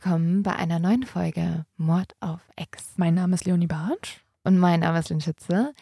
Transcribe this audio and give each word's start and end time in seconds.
willkommen 0.00 0.42
bei 0.42 0.54
einer 0.54 0.78
neuen 0.78 1.04
Folge 1.04 1.64
Mord 1.78 2.12
auf 2.20 2.40
Ex. 2.56 2.92
Mein 2.96 3.14
Name 3.14 3.34
ist 3.34 3.46
Leonie 3.46 3.66
Bartsch. 3.66 4.18
Und 4.44 4.58
mein 4.58 4.80
Name 4.80 4.98
ist 4.98 5.08
Lynn 5.08 5.22
Schütze. 5.22 5.72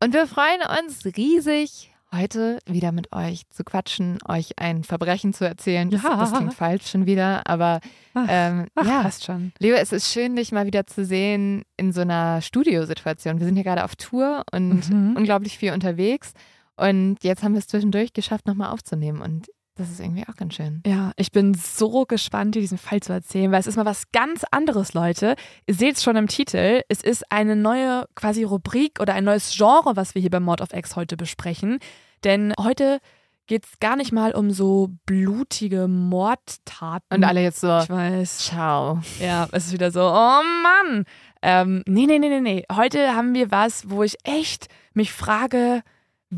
Und 0.00 0.14
wir 0.14 0.28
freuen 0.28 0.60
uns 0.80 1.04
riesig, 1.16 1.92
heute 2.12 2.60
wieder 2.66 2.92
mit 2.92 3.12
euch 3.12 3.42
zu 3.50 3.64
quatschen, 3.64 4.18
euch 4.28 4.56
ein 4.60 4.84
Verbrechen 4.84 5.32
zu 5.34 5.44
erzählen. 5.48 5.90
Ja. 5.90 5.98
Das, 5.98 6.30
das 6.30 6.38
klingt 6.38 6.54
falsch 6.54 6.86
schon 6.88 7.06
wieder, 7.06 7.44
aber 7.48 7.80
Ach, 8.14 8.26
ähm, 8.28 8.68
Ach, 8.76 8.86
ja. 8.86 9.02
passt 9.02 9.24
schon. 9.24 9.50
Leo, 9.58 9.74
es 9.74 9.90
ist 9.90 10.12
schön, 10.12 10.36
dich 10.36 10.52
mal 10.52 10.66
wieder 10.66 10.86
zu 10.86 11.04
sehen 11.04 11.64
in 11.76 11.90
so 11.92 12.02
einer 12.02 12.42
Studiosituation. 12.42 13.40
Wir 13.40 13.46
sind 13.46 13.56
hier 13.56 13.64
gerade 13.64 13.82
auf 13.82 13.96
Tour 13.96 14.44
und 14.52 14.88
Mhm. 14.88 15.16
unglaublich 15.16 15.58
viel 15.58 15.72
unterwegs. 15.72 16.34
Und 16.76 17.16
jetzt 17.24 17.42
haben 17.42 17.54
wir 17.54 17.58
es 17.58 17.66
zwischendurch 17.66 18.12
geschafft, 18.12 18.46
nochmal 18.46 18.70
aufzunehmen. 18.70 19.20
Und 19.22 19.48
das 19.76 19.90
ist 19.90 20.00
irgendwie 20.00 20.24
auch 20.28 20.34
ganz 20.36 20.54
schön. 20.54 20.82
Ja, 20.86 21.12
ich 21.16 21.30
bin 21.32 21.54
so 21.54 22.04
gespannt, 22.06 22.54
dir 22.54 22.60
diesen 22.60 22.78
Fall 22.78 23.00
zu 23.00 23.12
erzählen, 23.12 23.52
weil 23.52 23.60
es 23.60 23.66
ist 23.66 23.76
mal 23.76 23.84
was 23.84 24.10
ganz 24.10 24.44
anderes, 24.50 24.94
Leute. 24.94 25.36
Ihr 25.66 25.74
seht 25.74 25.96
es 25.96 26.02
schon 26.02 26.16
im 26.16 26.28
Titel. 26.28 26.82
Es 26.88 27.02
ist 27.02 27.30
eine 27.30 27.56
neue 27.56 28.06
quasi 28.14 28.42
Rubrik 28.42 28.98
oder 29.00 29.14
ein 29.14 29.24
neues 29.24 29.54
Genre, 29.56 29.94
was 29.96 30.14
wir 30.14 30.20
hier 30.22 30.30
bei 30.30 30.40
Mord 30.40 30.60
of 30.60 30.72
X 30.72 30.96
heute 30.96 31.16
besprechen. 31.16 31.78
Denn 32.24 32.54
heute 32.58 33.00
geht 33.46 33.64
es 33.64 33.78
gar 33.78 33.94
nicht 33.96 34.10
mal 34.12 34.32
um 34.34 34.50
so 34.50 34.90
blutige 35.06 35.86
Mordtaten. 35.88 37.14
Und 37.14 37.24
alle 37.24 37.42
jetzt 37.42 37.60
so, 37.60 37.78
Ich 37.78 37.88
weiß. 37.90 38.38
ciao. 38.38 39.00
Ja, 39.20 39.46
es 39.52 39.66
ist 39.66 39.72
wieder 39.72 39.90
so, 39.90 40.00
oh 40.00 40.40
Mann. 40.62 41.04
Ähm, 41.42 41.82
nee, 41.86 42.06
nee, 42.06 42.18
nee, 42.18 42.28
nee, 42.28 42.40
nee. 42.40 42.64
Heute 42.72 43.14
haben 43.14 43.34
wir 43.34 43.50
was, 43.50 43.88
wo 43.90 44.02
ich 44.02 44.16
echt 44.24 44.66
mich 44.94 45.12
frage, 45.12 45.82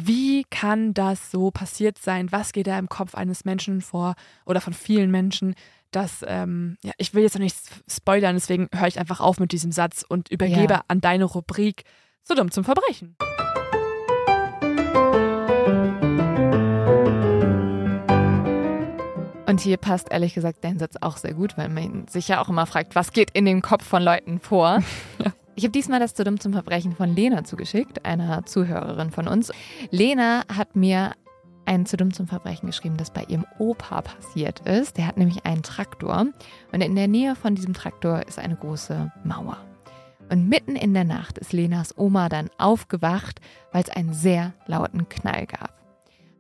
wie 0.06 0.44
kann 0.44 0.94
das 0.94 1.30
so 1.30 1.50
passiert 1.50 1.98
sein? 1.98 2.30
Was 2.32 2.52
geht 2.52 2.66
da 2.66 2.78
im 2.78 2.88
Kopf 2.88 3.14
eines 3.14 3.44
Menschen 3.44 3.80
vor 3.80 4.14
oder 4.46 4.60
von 4.60 4.72
vielen 4.72 5.10
Menschen? 5.10 5.54
Das, 5.90 6.24
ähm, 6.26 6.76
ja, 6.82 6.92
ich 6.98 7.14
will 7.14 7.22
jetzt 7.22 7.34
noch 7.34 7.40
nichts 7.40 7.70
spoilern, 7.88 8.36
deswegen 8.36 8.68
höre 8.74 8.88
ich 8.88 8.98
einfach 9.00 9.20
auf 9.20 9.40
mit 9.40 9.52
diesem 9.52 9.72
Satz 9.72 10.04
und 10.06 10.28
übergebe 10.30 10.74
Ja. 10.74 10.84
an 10.88 11.00
deine 11.00 11.24
Rubrik 11.24 11.84
so 12.22 12.34
dumm 12.34 12.50
zum 12.50 12.64
Verbrechen. 12.64 13.16
Und 19.46 19.60
hier 19.62 19.78
passt 19.78 20.10
ehrlich 20.10 20.34
gesagt 20.34 20.58
dein 20.62 20.78
Satz 20.78 20.96
auch 21.00 21.16
sehr 21.16 21.32
gut, 21.32 21.56
weil 21.56 21.70
man 21.70 22.06
sich 22.06 22.28
ja 22.28 22.40
auch 22.42 22.50
immer 22.50 22.66
fragt, 22.66 22.94
was 22.94 23.12
geht 23.12 23.30
in 23.32 23.46
den 23.46 23.62
Kopf 23.62 23.82
von 23.84 24.02
Leuten 24.02 24.40
vor. 24.40 24.80
Ja. 25.24 25.32
Ich 25.58 25.64
habe 25.64 25.72
diesmal 25.72 25.98
das 25.98 26.14
zu 26.14 26.22
dumm 26.22 26.38
zum 26.38 26.52
Verbrechen 26.52 26.94
von 26.94 27.16
Lena 27.16 27.42
zugeschickt, 27.42 28.04
einer 28.04 28.46
Zuhörerin 28.46 29.10
von 29.10 29.26
uns. 29.26 29.50
Lena 29.90 30.44
hat 30.46 30.76
mir 30.76 31.16
ein 31.64 31.84
zu 31.84 31.96
dumm 31.96 32.14
zum 32.14 32.28
Verbrechen 32.28 32.68
geschrieben, 32.68 32.96
das 32.96 33.10
bei 33.10 33.24
ihrem 33.24 33.44
Opa 33.58 34.02
passiert 34.02 34.60
ist. 34.60 34.96
Der 34.96 35.08
hat 35.08 35.16
nämlich 35.16 35.44
einen 35.46 35.64
Traktor 35.64 36.26
und 36.70 36.80
in 36.80 36.94
der 36.94 37.08
Nähe 37.08 37.34
von 37.34 37.56
diesem 37.56 37.74
Traktor 37.74 38.22
ist 38.28 38.38
eine 38.38 38.54
große 38.54 39.10
Mauer. 39.24 39.56
Und 40.30 40.48
mitten 40.48 40.76
in 40.76 40.94
der 40.94 41.02
Nacht 41.02 41.38
ist 41.38 41.52
Lenas 41.52 41.98
Oma 41.98 42.28
dann 42.28 42.50
aufgewacht, 42.58 43.40
weil 43.72 43.82
es 43.82 43.90
einen 43.90 44.12
sehr 44.12 44.54
lauten 44.68 45.08
Knall 45.08 45.46
gab. 45.46 45.77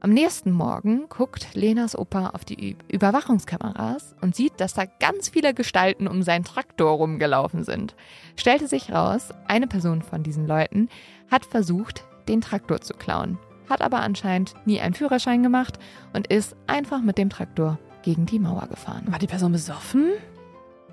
Am 0.00 0.10
nächsten 0.10 0.52
Morgen 0.52 1.08
guckt 1.08 1.48
Lenas 1.54 1.98
Opa 1.98 2.28
auf 2.28 2.44
die 2.44 2.76
Überwachungskameras 2.86 4.14
und 4.20 4.36
sieht, 4.36 4.60
dass 4.60 4.74
da 4.74 4.84
ganz 4.84 5.28
viele 5.28 5.54
Gestalten 5.54 6.06
um 6.06 6.22
seinen 6.22 6.44
Traktor 6.44 6.92
rumgelaufen 6.92 7.64
sind. 7.64 7.96
Stellte 8.36 8.68
sich 8.68 8.92
raus, 8.92 9.30
eine 9.48 9.66
Person 9.66 10.02
von 10.02 10.22
diesen 10.22 10.46
Leuten 10.46 10.88
hat 11.32 11.44
versucht, 11.44 12.04
den 12.28 12.40
Traktor 12.40 12.80
zu 12.80 12.94
klauen, 12.94 13.38
hat 13.68 13.82
aber 13.82 13.98
anscheinend 14.00 14.54
nie 14.66 14.80
einen 14.80 14.94
Führerschein 14.94 15.42
gemacht 15.42 15.80
und 16.12 16.28
ist 16.28 16.54
einfach 16.68 17.00
mit 17.02 17.18
dem 17.18 17.28
Traktor 17.28 17.76
gegen 18.02 18.24
die 18.24 18.38
Mauer 18.38 18.68
gefahren. 18.68 19.02
War 19.10 19.18
die 19.18 19.26
Person 19.26 19.50
besoffen? 19.50 20.12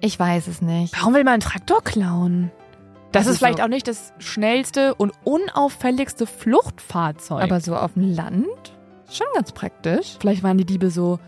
Ich 0.02 0.20
weiß 0.20 0.48
es 0.48 0.64
nicht. 0.64 0.98
Warum 1.00 1.14
will 1.14 1.24
man 1.24 1.34
einen 1.36 1.42
Traktor 1.42 1.84
klauen? 1.84 2.52
Das 3.12 3.22
Also 3.22 3.32
ist 3.34 3.38
vielleicht 3.38 3.60
so- 3.60 3.64
auch 3.66 3.70
nicht 3.70 3.88
das 3.88 4.14
schnellste 4.18 4.96
und 4.96 5.14
unauffälligste 5.24 6.26
Fluchtfahrzeug. 6.26 7.44
Aber 7.44 7.62
so 7.62 7.78
auf 7.78 7.94
dem 7.94 8.14
Land 8.14 8.48
schon 9.10 9.28
ganz 9.34 9.52
praktisch. 9.52 10.16
Vielleicht 10.20 10.44
waren 10.44 10.58
die 10.58 10.66
Diebe 10.66 10.90
so, 10.90 11.20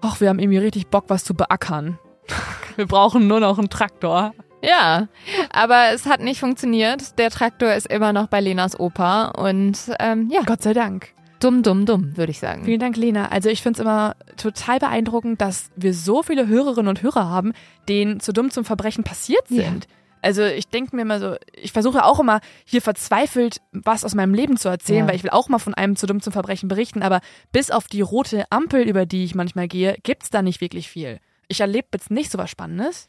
ach, 0.00 0.20
wir 0.20 0.28
haben 0.28 0.38
irgendwie 0.38 0.58
richtig 0.58 0.88
Bock, 0.88 1.04
was 1.08 1.24
zu 1.24 1.34
beackern. 1.34 1.98
wir 2.76 2.86
brauchen 2.86 3.26
nur 3.26 3.40
noch 3.40 3.58
einen 3.58 3.70
Traktor. 3.70 4.32
Ja, 4.62 5.08
aber 5.50 5.92
es 5.94 6.06
hat 6.06 6.20
nicht 6.20 6.40
funktioniert. 6.40 7.18
Der 7.18 7.30
Traktor 7.30 7.72
ist 7.72 7.86
immer 7.86 8.12
noch 8.12 8.26
bei 8.26 8.40
Lenas 8.40 8.78
Opa 8.78 9.28
und 9.28 9.78
ähm, 9.98 10.28
ja, 10.30 10.42
Gott 10.44 10.62
sei 10.62 10.74
Dank. 10.74 11.14
dumm, 11.40 11.62
dumm, 11.62 11.86
dumm, 11.86 12.16
würde 12.16 12.30
ich 12.30 12.38
sagen. 12.38 12.64
Vielen 12.64 12.80
Dank, 12.80 12.96
Lena. 12.98 13.28
Also 13.28 13.48
ich 13.48 13.62
finde 13.62 13.78
es 13.78 13.80
immer 13.80 14.16
total 14.36 14.78
beeindruckend, 14.78 15.40
dass 15.40 15.70
wir 15.76 15.94
so 15.94 16.22
viele 16.22 16.46
Hörerinnen 16.46 16.88
und 16.88 17.02
Hörer 17.02 17.28
haben, 17.30 17.54
denen 17.88 18.20
zu 18.20 18.32
dumm 18.34 18.50
zum 18.50 18.66
Verbrechen 18.66 19.02
passiert 19.02 19.44
Ja. 19.48 19.64
Also 20.22 20.44
ich 20.44 20.68
denke 20.68 20.94
mir 20.96 21.02
immer 21.02 21.18
so, 21.20 21.36
ich 21.54 21.72
versuche 21.72 22.04
auch 22.04 22.20
immer 22.20 22.40
hier 22.64 22.82
verzweifelt 22.82 23.60
was 23.72 24.04
aus 24.04 24.14
meinem 24.14 24.34
Leben 24.34 24.56
zu 24.56 24.68
erzählen, 24.68 25.00
Ja. 25.04 25.08
weil 25.08 25.16
ich 25.16 25.22
will 25.24 25.30
auch 25.30 25.48
mal 25.48 25.58
von 25.58 25.74
einem 25.74 25.96
zu 25.96 26.06
dumm 26.06 26.20
zum 26.20 26.32
Verbrechen 26.32 26.68
berichten, 26.68 27.02
aber 27.02 27.20
bis 27.52 27.70
auf 27.70 27.86
die 27.88 28.00
rote 28.02 28.44
Ampel, 28.50 28.82
über 28.88 29.06
die 29.06 29.24
ich 29.24 29.34
manchmal 29.34 29.68
gehe, 29.68 29.96
gibt's 30.02 30.30
da 30.30 30.42
nicht 30.42 30.60
wirklich 30.60 30.88
viel. 30.88 31.20
Ich 31.48 31.60
erlebe 31.60 31.88
jetzt 31.94 32.10
nicht 32.10 32.30
so 32.30 32.38
was 32.38 32.50
Spannendes. 32.50 33.08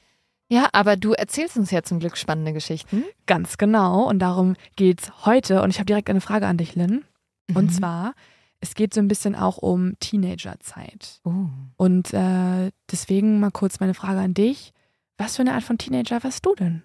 Ja, 0.49 0.67
aber 0.73 0.97
du 0.97 1.13
erzählst 1.13 1.55
uns 1.57 1.71
ja 1.71 1.81
zum 1.83 1.99
Glück 1.99 2.17
spannende 2.17 2.51
Geschichten. 2.51 3.05
Ganz 3.25 3.57
genau. 3.57 4.09
Und 4.09 4.19
darum 4.19 4.55
geht's 4.75 5.25
heute. 5.25 5.61
Und 5.61 5.69
ich 5.69 5.77
habe 5.77 5.85
direkt 5.85 6.09
eine 6.09 6.19
Frage 6.19 6.45
an 6.47 6.57
dich, 6.57 6.75
Lynn. 6.75 7.05
Und 7.53 7.65
Mhm. 7.65 7.69
zwar, 7.69 8.13
es 8.59 8.73
geht 8.75 8.93
so 8.93 8.99
ein 8.99 9.07
bisschen 9.07 9.35
auch 9.35 9.57
um 9.59 9.93
Teenagerzeit. 9.99 11.19
Oh. 11.23 11.31
Und 11.77 12.13
äh, 12.13 12.71
deswegen 12.91 13.39
mal 13.39 13.51
kurz 13.51 13.79
meine 13.79 13.93
Frage 13.93 14.19
an 14.19 14.33
dich. 14.33 14.73
Was 15.17 15.35
für 15.35 15.41
eine 15.43 15.53
Art 15.53 15.63
von 15.63 15.77
Teenager 15.77 16.23
warst 16.23 16.45
du 16.45 16.55
denn? 16.55 16.83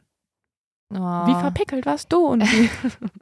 Oh. 0.91 0.95
Wie 1.27 1.35
verpickelt 1.35 1.85
warst 1.87 2.13
du? 2.13 2.27
Und 2.27 2.43
wie 2.45 2.71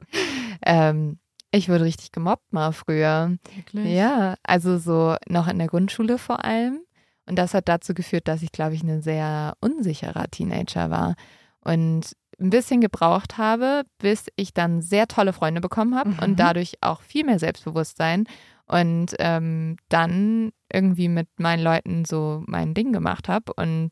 ähm, 0.65 1.19
ich 1.51 1.69
wurde 1.69 1.85
richtig 1.85 2.11
gemobbt 2.11 2.51
mal 2.53 2.71
früher. 2.73 3.37
Wirklich? 3.55 3.93
Ja, 3.93 4.35
also 4.43 4.77
so 4.77 5.15
noch 5.27 5.47
in 5.47 5.57
der 5.57 5.67
Grundschule 5.67 6.17
vor 6.17 6.43
allem. 6.43 6.81
Und 7.27 7.37
das 7.37 7.53
hat 7.53 7.67
dazu 7.67 7.93
geführt, 7.93 8.27
dass 8.27 8.41
ich, 8.43 8.51
glaube 8.51 8.75
ich, 8.75 8.83
ein 8.83 9.01
sehr 9.01 9.55
unsicherer 9.61 10.29
Teenager 10.29 10.89
war 10.91 11.15
und 11.61 12.11
ein 12.39 12.49
bisschen 12.49 12.81
gebraucht 12.81 13.37
habe, 13.37 13.83
bis 13.97 14.25
ich 14.35 14.53
dann 14.53 14.81
sehr 14.81 15.07
tolle 15.07 15.33
Freunde 15.33 15.61
bekommen 15.61 15.95
habe 15.95 16.09
Mhm. 16.09 16.19
und 16.19 16.39
dadurch 16.39 16.73
auch 16.81 17.01
viel 17.01 17.23
mehr 17.25 17.39
Selbstbewusstsein 17.39 18.25
und 18.67 19.15
ähm, 19.19 19.77
dann 19.89 20.51
irgendwie 20.71 21.07
mit 21.07 21.29
meinen 21.39 21.63
Leuten 21.63 22.03
so 22.05 22.43
mein 22.45 22.73
Ding 22.73 22.91
gemacht 22.91 23.29
habe 23.29 23.53
und 23.55 23.91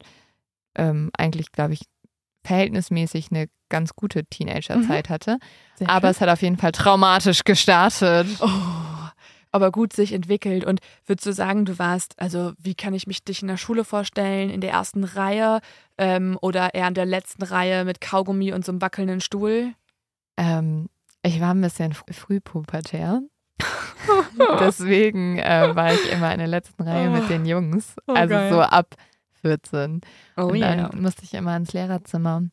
ähm, 0.76 1.10
eigentlich, 1.18 1.52
glaube 1.54 1.74
ich, 1.74 1.82
verhältnismäßig 2.44 3.30
eine 3.32 3.48
ganz 3.70 3.96
gute 3.96 4.26
Teenagerzeit 4.26 5.10
hatte. 5.10 5.38
Sehr 5.76 5.90
Aber 5.90 6.08
schön. 6.08 6.12
es 6.12 6.22
hat 6.22 6.30
auf 6.30 6.42
jeden 6.42 6.58
Fall 6.58 6.72
traumatisch 6.72 7.44
gestartet. 7.44 8.28
Oh, 8.40 8.48
aber 9.52 9.72
gut 9.72 9.94
sich 9.94 10.14
entwickelt. 10.14 10.64
Und 10.66 10.80
würdest 11.06 11.26
du 11.26 11.34
sagen, 11.34 11.66
du 11.66 11.80
warst, 11.80 12.20
also 12.20 12.54
wie 12.60 12.76
kann 12.76 12.94
ich 12.94 13.08
mich 13.08 13.24
dich 13.24 13.42
in 13.42 13.48
der 13.48 13.58
Schule 13.58 13.84
vorstellen? 13.84 14.50
In 14.50 14.62
der 14.62 14.72
ersten 14.72 15.04
Reihe 15.04 15.60
ähm, 15.98 16.38
oder 16.42 16.74
eher 16.74 16.88
in 16.88 16.94
der 16.96 17.06
letzten 17.06 17.44
Reihe 17.44 17.86
mit 17.86 18.02
Kaugummi 18.02 18.52
und 18.54 18.66
so 18.66 18.72
einem 18.72 18.82
wackelnden 18.82 19.22
Stuhl? 19.22 19.74
Ähm, 20.38 20.90
ich 21.24 21.40
war 21.40 21.54
ein 21.54 21.62
bisschen 21.62 21.94
fr- 21.94 22.14
frühpubertär. 22.14 23.22
Deswegen 24.60 25.38
äh, 25.40 25.76
war 25.76 25.94
ich 25.94 26.12
immer 26.12 26.32
in 26.34 26.40
der 26.40 26.48
letzten 26.48 26.84
Reihe 26.84 27.10
mit 27.10 27.30
den 27.30 27.46
Jungs. 27.46 27.96
Oh, 28.08 28.14
also 28.14 28.34
geil. 28.34 28.52
so 28.52 28.62
ab 28.62 28.96
14. 29.44 30.02
Oh 30.38 30.44
und 30.46 30.60
dann 30.60 30.90
musste 31.02 31.24
ich 31.24 31.34
immer 31.34 31.56
ins 31.56 31.74
Lehrerzimmer. 31.74 32.44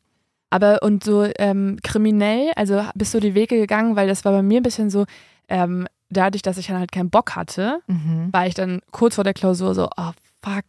Aber 0.49 0.83
und 0.83 1.03
so 1.03 1.25
ähm, 1.39 1.77
kriminell, 1.81 2.51
also 2.55 2.83
bist 2.93 3.13
du 3.13 3.19
die 3.19 3.33
Wege 3.35 3.55
gegangen, 3.57 3.95
weil 3.95 4.07
das 4.07 4.25
war 4.25 4.31
bei 4.33 4.41
mir 4.43 4.59
ein 4.59 4.63
bisschen 4.63 4.89
so, 4.89 5.05
ähm, 5.47 5.87
dadurch, 6.09 6.41
dass 6.41 6.57
ich 6.57 6.67
dann 6.67 6.77
halt 6.77 6.91
keinen 6.91 7.09
Bock 7.09 7.35
hatte, 7.35 7.79
Mhm. 7.87 8.29
war 8.31 8.45
ich 8.47 8.53
dann 8.53 8.81
kurz 8.91 9.15
vor 9.15 9.23
der 9.23 9.33
Klausur 9.33 9.73
so, 9.73 9.89
oh 9.97 10.11
fuck, 10.43 10.65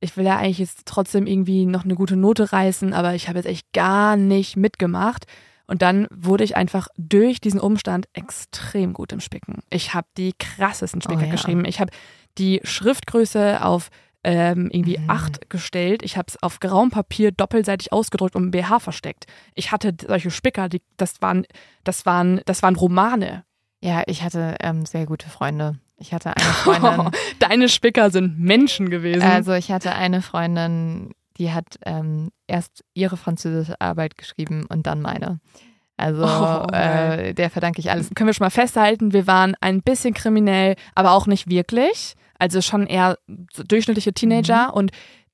ich 0.00 0.16
will 0.16 0.24
ja 0.24 0.36
eigentlich 0.36 0.58
jetzt 0.58 0.82
trotzdem 0.86 1.26
irgendwie 1.26 1.64
noch 1.66 1.84
eine 1.84 1.94
gute 1.94 2.16
Note 2.16 2.52
reißen, 2.52 2.92
aber 2.92 3.14
ich 3.14 3.28
habe 3.28 3.38
jetzt 3.38 3.46
echt 3.46 3.72
gar 3.72 4.16
nicht 4.16 4.56
mitgemacht. 4.56 5.26
Und 5.68 5.82
dann 5.82 6.08
wurde 6.10 6.42
ich 6.42 6.56
einfach 6.56 6.88
durch 6.96 7.40
diesen 7.40 7.60
Umstand 7.60 8.08
extrem 8.14 8.92
gut 8.92 9.12
im 9.12 9.20
Spicken. 9.20 9.60
Ich 9.70 9.94
habe 9.94 10.08
die 10.16 10.32
krassesten 10.36 11.00
Spicker 11.00 11.20
Oh 11.20 11.24
ja. 11.26 11.30
geschrieben. 11.30 11.64
Ich 11.64 11.78
habe 11.80 11.92
die 12.38 12.60
Schriftgröße 12.64 13.64
auf 13.64 13.90
ähm, 14.22 14.68
irgendwie 14.72 14.98
Mhm. 14.98 15.10
acht 15.10 15.48
gestellt. 15.50 16.02
Ich 16.02 16.16
habe 16.16 16.26
es 16.28 16.42
auf 16.42 16.60
grauem 16.60 16.90
Papier 16.90 17.32
doppelseitig 17.32 17.92
ausgedrückt 17.92 18.36
und 18.36 18.44
im 18.44 18.50
BH 18.50 18.78
versteckt. 18.80 19.26
Ich 19.54 19.72
hatte 19.72 19.94
solche 20.06 20.30
Spicker, 20.30 20.68
die, 20.68 20.82
das 20.96 21.22
waren, 21.22 21.46
das 21.84 22.04
waren, 22.06 22.40
das 22.44 22.62
waren 22.62 22.76
Romane. 22.76 23.44
Ja, 23.82 24.02
ich 24.06 24.22
hatte 24.22 24.56
ähm, 24.60 24.84
sehr 24.84 25.06
gute 25.06 25.28
Freunde. 25.30 25.78
Ich 25.96 26.12
hatte 26.12 26.30
eine 26.36 26.44
Freundin, 26.44 27.10
Deine 27.38 27.68
Spicker 27.68 28.10
sind 28.10 28.38
Menschen 28.38 28.90
gewesen. 28.90 29.22
also 29.22 29.52
ich 29.54 29.70
hatte 29.72 29.94
eine 29.94 30.20
Freundin, 30.20 31.12
die 31.38 31.52
hat 31.52 31.78
ähm, 31.86 32.30
erst 32.46 32.84
ihre 32.92 33.16
französische 33.16 33.80
Arbeit 33.80 34.18
geschrieben 34.18 34.66
und 34.68 34.86
dann 34.86 35.00
meine. 35.00 35.40
Also 35.96 36.24
Oh, 36.24 36.66
geil. 36.66 37.18
äh, 37.28 37.34
der 37.34 37.50
verdanke 37.50 37.80
ich 37.80 37.90
alles. 37.90 38.10
können 38.14 38.28
wir 38.28 38.34
schon 38.34 38.44
mal 38.46 38.50
festhalten, 38.50 39.12
wir 39.12 39.26
waren 39.26 39.54
ein 39.60 39.82
bisschen 39.82 40.12
kriminell, 40.14 40.76
aber 40.94 41.12
auch 41.12 41.26
nicht 41.26 41.48
wirklich. 41.50 42.14
Also 42.40 42.60
schon 42.60 42.88
eher 42.88 43.16
durchschnittliche 43.28 44.12
Teenager. 44.12 44.74
Und 44.74 44.90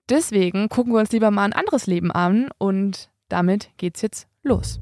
Deswegen 0.08 0.69
gucken 0.69 0.93
wir 0.93 1.00
uns 1.00 1.11
lieber 1.11 1.32
mal 1.32 1.44
ein 1.44 1.53
anderes 1.53 1.87
Leben 1.87 2.12
an 2.12 2.49
und 2.58 3.11
damit 3.29 3.70
geht's 3.76 4.03
jetzt 4.03 4.29
los. 4.44 4.81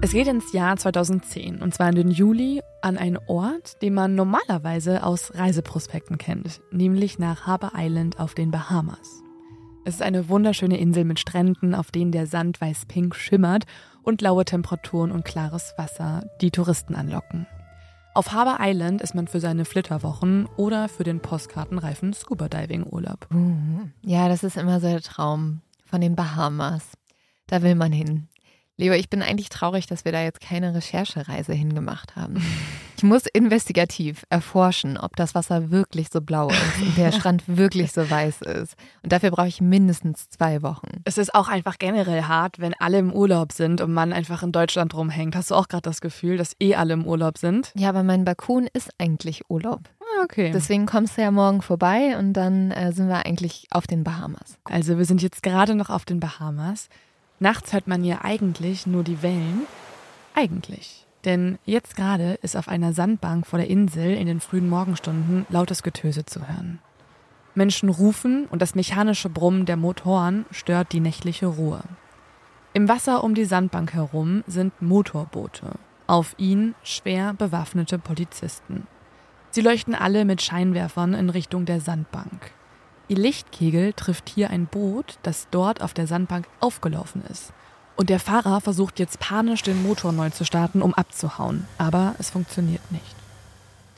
Es 0.00 0.12
geht 0.12 0.26
ins 0.26 0.52
Jahr 0.52 0.76
2010 0.76 1.60
und 1.60 1.74
zwar 1.74 1.90
in 1.90 1.94
den 1.94 2.10
Juli 2.10 2.62
an 2.80 2.96
einen 2.96 3.18
Ort, 3.28 3.80
den 3.82 3.94
man 3.94 4.14
normalerweise 4.14 5.04
aus 5.04 5.32
Reiseprospekten 5.34 6.18
kennt, 6.18 6.60
nämlich 6.72 7.18
nach 7.18 7.46
Harbour 7.46 7.72
Island 7.76 8.18
auf 8.18 8.34
den 8.34 8.50
Bahamas. 8.50 9.21
Es 9.84 9.94
ist 9.94 10.02
eine 10.02 10.28
wunderschöne 10.28 10.78
Insel 10.78 11.04
mit 11.04 11.18
Stränden, 11.18 11.74
auf 11.74 11.90
denen 11.90 12.12
der 12.12 12.28
Sand 12.28 12.60
weiß-pink 12.60 13.16
schimmert 13.16 13.64
und 14.04 14.22
laue 14.22 14.44
Temperaturen 14.44 15.10
und 15.10 15.24
klares 15.24 15.74
Wasser 15.76 16.24
die 16.40 16.52
Touristen 16.52 16.94
anlocken. 16.94 17.48
Auf 18.14 18.32
Harbour 18.32 18.58
Island 18.60 19.02
ist 19.02 19.16
man 19.16 19.26
für 19.26 19.40
seine 19.40 19.64
Flitterwochen 19.64 20.46
oder 20.56 20.88
für 20.88 21.02
den 21.02 21.18
postkartenreifen 21.18 22.12
Scuba-Diving-Urlaub. 22.12 23.26
Ja, 24.02 24.28
das 24.28 24.44
ist 24.44 24.56
immer 24.56 24.78
so 24.78 24.86
der 24.86 25.00
Traum 25.00 25.62
von 25.84 26.00
den 26.00 26.14
Bahamas. 26.14 26.92
Da 27.48 27.62
will 27.62 27.74
man 27.74 27.90
hin. 27.90 28.28
Leo, 28.78 28.94
ich 28.94 29.10
bin 29.10 29.22
eigentlich 29.22 29.50
traurig, 29.50 29.86
dass 29.86 30.04
wir 30.04 30.12
da 30.12 30.22
jetzt 30.22 30.40
keine 30.40 30.74
Recherchereise 30.74 31.52
hingemacht 31.52 32.16
haben. 32.16 32.42
Ich 32.96 33.02
muss 33.02 33.26
investigativ 33.26 34.24
erforschen, 34.30 34.96
ob 34.96 35.14
das 35.16 35.34
Wasser 35.34 35.70
wirklich 35.70 36.08
so 36.10 36.20
blau 36.20 36.48
ist 36.48 36.80
und 36.80 36.96
der 36.96 37.12
Strand 37.12 37.42
wirklich 37.46 37.92
so 37.92 38.08
weiß 38.08 38.42
ist. 38.42 38.76
Und 39.02 39.12
dafür 39.12 39.30
brauche 39.30 39.48
ich 39.48 39.60
mindestens 39.60 40.30
zwei 40.30 40.62
Wochen. 40.62 40.88
Es 41.04 41.18
ist 41.18 41.34
auch 41.34 41.48
einfach 41.48 41.78
generell 41.78 42.22
hart, 42.22 42.60
wenn 42.60 42.74
alle 42.78 42.98
im 42.98 43.12
Urlaub 43.12 43.52
sind 43.52 43.80
und 43.80 43.92
man 43.92 44.12
einfach 44.12 44.42
in 44.42 44.52
Deutschland 44.52 44.94
rumhängt. 44.94 45.36
Hast 45.36 45.50
du 45.50 45.54
auch 45.54 45.68
gerade 45.68 45.82
das 45.82 46.00
Gefühl, 46.00 46.38
dass 46.38 46.56
eh 46.60 46.74
alle 46.74 46.94
im 46.94 47.04
Urlaub 47.04 47.38
sind? 47.38 47.72
Ja, 47.76 47.90
aber 47.90 48.04
mein 48.04 48.24
Bakun 48.24 48.68
ist 48.72 48.90
eigentlich 48.98 49.50
Urlaub. 49.50 49.80
Ah, 50.00 50.24
okay. 50.24 50.50
Deswegen 50.54 50.86
kommst 50.86 51.18
du 51.18 51.22
ja 51.22 51.30
morgen 51.30 51.60
vorbei 51.60 52.16
und 52.18 52.32
dann 52.32 52.70
äh, 52.70 52.92
sind 52.92 53.08
wir 53.08 53.26
eigentlich 53.26 53.66
auf 53.70 53.86
den 53.86 54.02
Bahamas. 54.02 54.58
Also 54.64 54.96
wir 54.96 55.04
sind 55.04 55.22
jetzt 55.22 55.42
gerade 55.42 55.74
noch 55.74 55.90
auf 55.90 56.04
den 56.04 56.20
Bahamas. 56.20 56.88
Nachts 57.42 57.72
hört 57.72 57.88
man 57.88 58.04
ja 58.04 58.20
eigentlich 58.22 58.86
nur 58.86 59.02
die 59.02 59.20
Wellen. 59.20 59.66
Eigentlich. 60.32 61.08
Denn 61.24 61.58
jetzt 61.64 61.96
gerade 61.96 62.34
ist 62.34 62.56
auf 62.56 62.68
einer 62.68 62.92
Sandbank 62.92 63.48
vor 63.48 63.58
der 63.58 63.68
Insel 63.68 64.14
in 64.14 64.28
den 64.28 64.38
frühen 64.38 64.68
Morgenstunden 64.68 65.44
lautes 65.48 65.82
Getöse 65.82 66.24
zu 66.24 66.46
hören. 66.46 66.78
Menschen 67.56 67.88
rufen 67.88 68.46
und 68.46 68.62
das 68.62 68.76
mechanische 68.76 69.28
Brummen 69.28 69.66
der 69.66 69.76
Motoren 69.76 70.46
stört 70.52 70.92
die 70.92 71.00
nächtliche 71.00 71.46
Ruhe. 71.46 71.80
Im 72.74 72.88
Wasser 72.88 73.24
um 73.24 73.34
die 73.34 73.44
Sandbank 73.44 73.92
herum 73.92 74.44
sind 74.46 74.80
Motorboote. 74.80 75.72
Auf 76.06 76.36
ihnen 76.38 76.76
schwer 76.84 77.34
bewaffnete 77.34 77.98
Polizisten. 77.98 78.86
Sie 79.50 79.62
leuchten 79.62 79.96
alle 79.96 80.24
mit 80.24 80.42
Scheinwerfern 80.42 81.12
in 81.14 81.28
Richtung 81.28 81.64
der 81.64 81.80
Sandbank. 81.80 82.52
Ihr 83.08 83.16
Lichtkegel 83.16 83.92
trifft 83.92 84.28
hier 84.28 84.50
ein 84.50 84.66
Boot, 84.66 85.18
das 85.22 85.48
dort 85.50 85.82
auf 85.82 85.94
der 85.94 86.06
Sandbank 86.06 86.46
aufgelaufen 86.60 87.22
ist. 87.30 87.52
Und 87.96 88.08
der 88.08 88.20
Fahrer 88.20 88.60
versucht 88.60 88.98
jetzt 88.98 89.18
panisch 89.18 89.62
den 89.62 89.82
Motor 89.82 90.12
neu 90.12 90.30
zu 90.30 90.44
starten, 90.44 90.82
um 90.82 90.94
abzuhauen. 90.94 91.66
Aber 91.78 92.14
es 92.18 92.30
funktioniert 92.30 92.90
nicht. 92.90 93.14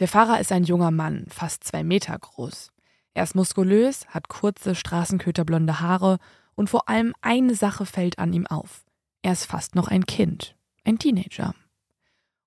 Der 0.00 0.08
Fahrer 0.08 0.40
ist 0.40 0.50
ein 0.50 0.64
junger 0.64 0.90
Mann, 0.90 1.26
fast 1.28 1.64
zwei 1.64 1.84
Meter 1.84 2.18
groß. 2.18 2.72
Er 3.14 3.22
ist 3.22 3.36
muskulös, 3.36 4.06
hat 4.08 4.28
kurze, 4.28 4.74
straßenköterblonde 4.74 5.80
Haare 5.80 6.18
und 6.56 6.68
vor 6.68 6.88
allem 6.88 7.14
eine 7.20 7.54
Sache 7.54 7.86
fällt 7.86 8.18
an 8.18 8.32
ihm 8.32 8.46
auf. 8.46 8.84
Er 9.22 9.32
ist 9.32 9.46
fast 9.46 9.76
noch 9.76 9.88
ein 9.88 10.06
Kind, 10.06 10.56
ein 10.84 10.98
Teenager. 10.98 11.54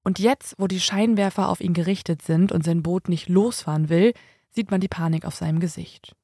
Und 0.03 0.19
jetzt, 0.19 0.55
wo 0.57 0.67
die 0.67 0.79
Scheinwerfer 0.79 1.49
auf 1.49 1.61
ihn 1.61 1.73
gerichtet 1.73 2.21
sind 2.21 2.51
und 2.51 2.63
sein 2.63 2.83
Boot 2.83 3.09
nicht 3.09 3.29
losfahren 3.29 3.89
will, 3.89 4.13
sieht 4.51 4.71
man 4.71 4.81
die 4.81 4.87
Panik 4.87 5.25
auf 5.25 5.35
seinem 5.35 5.59
Gesicht. 5.59 6.15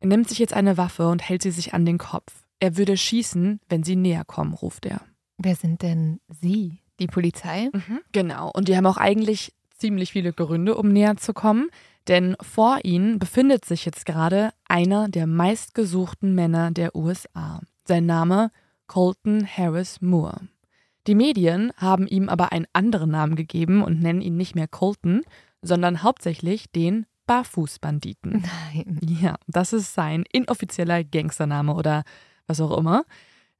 Er 0.00 0.08
nimmt 0.08 0.28
sich 0.28 0.38
jetzt 0.38 0.54
eine 0.54 0.76
Waffe 0.76 1.08
und 1.08 1.28
hält 1.28 1.42
sie 1.42 1.50
sich 1.50 1.74
an 1.74 1.84
den 1.84 1.98
Kopf. 1.98 2.32
Er 2.58 2.76
würde 2.76 2.96
schießen, 2.96 3.60
wenn 3.68 3.82
sie 3.82 3.96
näher 3.96 4.24
kommen, 4.24 4.54
ruft 4.54 4.86
er. 4.86 5.02
Wer 5.38 5.54
sind 5.56 5.82
denn 5.82 6.20
Sie? 6.28 6.80
Die 6.98 7.06
Polizei? 7.06 7.70
Mhm, 7.72 8.00
genau. 8.12 8.50
Und 8.52 8.68
die 8.68 8.76
haben 8.76 8.86
auch 8.86 8.98
eigentlich 8.98 9.54
ziemlich 9.76 10.12
viele 10.12 10.32
Gründe, 10.32 10.74
um 10.76 10.88
näher 10.92 11.16
zu 11.16 11.32
kommen. 11.32 11.70
Denn 12.08 12.36
vor 12.40 12.80
ihnen 12.82 13.18
befindet 13.18 13.64
sich 13.64 13.84
jetzt 13.84 14.04
gerade 14.04 14.52
einer 14.68 15.08
der 15.08 15.26
meistgesuchten 15.26 16.34
Männer 16.34 16.70
der 16.70 16.94
USA. 16.94 17.60
Sein 17.86 18.06
Name 18.06 18.50
Colton 18.86 19.46
Harris 19.46 20.00
Moore. 20.00 20.48
Die 21.06 21.14
Medien 21.14 21.72
haben 21.76 22.06
ihm 22.06 22.28
aber 22.28 22.52
einen 22.52 22.66
anderen 22.72 23.10
Namen 23.10 23.36
gegeben 23.36 23.82
und 23.82 24.00
nennen 24.00 24.20
ihn 24.20 24.36
nicht 24.36 24.54
mehr 24.54 24.68
Colton, 24.68 25.22
sondern 25.62 26.02
hauptsächlich 26.02 26.70
den 26.70 27.06
Barfußbanditen. 27.30 28.42
Nein. 28.74 28.98
Ja, 29.02 29.36
das 29.46 29.72
ist 29.72 29.94
sein 29.94 30.24
inoffizieller 30.32 31.04
Gangstername 31.04 31.72
oder 31.72 32.02
was 32.48 32.60
auch 32.60 32.76
immer. 32.76 33.04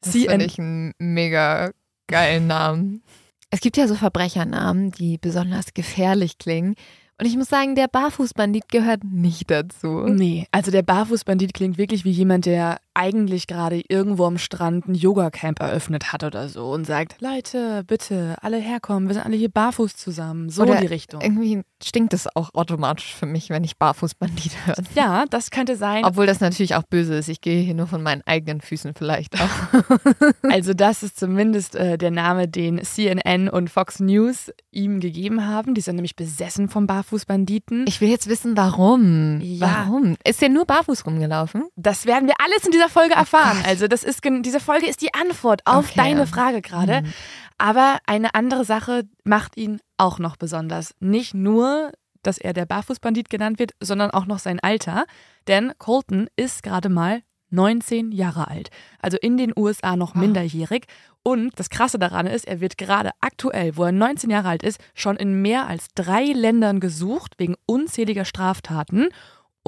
Das 0.01 0.11
finde 0.11 0.45
ich 0.45 0.59
einen 0.59 0.93
mega 0.99 1.71
geilen 2.09 2.49
Namen. 2.49 3.05
Es 3.51 3.61
gibt 3.61 3.77
ja 3.77 3.87
so 3.87 3.95
Verbrechernamen, 3.95 4.91
die 4.91 5.19
besonders 5.19 5.73
gefährlich 5.73 6.39
klingen. 6.39 6.75
Und 7.21 7.27
ich 7.27 7.37
muss 7.37 7.47
sagen, 7.47 7.77
der 7.77 7.87
Barfußbandit 7.87 8.71
gehört 8.71 9.05
nicht 9.05 9.49
dazu. 9.53 10.01
Nee, 10.01 10.49
also 10.51 10.73
der 10.73 10.83
Barfußbandit 10.83 11.55
klingt 11.55 11.79
wirklich 11.79 12.05
wie 12.05 12.11
jemand, 12.11 12.47
der 12.47 12.81
eigentlich 12.95 13.47
gerade 13.47 13.83
irgendwo 13.89 14.27
am 14.27 14.39
Strand 14.39 14.89
ein 14.89 14.95
Yoga-Camp 14.95 15.61
eröffnet 15.61 16.13
hat 16.13 16.25
oder 16.25 16.49
so 16.49 16.71
und 16.71 16.87
sagt, 16.87 17.21
Leute, 17.21 17.85
bitte, 17.87 18.37
alle 18.43 18.59
herkommen, 18.59 19.09
wir 19.09 19.15
sind 19.15 19.25
alle 19.25 19.37
hier 19.37 19.49
barfuß 19.49 19.97
zusammen. 19.97 20.51
So 20.51 20.63
Oder 20.63 20.77
in 20.77 20.81
die 20.83 20.87
Richtung. 20.87 21.21
Irgendwie 21.21 21.63
stinkt 21.83 22.13
es 22.15 22.29
auch 22.35 22.55
automatisch 22.55 23.15
für 23.15 23.27
mich, 23.27 23.51
wenn 23.51 23.65
ich 23.65 23.79
Barfußbandit 23.79 24.53
höre. 24.67 24.77
Ja, 24.95 25.25
das 25.31 25.51
könnte 25.51 25.77
sein. 25.77 26.05
Obwohl 26.05 26.27
das 26.27 26.41
natürlich 26.41 26.75
auch 26.75 26.83
böse 26.83 27.17
ist. 27.17 27.29
Ich 27.29 27.41
gehe 27.41 27.63
hier 27.63 27.75
nur 27.75 27.87
von 27.87 28.03
meinen 28.03 28.23
eigenen 28.27 28.61
Füßen 28.61 28.95
vielleicht 28.95 29.41
auch. 29.41 29.49
Also 30.51 30.75
das 30.75 31.03
ist 31.03 31.19
zumindest 31.19 31.75
äh, 31.75 31.97
der 31.97 32.11
Name, 32.11 32.49
den 32.49 32.83
CNN 32.83 33.49
und 33.49 33.71
Fox 33.71 34.01
News 34.01 34.51
ihm 34.71 35.01
gegeben 35.01 35.47
haben. 35.47 35.75
Die 35.75 35.81
sind 35.81 35.97
nämlich 35.97 36.17
besessen 36.17 36.69
vom 36.69 36.87
Barfußbanditen. 36.87 37.85
Ich 37.87 38.01
will 38.01 38.09
jetzt 38.09 38.29
wissen, 38.29 38.57
warum. 38.57 39.41
Ja. 39.41 39.85
Warum? 39.87 40.17
Ist 40.25 40.43
der 40.43 40.49
nur 40.49 40.67
barfuß 40.67 41.07
rumgelaufen? 41.07 41.65
Das 41.77 42.07
werden 42.07 42.27
wir 42.27 42.35
alles 42.45 42.65
in 42.67 42.73
dieser 42.81 42.89
Folge 42.89 43.15
erfahren. 43.15 43.59
Gott. 43.59 43.67
also 43.69 43.87
das 43.89 44.03
ist 44.03 44.21
diese 44.25 44.61
Folge 44.61 44.87
ist 44.89 45.03
die 45.03 45.13
Antwort 45.15 45.61
auf 45.67 45.87
Okay. 45.91 45.95
deine 45.97 46.27
Frage 46.27 46.63
gerade. 46.63 47.03
Mhm. 47.03 47.13
Aber 47.59 47.99
eine 48.07 48.35
andere 48.35 48.65
Sache 48.65 49.03
macht 49.25 49.57
ihn 49.57 49.81
auch 49.99 50.19
noch 50.19 50.37
besonders. 50.37 50.95
Nicht 51.01 51.35
nur, 51.35 51.93
dass 52.23 52.39
er 52.39 52.53
der 52.55 52.65
Barfußbandit 52.67 53.29
genannt 53.29 53.59
wird, 53.59 53.73
sondern 53.83 54.11
auch 54.11 54.25
noch 54.27 54.39
sein 54.39 54.61
Alter. 54.61 55.05
Denn 55.47 55.73
Colton 55.79 56.29
ist 56.37 56.63
gerade 56.63 56.89
mal 56.89 57.21
19 57.51 58.13
Jahre 58.13 58.49
alt. 58.49 58.71
Also 59.01 59.19
in 59.21 59.37
den 59.37 59.53
USA 59.57 59.97
noch 59.97 60.15
Wow. 60.15 60.23
minderjährig. 60.23 60.87
Und 61.23 61.59
das 61.59 61.69
Krasse 61.69 61.99
daran 61.99 62.27
ist, 62.27 62.47
er 62.47 62.61
wird 62.61 62.79
gerade 62.79 63.11
aktuell, 63.21 63.77
wo 63.77 63.85
er 63.85 63.93
19 63.93 64.31
Jahre 64.31 64.49
alt 64.49 64.63
ist, 64.63 64.81
schon 64.95 65.17
in 65.17 65.43
mehr 65.43 65.67
als 65.67 65.89
drei 65.95 66.25
Ländern 66.27 66.81
gesucht 66.81 67.35
wegen 67.39 67.57
unzähliger 67.67 68.25
Straftaten. 68.25 69.09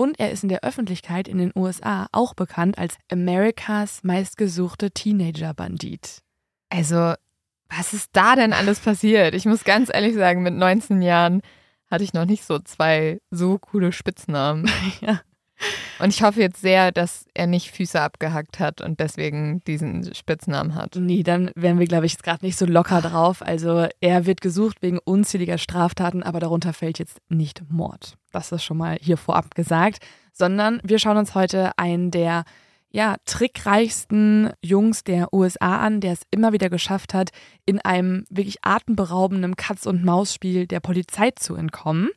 Und 0.02 0.18
er 0.18 0.32
ist 0.32 0.42
in 0.42 0.48
der 0.48 0.64
Öffentlichkeit 0.64 1.28
in 1.28 1.38
den 1.38 1.52
USA 1.54 2.08
auch 2.10 2.34
bekannt 2.34 2.76
als 2.76 2.96
Amerikas 3.08 4.02
meistgesuchte 4.02 4.90
Teenager-Bandit. 4.90 6.22
Also, 6.70 7.14
was 7.68 7.92
ist 7.92 8.10
da 8.12 8.34
denn 8.34 8.52
alles 8.52 8.80
passiert? 8.80 9.32
Ich 9.32 9.44
muss 9.44 9.62
ganz 9.62 9.90
ehrlich 9.94 10.16
sagen, 10.16 10.42
mit 10.42 10.54
19 10.54 11.02
Jahren 11.02 11.40
hatte 11.88 12.02
ich 12.02 12.14
noch 12.14 12.24
nicht 12.24 12.42
so 12.42 12.58
zwei 12.58 13.20
so 13.30 13.58
coole 13.58 13.92
Spitznamen. 13.92 14.68
Ja. 15.00 15.20
Und 15.98 16.10
ich 16.10 16.22
hoffe 16.22 16.40
jetzt 16.40 16.60
sehr, 16.60 16.92
dass 16.92 17.26
er 17.34 17.46
nicht 17.46 17.70
Füße 17.70 18.00
abgehackt 18.00 18.58
hat 18.58 18.80
und 18.80 19.00
deswegen 19.00 19.60
diesen 19.64 20.14
Spitznamen 20.14 20.74
hat. 20.74 20.96
Nee, 20.96 21.22
dann 21.22 21.50
wären 21.54 21.78
wir, 21.78 21.86
glaube 21.86 22.06
ich, 22.06 22.12
jetzt 22.12 22.24
gerade 22.24 22.44
nicht 22.44 22.58
so 22.58 22.66
locker 22.66 23.00
drauf. 23.00 23.42
Also 23.42 23.86
er 24.00 24.26
wird 24.26 24.40
gesucht 24.40 24.78
wegen 24.82 24.98
unzähliger 25.04 25.58
Straftaten, 25.58 26.22
aber 26.22 26.40
darunter 26.40 26.72
fällt 26.72 26.98
jetzt 26.98 27.18
nicht 27.28 27.62
Mord. 27.68 28.16
Das 28.32 28.52
ist 28.52 28.64
schon 28.64 28.78
mal 28.78 28.98
hier 29.00 29.16
vorab 29.16 29.54
gesagt. 29.54 29.98
Sondern 30.32 30.80
wir 30.82 30.98
schauen 30.98 31.18
uns 31.18 31.34
heute 31.34 31.72
einen 31.76 32.10
der 32.10 32.44
ja, 32.92 33.16
trickreichsten 33.24 34.50
Jungs 34.62 35.02
der 35.02 35.32
USA 35.32 35.78
an, 35.78 36.00
der 36.00 36.12
es 36.12 36.22
immer 36.30 36.52
wieder 36.52 36.68
geschafft 36.68 37.14
hat, 37.14 37.30
in 37.64 37.80
einem 37.80 38.24
wirklich 38.28 38.58
atemberaubenden 38.62 39.56
Katz-und-Maus-Spiel 39.56 40.66
der 40.66 40.80
Polizei 40.80 41.30
zu 41.30 41.54
entkommen. 41.54 42.10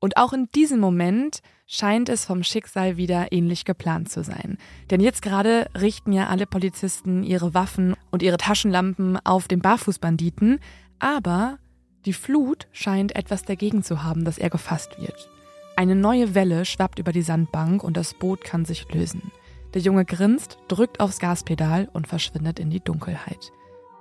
Und 0.00 0.16
auch 0.16 0.32
in 0.32 0.48
diesem 0.54 0.80
Moment 0.80 1.40
scheint 1.72 2.10
es 2.10 2.26
vom 2.26 2.42
Schicksal 2.42 2.98
wieder 2.98 3.32
ähnlich 3.32 3.64
geplant 3.64 4.10
zu 4.10 4.22
sein. 4.22 4.58
Denn 4.90 5.00
jetzt 5.00 5.22
gerade 5.22 5.70
richten 5.74 6.12
ja 6.12 6.26
alle 6.26 6.46
Polizisten 6.46 7.22
ihre 7.22 7.54
Waffen 7.54 7.96
und 8.10 8.22
ihre 8.22 8.36
Taschenlampen 8.36 9.18
auf 9.24 9.48
den 9.48 9.60
Barfußbanditen, 9.60 10.60
aber 10.98 11.58
die 12.04 12.12
Flut 12.12 12.68
scheint 12.72 13.16
etwas 13.16 13.44
dagegen 13.44 13.82
zu 13.82 14.02
haben, 14.02 14.26
dass 14.26 14.36
er 14.36 14.50
gefasst 14.50 15.00
wird. 15.00 15.30
Eine 15.74 15.94
neue 15.94 16.34
Welle 16.34 16.66
schwappt 16.66 16.98
über 16.98 17.12
die 17.12 17.22
Sandbank 17.22 17.82
und 17.82 17.96
das 17.96 18.12
Boot 18.12 18.44
kann 18.44 18.66
sich 18.66 18.92
lösen. 18.92 19.32
Der 19.72 19.80
Junge 19.80 20.04
grinst, 20.04 20.58
drückt 20.68 21.00
aufs 21.00 21.20
Gaspedal 21.20 21.88
und 21.94 22.06
verschwindet 22.06 22.58
in 22.58 22.68
die 22.68 22.80
Dunkelheit. 22.80 23.50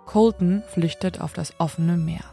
Colton 0.06 0.62
flüchtet 0.68 1.22
auf 1.22 1.32
das 1.32 1.58
offene 1.58 1.96
Meer. 1.96 2.25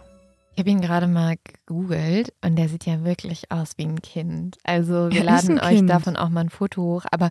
Ich 0.59 0.61
habe 0.61 0.71
ihn 0.71 0.81
gerade 0.81 1.07
mal 1.07 1.37
gegoogelt 1.45 2.33
und 2.45 2.57
der 2.57 2.69
sieht 2.69 2.85
ja 2.85 3.05
wirklich 3.05 3.53
aus 3.53 3.75
wie 3.77 3.85
ein 3.85 4.03
Kind. 4.03 4.57
Also 4.65 5.09
wir 5.09 5.21
Er 5.21 5.25
laden 5.25 5.61
euch 5.61 5.69
Kind. 5.77 5.89
davon 5.89 6.17
auch 6.17 6.31
mal 6.31 6.41
ein 6.41 6.51
Foto 6.51 6.83
hoch. 6.83 7.05
Aber 7.13 7.31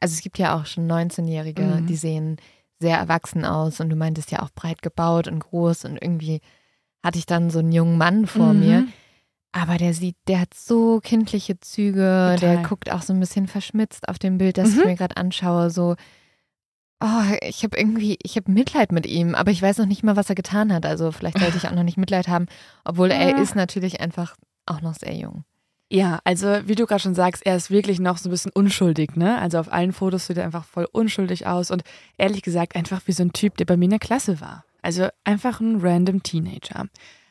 also 0.00 0.12
es 0.14 0.20
gibt 0.22 0.38
ja 0.38 0.54
auch 0.56 0.64
schon 0.64 0.86
19-Jährige, 0.86 1.80
Mhm. 1.80 1.86
die 1.86 1.96
sehen 1.96 2.36
sehr 2.78 2.96
erwachsen 2.96 3.44
aus 3.44 3.80
und 3.80 3.90
du 3.90 3.96
meintest 3.96 4.30
ja 4.30 4.42
auch 4.42 4.50
breit 4.54 4.80
gebaut 4.80 5.26
und 5.26 5.40
groß 5.40 5.86
und 5.86 6.00
irgendwie 6.00 6.40
hatte 7.04 7.18
ich 7.18 7.26
dann 7.26 7.50
so 7.50 7.58
einen 7.58 7.72
jungen 7.72 7.98
Mann 7.98 8.26
vor 8.28 8.52
Mhm. 8.52 8.60
mir. 8.60 8.86
Aber 9.50 9.76
der 9.76 9.92
sieht, 9.92 10.14
der 10.28 10.38
hat 10.42 10.54
so 10.54 11.00
kindliche 11.02 11.58
Züge, 11.58 12.36
der 12.40 12.58
Total. 12.58 12.62
guckt 12.62 12.92
auch 12.92 13.02
so 13.02 13.12
ein 13.12 13.18
bisschen 13.18 13.48
verschmitzt 13.48 14.08
auf 14.08 14.20
dem 14.20 14.38
Bild, 14.38 14.56
das 14.56 14.68
Mhm. 14.74 14.78
ich 14.78 14.84
mir 14.84 14.94
gerade 14.94 15.16
anschaue. 15.16 15.70
So, 15.70 15.96
oh, 17.00 17.22
ich 17.42 17.62
habe 17.64 17.76
irgendwie, 17.78 18.18
ich 18.22 18.36
habe 18.36 18.50
Mitleid 18.50 18.92
mit 18.92 19.06
ihm, 19.06 19.34
aber 19.34 19.50
ich 19.50 19.62
weiß 19.62 19.78
noch 19.78 19.86
nicht 19.86 20.02
mal, 20.02 20.16
was 20.16 20.28
er 20.28 20.34
getan 20.34 20.72
hat. 20.72 20.84
Also 20.86 21.12
vielleicht 21.12 21.38
sollte 21.38 21.56
ich 21.56 21.66
auch 21.68 21.74
noch 21.74 21.82
nicht 21.84 21.96
Mitleid 21.98 22.28
haben, 22.28 22.46
obwohl 22.84 23.10
er 23.10 23.30
Ja. 23.30 23.38
ist 23.38 23.54
natürlich 23.54 24.00
einfach 24.00 24.36
auch 24.66 24.80
noch 24.80 24.94
sehr 24.94 25.14
jung. 25.14 25.44
Ja, 25.90 26.18
also 26.24 26.46
wie 26.66 26.74
du 26.74 26.84
gerade 26.86 27.00
schon 27.00 27.14
sagst, 27.14 27.46
er 27.46 27.56
ist 27.56 27.70
wirklich 27.70 27.98
noch 27.98 28.18
so 28.18 28.28
ein 28.28 28.32
bisschen 28.32 28.52
unschuldig, 28.52 29.16
ne? 29.16 29.38
Also 29.38 29.58
auf 29.58 29.72
allen 29.72 29.92
Fotos 29.92 30.26
sieht 30.26 30.36
er 30.36 30.44
einfach 30.44 30.64
voll 30.66 30.86
unschuldig 30.92 31.46
aus 31.46 31.70
und 31.70 31.82
ehrlich 32.18 32.42
gesagt 32.42 32.76
einfach 32.76 33.00
wie 33.06 33.12
so 33.12 33.22
ein 33.22 33.32
Typ, 33.32 33.56
der 33.56 33.64
bei 33.64 33.76
mir 33.78 33.86
in 33.86 33.90
der 33.92 33.98
Klasse 33.98 34.40
war. 34.42 34.64
Also 34.82 35.08
einfach 35.24 35.60
ein 35.60 35.80
random 35.80 36.22
Teenager. 36.22 36.86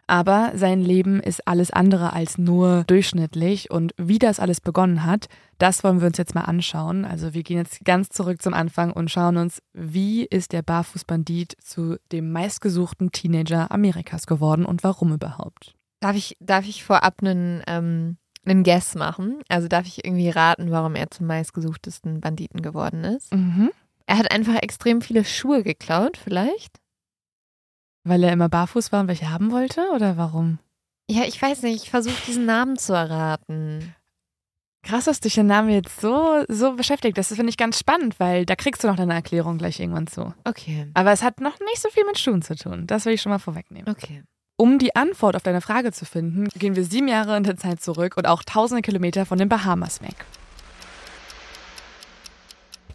Aber 0.07 0.53
sein 0.55 0.81
Leben 0.81 1.19
ist 1.19 1.45
alles 1.47 1.69
andere 1.69 2.13
als 2.13 2.37
nur 2.37 2.85
durchschnittlich 2.87 3.69
und 3.69 3.93
wie 3.97 4.19
das 4.19 4.39
alles 4.39 4.61
begonnen 4.61 5.05
hat, 5.05 5.27
das 5.57 5.83
wollen 5.83 5.99
wir 5.99 6.07
uns 6.07 6.17
jetzt 6.17 6.33
mal 6.33 6.45
anschauen. 6.45 7.03
Also 7.03 7.33
wir 7.33 7.43
gehen 7.43 7.57
jetzt 7.57 7.83
ganz 7.83 8.07
zurück 8.09 8.41
zum 8.41 8.53
Anfang 8.53 8.93
und 8.93 9.11
schauen 9.11 9.35
uns, 9.35 9.61
wie 9.73 10.23
ist 10.23 10.53
der 10.53 10.61
Barfußbandit 10.61 11.57
zu 11.61 11.97
dem 12.13 12.31
meistgesuchten 12.31 13.11
Teenager 13.11 13.69
Amerikas 13.69 14.27
geworden 14.27 14.65
und 14.65 14.83
warum 14.85 15.13
überhaupt? 15.13 15.75
Darf 15.99 16.15
ich, 16.15 16.37
darf 16.39 16.65
ich 16.65 16.85
vorab 16.85 17.15
einen, 17.21 17.61
ähm, 17.67 18.17
einen 18.45 18.63
Guess 18.63 18.95
machen? 18.95 19.41
Also 19.49 19.67
darf 19.67 19.87
ich 19.87 20.05
irgendwie 20.05 20.29
raten, 20.29 20.71
warum 20.71 20.95
er 20.95 21.11
zum 21.11 21.27
meistgesuchtesten 21.27 22.21
Banditen 22.21 22.61
geworden 22.61 23.03
ist? 23.03 23.33
Mhm. 23.33 23.71
Er 24.05 24.17
hat 24.19 24.31
einfach 24.31 24.55
extrem 24.61 25.01
viele 25.01 25.25
Schuhe 25.25 25.63
geklaut, 25.63 26.15
vielleicht? 26.15 26.79
Weil 28.07 28.23
er 28.23 28.31
immer 28.31 28.49
barfuß 28.49 28.91
war 28.91 29.01
und 29.01 29.07
welche 29.07 29.29
haben 29.29 29.51
wollte 29.51 29.89
oder 29.93 30.17
warum? 30.17 30.59
Ja, 31.09 31.23
ich 31.23 31.41
weiß 31.41 31.63
nicht, 31.63 31.83
ich 31.83 31.89
versuche 31.89 32.15
diesen 32.25 32.45
Namen 32.45 32.77
zu 32.77 32.93
erraten. 32.93 33.95
Krass, 34.83 35.05
dass 35.05 35.19
dich 35.19 35.35
der 35.35 35.43
Name 35.43 35.73
jetzt 35.73 35.99
so, 35.99 36.45
so 36.47 36.73
beschäftigt. 36.73 37.17
Das 37.17 37.27
finde 37.27 37.49
ich 37.49 37.57
ganz 37.57 37.77
spannend, 37.77 38.19
weil 38.19 38.45
da 38.45 38.55
kriegst 38.55 38.83
du 38.83 38.87
noch 38.87 38.95
deine 38.95 39.13
Erklärung 39.13 39.57
gleich 39.57 39.79
irgendwann 39.79 40.07
zu. 40.07 40.33
Okay. 40.45 40.87
Aber 40.93 41.11
es 41.11 41.23
hat 41.23 41.41
noch 41.41 41.59
nicht 41.59 41.81
so 41.81 41.89
viel 41.89 42.05
mit 42.05 42.17
Schuhen 42.17 42.41
zu 42.41 42.55
tun. 42.55 42.87
Das 42.87 43.05
will 43.05 43.13
ich 43.13 43.21
schon 43.21 43.31
mal 43.31 43.39
vorwegnehmen. 43.39 43.89
Okay. 43.89 44.23
Um 44.55 44.79
die 44.79 44.95
Antwort 44.95 45.35
auf 45.35 45.43
deine 45.43 45.61
Frage 45.61 45.91
zu 45.91 46.05
finden, 46.05 46.47
gehen 46.57 46.75
wir 46.75 46.85
sieben 46.85 47.09
Jahre 47.09 47.35
in 47.35 47.43
der 47.43 47.57
Zeit 47.57 47.81
zurück 47.81 48.15
und 48.15 48.25
auch 48.25 48.43
tausende 48.43 48.81
Kilometer 48.81 49.25
von 49.25 49.37
den 49.37 49.49
Bahamas 49.49 50.01
weg. 50.01 50.25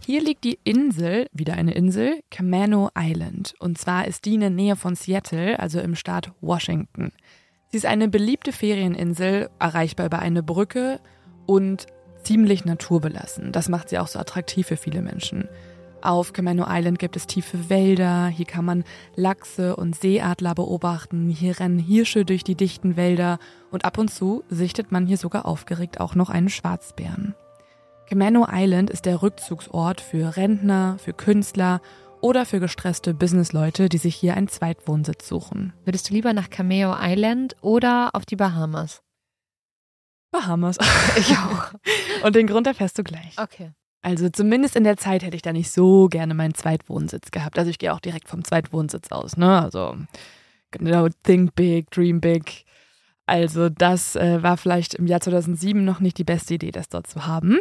Hier 0.05 0.21
liegt 0.21 0.43
die 0.43 0.59
Insel, 0.65 1.29
wieder 1.33 1.55
eine 1.55 1.75
Insel, 1.75 2.23
Camano 2.31 2.91
Island. 2.99 3.55
Und 3.61 3.79
zwar 3.79 4.09
ist 4.09 4.25
die 4.25 4.35
in 4.35 4.41
der 4.41 4.51
Nähe 4.51 4.75
von 4.75 4.97
Seattle, 4.97 5.61
also 5.61 5.79
im 5.79 5.95
Staat 5.95 6.33
Washington. 6.41 7.13
Sie 7.69 7.77
ist 7.77 7.87
eine 7.87 8.09
beliebte 8.09 8.53
Ferieninsel, 8.53 9.49
erreichbar 9.61 10.07
über 10.07 10.19
eine 10.19 10.43
Brücke 10.43 11.01
und 11.47 11.87
ziemlich 12.25 12.65
naturbelassen. 12.65 13.53
Das 13.53 13.69
macht 13.69 13.91
sie 13.91 13.99
auch 13.99 14.09
so 14.09 14.19
attraktiv 14.19 14.67
für 14.67 14.77
viele 14.77 15.03
Menschen. 15.03 15.49
Auf 16.03 16.33
Camano 16.33 16.67
Island 16.69 16.99
gibt 16.99 17.15
es 17.15 17.29
tiefe 17.29 17.71
Wälder, 17.71 18.27
hier 18.27 18.45
kann 18.45 18.65
man 18.65 18.83
Lachse 19.15 19.77
und 19.77 19.95
Seeadler 19.95 20.57
beobachten, 20.57 21.31
hier 21.31 21.61
rennen 21.61 21.79
Hirsche 21.79 22.25
durch 22.25 22.43
die 22.43 22.57
dichten 22.57 22.97
Wälder 22.97 23.39
und 23.71 23.85
ab 23.85 23.99
und 23.99 24.09
zu 24.09 24.43
sichtet 24.49 24.91
man 24.91 25.07
hier 25.07 25.17
sogar 25.17 25.47
aufgeregt 25.47 26.01
auch 26.01 26.17
noch 26.17 26.29
einen 26.29 26.49
Schwarzbären. 26.49 27.37
Camano 28.13 28.47
Island 28.53 28.91
ist 28.91 29.07
der 29.07 29.23
Rückzugsort 29.23 30.03
für 30.03 30.37
Rentner, 30.37 30.99
für 30.99 31.15
Künstler 31.15 31.81
oder 32.21 32.45
für 32.45 32.61
gestresste 32.61 33.15
Businessleute, 33.15 33.89
die 33.89 33.97
sich 33.97 34.15
hier 34.15 34.35
einen 34.37 34.49
Zweitwohnsitz 34.49 35.27
suchen. 35.27 35.73
Würdest 35.87 36.11
du 36.11 36.13
lieber 36.13 36.35
nach 36.35 36.51
Cameo 36.51 36.95
Island 37.01 37.57
oder 37.63 38.11
auf 38.13 38.27
die 38.27 38.37
Bahamas? 38.37 39.03
Bahamas. 40.31 40.77
Ich 41.17 41.31
auch. 41.39 41.73
Und 42.23 42.37
den 42.37 42.47
Grund 42.47 42.67
erfährst 42.67 42.99
du 42.99 43.03
gleich. 43.03 43.39
Okay. 43.39 43.73
Also 44.03 44.29
zumindest 44.29 44.77
in 44.77 44.85
der 44.85 44.99
Zeit 44.99 45.23
hätte 45.23 45.37
ich 45.37 45.41
da 45.41 45.55
nicht 45.55 45.71
so 45.71 46.09
gerne 46.09 46.35
meinen 46.35 46.53
Zweitwohnsitz 46.53 47.31
gehabt. 47.31 47.59
Also 47.59 47.71
ich 47.71 47.79
gehe 47.79 47.95
auch 47.95 48.01
direkt 48.01 48.29
vom 48.29 48.45
Zweitwohnsitz 48.45 49.11
aus, 49.11 49.39
ne? 49.39 49.63
Also 49.63 49.97
genau, 50.71 51.09
think 51.23 51.55
big, 51.55 51.91
dream 51.91 52.21
big. 52.21 52.67
Also 53.25 53.71
das 53.71 54.17
äh, 54.17 54.43
war 54.43 54.59
vielleicht 54.59 54.93
im 54.93 55.07
Jahr 55.07 55.23
2007 55.23 55.83
noch 55.83 56.01
nicht 56.01 56.19
die 56.19 56.25
beste 56.25 56.53
Idee, 56.53 56.73
das 56.73 56.91
dort 56.91 57.07
zu 57.07 57.25
haben. 57.27 57.59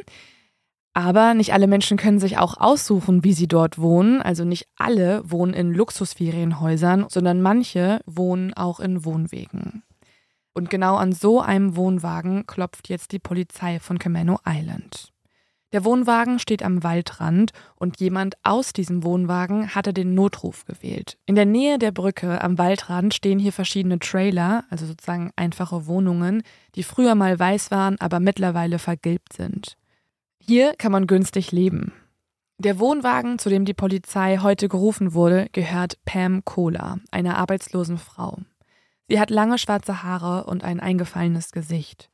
Aber 0.93 1.33
nicht 1.33 1.53
alle 1.53 1.67
Menschen 1.67 1.97
können 1.97 2.19
sich 2.19 2.37
auch 2.37 2.59
aussuchen, 2.59 3.23
wie 3.23 3.33
sie 3.33 3.47
dort 3.47 3.77
wohnen. 3.77 4.21
Also 4.21 4.43
nicht 4.43 4.67
alle 4.77 5.21
wohnen 5.29 5.53
in 5.53 5.73
Luxusferienhäusern, 5.73 7.05
sondern 7.09 7.41
manche 7.41 8.01
wohnen 8.05 8.53
auch 8.53 8.79
in 8.79 9.05
Wohnwegen. 9.05 9.83
Und 10.53 10.69
genau 10.69 10.97
an 10.97 11.13
so 11.13 11.39
einem 11.39 11.77
Wohnwagen 11.77 12.45
klopft 12.45 12.89
jetzt 12.89 13.13
die 13.13 13.19
Polizei 13.19 13.79
von 13.79 13.99
Camano 13.99 14.39
Island. 14.45 15.11
Der 15.71 15.85
Wohnwagen 15.85 16.37
steht 16.39 16.63
am 16.63 16.83
Waldrand 16.83 17.53
und 17.77 18.01
jemand 18.01 18.35
aus 18.43 18.73
diesem 18.73 19.03
Wohnwagen 19.05 19.73
hatte 19.73 19.93
den 19.93 20.13
Notruf 20.13 20.65
gewählt. 20.65 21.17
In 21.25 21.35
der 21.35 21.45
Nähe 21.45 21.79
der 21.79 21.93
Brücke 21.93 22.43
am 22.43 22.57
Waldrand 22.57 23.13
stehen 23.13 23.39
hier 23.39 23.53
verschiedene 23.53 23.99
Trailer, 23.99 24.65
also 24.69 24.85
sozusagen 24.85 25.31
einfache 25.37 25.87
Wohnungen, 25.87 26.43
die 26.75 26.83
früher 26.83 27.15
mal 27.15 27.39
weiß 27.39 27.71
waren, 27.71 27.97
aber 28.01 28.19
mittlerweile 28.19 28.79
vergilbt 28.79 29.31
sind. 29.31 29.77
Hier 30.53 30.75
kann 30.77 30.91
man 30.91 31.07
günstig 31.07 31.53
leben. 31.53 31.93
Der 32.57 32.77
Wohnwagen, 32.77 33.39
zu 33.39 33.47
dem 33.47 33.63
die 33.63 33.73
Polizei 33.73 34.39
heute 34.39 34.67
gerufen 34.67 35.13
wurde, 35.13 35.47
gehört 35.53 36.03
Pam 36.03 36.43
Kohler, 36.43 36.99
einer 37.09 37.37
arbeitslosen 37.37 37.97
Frau. 37.97 38.37
Sie 39.07 39.17
hat 39.17 39.29
lange 39.29 39.57
schwarze 39.57 40.03
Haare 40.03 40.43
und 40.43 40.65
ein 40.65 40.81
eingefallenes 40.81 41.53
Gesicht. 41.53 42.09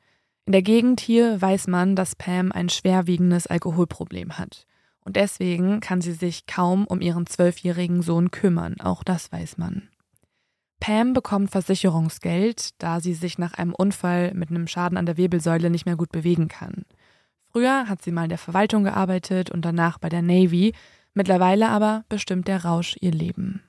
In 0.45 0.51
der 0.51 0.61
Gegend 0.61 0.99
hier 0.99 1.41
weiß 1.41 1.65
man, 1.65 1.95
dass 1.95 2.15
Pam 2.15 2.51
ein 2.51 2.69
schwerwiegendes 2.69 3.47
Alkoholproblem 3.47 4.37
hat. 4.37 4.67
Und 5.03 5.15
deswegen 5.15 5.79
kann 5.79 6.01
sie 6.01 6.13
sich 6.13 6.45
kaum 6.45 6.85
um 6.85 7.01
ihren 7.01 7.25
zwölfjährigen 7.25 8.03
Sohn 8.03 8.29
kümmern, 8.29 8.79
auch 8.79 9.03
das 9.03 9.31
weiß 9.31 9.57
man. 9.57 9.89
Pam 10.79 11.13
bekommt 11.13 11.49
Versicherungsgeld, 11.49 12.79
da 12.83 12.99
sie 12.99 13.15
sich 13.15 13.39
nach 13.39 13.55
einem 13.55 13.73
Unfall 13.73 14.35
mit 14.35 14.51
einem 14.51 14.67
Schaden 14.67 14.95
an 14.95 15.07
der 15.07 15.17
Wirbelsäule 15.17 15.71
nicht 15.71 15.87
mehr 15.87 15.95
gut 15.95 16.11
bewegen 16.11 16.49
kann. 16.49 16.85
Früher 17.57 17.89
hat 17.89 18.03
sie 18.03 18.11
mal 18.11 18.25
in 18.25 18.29
der 18.29 18.37
Verwaltung 18.37 18.83
gearbeitet 18.83 19.49
und 19.49 19.63
danach 19.65 19.97
bei 19.97 20.09
der 20.09 20.21
Navy, 20.21 20.73
mittlerweile 21.15 21.69
aber 21.69 22.05
bestimmt 22.07 22.47
der 22.47 22.63
Rausch 22.63 22.95
ihr 23.01 23.09
Leben. 23.09 23.63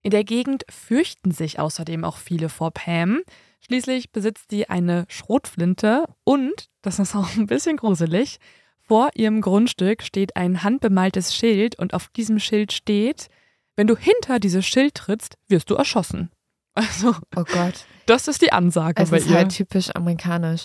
In 0.00 0.12
der 0.12 0.24
Gegend 0.24 0.64
fürchten 0.70 1.30
sich 1.30 1.58
außerdem 1.58 2.06
auch 2.06 2.16
viele 2.16 2.48
vor 2.48 2.70
Pam. 2.70 3.20
Schließlich 3.60 4.12
besitzt 4.12 4.46
sie 4.48 4.70
eine 4.70 5.04
Schrotflinte 5.08 6.06
und, 6.24 6.70
das 6.80 6.98
ist 7.00 7.14
auch 7.14 7.36
ein 7.36 7.48
bisschen 7.48 7.76
gruselig, 7.76 8.38
vor 8.80 9.10
ihrem 9.14 9.42
Grundstück 9.42 10.02
steht 10.04 10.34
ein 10.36 10.62
handbemaltes 10.62 11.36
Schild 11.36 11.78
und 11.78 11.92
auf 11.92 12.08
diesem 12.16 12.38
Schild 12.38 12.72
steht, 12.72 13.28
wenn 13.76 13.88
du 13.88 13.94
hinter 13.94 14.38
dieses 14.40 14.64
Schild 14.64 14.94
trittst, 14.94 15.36
wirst 15.48 15.68
du 15.68 15.74
erschossen. 15.74 16.30
Also, 16.74 17.14
Oh 17.36 17.44
Gott. 17.44 17.84
das 18.06 18.26
ist 18.26 18.40
die 18.40 18.52
Ansage 18.54 19.02
Es 19.02 19.10
bei 19.10 19.18
ist 19.18 19.28
ihr. 19.28 19.36
halt 19.36 19.54
typisch 19.54 19.90
amerikanisch. 19.94 20.64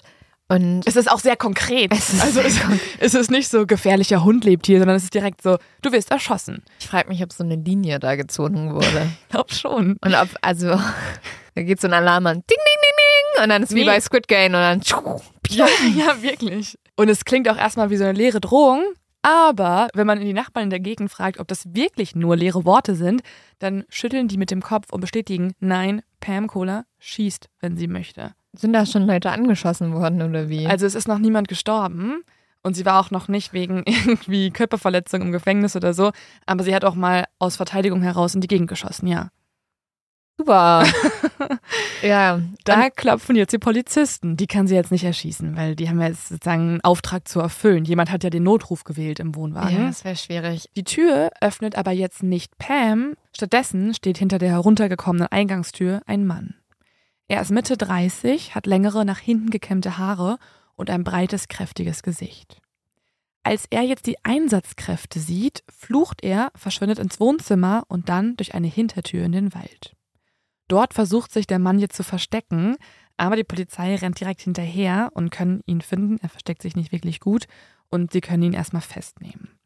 Und 0.50 0.84
es 0.86 0.96
ist 0.96 1.12
auch 1.12 1.20
sehr 1.20 1.36
konkret. 1.36 1.92
Es 1.92 2.14
ist 2.14 2.24
also 2.24 2.40
es, 2.40 2.60
konkret. 2.62 2.82
es 3.00 3.14
ist 3.14 3.30
nicht 3.30 3.50
so 3.50 3.66
gefährlicher 3.66 4.24
Hund 4.24 4.46
lebt 4.46 4.66
hier, 4.66 4.80
sondern 4.80 4.96
es 4.96 5.04
ist 5.04 5.14
direkt 5.14 5.42
so, 5.42 5.58
du 5.82 5.92
wirst 5.92 6.10
erschossen. 6.12 6.64
ich 6.80 6.88
frage 6.88 7.10
mich, 7.10 7.22
ob 7.22 7.34
so 7.34 7.44
eine 7.44 7.56
Linie 7.56 8.00
da 8.00 8.16
gezogen 8.16 8.74
wurde. 8.74 8.88
Ich 9.24 9.30
glaub 9.30 9.54
schon. 9.54 9.98
Und 10.04 10.16
ob, 10.16 10.30
also, 10.42 10.68
da 11.56 11.62
geht 11.62 11.82
so 11.82 11.88
ein 11.88 11.94
Alarm 11.94 12.26
an. 12.28 12.36
Ding, 12.36 12.44
ding, 12.48 12.58
ding, 12.58 12.94
ding. 13.38 13.44
Und 13.44 13.50
dann 13.50 13.64
ist 13.64 13.72
wie 13.76 13.82
Nee. 13.82 13.86
bei 13.86 14.00
Squid 14.00 14.28
Game 14.28 14.54
und 14.54 14.60
dann. 14.62 14.82
Ja, 15.50 15.68
ja, 15.96 16.22
wirklich. 16.22 16.78
Und 16.96 17.10
es 17.10 17.26
klingt 17.26 17.50
auch 17.50 17.58
erstmal 17.58 17.90
wie 17.90 17.98
so 17.98 18.06
eine 18.06 18.14
leere 18.14 18.40
Drohung. 18.40 18.84
Aber 19.22 19.90
wenn 19.94 20.08
man 20.08 20.20
in 20.20 20.26
die 20.26 20.34
Nachbarn 20.34 20.66
in 20.66 20.70
der 20.70 20.80
Gegend 20.80 21.12
fragt, 21.12 21.40
ob 21.40 21.48
das 21.50 21.66
wirklich 21.76 22.16
nur 22.16 22.38
leere 22.38 22.64
Worte 22.64 22.96
sind, 22.96 23.22
dann 23.60 23.84
schütteln 23.90 24.30
die 24.30 24.38
mit 24.38 24.52
dem 24.52 24.62
Kopf 24.62 24.86
und 24.92 25.02
bestätigen, 25.02 25.54
nein, 25.60 26.02
Pam 26.22 26.48
Cola 26.48 26.86
schießt, 27.00 27.50
wenn 27.60 27.76
sie 27.76 27.88
möchte. 27.88 28.32
Sind 28.58 28.74
da 28.74 28.86
schon 28.86 29.06
Leute 29.06 29.32
angeschossen 29.32 29.94
worden 29.94 30.22
oder 30.22 30.50
wie? 30.50 30.68
Also 30.68 30.86
es 30.86 30.96
ist 30.96 31.08
noch 31.08 31.20
niemand 31.20 31.48
gestorben 31.48 32.22
und 32.64 32.76
sie 32.76 32.86
war 32.86 33.00
auch 33.00 33.12
noch 33.12 33.28
nicht 33.28 33.54
wegen 33.54 33.84
irgendwie 33.86 34.52
Körperverletzung 34.52 35.22
im 35.22 35.32
Gefängnis 35.32 35.76
oder 35.76 35.94
so, 35.94 36.12
aber 36.46 36.64
sie 36.64 36.76
hat 36.76 36.84
auch 36.84 36.96
mal 36.96 37.26
aus 37.40 37.56
Verteidigung 37.56 38.02
heraus 38.02 38.36
in 38.36 38.42
die 38.42 38.48
Gegend 38.48 38.68
geschossen, 38.68 39.08
ja. 39.08 39.30
super. 40.38 40.84
ja, 42.02 42.42
Da 42.66 42.90
klopfen 42.90 43.36
jetzt 43.36 43.54
die 43.54 43.60
Polizisten. 43.60 44.38
Die 44.38 44.48
kann 44.48 44.68
sie 44.68 44.76
jetzt 44.76 44.92
nicht 44.92 45.04
erschießen, 45.04 45.56
weil 45.56 45.76
die 45.76 45.90
haben 45.90 46.00
ja 46.02 46.08
jetzt 46.08 46.30
sozusagen 46.30 46.70
einen 46.70 46.82
Auftrag 46.82 47.28
zu 47.28 47.40
erfüllen. 47.40 47.86
Jemand 47.86 48.12
hat 48.12 48.24
ja 48.24 48.30
den 48.30 48.44
Notruf 48.44 48.84
gewählt 48.84 49.20
im 49.20 49.36
Wohnwagen. 49.36 49.78
ja, 49.78 49.88
das 49.88 50.04
wäre 50.04 50.16
schwierig. 50.16 50.70
Die 50.76 50.84
Tür 50.84 51.30
öffnet 51.42 51.76
aber 51.76 51.92
jetzt 51.92 52.24
nicht 52.24 52.58
Pam, 52.58 53.14
stattdessen 53.36 53.94
steht 53.94 54.18
hinter 54.18 54.40
der 54.40 54.50
heruntergekommenen 54.50 55.28
Eingangstür 55.28 56.02
ein 56.06 56.26
Mann. 56.26 56.56
Er 57.30 57.42
ist 57.42 57.52
Mitte 57.52 57.76
30, 57.76 58.56
hat 58.56 58.66
längere, 58.66 59.04
nach 59.04 59.20
hinten 59.20 59.50
gekämmte 59.50 59.98
Haare 59.98 60.38
und 60.76 60.90
ein 60.90 61.04
breites, 61.04 61.50
kräftiges 61.50 62.02
Gesicht. 62.02 62.62
Als 63.44 63.66
er 63.70 63.82
jetzt 63.82 64.08
die 64.08 64.18
Einsatzkräfte 64.24 65.20
sieht, 65.20 65.64
flucht 65.70 66.24
er, 66.24 66.52
verschwindet 66.56 67.00
ins 67.00 67.20
Wohnzimmer 67.20 67.84
und 67.88 68.10
dann 68.10 68.38
durch 68.38 68.54
eine 68.54 68.68
Hintertür 68.68 69.26
in 69.26 69.32
den 69.32 69.54
Wald. 69.54 69.96
Dort 70.68 70.94
versucht 70.94 71.32
sich 71.32 71.48
der 71.48 71.60
Mann 71.60 71.80
jetzt 71.80 71.96
zu 71.96 72.04
verstecken, 72.04 72.76
aber 73.18 73.36
die 73.36 73.44
Polizei 73.44 73.96
rennt 73.96 74.20
direkt 74.20 74.42
hinterher 74.42 75.10
und 75.14 75.30
können 75.30 75.62
ihn 75.66 75.82
finden. 75.82 76.18
Er 76.22 76.30
versteckt 76.30 76.62
sich 76.62 76.76
nicht 76.76 76.92
wirklich 76.92 77.20
gut 77.20 77.48
und 77.90 78.12
sie 78.12 78.22
können 78.22 78.44
ihn 78.44 78.54
erstmal 78.54 78.82
festnehmen. 78.82 79.58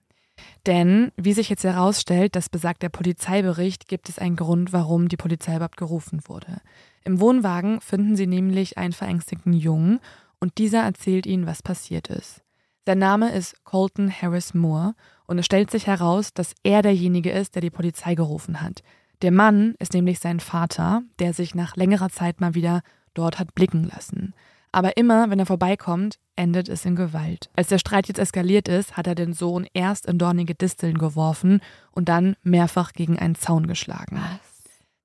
Denn, 0.66 1.12
wie 1.16 1.34
sich 1.34 1.50
jetzt 1.50 1.64
herausstellt, 1.64 2.36
das 2.36 2.50
besagt 2.50 2.84
der 2.84 2.90
Polizeibericht, 2.90 3.88
gibt 3.88 4.10
es 4.10 4.20
einen 4.20 4.36
Grund, 4.36 4.74
warum 4.74 5.08
die 5.10 5.18
Polizei 5.18 5.56
überhaupt 5.56 5.78
gerufen 5.78 6.22
wurde. 6.28 6.62
Im 7.04 7.20
Wohnwagen 7.20 7.82
finden 7.82 8.16
sie 8.16 8.28
nämlich 8.28 8.78
einen 8.78 8.94
verängstigten 8.94 9.54
Jungen 9.54 10.00
und 10.40 10.58
dieser 10.58 10.84
erzählt 10.84 11.26
ihnen, 11.26 11.46
was 11.46 11.64
passiert 11.64 12.10
ist. 12.10 12.42
Sein 12.86 13.00
Name 13.00 13.32
ist 13.32 13.64
Colton 13.64 14.12
Harris 14.12 14.54
Moore 14.54 14.96
und 15.28 15.38
es 15.40 15.46
stellt 15.46 15.72
sich 15.72 15.88
heraus, 15.88 16.34
dass 16.34 16.54
er 16.64 16.82
derjenige 16.82 17.32
ist, 17.32 17.56
der 17.56 17.62
die 17.62 17.70
Polizei 17.70 18.16
gerufen 18.16 18.62
hat. 18.62 18.82
Der 19.22 19.32
Mann 19.32 19.76
ist 19.78 19.94
nämlich 19.94 20.20
sein 20.20 20.40
Vater, 20.40 21.04
der 21.20 21.34
sich 21.34 21.54
nach 21.54 21.76
längerer 21.76 22.10
Zeit 22.10 22.42
mal 22.42 22.56
wieder 22.56 22.82
dort 23.14 23.40
hat 23.40 23.54
blicken 23.54 23.84
lassen. 23.84 24.34
Aber 24.72 24.98
immer, 24.98 25.30
wenn 25.30 25.40
er 25.40 25.46
vorbeikommt, 25.46 26.18
endet 26.36 26.70
es 26.70 26.86
in 26.86 26.96
Gewalt. 26.96 27.50
Als 27.56 27.68
der 27.68 27.78
Streit 27.78 28.08
jetzt 28.08 28.20
eskaliert 28.20 28.68
ist, 28.68 28.98
hat 28.98 29.06
er 29.06 29.16
den 29.16 29.34
Sohn 29.34 29.68
erst 29.74 30.06
in 30.06 30.18
dornige 30.18 30.56
Disteln 30.56 30.98
geworfen 30.98 31.62
und 31.92 32.10
dann 32.10 32.36
mehrfach 32.42 32.94
gegen 32.94 33.20
einen 33.20 33.36
Zaun 33.36 33.68
geschlagen. 33.68 34.18
Was? 34.18 34.51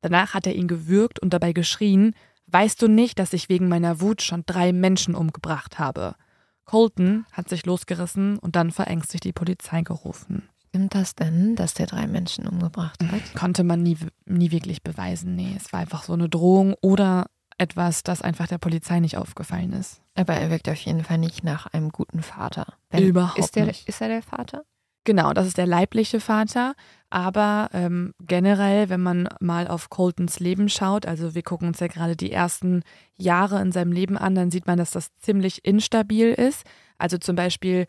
Danach 0.00 0.34
hat 0.34 0.46
er 0.46 0.54
ihn 0.54 0.68
gewürgt 0.68 1.18
und 1.18 1.32
dabei 1.32 1.52
geschrien, 1.52 2.14
Weißt 2.46 2.80
du 2.80 2.88
nicht, 2.88 3.18
dass 3.18 3.32
ich 3.32 3.48
wegen 3.48 3.68
meiner 3.68 4.00
Wut 4.00 4.22
schon 4.22 4.44
drei 4.46 4.72
Menschen 4.72 5.14
umgebracht 5.14 5.78
habe? 5.78 6.14
Colton 6.64 7.26
hat 7.32 7.48
sich 7.48 7.66
losgerissen 7.66 8.38
und 8.38 8.56
dann 8.56 8.70
verängstigt 8.70 9.24
die 9.24 9.32
Polizei 9.32 9.82
gerufen. 9.82 10.48
Stimmt 10.68 10.94
das 10.94 11.14
denn, 11.14 11.56
dass 11.56 11.74
der 11.74 11.86
drei 11.86 12.06
Menschen 12.06 12.46
umgebracht 12.46 13.02
hat? 13.02 13.34
Konnte 13.34 13.64
man 13.64 13.82
nie, 13.82 13.96
nie 14.26 14.50
wirklich 14.50 14.82
beweisen. 14.82 15.34
Nee, 15.34 15.54
es 15.56 15.72
war 15.72 15.80
einfach 15.80 16.04
so 16.04 16.12
eine 16.12 16.28
Drohung 16.28 16.74
oder 16.80 17.26
etwas, 17.58 18.02
das 18.02 18.22
einfach 18.22 18.46
der 18.46 18.58
Polizei 18.58 19.00
nicht 19.00 19.16
aufgefallen 19.16 19.72
ist. 19.72 20.02
Aber 20.14 20.34
er 20.34 20.50
wirkt 20.50 20.68
auf 20.68 20.78
jeden 20.78 21.02
Fall 21.02 21.18
nicht 21.18 21.42
nach 21.42 21.66
einem 21.66 21.90
guten 21.90 22.22
Vater. 22.22 22.74
Wenn, 22.90 23.04
Überhaupt 23.04 23.38
ist 23.38 23.56
der, 23.56 23.66
nicht. 23.66 23.88
Ist 23.88 24.00
er 24.00 24.08
der 24.08 24.22
Vater? 24.22 24.64
Genau, 25.04 25.32
das 25.32 25.46
ist 25.46 25.56
der 25.56 25.66
leibliche 25.66 26.20
Vater. 26.20 26.74
Aber 27.08 27.68
ähm, 27.72 28.14
generell, 28.20 28.88
wenn 28.88 29.00
man 29.00 29.28
mal 29.40 29.68
auf 29.68 29.90
Coltons 29.90 30.40
Leben 30.40 30.68
schaut, 30.68 31.06
also 31.06 31.34
wir 31.34 31.42
gucken 31.42 31.68
uns 31.68 31.80
ja 31.80 31.86
gerade 31.86 32.16
die 32.16 32.32
ersten 32.32 32.82
Jahre 33.16 33.60
in 33.62 33.70
seinem 33.72 33.92
Leben 33.92 34.16
an, 34.18 34.34
dann 34.34 34.50
sieht 34.50 34.66
man, 34.66 34.78
dass 34.78 34.90
das 34.90 35.14
ziemlich 35.18 35.64
instabil 35.64 36.32
ist. 36.32 36.64
Also 36.98 37.18
zum 37.18 37.36
Beispiel 37.36 37.86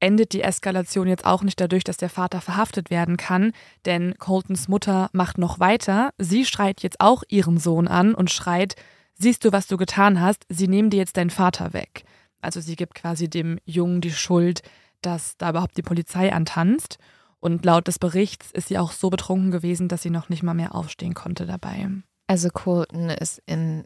endet 0.00 0.32
die 0.32 0.42
Eskalation 0.42 1.08
jetzt 1.08 1.24
auch 1.24 1.42
nicht 1.42 1.60
dadurch, 1.60 1.84
dass 1.84 1.96
der 1.96 2.10
Vater 2.10 2.40
verhaftet 2.40 2.90
werden 2.90 3.16
kann, 3.16 3.52
denn 3.84 4.14
Coltons 4.18 4.68
Mutter 4.68 5.08
macht 5.12 5.38
noch 5.38 5.60
weiter. 5.60 6.10
Sie 6.18 6.44
schreit 6.44 6.82
jetzt 6.82 7.00
auch 7.00 7.22
ihren 7.28 7.58
Sohn 7.58 7.88
an 7.88 8.14
und 8.14 8.30
schreit, 8.30 8.76
siehst 9.14 9.44
du, 9.44 9.52
was 9.52 9.66
du 9.66 9.76
getan 9.76 10.20
hast, 10.20 10.44
sie 10.48 10.68
nehmen 10.68 10.90
dir 10.90 10.98
jetzt 10.98 11.16
deinen 11.16 11.30
Vater 11.30 11.72
weg. 11.72 12.04
Also 12.40 12.60
sie 12.60 12.76
gibt 12.76 12.94
quasi 12.94 13.30
dem 13.30 13.58
Jungen 13.64 14.00
die 14.00 14.12
Schuld, 14.12 14.62
dass 15.00 15.36
da 15.38 15.50
überhaupt 15.50 15.76
die 15.76 15.82
Polizei 15.82 16.32
antanzt. 16.32 16.98
Und 17.44 17.62
laut 17.66 17.88
des 17.88 17.98
Berichts 17.98 18.50
ist 18.52 18.68
sie 18.68 18.78
auch 18.78 18.90
so 18.90 19.10
betrunken 19.10 19.50
gewesen, 19.50 19.86
dass 19.88 20.00
sie 20.00 20.08
noch 20.08 20.30
nicht 20.30 20.42
mal 20.42 20.54
mehr 20.54 20.74
aufstehen 20.74 21.12
konnte 21.12 21.44
dabei. 21.44 21.90
Also 22.26 22.48
Colton 22.48 23.10
ist 23.10 23.42
in 23.44 23.84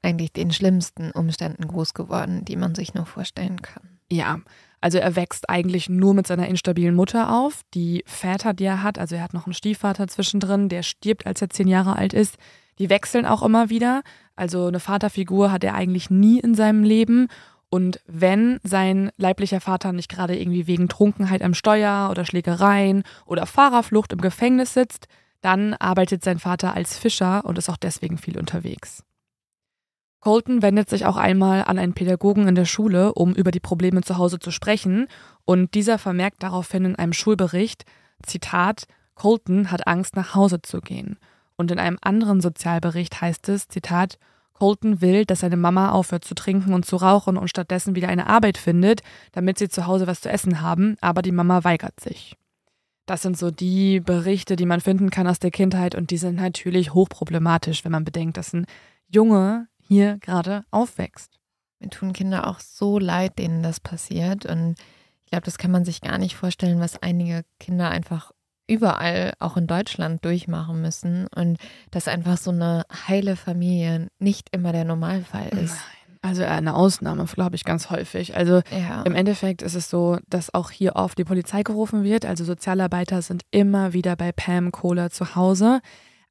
eigentlich 0.00 0.32
den 0.32 0.52
schlimmsten 0.52 1.10
Umständen 1.10 1.66
groß 1.66 1.94
geworden, 1.94 2.44
die 2.44 2.54
man 2.54 2.76
sich 2.76 2.94
nur 2.94 3.06
vorstellen 3.06 3.62
kann. 3.62 3.98
Ja, 4.12 4.38
also 4.80 4.98
er 4.98 5.16
wächst 5.16 5.50
eigentlich 5.50 5.88
nur 5.88 6.14
mit 6.14 6.28
seiner 6.28 6.46
instabilen 6.46 6.94
Mutter 6.94 7.36
auf. 7.36 7.62
Die 7.74 8.04
Väter, 8.06 8.54
die 8.54 8.66
er 8.66 8.84
hat, 8.84 8.96
also 8.96 9.16
er 9.16 9.24
hat 9.24 9.34
noch 9.34 9.46
einen 9.46 9.54
Stiefvater 9.54 10.06
zwischendrin, 10.06 10.68
der 10.68 10.84
stirbt, 10.84 11.26
als 11.26 11.42
er 11.42 11.50
zehn 11.50 11.66
Jahre 11.66 11.96
alt 11.96 12.14
ist. 12.14 12.36
Die 12.78 12.90
wechseln 12.90 13.26
auch 13.26 13.42
immer 13.42 13.70
wieder. 13.70 14.02
Also 14.36 14.68
eine 14.68 14.78
Vaterfigur 14.78 15.50
hat 15.50 15.64
er 15.64 15.74
eigentlich 15.74 16.10
nie 16.10 16.38
in 16.38 16.54
seinem 16.54 16.84
Leben. 16.84 17.26
Und 17.70 18.00
wenn 18.06 18.58
sein 18.64 19.10
leiblicher 19.16 19.60
Vater 19.60 19.92
nicht 19.92 20.10
gerade 20.10 20.38
irgendwie 20.38 20.66
wegen 20.66 20.88
Trunkenheit 20.88 21.40
am 21.40 21.54
Steuer 21.54 22.08
oder 22.10 22.24
Schlägereien 22.24 23.04
oder 23.26 23.46
Fahrerflucht 23.46 24.12
im 24.12 24.20
Gefängnis 24.20 24.74
sitzt, 24.74 25.06
dann 25.40 25.74
arbeitet 25.74 26.24
sein 26.24 26.40
Vater 26.40 26.74
als 26.74 26.98
Fischer 26.98 27.44
und 27.44 27.58
ist 27.58 27.70
auch 27.70 27.76
deswegen 27.76 28.18
viel 28.18 28.38
unterwegs. 28.38 29.04
Colton 30.18 30.60
wendet 30.60 30.90
sich 30.90 31.06
auch 31.06 31.16
einmal 31.16 31.64
an 31.64 31.78
einen 31.78 31.94
Pädagogen 31.94 32.46
in 32.46 32.54
der 32.54 32.66
Schule, 32.66 33.14
um 33.14 33.34
über 33.34 33.52
die 33.52 33.60
Probleme 33.60 34.02
zu 34.02 34.18
Hause 34.18 34.38
zu 34.38 34.50
sprechen, 34.50 35.06
und 35.46 35.74
dieser 35.74 35.98
vermerkt 35.98 36.42
daraufhin 36.42 36.84
in 36.84 36.96
einem 36.96 37.14
Schulbericht, 37.14 37.84
Zitat, 38.22 38.86
Colton 39.14 39.70
hat 39.70 39.86
Angst, 39.86 40.16
nach 40.16 40.34
Hause 40.34 40.60
zu 40.60 40.80
gehen. 40.80 41.18
Und 41.56 41.70
in 41.70 41.78
einem 41.78 41.98
anderen 42.02 42.40
Sozialbericht 42.40 43.20
heißt 43.20 43.48
es, 43.48 43.68
Zitat, 43.68 44.18
Colton 44.60 45.00
will, 45.00 45.24
dass 45.24 45.40
seine 45.40 45.56
Mama 45.56 45.90
aufhört 45.90 46.24
zu 46.24 46.34
trinken 46.34 46.74
und 46.74 46.84
zu 46.84 46.96
rauchen 46.96 47.38
und 47.38 47.48
stattdessen 47.48 47.94
wieder 47.94 48.08
eine 48.08 48.26
Arbeit 48.26 48.58
findet, 48.58 49.00
damit 49.32 49.58
sie 49.58 49.68
zu 49.68 49.86
Hause 49.86 50.06
was 50.06 50.20
zu 50.20 50.28
essen 50.28 50.60
haben, 50.60 50.96
aber 51.00 51.22
die 51.22 51.32
Mama 51.32 51.64
weigert 51.64 51.98
sich. 51.98 52.36
Das 53.06 53.22
sind 53.22 53.38
so 53.38 53.50
die 53.50 54.00
Berichte, 54.00 54.56
die 54.56 54.66
man 54.66 54.80
finden 54.80 55.10
kann 55.10 55.26
aus 55.26 55.38
der 55.38 55.50
Kindheit 55.50 55.94
und 55.94 56.10
die 56.10 56.18
sind 56.18 56.36
natürlich 56.36 56.92
hochproblematisch, 56.92 57.84
wenn 57.84 57.92
man 57.92 58.04
bedenkt, 58.04 58.36
dass 58.36 58.52
ein 58.52 58.66
Junge 59.08 59.66
hier 59.78 60.18
gerade 60.18 60.64
aufwächst. 60.70 61.40
Mir 61.80 61.88
tun 61.88 62.12
Kinder 62.12 62.46
auch 62.46 62.60
so 62.60 62.98
leid, 62.98 63.38
denen 63.38 63.62
das 63.62 63.80
passiert. 63.80 64.44
Und 64.44 64.76
ich 65.24 65.30
glaube, 65.30 65.46
das 65.46 65.56
kann 65.56 65.70
man 65.70 65.86
sich 65.86 66.02
gar 66.02 66.18
nicht 66.18 66.36
vorstellen, 66.36 66.78
was 66.78 67.02
einige 67.02 67.44
Kinder 67.58 67.88
einfach 67.88 68.32
überall, 68.70 69.32
auch 69.38 69.56
in 69.56 69.66
Deutschland, 69.66 70.24
durchmachen 70.24 70.80
müssen. 70.80 71.26
Und 71.34 71.58
dass 71.90 72.08
einfach 72.08 72.36
so 72.38 72.50
eine 72.50 72.84
heile 73.08 73.36
Familie 73.36 74.08
nicht 74.18 74.48
immer 74.52 74.72
der 74.72 74.84
Normalfall 74.84 75.48
ist. 75.48 75.74
Nein, 75.74 76.18
also 76.22 76.44
eine 76.44 76.74
Ausnahme, 76.74 77.24
glaube 77.24 77.56
ich, 77.56 77.64
ganz 77.64 77.90
häufig. 77.90 78.36
Also 78.36 78.60
Ja. 78.70 79.02
im 79.02 79.14
Endeffekt 79.14 79.62
ist 79.62 79.74
es 79.74 79.90
so, 79.90 80.18
dass 80.28 80.52
auch 80.54 80.70
hier 80.70 80.96
oft 80.96 81.18
die 81.18 81.24
Polizei 81.24 81.62
gerufen 81.62 82.04
wird. 82.04 82.24
Also 82.26 82.44
Sozialarbeiter 82.44 83.22
sind 83.22 83.42
immer 83.50 83.92
wieder 83.92 84.16
bei 84.16 84.30
Pam 84.32 84.70
Kohler 84.70 85.10
zu 85.10 85.34
Hause. 85.34 85.80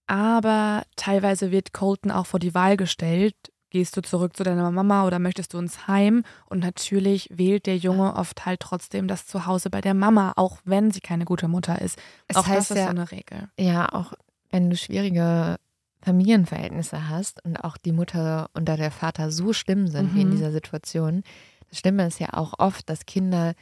Aber 0.07 0.83
teilweise 0.95 1.51
wird 1.51 1.73
Colton 1.73 2.11
auch 2.11 2.25
vor 2.25 2.39
die 2.39 2.53
Wahl 2.55 2.77
gestellt. 2.77 3.35
Gehst 3.71 3.95
du 3.95 4.01
zurück 4.01 4.35
zu 4.35 4.43
deiner 4.43 4.71
Mama 4.71 5.05
oder 5.05 5.19
möchtest 5.19 5.53
du 5.53 5.59
ins 5.59 5.87
Heim? 5.87 6.23
Und 6.47 6.59
natürlich 6.59 7.29
wählt 7.31 7.67
der 7.67 7.77
Junge 7.77 8.15
oft 8.15 8.45
halt 8.45 8.61
trotzdem 8.61 9.07
das 9.07 9.27
Zuhause 9.27 9.69
bei 9.69 9.79
der 9.81 9.93
Mama, 9.93 10.33
auch 10.37 10.57
wenn 10.65 10.89
sie 10.91 11.01
keine 11.01 11.25
gute 11.25 11.47
Mutter 11.47 11.79
ist. 11.81 11.99
Es 12.27 12.35
auch 12.35 12.47
heißt 12.47 12.71
das 12.71 12.77
ist 12.77 12.77
ja- 12.77 12.83
so 12.85 12.89
eine 12.89 13.11
Regel. 13.11 13.49
Ja, 13.59 13.93
auch 13.93 14.13
wenn 14.49 14.69
du 14.71 14.75
schwierige 14.75 15.57
Familienverhältnisse 16.01 17.09
hast 17.09 17.43
und 17.45 17.57
auch 17.57 17.77
die 17.77 17.91
Mutter 17.91 18.49
und 18.53 18.67
der 18.67 18.89
Vater 18.91 19.31
so 19.31 19.53
schlimm 19.53 19.87
sind 19.87 20.15
wie 20.15 20.21
in 20.21 20.29
Mhm. 20.29 20.31
dieser 20.31 20.51
Situation. 20.51 21.23
Das 21.69 21.79
Schlimme 21.79 22.07
ist 22.07 22.19
ja 22.19 22.33
auch 22.33 22.53
oft, 22.57 22.89
dass 22.89 23.05
Kinder 23.05 23.53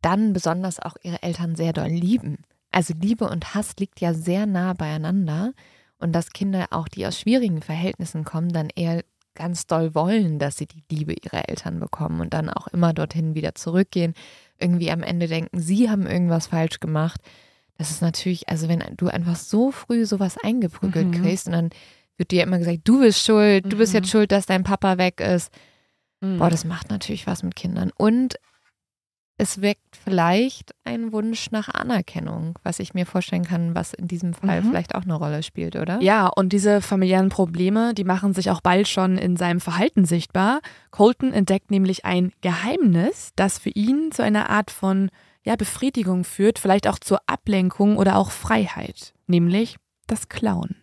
dann 0.00 0.32
besonders 0.32 0.78
auch 0.78 0.94
ihre 1.02 1.22
Eltern 1.22 1.56
sehr 1.56 1.72
doll 1.72 1.88
lieben. 1.88 2.38
Also 2.70 2.94
Liebe 3.00 3.28
und 3.28 3.54
Hass 3.54 3.74
liegt 3.80 4.00
ja 4.00 4.14
sehr 4.14 4.46
nah 4.46 4.74
beieinander 4.74 5.52
und 5.98 6.12
dass 6.12 6.30
Kinder 6.30 6.66
auch, 6.70 6.86
die 6.86 7.04
aus 7.06 7.18
schwierigen 7.18 7.60
Verhältnissen 7.62 8.24
kommen, 8.24 8.50
dann 8.52 8.68
eher 8.76 9.02
ganz 9.38 9.66
doll 9.66 9.94
wollen, 9.94 10.38
dass 10.38 10.58
sie 10.58 10.66
die 10.66 10.82
Liebe 10.90 11.14
ihrer 11.14 11.48
Eltern 11.48 11.80
bekommen 11.80 12.20
und 12.20 12.34
dann 12.34 12.50
auch 12.50 12.66
immer 12.66 12.92
dorthin 12.92 13.34
wieder 13.34 13.54
zurückgehen. 13.54 14.12
Irgendwie 14.58 14.90
am 14.90 15.02
Ende 15.02 15.28
denken, 15.28 15.58
sie 15.60 15.88
haben 15.88 16.06
irgendwas 16.06 16.48
falsch 16.48 16.80
gemacht. 16.80 17.20
Das 17.78 17.90
ist 17.90 18.02
natürlich, 18.02 18.48
also 18.48 18.68
wenn 18.68 18.82
du 18.96 19.06
einfach 19.08 19.36
so 19.36 19.70
früh 19.70 20.04
sowas 20.04 20.36
eingeprügelt 20.42 21.06
Mhm. 21.08 21.12
kriegst 21.22 21.46
und 21.46 21.52
dann 21.52 21.70
wird 22.16 22.32
dir 22.32 22.42
immer 22.42 22.58
gesagt, 22.58 22.80
du 22.84 23.00
bist 23.00 23.24
schuld, 23.24 23.72
du 23.72 23.76
bist 23.78 23.92
Mhm. 23.92 23.98
jetzt 23.98 24.10
schuld, 24.10 24.32
dass 24.32 24.46
dein 24.46 24.64
Papa 24.64 24.98
weg 24.98 25.20
ist. 25.20 25.52
Mhm. 26.20 26.38
Boah, 26.38 26.50
das 26.50 26.64
macht 26.64 26.90
natürlich 26.90 27.28
was 27.28 27.44
mit 27.44 27.54
Kindern. 27.54 27.92
Und 27.96 28.34
es 29.38 29.62
weckt 29.62 29.96
vielleicht 30.04 30.72
einen 30.84 31.12
Wunsch 31.12 31.50
nach 31.52 31.68
Anerkennung, 31.68 32.58
was 32.64 32.80
ich 32.80 32.92
mir 32.92 33.06
vorstellen 33.06 33.44
kann, 33.44 33.74
was 33.74 33.94
in 33.94 34.08
diesem 34.08 34.34
Fall 34.34 34.60
Mhm. 34.62 34.68
vielleicht 34.68 34.94
auch 34.96 35.02
eine 35.04 35.14
Rolle 35.14 35.42
spielt, 35.42 35.76
oder? 35.76 36.00
Ja, 36.02 36.26
und 36.26 36.52
diese 36.52 36.82
familiären 36.82 37.28
Probleme, 37.28 37.94
die 37.94 38.04
machen 38.04 38.34
sich 38.34 38.50
auch 38.50 38.60
bald 38.60 38.88
schon 38.88 39.16
in 39.16 39.36
seinem 39.36 39.60
Verhalten 39.60 40.04
sichtbar. 40.04 40.60
Colton 40.90 41.32
entdeckt 41.32 41.70
nämlich 41.70 42.04
ein 42.04 42.32
Geheimnis, 42.40 43.30
das 43.36 43.58
für 43.58 43.70
ihn 43.70 44.10
zu 44.12 44.22
einer 44.22 44.50
Art 44.50 44.70
von 44.70 45.10
ja, 45.44 45.56
Befriedigung 45.56 46.24
führt, 46.24 46.58
vielleicht 46.58 46.88
auch 46.88 46.98
zur 46.98 47.20
Ablenkung 47.26 47.96
oder 47.96 48.16
auch 48.16 48.30
Freiheit, 48.32 49.14
nämlich 49.28 49.76
das 50.08 50.28
Klauen. 50.28 50.76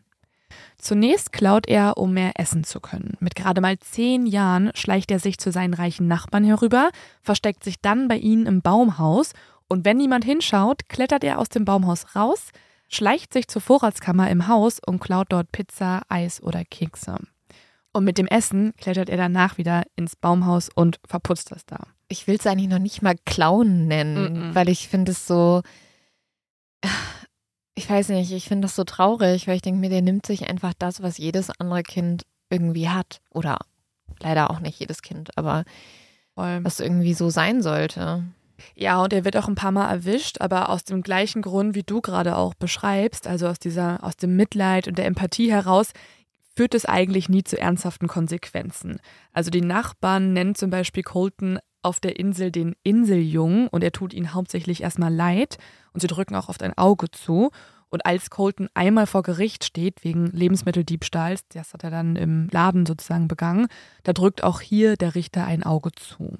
Zunächst 0.85 1.31
klaut 1.31 1.67
er, 1.67 1.97
um 1.97 2.13
mehr 2.13 2.33
essen 2.35 2.63
zu 2.63 2.79
können. 2.79 3.17
Mit 3.19 3.35
gerade 3.35 3.59
mal 3.59 3.79
zehn 3.79 4.27
Jahren 4.27 4.69
schleicht 4.75 5.09
er 5.09 5.17
sich 5.17 5.39
zu 5.39 5.51
seinen 5.51 5.73
reichen 5.73 6.07
Nachbarn 6.07 6.43
herüber, 6.43 6.91
versteckt 7.23 7.63
sich 7.63 7.81
dann 7.81 8.07
bei 8.07 8.17
ihnen 8.17 8.45
im 8.45 8.61
Baumhaus 8.61 9.31
und 9.67 9.83
wenn 9.83 9.97
niemand 9.97 10.25
hinschaut, 10.25 10.87
klettert 10.87 11.23
er 11.23 11.39
aus 11.39 11.49
dem 11.49 11.65
Baumhaus 11.65 12.15
raus, 12.15 12.51
schleicht 12.87 13.33
sich 13.33 13.47
zur 13.47 13.63
Vorratskammer 13.63 14.29
im 14.29 14.47
Haus 14.47 14.79
und 14.85 14.99
klaut 14.99 15.25
dort 15.29 15.51
Pizza, 15.51 16.03
Eis 16.07 16.39
oder 16.43 16.63
Kekse. 16.63 17.17
Und 17.91 18.03
mit 18.03 18.19
dem 18.19 18.27
Essen 18.27 18.75
klettert 18.77 19.09
er 19.09 19.17
danach 19.17 19.57
wieder 19.57 19.85
ins 19.95 20.15
Baumhaus 20.15 20.69
und 20.75 20.99
verputzt 21.07 21.49
das 21.49 21.65
da. 21.65 21.79
Ich 22.09 22.27
will 22.27 22.35
es 22.35 22.45
eigentlich 22.45 22.69
noch 22.69 22.77
nicht 22.77 23.01
mal 23.01 23.15
Clown 23.25 23.87
nennen, 23.87 24.51
Mm-mm. 24.51 24.53
weil 24.53 24.69
ich 24.69 24.87
finde 24.87 25.13
es 25.13 25.25
so. 25.25 25.63
Ich 27.75 27.89
weiß 27.89 28.09
nicht, 28.09 28.31
ich 28.31 28.47
finde 28.47 28.65
das 28.65 28.75
so 28.75 28.85
traurig, 28.85 29.47
weil 29.47 29.57
ich 29.57 29.61
denke 29.61 29.81
mir, 29.81 29.89
der 29.89 30.01
nimmt 30.01 30.25
sich 30.25 30.49
einfach 30.49 30.73
das, 30.77 31.01
was 31.03 31.17
jedes 31.17 31.49
andere 31.59 31.83
Kind 31.83 32.23
irgendwie 32.49 32.89
hat. 32.89 33.21
Oder 33.31 33.59
leider 34.19 34.49
auch 34.49 34.61
nicht 34.61 34.79
jedes 34.79 35.01
Kind, 35.01 35.37
aber 35.37 35.65
Voll. 36.35 36.63
was 36.63 36.79
irgendwie 36.79 37.13
so 37.13 37.29
sein 37.29 37.61
sollte. 37.61 38.23
Ja, 38.75 39.03
und 39.03 39.11
er 39.11 39.25
wird 39.25 39.35
auch 39.35 39.49
ein 39.49 39.55
paar 39.55 39.73
Mal 39.73 39.89
erwischt, 39.89 40.39
aber 40.39 40.69
aus 40.69 40.85
dem 40.85 41.01
gleichen 41.01 41.41
Grund, 41.41 41.75
wie 41.75 41.83
du 41.83 41.99
gerade 41.99 42.37
auch 42.37 42.53
beschreibst, 42.53 43.27
also 43.27 43.47
aus 43.47 43.59
dieser, 43.59 44.03
aus 44.03 44.15
dem 44.15 44.37
Mitleid 44.37 44.87
und 44.87 44.97
der 44.97 45.05
Empathie 45.05 45.51
heraus, 45.51 45.91
führt 46.55 46.73
es 46.73 46.85
eigentlich 46.85 47.27
nie 47.27 47.43
zu 47.43 47.59
ernsthaften 47.59 48.07
Konsequenzen. 48.07 48.99
Also 49.33 49.51
die 49.51 49.61
Nachbarn 49.61 50.31
nennen 50.31 50.55
zum 50.55 50.69
Beispiel 50.69 51.03
Colton 51.03 51.59
auf 51.85 51.99
der 51.99 52.19
Insel 52.19 52.51
den 52.51 52.75
Inseljungen 52.83 53.67
und 53.67 53.83
er 53.83 53.91
tut 53.91 54.13
ihnen 54.13 54.33
hauptsächlich 54.33 54.81
erstmal 54.81 55.13
leid 55.13 55.57
und 55.93 56.01
sie 56.01 56.07
drücken 56.07 56.35
auch 56.35 56.49
oft 56.49 56.63
ein 56.63 56.77
Auge 56.77 57.09
zu. 57.11 57.51
Und 57.89 58.05
als 58.05 58.29
Colton 58.29 58.67
einmal 58.73 59.07
vor 59.07 59.23
Gericht 59.23 59.63
steht 59.63 60.03
wegen 60.03 60.25
Lebensmitteldiebstahls, 60.27 61.47
das 61.49 61.73
hat 61.73 61.83
er 61.83 61.91
dann 61.91 62.15
im 62.15 62.49
Laden 62.51 62.85
sozusagen 62.85 63.27
begangen, 63.27 63.67
da 64.03 64.11
drückt 64.11 64.43
auch 64.43 64.59
hier 64.59 64.97
der 64.97 65.15
Richter 65.15 65.45
ein 65.45 65.63
Auge 65.63 65.91
zu. 65.93 66.35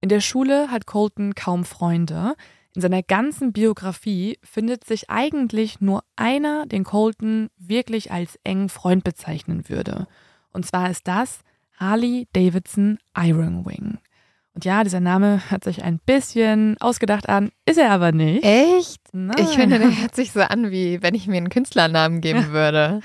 In 0.00 0.08
der 0.08 0.20
Schule 0.20 0.70
hat 0.70 0.86
Colton 0.86 1.34
kaum 1.34 1.64
Freunde. 1.64 2.34
In 2.74 2.82
seiner 2.82 3.02
ganzen 3.02 3.52
Biografie 3.52 4.38
findet 4.42 4.84
sich 4.84 5.10
eigentlich 5.10 5.80
nur 5.80 6.04
einer, 6.14 6.66
den 6.66 6.84
Colton 6.84 7.48
wirklich 7.58 8.12
als 8.12 8.38
engen 8.44 8.68
Freund 8.68 9.02
bezeichnen 9.02 9.68
würde. 9.68 10.06
Und 10.52 10.64
zwar 10.64 10.90
ist 10.90 11.08
das 11.08 11.40
Harley 11.76 12.28
Davidson 12.32 12.98
Ironwing. 13.16 13.98
Und 14.60 14.66
ja, 14.66 14.84
dieser 14.84 15.00
Name 15.00 15.40
hört 15.48 15.64
sich 15.64 15.84
ein 15.84 15.98
bisschen 16.04 16.76
ausgedacht 16.80 17.30
an, 17.30 17.50
ist 17.64 17.78
er 17.78 17.92
aber 17.92 18.12
nicht. 18.12 18.44
Echt? 18.44 19.00
Nein. 19.10 19.38
Ich 19.38 19.56
finde, 19.56 19.78
der 19.78 20.02
hört 20.02 20.14
sich 20.14 20.32
so 20.32 20.40
an, 20.40 20.70
wie 20.70 21.02
wenn 21.02 21.14
ich 21.14 21.26
mir 21.26 21.38
einen 21.38 21.48
Künstlernamen 21.48 22.20
geben 22.20 22.50
würde. 22.52 23.00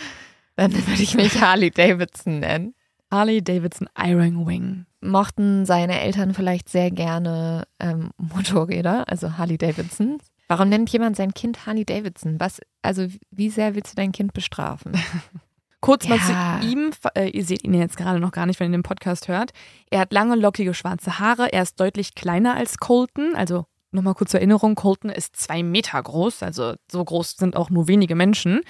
Dann 0.58 0.74
würde 0.74 1.02
ich 1.02 1.15
mich 1.15 1.39
Harley 1.39 1.72
Davidson 1.72 2.41
nennen. 2.41 2.76
Harley 3.10 3.41
Davidson 3.41 3.88
Ironwing. 3.98 4.86
Mochten 5.00 5.65
seine 5.65 6.02
Eltern 6.02 6.34
vielleicht 6.34 6.68
sehr 6.68 6.91
gerne 6.91 7.63
ähm, 7.80 8.10
Motorräder, 8.18 9.08
also 9.08 9.38
Harley 9.38 9.58
Davidson. 9.58 10.18
Warum 10.50 10.68
nennt 10.68 10.89
jemand 10.89 11.15
sein 11.15 11.34
Kind 11.34 11.65
Harley 11.65 11.86
Davidson? 11.86 12.38
Was, 12.38 12.60
also 12.82 13.08
wie 13.32 13.50
sehr 13.50 13.76
willst 13.76 13.94
du 13.94 13.96
dein 13.96 14.12
Kind 14.12 14.34
bestrafen? 14.34 14.91
Kurz 15.86 16.08
mal 16.08 16.17
Ja. 16.17 16.60
zu 16.62 16.67
ihm. 16.67 16.91
Äh, 17.15 17.30
ihr 17.30 17.45
seht 17.45 17.63
ihn 17.63 17.74
jetzt 17.74 17.98
gerade 17.98 18.19
noch 18.19 18.32
gar 18.32 18.45
nicht, 18.45 18.60
wenn 18.60 18.71
ihr 18.71 18.78
den 18.78 18.84
Podcast 18.84 19.28
hört. 19.28 19.52
Er 19.91 20.00
hat 20.00 20.12
lange, 20.12 20.36
lockige, 20.36 20.74
schwarze 20.74 21.19
Haare. 21.19 21.54
Er 21.54 21.62
ist 21.62 21.80
deutlich 21.80 22.15
kleiner 22.15 22.56
als 22.56 22.78
Colton. 22.80 23.36
Also 23.36 23.65
nochmal 23.91 24.15
kurz 24.15 24.32
zur 24.32 24.39
Erinnerung, 24.39 24.76
Colton 24.76 25.10
ist 25.12 25.36
zwei 25.36 25.62
Meter 25.63 26.02
groß. 26.02 26.41
Also 26.43 26.74
so 26.91 27.04
groß 27.04 27.38
sind 27.38 27.56
auch 27.56 27.69
nur 27.69 27.88
wenige 27.88 28.15
Menschen. 28.15 28.62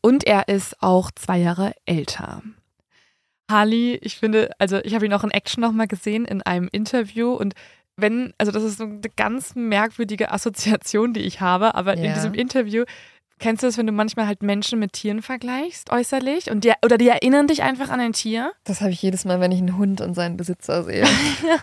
Und 0.00 0.24
er 0.24 0.48
ist 0.48 0.82
auch 0.82 1.10
zwei 1.14 1.38
Jahre 1.38 1.74
älter. 1.84 2.42
Harley, 3.50 3.98
ich 4.00 4.16
finde, 4.16 4.50
also 4.58 4.78
ich 4.78 4.94
habe 4.94 5.04
ihn 5.04 5.12
auch 5.12 5.24
in 5.24 5.30
Action 5.30 5.60
nochmal 5.60 5.86
gesehen 5.88 6.24
in 6.24 6.40
einem 6.42 6.68
Interview 6.72 7.34
und 7.34 7.54
wenn, 7.96 8.32
also 8.38 8.50
das 8.50 8.62
ist 8.62 8.78
so 8.78 8.84
eine 8.84 9.00
ganz 9.16 9.54
merkwürdige 9.54 10.32
Assoziation, 10.32 11.12
die 11.12 11.20
ich 11.20 11.42
habe, 11.42 11.74
aber 11.74 11.94
in 11.98 12.04
Ja. 12.04 12.14
diesem 12.14 12.32
Interview 12.32 12.84
Kennst 13.42 13.64
du 13.64 13.66
das, 13.66 13.76
wenn 13.76 13.88
du 13.88 13.92
manchmal 13.92 14.28
halt 14.28 14.42
Menschen 14.42 14.78
mit 14.78 14.92
Tieren 14.92 15.20
vergleichst, 15.20 15.90
äußerlich? 15.90 16.48
Und 16.50 16.62
die, 16.62 16.72
oder 16.84 16.96
die 16.96 17.08
erinnern 17.08 17.48
dich 17.48 17.64
einfach 17.64 17.90
an 17.90 17.98
ein 17.98 18.12
Tier? 18.12 18.52
Das 18.62 18.80
habe 18.80 18.92
ich 18.92 19.02
jedes 19.02 19.24
Mal, 19.24 19.40
wenn 19.40 19.50
ich 19.50 19.58
einen 19.58 19.76
Hund 19.76 20.00
und 20.00 20.14
seinen 20.14 20.36
Besitzer 20.36 20.84
sehe. 20.84 21.04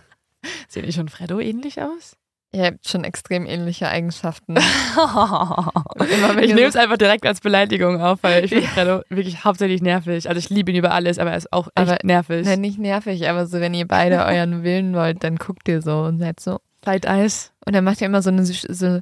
Sehen 0.67 0.85
die 0.85 0.91
schon 0.91 1.07
Freddo 1.07 1.39
ähnlich 1.39 1.81
aus? 1.81 2.17
Ihr 2.51 2.65
habt 2.65 2.85
schon 2.89 3.05
extrem 3.05 3.45
ähnliche 3.45 3.87
Eigenschaften. 3.87 4.55
ich 6.41 6.53
nehme 6.53 6.67
es 6.67 6.75
einfach 6.75 6.97
direkt 6.97 7.25
als 7.25 7.39
Beleidigung 7.39 8.01
auf, 8.01 8.23
weil 8.23 8.43
ich 8.43 8.49
finde 8.49 8.67
Freddo 8.67 9.01
wirklich 9.09 9.45
hauptsächlich 9.45 9.81
nervig. 9.81 10.27
Also 10.27 10.39
ich 10.39 10.49
liebe 10.49 10.71
ihn 10.71 10.77
über 10.77 10.91
alles, 10.91 11.17
aber 11.17 11.31
er 11.31 11.37
ist 11.37 11.53
auch 11.53 11.67
echt 11.75 11.77
Aber- 11.77 11.97
nervig. 12.03 12.45
Nein, 12.45 12.59
nicht 12.59 12.77
nervig, 12.79 13.29
aber 13.29 13.45
so, 13.45 13.61
wenn 13.61 13.73
ihr 13.73 13.87
beide 13.87 14.17
euren 14.25 14.63
Willen 14.63 14.93
wollt, 14.95 15.23
dann 15.23 15.37
guckt 15.37 15.67
ihr 15.69 15.81
so 15.81 16.01
und 16.01 16.17
seid 16.17 16.39
so. 16.41 16.59
Zeiteis. 16.83 17.53
Und 17.65 17.73
dann 17.75 17.83
macht 17.85 18.01
ihr 18.01 18.07
immer 18.07 18.21
so 18.21 18.31
eine 18.31 18.43
so, 18.43 18.99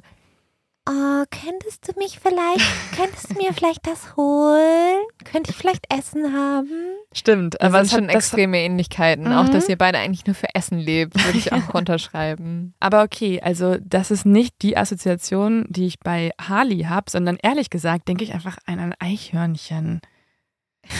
Oh, 0.90 1.24
könntest 1.30 1.86
du 1.86 1.92
mich 1.98 2.18
vielleicht, 2.18 2.64
könntest 2.96 3.30
du 3.30 3.34
mir 3.34 3.52
vielleicht 3.52 3.86
das 3.86 4.16
holen? 4.16 5.00
Könnte 5.30 5.50
ich 5.50 5.56
vielleicht 5.56 5.84
Essen 5.92 6.32
haben? 6.34 6.70
Stimmt, 7.12 7.60
Aber 7.60 7.68
aber 7.74 7.80
es 7.82 7.88
es 7.88 7.94
sind 7.94 8.06
schon 8.06 8.08
extreme 8.16 8.58
Ähnlichkeiten. 8.58 9.30
Auch, 9.32 9.44
Mhm. 9.44 9.52
dass 9.52 9.68
ihr 9.68 9.76
beide 9.76 9.98
eigentlich 9.98 10.24
nur 10.26 10.34
für 10.34 10.46
Essen 10.54 10.78
lebt, 10.78 11.22
würde 11.26 11.36
ich 11.36 11.52
auch 11.52 11.74
runterschreiben. 11.74 12.74
aber 12.80 13.02
okay, 13.02 13.40
also 13.42 13.76
das 13.84 14.10
ist 14.10 14.24
nicht 14.24 14.54
die 14.62 14.76
Assoziation, 14.78 15.66
die 15.68 15.86
ich 15.86 16.00
bei 16.00 16.30
Harley 16.40 16.84
habe, 16.84 17.10
sondern 17.10 17.36
ehrlich 17.42 17.68
gesagt 17.68 18.08
denke 18.08 18.24
ich 18.24 18.32
einfach 18.32 18.56
an 18.64 18.78
ein 18.78 18.94
Eichhörnchen. 18.98 20.00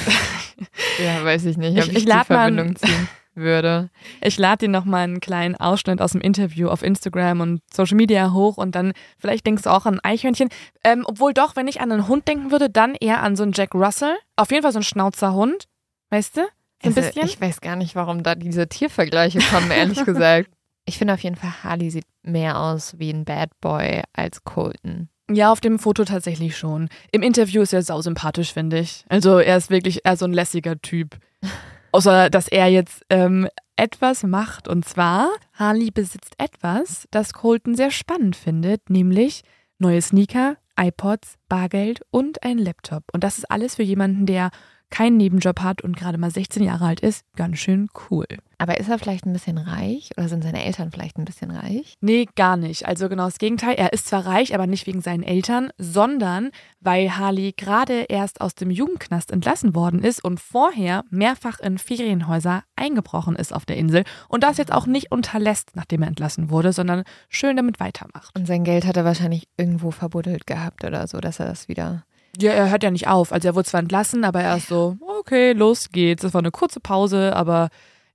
Ja, 0.99 1.25
weiß 1.25 1.45
ich 1.45 1.57
nicht, 1.57 1.79
ob 1.79 1.85
Ich- 1.85 1.91
ich, 1.91 1.97
ich 1.99 2.05
die 2.05 2.09
lad 2.11 2.29
mal 2.29 2.39
ein- 2.49 2.55
Verbindung 2.57 2.77
ziehen 2.77 3.09
würde. 3.39 3.91
Ich 4.21 4.39
lade 4.39 4.67
dir 4.67 4.71
nochmal 4.71 5.05
einen 5.05 5.21
kleinen 5.21 5.57
Ausschnitt 5.57 6.01
aus 6.01 6.13
dem 6.13 6.21
Interview 6.21 6.69
auf 6.69 6.83
Instagram 6.83 7.41
und 7.41 7.63
Social 7.73 7.97
Media 7.97 8.33
hoch 8.33 8.57
und 8.57 8.75
dann 8.75 8.93
vielleicht 9.19 9.47
denkst 9.47 9.63
du 9.63 9.71
auch 9.71 9.87
an 9.87 10.01
Eichhörnchen. 10.03 10.49
Ähm, 10.85 11.05
obwohl 11.07 11.33
doch, 11.35 11.57
wenn 11.57 11.69
ich 11.69 11.81
an 11.81 11.91
einen 11.93 12.09
Hund 12.09 12.29
denken 12.29 12.51
würde, 12.51 12.69
dann 12.71 12.95
eher 12.95 13.23
an 13.23 13.37
so 13.37 13.43
einen 13.43 13.53
Jack 13.53 13.75
Russell. 13.75 14.17
Auf 14.37 14.51
jeden 14.51 14.63
Fall 14.63 14.73
so 14.73 14.81
ein 14.81 14.85
Schnauzerhund. 14.85 15.65
Weißt 16.11 16.37
du? 16.37 16.41
So 16.41 16.47
ein 16.47 16.97
Also, 16.97 17.01
bisschen. 17.01 17.27
Ich 17.27 17.41
weiß 17.41 17.61
gar 17.61 17.77
nicht, 17.77 17.95
warum 17.97 18.23
da 18.23 18.35
diese 18.35 18.69
Tiervergleiche 18.69 19.41
kommen, 19.51 19.71
ehrlich 19.71 20.05
gesagt. 20.05 20.51
Ich 20.85 20.97
finde 20.97 21.13
auf 21.13 21.21
jeden 21.21 21.37
Fall, 21.37 21.53
Harley 21.63 21.91
sieht 21.91 22.07
mehr 22.23 22.59
aus 22.59 22.99
wie 22.99 23.11
ein 23.11 23.27
Bad 23.27 23.51
Boy 23.61 24.01
als 24.15 24.45
Colton. 24.45 25.11
Ja, 25.31 25.53
auf 25.53 25.61
dem 25.61 25.79
Foto 25.79 26.07
tatsächlich 26.07 26.57
schon. 26.57 26.89
Im 27.13 27.21
Interview 27.21 27.61
ist 27.61 27.75
er 27.75 27.83
sausympathisch, 27.83 28.55
finde 28.55 28.79
ich. 28.79 29.05
Also 29.11 29.39
er 29.39 29.59
ist 29.59 29.69
wirklich 29.69 30.07
eher 30.07 30.17
so 30.17 30.25
ein 30.25 30.33
lässiger 30.33 30.81
Typ. 30.81 31.19
Außer, 31.93 32.31
dass 32.31 32.49
er 32.49 32.69
jetzt 32.69 33.05
ähm, 33.11 33.49
etwas 33.77 34.23
macht. 34.25 34.69
Und 34.69 34.85
zwar, 34.85 35.29
Harley 35.55 35.91
besitzt 35.91 36.35
etwas, 36.39 37.07
das 37.11 37.33
Colton 37.33 37.75
sehr 37.75 37.91
spannend 37.91 38.37
findet, 38.37 38.91
nämlich 38.91 39.43
neue 39.79 40.03
Sneaker, 40.03 40.57
iPods, 40.79 41.35
Bargeld 41.49 42.03
und 42.11 42.43
ein 42.43 42.59
Laptop. 42.59 43.05
Und 43.13 43.25
das 43.25 43.39
ist 43.39 43.51
alles 43.51 43.77
für 43.77 43.83
jemanden, 43.83 44.27
der 44.27 44.51
keinen 44.91 45.17
Nebenjob 45.17 45.61
hat 45.61 45.83
und 45.83 45.97
gerade 45.97 46.19
mal 46.19 46.31
16 46.31 46.63
Jahre 46.63 46.87
alt 46.87 47.01
ist, 47.01 47.25
ganz 47.37 47.59
schön 47.59 47.89
cool. 48.11 48.27
Aber 48.61 48.81
ist 48.81 48.89
er 48.89 48.99
vielleicht 48.99 49.25
ein 49.25 49.33
bisschen 49.33 49.57
reich 49.57 50.11
oder 50.17 50.29
sind 50.29 50.43
seine 50.43 50.65
Eltern 50.65 50.91
vielleicht 50.91 51.17
ein 51.17 51.25
bisschen 51.25 51.53
reich? 51.53 51.95
Nee, 52.01 52.27
gar 52.35 52.57
nicht. 52.57 52.87
Also 52.87 53.09
genau 53.09 53.27
das 53.27 53.39
Gegenteil. 53.39 53.77
Er 53.77 53.93
ist 53.93 54.09
zwar 54.09 54.27
reich, 54.27 54.53
aber 54.53 54.67
nicht 54.67 54.89
wegen 54.89 55.01
seinen 55.01 55.23
Eltern, 55.23 55.71
sondern 55.79 56.51
weil 56.81 57.17
Harley 57.17 57.53
gerade 57.57 58.07
erst 58.09 58.41
aus 58.41 58.57
dem 58.57 58.71
Jugendknast 58.71 59.31
entlassen 59.31 59.77
worden 59.77 60.03
ist 60.03 60.25
und 60.25 60.41
vorher 60.41 61.05
mehrfach 61.09 61.61
in 61.61 61.79
Ferienhäuser 61.79 62.65
eingebrochen 62.75 63.37
ist 63.37 63.55
auf 63.55 63.65
der 63.65 63.77
Insel 63.77 64.03
und 64.29 64.43
das 64.43 64.59
jetzt 64.59 64.73
auch 64.73 64.87
nicht 64.87 65.13
unterlässt, 65.13 65.77
nachdem 65.77 66.03
er 66.03 66.09
entlassen 66.09 66.51
wurde, 66.51 66.73
sondern 66.73 67.05
schön 67.29 67.57
damit 67.57 67.79
weitermacht. 67.79 68.37
Und 68.37 68.47
sein 68.47 68.65
Geld 68.65 68.87
hat 68.87 68.97
er 68.97 69.05
wahrscheinlich 69.05 69.47
irgendwo 69.57 69.93
verbuddelt 69.93 70.49
gehabt 70.49 70.85
oder 70.85 71.07
so, 71.07 71.21
dass 71.21 71.39
er 71.39 71.47
das 71.47 71.69
wieder. 71.69 72.05
Ja, 72.37 72.53
er 72.53 72.71
hört 72.71 72.83
ja 72.83 72.91
nicht 72.91 73.09
auf. 73.09 73.33
Also 73.33 73.49
er 73.49 73.55
wurde 73.55 73.69
zwar 73.69 73.81
entlassen, 73.81 74.25
aber 74.25 74.41
er 74.43 74.57
ist 74.57 74.69
so, 74.69 74.97
okay, 75.01 75.53
los 75.53 75.91
geht's. 75.91 76.23
Das 76.23 76.35
war 76.35 76.41
eine 76.41 76.51
kurze 76.51 76.81
Pause, 76.81 77.35
aber 77.35 77.69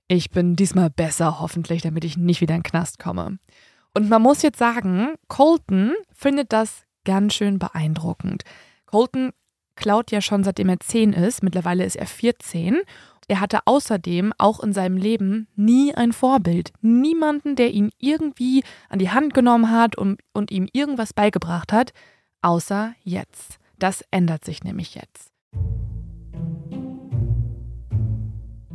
ich 0.08 0.30
bin 0.30 0.56
diesmal 0.56 0.89
besser, 0.89 1.39
hoffentlich, 1.39 1.82
damit 1.82 2.04
ich 2.04 2.17
nicht 2.17 2.41
wieder 2.41 2.56
in 2.56 2.62
den 2.62 2.69
Knast 2.69 2.99
komme. 2.99 3.39
Und 3.93 4.10
man 4.10 4.21
muss 4.21 4.41
jetzt 4.41 4.60
sagen, 4.60 5.13
Colton 5.28 5.93
findet 6.12 6.54
das 6.54 6.84
ganz 7.06 7.34
schön 7.34 7.60
beeindruckend. 7.60 8.43
Colton 8.86 9.32
klaut 9.76 10.12
ja 10.12 10.21
schon 10.21 10.43
seitdem 10.43 10.69
er 10.69 10.80
10 10.80 11.13
ist, 11.13 11.43
mittlerweile 11.43 11.84
ist 11.84 11.95
er 11.95 12.06
14. 12.06 12.82
Er 13.28 13.39
hatte 13.39 13.60
außerdem 13.65 14.34
auch 14.38 14.60
in 14.60 14.73
seinem 14.73 14.97
Leben 14.97 15.47
nie 15.56 15.95
ein 15.95 16.12
Vorbild. 16.12 16.73
Niemanden, 16.82 17.56
der 17.56 17.71
ihn 17.71 17.89
irgendwie 17.97 18.63
an 18.89 18.99
die 18.99 19.12
Hand 19.12 19.34
genommen 19.34 19.71
hat 19.71 19.97
und, 19.97 20.21
und 20.34 20.52
ihm 20.52 20.67
irgendwas 20.73 21.13
beigebracht 21.13 21.71
hat, 21.71 21.93
außer 22.41 22.93
jetzt. 23.04 23.60
Das 23.84 24.02
ändert 24.12 24.46
sich 24.46 24.63
nämlich 24.63 24.96
jetzt. 24.96 25.34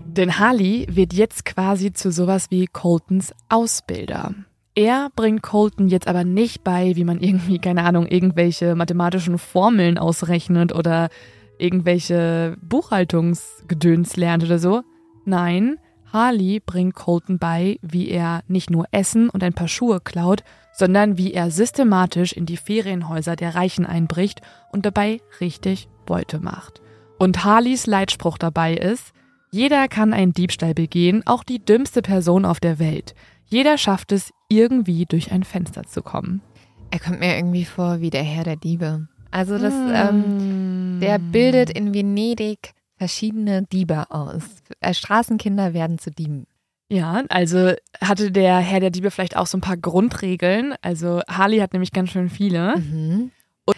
Denn 0.05 0.39
Harley 0.39 0.87
wird 0.91 1.15
jetzt 1.15 1.47
quasi 1.47 1.95
zu 1.95 2.13
sowas 2.13 2.51
wie 2.51 2.67
Coltons 2.67 3.33
Ausbilder. 3.49 4.35
Er 4.75 5.09
bringt 5.17 5.43
Colton 5.43 5.89
jetzt 5.89 6.09
aber 6.09 6.25
nicht 6.25 6.63
bei, 6.63 6.95
wie 6.95 7.05
man 7.05 7.21
irgendwie, 7.21 7.59
keine 7.59 7.85
Ahnung, 7.85 8.07
irgendwelche 8.07 8.75
mathematischen 8.75 9.39
Formeln 9.39 9.97
ausrechnet 9.97 10.75
oder 10.75 11.09
irgendwelche 11.57 12.59
Buchhaltungsgedöns 12.61 14.15
lernt 14.17 14.45
oder 14.45 14.59
so. 14.59 14.83
Nein, 15.25 15.79
Harley 16.13 16.61
bringt 16.61 16.95
Colton 16.95 17.39
bei, 17.39 17.79
wie 17.81 18.11
er 18.11 18.43
nicht 18.47 18.69
nur 18.69 18.85
Essen 18.91 19.31
und 19.31 19.43
ein 19.43 19.55
paar 19.55 19.69
Schuhe 19.69 20.01
klaut, 20.01 20.45
sondern 20.79 21.19
wie 21.19 21.35
er 21.35 21.51
systematisch 21.51 22.33
in 22.33 22.47
die 22.47 22.57
Ferienhäuser 22.57 23.35
der 23.35 23.55
Reichen 23.55 23.85
einbricht 23.85 24.43
und 24.71 24.87
dabei 24.87 25.21
richtig 25.41 25.89
Beute 26.07 26.39
macht. 26.39 26.81
Und 27.19 27.45
Harleys 27.45 27.87
Leitspruch 27.87 28.39
dabei 28.39 28.75
ist, 28.75 29.13
Jeder 29.51 29.89
kann 29.89 30.13
einen 30.13 30.33
Diebstahl 30.33 30.75
begehen, 30.75 31.23
auch 31.27 31.43
die 31.43 31.65
dümmste 31.65 32.03
Person 32.03 32.45
auf 32.45 32.61
der 32.61 32.79
Welt. 32.79 33.15
Jeder 33.47 33.79
schafft 33.79 34.13
es, 34.13 34.31
irgendwie 34.51 35.07
durch 35.07 35.33
ein 35.33 35.43
Fenster 35.43 35.85
zu 35.85 36.03
kommen. 36.03 36.43
Er 36.91 37.01
kommt 37.01 37.21
mir 37.21 37.37
irgendwie 37.37 37.65
vor 37.65 38.01
wie 38.01 38.11
der 38.11 38.23
Herr 38.23 38.45
der 38.45 38.57
Diebe. 38.57 39.09
Also 39.31 39.59
das, 39.59 39.75
ähm, 39.75 41.01
der 41.01 41.19
bildet 41.19 41.71
in 41.71 41.95
Venedig 41.95 42.73
verschiedene 42.97 43.63
Diebe 43.63 44.11
aus. 44.11 44.43
Äh, 44.81 44.93
Straßenkinder 44.93 45.73
werden 45.73 45.99
zu 45.99 46.11
Dieben. 46.11 46.47
Ja, 46.91 47.23
also 47.29 47.73
hatte 48.01 48.33
der 48.33 48.59
Herr 48.59 48.81
der 48.81 48.91
Diebe 48.91 49.11
vielleicht 49.11 49.37
auch 49.37 49.47
so 49.47 49.59
ein 49.59 49.63
paar 49.63 49.77
Grundregeln. 49.77 50.75
Also 50.81 51.21
Harley 51.29 51.59
hat 51.59 51.73
nämlich 51.73 51.93
ganz 51.93 52.11
schön 52.11 52.31
viele. 52.31 52.79
Mhm. 52.79 53.31
Und 53.67 53.77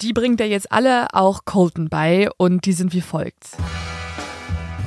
die 0.00 0.12
bringt 0.12 0.40
er 0.40 0.48
jetzt 0.48 0.72
alle 0.72 1.14
auch 1.14 1.44
Colton 1.44 1.88
bei 1.88 2.28
und 2.36 2.66
die 2.66 2.72
sind 2.72 2.92
wie 2.92 3.00
folgt. 3.00 3.56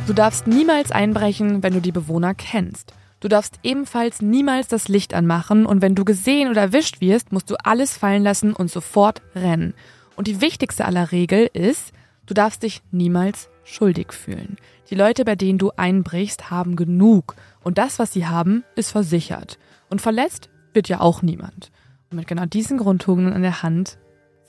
Du 0.07 0.13
darfst 0.13 0.47
niemals 0.47 0.91
einbrechen, 0.91 1.63
wenn 1.63 1.73
du 1.73 1.79
die 1.79 1.93
Bewohner 1.93 2.33
kennst. 2.33 2.93
Du 3.21 3.27
darfst 3.27 3.59
ebenfalls 3.63 4.21
niemals 4.21 4.67
das 4.67 4.87
Licht 4.87 5.13
anmachen 5.13 5.65
und 5.65 5.81
wenn 5.81 5.95
du 5.95 6.03
gesehen 6.03 6.49
oder 6.49 6.61
erwischt 6.61 6.99
wirst, 6.99 7.31
musst 7.31 7.49
du 7.51 7.55
alles 7.63 7.97
fallen 7.97 8.23
lassen 8.23 8.51
und 8.51 8.69
sofort 8.69 9.21
rennen. 9.35 9.75
Und 10.17 10.27
die 10.27 10.41
wichtigste 10.41 10.85
aller 10.85 11.11
Regeln 11.11 11.47
ist, 11.53 11.93
du 12.25 12.33
darfst 12.33 12.63
dich 12.63 12.81
niemals 12.91 13.49
schuldig 13.63 14.11
fühlen. 14.11 14.57
Die 14.89 14.95
Leute, 14.95 15.23
bei 15.23 15.35
denen 15.35 15.59
du 15.59 15.71
einbrichst, 15.77 16.49
haben 16.49 16.75
genug 16.75 17.35
und 17.63 17.77
das, 17.77 17.99
was 17.99 18.13
sie 18.13 18.25
haben, 18.27 18.63
ist 18.75 18.91
versichert. 18.91 19.57
Und 19.89 20.01
verletzt 20.01 20.49
wird 20.73 20.87
ja 20.89 20.99
auch 21.01 21.21
niemand. 21.21 21.71
Und 22.09 22.17
mit 22.17 22.27
genau 22.27 22.45
diesen 22.45 22.77
Grundtugenden 22.77 23.33
an 23.33 23.41
der 23.41 23.61
Hand 23.63 23.97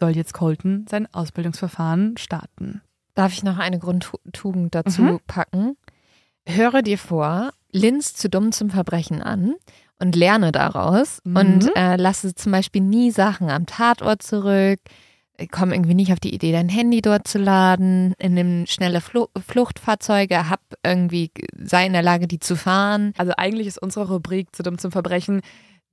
soll 0.01 0.11
jetzt 0.16 0.35
Colton 0.35 0.87
sein 0.88 1.07
Ausbildungsverfahren 1.12 2.16
starten. 2.16 2.81
Darf 3.14 3.33
ich 3.33 3.42
noch 3.42 3.59
eine 3.59 3.79
Grundtugend 3.79 4.75
dazu 4.75 5.03
Mhm. 5.03 5.20
packen? 5.27 5.77
Höre 6.46 6.83
dir 6.83 6.98
vor, 6.98 7.51
Linz 7.70 8.14
zu 8.14 8.29
dumm 8.29 8.53
zum 8.53 8.70
Verbrechen 8.70 9.22
an 9.22 9.55
und 10.01 10.16
lerne 10.16 10.51
daraus 10.51 11.20
Mhm. 11.25 11.37
und 11.37 11.77
äh, 11.77 11.96
lasse 11.96 12.35
zum 12.35 12.53
Beispiel 12.53 12.83
nie 12.83 13.11
Sachen 13.11 13.51
am 13.51 13.66
Tatort 13.66 14.22
zurück. 14.22 14.81
Komm 15.51 15.73
irgendwie 15.73 15.95
nicht 15.95 16.13
auf 16.13 16.21
die 16.21 16.35
Idee, 16.35 16.53
dein 16.53 16.69
Handy 16.69 17.01
dort 17.01 17.27
zu 17.27 17.39
laden, 17.39 18.15
in 18.19 18.39
einem 18.39 18.67
schnelle 18.67 19.01
Flu 19.01 19.27
Fluchtfahrzeuge, 19.47 20.49
hab 20.49 20.61
irgendwie, 20.85 21.31
sei 21.57 21.87
in 21.87 21.93
der 21.93 22.03
Lage, 22.03 22.27
die 22.27 22.39
zu 22.39 22.57
fahren. 22.57 23.13
Also 23.17 23.33
eigentlich 23.37 23.67
ist 23.67 23.81
unsere 23.81 24.09
Rubrik 24.09 24.55
zu 24.55 24.63
dumm 24.63 24.79
zum 24.79 24.93
Verbrechen 24.93 25.41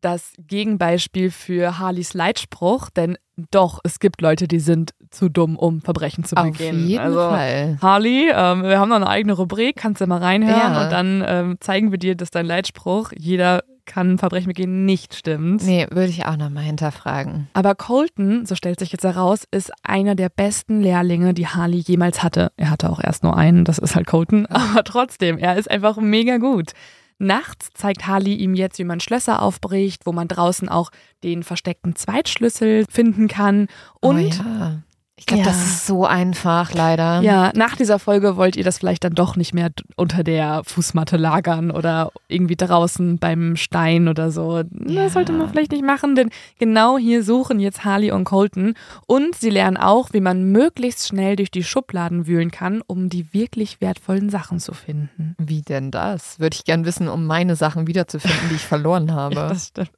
das 0.01 0.33
Gegenbeispiel 0.37 1.31
für 1.31 1.77
Harleys 1.77 2.13
Leitspruch, 2.13 2.89
denn 2.89 3.17
doch, 3.51 3.79
es 3.83 3.99
gibt 3.99 4.21
Leute, 4.21 4.47
die 4.47 4.59
sind 4.59 4.91
zu 5.09 5.29
dumm, 5.29 5.55
um 5.57 5.81
Verbrechen 5.81 6.23
zu 6.23 6.35
Auf 6.37 6.45
begehen. 6.45 6.87
jeden 6.87 7.03
also, 7.03 7.19
Fall. 7.19 7.77
Harley, 7.81 8.29
ähm, 8.33 8.63
wir 8.63 8.79
haben 8.79 8.89
noch 8.89 8.95
eine 8.97 9.07
eigene 9.07 9.33
Rubrik, 9.33 9.75
kannst 9.77 10.01
du 10.01 10.07
mal 10.07 10.19
reinhören 10.19 10.73
Ja. 10.73 10.83
und 10.83 10.91
dann 10.91 11.23
ähm, 11.25 11.57
zeigen 11.59 11.91
wir 11.91 11.97
dir, 11.97 12.15
dass 12.15 12.31
dein 12.31 12.45
Leitspruch, 12.45 13.11
jeder 13.17 13.63
kann 13.85 14.19
Verbrechen 14.19 14.47
begehen, 14.49 14.85
nicht 14.85 15.15
stimmt. 15.15 15.63
Nee, 15.65 15.87
würde 15.89 16.09
ich 16.09 16.23
auch 16.27 16.37
nochmal 16.37 16.63
hinterfragen. 16.63 17.47
Aber 17.53 17.73
Colton, 17.73 18.45
so 18.45 18.53
stellt 18.53 18.79
sich 18.79 18.91
jetzt 18.91 19.03
heraus, 19.03 19.45
ist 19.49 19.71
einer 19.81 20.13
der 20.13 20.29
besten 20.29 20.81
Lehrlinge, 20.81 21.33
die 21.33 21.47
Harley 21.47 21.79
jemals 21.79 22.21
hatte. 22.21 22.51
Er 22.55 22.69
hatte 22.69 22.91
auch 22.91 22.99
erst 23.03 23.23
nur 23.23 23.35
einen, 23.35 23.65
das 23.65 23.79
ist 23.79 23.95
halt 23.95 24.05
Colton, 24.05 24.45
aber 24.47 24.83
trotzdem, 24.83 25.39
er 25.39 25.55
ist 25.57 25.71
einfach 25.71 25.97
mega 25.97 26.37
gut. 26.37 26.73
Nachts 27.19 27.69
zeigt 27.73 28.07
Harley 28.07 28.35
ihm 28.35 28.55
jetzt, 28.55 28.79
wie 28.79 28.85
man 28.85 29.01
Schlösser 29.01 29.41
aufbricht, 29.41 30.05
wo 30.05 30.13
man 30.13 30.29
draußen 30.29 30.69
auch 30.69 30.89
den 31.23 31.43
versteckten 31.43 31.95
Zweitschlüssel 31.95 32.85
finden 32.89 33.27
kann. 33.27 33.67
Und 33.99 34.41
oh 34.41 34.43
ja. 34.49 34.81
Ich 35.19 35.25
glaube, 35.25 35.43
Ja. 35.43 35.47
das 35.49 35.57
ist 35.63 35.85
so 35.85 36.05
einfach, 36.05 36.73
leider. 36.73 37.21
Ja, 37.21 37.51
nach 37.53 37.75
dieser 37.75 37.99
Folge 37.99 38.37
wollt 38.37 38.55
ihr 38.55 38.63
das 38.63 38.77
vielleicht 38.79 39.03
dann 39.03 39.13
doch 39.13 39.35
nicht 39.35 39.53
mehr 39.53 39.69
unter 39.97 40.23
der 40.23 40.61
Fußmatte 40.65 41.17
lagern 41.17 41.71
oder 41.71 42.11
irgendwie 42.29 42.55
draußen 42.55 43.19
beim 43.19 43.55
Stein 43.57 44.07
oder 44.07 44.31
so. 44.31 44.59
Ja. 44.59 44.63
Das 45.03 45.13
sollte 45.13 45.33
man 45.33 45.49
vielleicht 45.49 45.71
nicht 45.73 45.83
machen, 45.83 46.15
denn 46.15 46.29
genau 46.57 46.97
hier 46.97 47.23
suchen 47.23 47.59
jetzt 47.59 47.83
Harley 47.83 48.11
und 48.11 48.23
Colton 48.23 48.75
und 49.07 49.35
sie 49.35 49.49
lernen 49.49 49.77
auch, 49.77 50.13
wie 50.13 50.21
man 50.21 50.51
möglichst 50.51 51.07
schnell 51.07 51.35
durch 51.35 51.51
die 51.51 51.63
Schubladen 51.63 52.25
wühlen 52.25 52.49
kann, 52.49 52.81
um 52.87 53.09
die 53.09 53.33
wirklich 53.33 53.81
wertvollen 53.81 54.29
Sachen 54.29 54.59
zu 54.59 54.73
finden. 54.73 55.35
Wie 55.37 55.61
denn 55.61 55.91
das? 55.91 56.39
Würde 56.39 56.55
ich 56.55 56.63
gern 56.63 56.85
wissen, 56.85 57.09
um 57.09 57.25
meine 57.25 57.55
Sachen 57.57 57.87
wiederzufinden, 57.87 58.49
die 58.49 58.55
ich 58.55 58.65
verloren 58.65 59.11
habe. 59.13 59.35
Ja, 59.35 59.49
das 59.49 59.67
stimmt. 59.67 59.91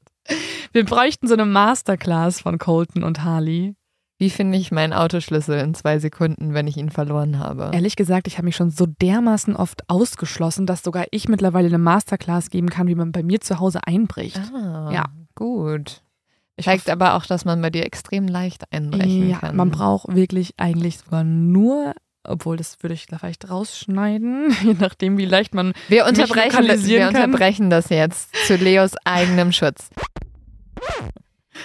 Wir 0.71 0.85
bräuchten 0.85 1.27
so 1.27 1.33
eine 1.33 1.45
Masterclass 1.45 2.41
von 2.41 2.57
Colton 2.57 3.03
und 3.03 3.23
Harley. 3.23 3.75
Wie 4.21 4.29
finde 4.29 4.55
ich 4.59 4.71
meinen 4.71 4.93
Autoschlüssel 4.93 5.57
in 5.57 5.73
zwei 5.73 5.97
Sekunden, 5.97 6.53
wenn 6.53 6.67
ich 6.67 6.77
ihn 6.77 6.91
verloren 6.91 7.39
habe? 7.39 7.71
Ehrlich 7.73 7.95
gesagt, 7.95 8.27
ich 8.27 8.37
habe 8.37 8.45
mich 8.45 8.55
schon 8.55 8.69
so 8.69 8.85
dermaßen 8.85 9.55
oft 9.55 9.81
ausgeschlossen, 9.89 10.67
dass 10.67 10.83
sogar 10.83 11.05
ich 11.09 11.27
mittlerweile 11.27 11.69
eine 11.69 11.79
Masterclass 11.79 12.51
geben 12.51 12.69
kann, 12.69 12.85
wie 12.87 12.93
man 12.93 13.11
bei 13.11 13.23
mir 13.23 13.41
zu 13.41 13.59
Hause 13.59 13.79
einbricht. 13.87 14.39
Ah, 14.53 14.91
Ja. 14.93 15.05
Gut. 15.33 16.03
Ich 16.55 16.65
Zeigt 16.65 16.83
hoffe- 16.83 16.91
aber 16.91 17.15
auch, 17.15 17.25
dass 17.25 17.45
man 17.45 17.59
bei 17.63 17.71
dir 17.71 17.83
extrem 17.83 18.27
leicht 18.27 18.71
einbrechen 18.71 19.27
ja, 19.27 19.39
kann. 19.39 19.55
man 19.55 19.71
braucht 19.71 20.13
wirklich 20.13 20.53
eigentlich 20.57 20.99
sogar 20.99 21.23
nur, 21.23 21.95
obwohl 22.23 22.57
das 22.57 22.77
würde 22.83 22.93
ich 22.93 23.07
vielleicht 23.07 23.49
rausschneiden, 23.49 24.51
je 24.63 24.75
nachdem, 24.79 25.17
wie 25.17 25.25
leicht 25.25 25.55
man. 25.55 25.73
wir 25.87 26.05
unterbrechen, 26.05 26.51
wir 26.53 26.61
lokalisieren 26.61 27.13
kann. 27.13 27.23
unterbrechen 27.31 27.71
das 27.71 27.89
jetzt 27.89 28.29
zu 28.45 28.55
Leos 28.55 28.91
eigenem 29.03 29.51
Schutz. 29.51 29.89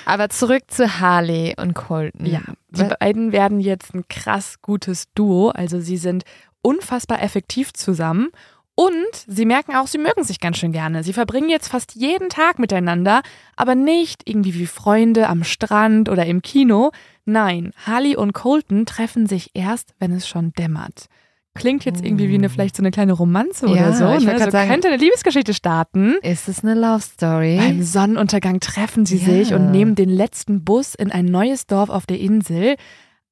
Aber 0.05 0.29
zurück 0.29 0.65
zu 0.69 1.01
Harley 1.01 1.55
und 1.57 1.75
Colton. 1.75 2.27
Ja, 2.27 2.41
die 2.71 2.85
beiden 2.99 3.33
werden 3.33 3.61
jetzt 3.61 3.95
ein 3.95 4.07
krass 4.09 4.61
gutes 4.63 5.07
Duo. 5.15 5.51
Also 5.51 5.81
sie 5.81 5.97
sind 5.97 6.25
unfassbar 6.63 7.23
effektiv 7.23 7.73
zusammen. 7.73 8.31
Und 8.79 9.25
sie 9.27 9.47
merken 9.47 9.75
auch, 9.75 9.87
sie 9.87 9.97
mögen 9.97 10.23
sich 10.23 10.39
ganz 10.39 10.59
schön 10.59 10.71
gerne. 10.71 11.03
Sie 11.03 11.15
verbringen 11.15 11.49
jetzt 11.49 11.69
fast 11.69 11.95
jeden 11.95 12.29
Tag 12.29 12.59
miteinander, 12.59 13.23
aber 13.57 13.75
nicht 13.75 14.29
irgendwie 14.29 14.53
wie 14.53 14.67
Freunde 14.67 15.29
am 15.29 15.45
Strand 15.45 16.11
oder 16.11 16.27
im 16.27 16.43
Kino. 16.43 16.91
Nein, 17.25 17.73
Harley 17.87 18.17
und 18.17 18.35
Colton 18.35 18.85
treffen 18.85 19.27
sich 19.27 19.53
erst, 19.55 19.95
wenn 19.99 20.13
es 20.13 20.29
schon 20.29 20.53
dämmert. 20.53 21.07
Klingt 21.57 21.85
jetzt 21.85 22.05
irgendwie 22.05 22.29
wie 22.29 22.35
eine 22.35 22.49
vielleicht 22.49 22.77
so 22.77 22.83
eine 22.83 22.91
kleine 22.91 23.13
Romanze 23.13 23.67
Ja, 23.67 23.73
oder 23.73 23.93
so. 23.93 24.15
ich 24.17 24.25
Ne? 24.25 24.39
So 24.39 24.51
sagen- 24.51 24.71
könnte 24.71 24.89
eine 24.89 24.97
Liebesgeschichte 24.97 25.55
starten. 25.55 26.15
Ist 26.23 26.49
es 26.49 26.63
eine 26.63 26.75
Love 26.75 27.01
Story? 27.03 27.57
Beim 27.59 27.83
Sonnenuntergang 27.83 28.61
treffen 28.61 29.07
sie 29.07 29.19
Ja. 29.19 29.25
sich 29.25 29.55
und 29.55 29.71
nehmen 29.71 29.95
den 29.95 30.09
letzten 30.11 30.65
Bus 30.65 30.95
in 30.95 31.11
ein 31.11 31.25
neues 31.27 31.67
Dorf 31.67 31.89
auf 31.91 32.07
der 32.07 32.21
Insel. 32.21 32.77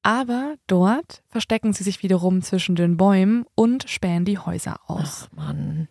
Aber 0.03 0.55
dort 0.67 1.23
verstecken 1.29 1.73
sie 1.73 1.83
sich 1.83 2.03
wiederum 2.03 2.41
zwischen 2.43 2.75
den 2.75 2.95
Bäumen 2.97 3.45
und 3.55 3.89
spähen 3.89 4.23
die 4.25 4.37
Häuser 4.37 4.77
aus. 4.87 5.29
Ach 5.31 5.37
Mann. 5.37 5.87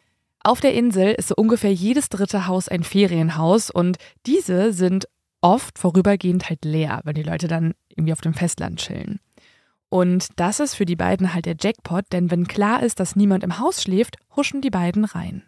Auf 0.46 0.60
der 0.60 0.74
Insel 0.74 1.12
ist 1.12 1.28
so 1.28 1.34
ungefähr 1.36 1.72
jedes 1.72 2.10
dritte 2.10 2.46
Haus 2.46 2.68
ein 2.68 2.84
Ferienhaus 2.84 3.70
und 3.70 3.96
diese 4.26 4.72
sind 4.72 5.06
oft 5.40 5.78
vorübergehend 5.78 6.48
halt 6.48 6.64
leer, 6.64 7.00
wenn 7.04 7.14
die 7.14 7.22
Leute 7.22 7.48
dann 7.48 7.72
irgendwie 7.88 8.12
auf 8.12 8.20
dem 8.20 8.34
Festland 8.34 8.78
chillen. 8.78 9.20
Und 9.94 10.40
das 10.40 10.58
ist 10.58 10.74
für 10.74 10.86
die 10.86 10.96
beiden 10.96 11.34
halt 11.34 11.46
der 11.46 11.54
Jackpot, 11.56 12.04
denn 12.10 12.28
wenn 12.28 12.48
klar 12.48 12.82
ist, 12.82 12.98
dass 12.98 13.14
niemand 13.14 13.44
im 13.44 13.60
Haus 13.60 13.80
schläft, 13.80 14.16
huschen 14.34 14.60
die 14.60 14.70
beiden 14.70 15.04
rein. 15.04 15.44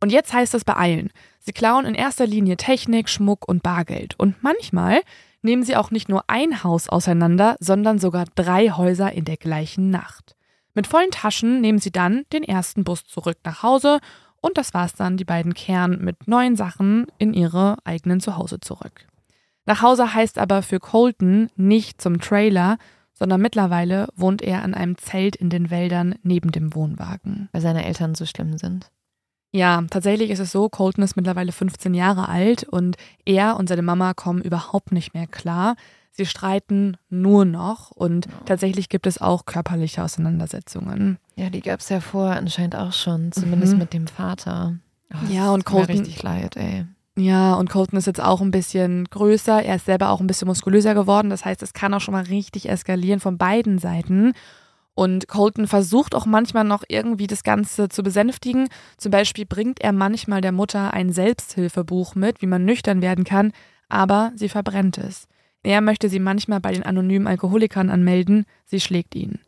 Und 0.00 0.10
jetzt 0.10 0.32
heißt 0.32 0.54
es 0.54 0.64
beeilen. 0.64 1.10
Sie 1.38 1.52
klauen 1.52 1.84
in 1.84 1.94
erster 1.94 2.26
Linie 2.26 2.56
Technik, 2.56 3.10
Schmuck 3.10 3.46
und 3.46 3.62
Bargeld. 3.62 4.14
Und 4.18 4.42
manchmal 4.42 5.02
nehmen 5.42 5.64
sie 5.64 5.76
auch 5.76 5.90
nicht 5.90 6.08
nur 6.08 6.24
ein 6.28 6.64
Haus 6.64 6.88
auseinander, 6.88 7.56
sondern 7.60 7.98
sogar 7.98 8.24
drei 8.36 8.70
Häuser 8.70 9.12
in 9.12 9.26
der 9.26 9.36
gleichen 9.36 9.90
Nacht. 9.90 10.34
Mit 10.72 10.86
vollen 10.86 11.10
Taschen 11.10 11.60
nehmen 11.60 11.78
sie 11.78 11.92
dann 11.92 12.24
den 12.32 12.42
ersten 12.42 12.84
Bus 12.84 13.04
zurück 13.04 13.36
nach 13.44 13.62
Hause 13.62 14.00
und 14.40 14.56
das 14.56 14.72
war's 14.72 14.94
dann. 14.94 15.18
Die 15.18 15.26
beiden 15.26 15.52
kehren 15.52 16.02
mit 16.02 16.26
neuen 16.26 16.56
Sachen 16.56 17.06
in 17.18 17.34
ihre 17.34 17.76
eigenen 17.84 18.20
Zuhause 18.20 18.60
zurück. 18.60 19.04
Nach 19.66 19.82
Hause 19.82 20.14
heißt 20.14 20.38
aber 20.38 20.62
für 20.62 20.80
Colton 20.80 21.50
nicht 21.56 22.00
zum 22.00 22.18
Trailer, 22.18 22.78
sondern 23.20 23.40
mittlerweile 23.40 24.08
wohnt 24.16 24.42
er 24.42 24.64
an 24.64 24.74
einem 24.74 24.98
Zelt 24.98 25.36
in 25.36 25.50
den 25.50 25.70
Wäldern 25.70 26.16
neben 26.24 26.50
dem 26.50 26.74
Wohnwagen. 26.74 27.48
Weil 27.52 27.60
seine 27.60 27.84
Eltern 27.84 28.16
so 28.16 28.26
schlimm 28.26 28.58
sind. 28.58 28.90
Ja, 29.52 29.82
tatsächlich 29.90 30.30
ist 30.30 30.38
es 30.40 30.50
so, 30.52 30.68
Colton 30.68 31.04
ist 31.04 31.14
mittlerweile 31.16 31.52
15 31.52 31.92
Jahre 31.94 32.28
alt 32.28 32.64
und 32.64 32.96
er 33.24 33.56
und 33.56 33.68
seine 33.68 33.82
Mama 33.82 34.14
kommen 34.14 34.42
überhaupt 34.42 34.90
nicht 34.90 35.12
mehr 35.14 35.26
klar. 35.26 35.76
Sie 36.12 36.26
streiten 36.26 36.96
nur 37.08 37.44
noch 37.44 37.90
und 37.92 38.26
tatsächlich 38.46 38.88
gibt 38.88 39.06
es 39.06 39.20
auch 39.20 39.44
körperliche 39.46 40.02
Auseinandersetzungen. 40.02 41.18
Ja, 41.36 41.50
die 41.50 41.60
gab 41.62 41.80
es 41.80 41.88
ja 41.88 42.00
vorher 42.00 42.36
anscheinend 42.38 42.74
auch 42.76 42.92
schon, 42.92 43.32
zumindest 43.32 43.74
Mhm. 43.74 43.78
mit 43.80 43.92
dem 43.92 44.06
Vater. 44.06 44.76
Oh, 45.12 45.16
Ja, 45.32 45.52
und 45.52 45.64
Colton- 45.64 45.98
richtig 45.98 46.22
leid, 46.22 46.56
ey. 46.56 46.86
Ja, 47.16 47.54
und 47.54 47.68
Colton 47.68 47.98
ist 47.98 48.06
jetzt 48.06 48.22
auch 48.22 48.40
ein 48.40 48.50
bisschen 48.50 49.04
größer. 49.04 49.62
Er 49.62 49.76
ist 49.76 49.86
selber 49.86 50.10
auch 50.10 50.20
ein 50.20 50.26
bisschen 50.26 50.48
muskulöser 50.48 50.94
geworden. 50.94 51.30
Das 51.30 51.44
heißt, 51.44 51.62
es 51.62 51.72
kann 51.72 51.92
auch 51.92 52.00
schon 52.00 52.12
mal 52.12 52.24
richtig 52.24 52.68
eskalieren 52.68 53.20
von 53.20 53.36
beiden 53.36 53.78
Seiten. 53.78 54.32
Und 54.94 55.28
Colton 55.28 55.66
versucht 55.66 56.14
auch 56.14 56.26
manchmal 56.26 56.64
noch 56.64 56.84
irgendwie 56.88 57.26
das 57.26 57.42
Ganze 57.42 57.88
zu 57.88 58.02
besänftigen. 58.02 58.68
Zum 58.96 59.10
Beispiel 59.10 59.46
bringt 59.46 59.80
er 59.80 59.92
manchmal 59.92 60.40
der 60.40 60.52
Mutter 60.52 60.92
ein 60.92 61.12
Selbsthilfebuch 61.12 62.14
mit, 62.14 62.42
wie 62.42 62.46
man 62.46 62.64
nüchtern 62.64 63.00
werden 63.00 63.24
kann, 63.24 63.52
aber 63.88 64.32
sie 64.34 64.48
verbrennt 64.48 64.98
es. 64.98 65.26
Er 65.62 65.80
möchte 65.80 66.08
sie 66.08 66.18
manchmal 66.18 66.60
bei 66.60 66.72
den 66.72 66.82
anonymen 66.82 67.26
Alkoholikern 67.26 67.90
anmelden, 67.90 68.44
sie 68.66 68.80
schlägt 68.80 69.14
ihn. 69.14 69.38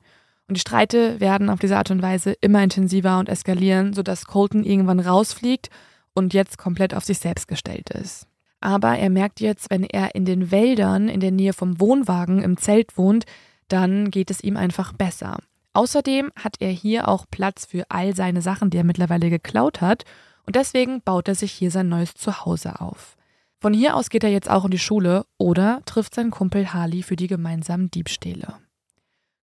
Und 0.48 0.56
die 0.56 0.60
Streite 0.60 1.20
werden 1.20 1.50
auf 1.50 1.58
diese 1.58 1.76
Art 1.76 1.90
und 1.90 2.02
Weise 2.02 2.32
immer 2.40 2.62
intensiver 2.62 3.18
und 3.18 3.28
eskalieren, 3.28 3.92
sodass 3.92 4.26
Colton 4.26 4.64
irgendwann 4.64 5.00
rausfliegt 5.00 5.70
und 6.14 6.34
jetzt 6.34 6.58
komplett 6.58 6.94
auf 6.94 7.04
sich 7.04 7.18
selbst 7.18 7.48
gestellt 7.48 7.90
ist. 7.90 8.26
Aber 8.60 8.96
er 8.96 9.10
merkt 9.10 9.40
jetzt, 9.40 9.70
wenn 9.70 9.82
er 9.82 10.14
in 10.14 10.24
den 10.24 10.50
Wäldern 10.50 11.08
in 11.08 11.20
der 11.20 11.32
Nähe 11.32 11.52
vom 11.52 11.80
Wohnwagen 11.80 12.42
im 12.42 12.56
Zelt 12.56 12.96
wohnt, 12.96 13.24
dann 13.68 14.10
geht 14.10 14.30
es 14.30 14.42
ihm 14.42 14.56
einfach 14.56 14.92
besser. 14.92 15.38
Außerdem 15.72 16.30
hat 16.36 16.56
er 16.60 16.70
hier 16.70 17.08
auch 17.08 17.26
Platz 17.30 17.66
für 17.66 17.84
all 17.88 18.14
seine 18.14 18.42
Sachen, 18.42 18.70
die 18.70 18.76
er 18.76 18.84
mittlerweile 18.84 19.30
geklaut 19.30 19.80
hat, 19.80 20.04
und 20.44 20.56
deswegen 20.56 21.02
baut 21.02 21.28
er 21.28 21.34
sich 21.34 21.52
hier 21.52 21.70
sein 21.70 21.88
neues 21.88 22.14
Zuhause 22.14 22.80
auf. 22.80 23.16
Von 23.60 23.72
hier 23.72 23.96
aus 23.96 24.10
geht 24.10 24.24
er 24.24 24.30
jetzt 24.30 24.50
auch 24.50 24.64
in 24.64 24.72
die 24.72 24.78
Schule 24.78 25.24
oder 25.38 25.82
trifft 25.86 26.14
seinen 26.14 26.32
Kumpel 26.32 26.72
Harley 26.72 27.02
für 27.02 27.14
die 27.14 27.28
gemeinsamen 27.28 27.90
Diebstähle. 27.90 28.56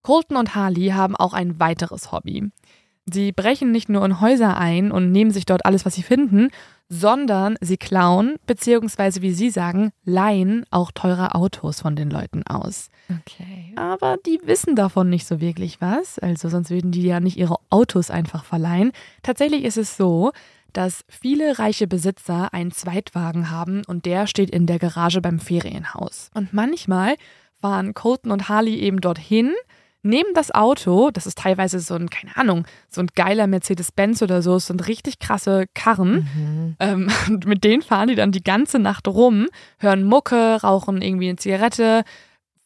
Colton 0.01 0.37
und 0.37 0.55
Harley 0.55 0.89
haben 0.89 1.15
auch 1.15 1.33
ein 1.33 1.59
weiteres 1.59 2.11
Hobby. 2.11 2.51
Sie 3.11 3.31
brechen 3.31 3.71
nicht 3.71 3.89
nur 3.89 4.05
in 4.05 4.21
Häuser 4.21 4.57
ein 4.57 4.91
und 4.91 5.11
nehmen 5.11 5.31
sich 5.31 5.45
dort 5.45 5.65
alles, 5.65 5.85
was 5.85 5.95
sie 5.95 6.03
finden, 6.03 6.49
sondern 6.89 7.55
sie 7.61 7.77
klauen, 7.77 8.35
beziehungsweise 8.47 9.21
wie 9.21 9.31
sie 9.31 9.51
sagen, 9.51 9.91
leihen 10.03 10.65
auch 10.71 10.91
teure 10.91 11.35
Autos 11.35 11.81
von 11.81 11.95
den 11.95 12.09
Leuten 12.09 12.43
aus. 12.47 12.89
Okay. 13.09 13.73
Aber 13.75 14.17
die 14.25 14.39
wissen 14.43 14.75
davon 14.75 15.09
nicht 15.09 15.27
so 15.27 15.39
wirklich 15.39 15.81
was, 15.81 16.17
also 16.19 16.49
sonst 16.49 16.71
würden 16.71 16.91
die 16.91 17.03
ja 17.03 17.19
nicht 17.19 17.37
ihre 17.37 17.57
Autos 17.69 18.09
einfach 18.09 18.43
verleihen. 18.43 18.91
Tatsächlich 19.21 19.63
ist 19.63 19.77
es 19.77 19.97
so, 19.97 20.31
dass 20.73 21.03
viele 21.07 21.59
reiche 21.59 21.87
Besitzer 21.87 22.53
einen 22.53 22.71
Zweitwagen 22.71 23.49
haben 23.51 23.83
und 23.85 24.05
der 24.05 24.27
steht 24.27 24.49
in 24.49 24.65
der 24.65 24.79
Garage 24.79 25.21
beim 25.21 25.39
Ferienhaus. 25.39 26.29
Und 26.33 26.53
manchmal 26.53 27.15
fahren 27.61 27.93
Colton 27.93 28.31
und 28.31 28.49
Harley 28.49 28.75
eben 28.75 29.01
dorthin, 29.01 29.53
nehmen 30.01 30.33
das 30.33 30.51
Auto, 30.53 31.11
das 31.11 31.27
ist 31.27 31.37
teilweise 31.37 31.79
so 31.79 31.95
ein, 31.95 32.09
keine 32.09 32.35
Ahnung, 32.37 32.65
so 32.89 33.01
ein 33.01 33.07
geiler 33.15 33.47
Mercedes-Benz 33.47 34.21
oder 34.21 34.41
so, 34.41 34.55
es 34.55 34.67
sind 34.67 34.87
richtig 34.87 35.19
krasse 35.19 35.65
Karren. 35.73 36.27
Mhm. 36.35 36.75
Ähm, 36.79 37.11
und 37.27 37.45
mit 37.45 37.63
denen 37.63 37.81
fahren 37.81 38.07
die 38.07 38.15
dann 38.15 38.31
die 38.31 38.43
ganze 38.43 38.79
Nacht 38.79 39.07
rum, 39.07 39.47
hören 39.77 40.03
Mucke, 40.03 40.61
rauchen 40.61 41.01
irgendwie 41.01 41.29
eine 41.29 41.37
Zigarette, 41.37 42.03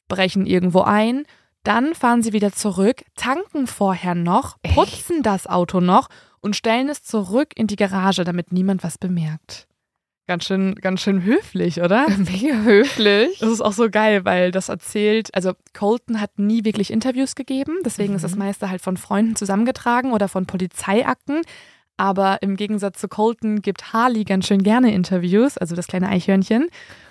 brechen 0.07 0.45
irgendwo 0.45 0.81
ein. 0.81 1.23
Dann 1.63 1.95
fahren 1.95 2.21
sie 2.21 2.33
wieder 2.33 2.51
zurück, 2.51 3.03
tanken 3.15 3.67
vorher 3.67 4.15
noch, 4.15 4.57
putzen 4.61 5.23
das 5.23 5.47
Auto 5.47 5.79
noch 5.79 6.09
und 6.41 6.57
stellen 6.57 6.89
es 6.89 7.03
zurück 7.03 7.53
in 7.55 7.67
die 7.67 7.77
Garage, 7.77 8.25
damit 8.25 8.51
niemand 8.51 8.83
was 8.83 8.97
bemerkt. 8.97 9.67
Ganz 10.25 10.45
schön, 10.45 10.75
ganz 10.75 11.01
schön 11.01 11.23
höflich, 11.23 11.81
oder? 11.81 12.07
Mega 12.17 12.55
höflich. 12.63 13.39
Das 13.39 13.49
ist 13.51 13.61
auch 13.61 13.73
so 13.73 13.89
geil, 13.89 14.23
weil 14.23 14.51
das 14.51 14.69
erzählt, 14.69 15.29
also 15.35 15.51
Colton 15.73 16.21
hat 16.21 16.39
nie 16.39 16.63
wirklich 16.63 16.91
Interviews 16.91 17.35
gegeben, 17.35 17.79
deswegen 17.85 18.15
ist 18.15 18.23
das 18.23 18.33
Mhm. 18.33 18.39
meiste 18.39 18.69
halt 18.69 18.81
von 18.81 18.95
Freunden 18.95 19.35
zusammengetragen 19.35 20.13
oder 20.13 20.29
von 20.29 20.45
Polizeiakten. 20.45 21.41
Aber 21.97 22.41
im 22.41 22.55
Gegensatz 22.55 22.99
zu 22.99 23.07
Colton 23.07 23.61
gibt 23.61 23.93
Harley 23.93 24.23
ganz 24.23 24.47
schön 24.47 24.63
gerne 24.63 24.93
Interviews, 24.93 25.57
also 25.57 25.75
das 25.75 25.87
kleine 25.87 26.09
Eichhörnchen. 26.09 26.67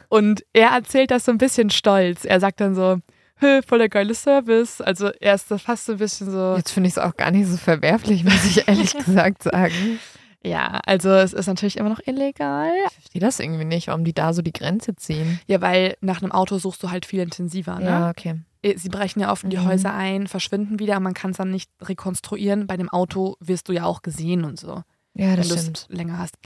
Und 0.09 0.45
er 0.53 0.71
erzählt 0.71 1.11
das 1.11 1.25
so 1.27 1.33
ein 1.33 1.39
bisschen 1.39 1.71
stolz. 1.71 2.25
Er 2.25 2.41
sagt 2.41 2.61
dann 2.61 2.75
so, 2.75 2.99
"Hö, 3.37 3.61
voll 3.67 3.79
der 3.79 3.89
geile 3.89 4.15
Service. 4.15 4.81
Also 4.81 5.11
er 5.21 5.35
ist 5.35 5.47
fast 5.59 5.85
so 5.87 5.93
ein 5.93 5.99
bisschen 5.99 6.31
so. 6.31 6.55
Jetzt 6.57 6.73
finde 6.73 6.89
ich 6.89 6.95
es 6.95 6.99
auch 6.99 7.17
gar 7.17 7.31
nicht 7.31 7.47
so 7.47 7.57
verwerflich, 7.59 8.25
muss 8.25 8.45
ich 8.45 8.67
ehrlich 8.67 8.93
gesagt 9.05 9.43
sagen. 9.45 9.99
Ja, 10.45 10.81
also 10.87 11.11
es 11.11 11.33
ist 11.33 11.47
natürlich 11.47 11.77
immer 11.77 11.89
noch 11.89 12.01
illegal. 12.05 12.71
Ich 12.89 12.93
verstehe 12.95 13.21
das 13.21 13.39
irgendwie 13.39 13.65
nicht, 13.65 13.87
warum 13.89 14.05
die 14.05 14.13
da 14.13 14.33
so 14.33 14.43
die 14.43 14.53
Grenze 14.53 14.97
ziehen. 14.97 15.41
Ja, 15.47 15.61
weil 15.61 15.97
nach 16.01 16.21
einem 16.23 16.33
Auto 16.33 16.59
suchst 16.59 16.83
du 16.83 16.91
halt 16.91 17.07
viel 17.07 17.21
intensiver, 17.21 17.79
ne? 17.79 17.85
Ja, 17.87 18.11
okay. 18.11 18.41
Sie 18.77 18.89
brechen 18.89 19.21
ja 19.21 19.31
oft 19.33 19.45
in 19.45 19.51
die 19.51 19.57
Mhm. 19.57 19.67
Häuser 19.67 19.93
ein, 19.95 20.27
verschwinden 20.29 20.79
wieder, 20.79 21.01
man 21.01 21.15
kann 21.15 21.33
es 21.33 21.37
dann 21.37 21.51
nicht 21.51 21.71
rekonstruieren. 21.81 22.67
Bei 22.67 22.77
dem 22.77 22.89
Auto 22.89 23.37
wirst 23.41 23.69
du 23.69 23.73
ja 23.73 23.85
auch 23.85 24.03
gesehen 24.03 24.45
und 24.45 24.59
so, 24.59 24.83
Ja, 25.15 25.31
wenn 25.31 25.37
das 25.37 25.49
du 25.49 25.59
stimmt. 25.59 25.87
es 25.91 25.97
länger 25.97 26.19
hast. 26.19 26.37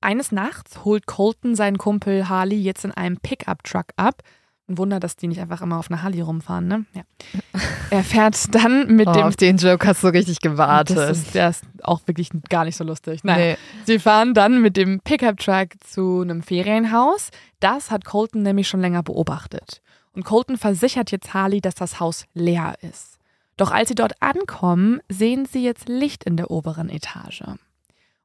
Eines 0.00 0.32
Nachts 0.32 0.84
holt 0.84 1.06
Colton 1.06 1.54
seinen 1.54 1.78
Kumpel 1.78 2.28
Harley 2.28 2.56
jetzt 2.60 2.84
in 2.84 2.92
einem 2.92 3.16
Pickup-Truck 3.18 3.86
ab. 3.96 4.22
Ein 4.68 4.78
Wunder, 4.78 4.98
dass 4.98 5.14
die 5.16 5.28
nicht 5.28 5.40
einfach 5.40 5.62
immer 5.62 5.78
auf 5.78 5.90
einer 5.90 6.02
Harley 6.02 6.20
rumfahren, 6.20 6.66
ne? 6.66 6.84
Ja. 6.94 7.02
Er 7.90 8.02
fährt 8.02 8.52
dann 8.52 8.96
mit 8.96 9.06
Oh, 9.06 9.12
dem. 9.12 9.22
auf 9.22 9.36
den 9.36 9.58
Joke 9.58 9.86
hast 9.86 10.02
du 10.02 10.08
richtig 10.08 10.40
gewartet. 10.40 10.96
Das 10.96 11.18
ist, 11.18 11.34
der 11.36 11.50
ist 11.50 11.62
auch 11.84 12.00
wirklich 12.06 12.30
gar 12.48 12.64
nicht 12.64 12.74
so 12.76 12.82
lustig. 12.82 13.22
Nein. 13.22 13.38
Nee. 13.38 13.56
Sie 13.84 14.00
fahren 14.00 14.34
dann 14.34 14.60
mit 14.60 14.76
dem 14.76 14.98
Pickup-Truck 15.00 15.68
zu 15.86 16.20
einem 16.22 16.42
Ferienhaus. 16.42 17.30
Das 17.60 17.92
hat 17.92 18.04
Colton 18.04 18.42
nämlich 18.42 18.66
schon 18.66 18.80
länger 18.80 19.04
beobachtet. 19.04 19.82
Und 20.14 20.24
Colton 20.24 20.56
versichert 20.58 21.12
jetzt 21.12 21.32
Harley, 21.32 21.60
dass 21.60 21.76
das 21.76 22.00
Haus 22.00 22.24
leer 22.34 22.74
ist. 22.80 23.18
Doch 23.56 23.70
als 23.70 23.88
sie 23.88 23.94
dort 23.94 24.20
ankommen, 24.20 25.00
sehen 25.08 25.46
sie 25.46 25.62
jetzt 25.62 25.88
Licht 25.88 26.24
in 26.24 26.36
der 26.36 26.50
oberen 26.50 26.88
Etage. 26.90 27.44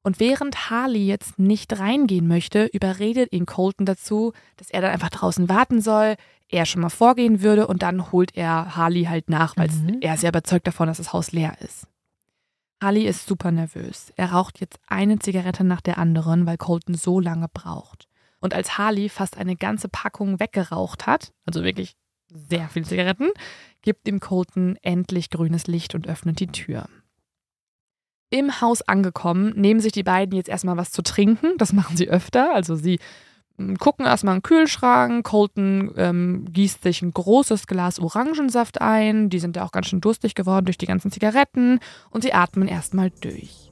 Und 0.04 0.20
während 0.20 0.70
Harley 0.70 1.06
jetzt 1.06 1.38
nicht 1.38 1.78
reingehen 1.78 2.28
möchte, 2.28 2.66
überredet 2.66 3.32
ihn 3.32 3.46
Colton 3.46 3.86
dazu, 3.86 4.34
dass 4.58 4.70
er 4.72 4.82
dann 4.82 4.92
einfach 4.92 5.10
draußen 5.12 5.48
warten 5.48 5.80
soll, 5.82 6.16
er 6.50 6.66
schon 6.66 6.82
mal 6.82 6.90
vorgehen 6.90 7.42
würde 7.42 7.68
und 7.68 7.82
dann 7.84 8.12
holt 8.12 8.36
er 8.36 8.76
Harley 8.76 9.04
halt 9.06 9.30
nach, 9.30 9.56
weil 9.58 9.70
Mhm. 9.70 10.00
er 10.02 10.16
ist 10.16 10.24
ja 10.24 10.30
überzeugt 10.30 10.68
davon, 10.68 10.88
dass 10.88 10.98
das 10.98 11.14
Haus 11.14 11.32
leer 11.32 11.56
ist. 11.62 11.88
Harley 12.84 13.04
ist 13.06 13.28
super 13.28 13.52
nervös. 13.52 14.12
Er 14.16 14.32
raucht 14.32 14.60
jetzt 14.60 14.80
eine 14.88 15.20
Zigarette 15.20 15.64
nach 15.64 15.82
der 15.82 16.00
anderen, 16.00 16.48
weil 16.48 16.58
Colton 16.58 16.96
so 16.96 17.20
lange 17.20 17.48
braucht. 17.48 18.08
Und 18.40 18.56
als 18.56 18.80
Harley 18.80 19.08
fast 19.08 19.38
eine 19.38 19.56
ganze 19.56 19.88
Packung 19.88 20.40
weggeraucht 20.40 21.06
hat, 21.06 21.32
also 21.46 21.64
wirklich 21.64 21.96
sehr 22.28 22.68
viele 22.70 22.86
Zigaretten, 22.86 23.30
gibt 23.84 24.08
ihm 24.08 24.20
Colton 24.20 24.78
endlich 24.82 25.30
grünes 25.30 25.68
Licht 25.68 25.94
und 25.94 26.08
öffnet 26.08 26.40
die 26.40 26.48
Tür. 26.48 26.88
Im 28.32 28.62
Haus 28.62 28.82
angekommen, 28.82 29.54
nehmen 29.56 29.82
sich 29.82 29.92
die 29.92 30.04
beiden 30.04 30.36
jetzt 30.36 30.50
erstmal 30.50 30.78
was 30.78 30.92
zu 30.92 31.04
trinken. 31.04 31.58
Das 31.58 31.74
machen 31.74 31.98
sie 31.98 32.10
öfter. 32.10 32.56
Also 32.56 32.76
sie 32.76 33.00
mm, 33.58 33.76
gucken 33.76 34.06
erstmal 34.06 34.36
in 34.36 34.40
den 34.40 34.44
Kühlschrank. 34.44 35.26
Colton 35.26 35.92
ähm, 35.98 36.46
gießt 36.50 36.82
sich 36.82 37.02
ein 37.02 37.14
großes 37.14 37.68
Glas 37.68 38.00
Orangensaft 38.00 38.82
ein. 38.82 39.30
Die 39.30 39.40
sind 39.40 39.58
ja 39.58 39.66
auch 39.66 39.74
ganz 39.74 39.88
schön 39.88 40.02
durstig 40.02 40.34
geworden 40.34 40.66
durch 40.66 40.78
die 40.78 40.86
ganzen 40.86 41.12
Zigaretten. 41.12 41.80
Und 42.10 42.24
sie 42.24 42.34
atmen 42.34 42.68
erstmal 42.68 43.12
durch. 43.22 43.70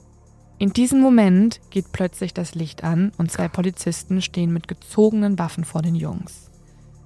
In 0.59 0.73
diesem 0.73 0.99
Moment 0.99 1.61
geht 1.69 1.93
plötzlich 1.93 2.33
das 2.33 2.53
Licht 2.53 2.83
an 2.83 3.13
und 3.17 3.31
zwei 3.31 3.47
Polizisten 3.47 4.21
stehen 4.21 4.51
mit 4.51 4.67
gezogenen 4.67 5.39
Waffen 5.39 5.63
vor 5.63 5.81
den 5.81 5.95
Jungs. 5.95 6.51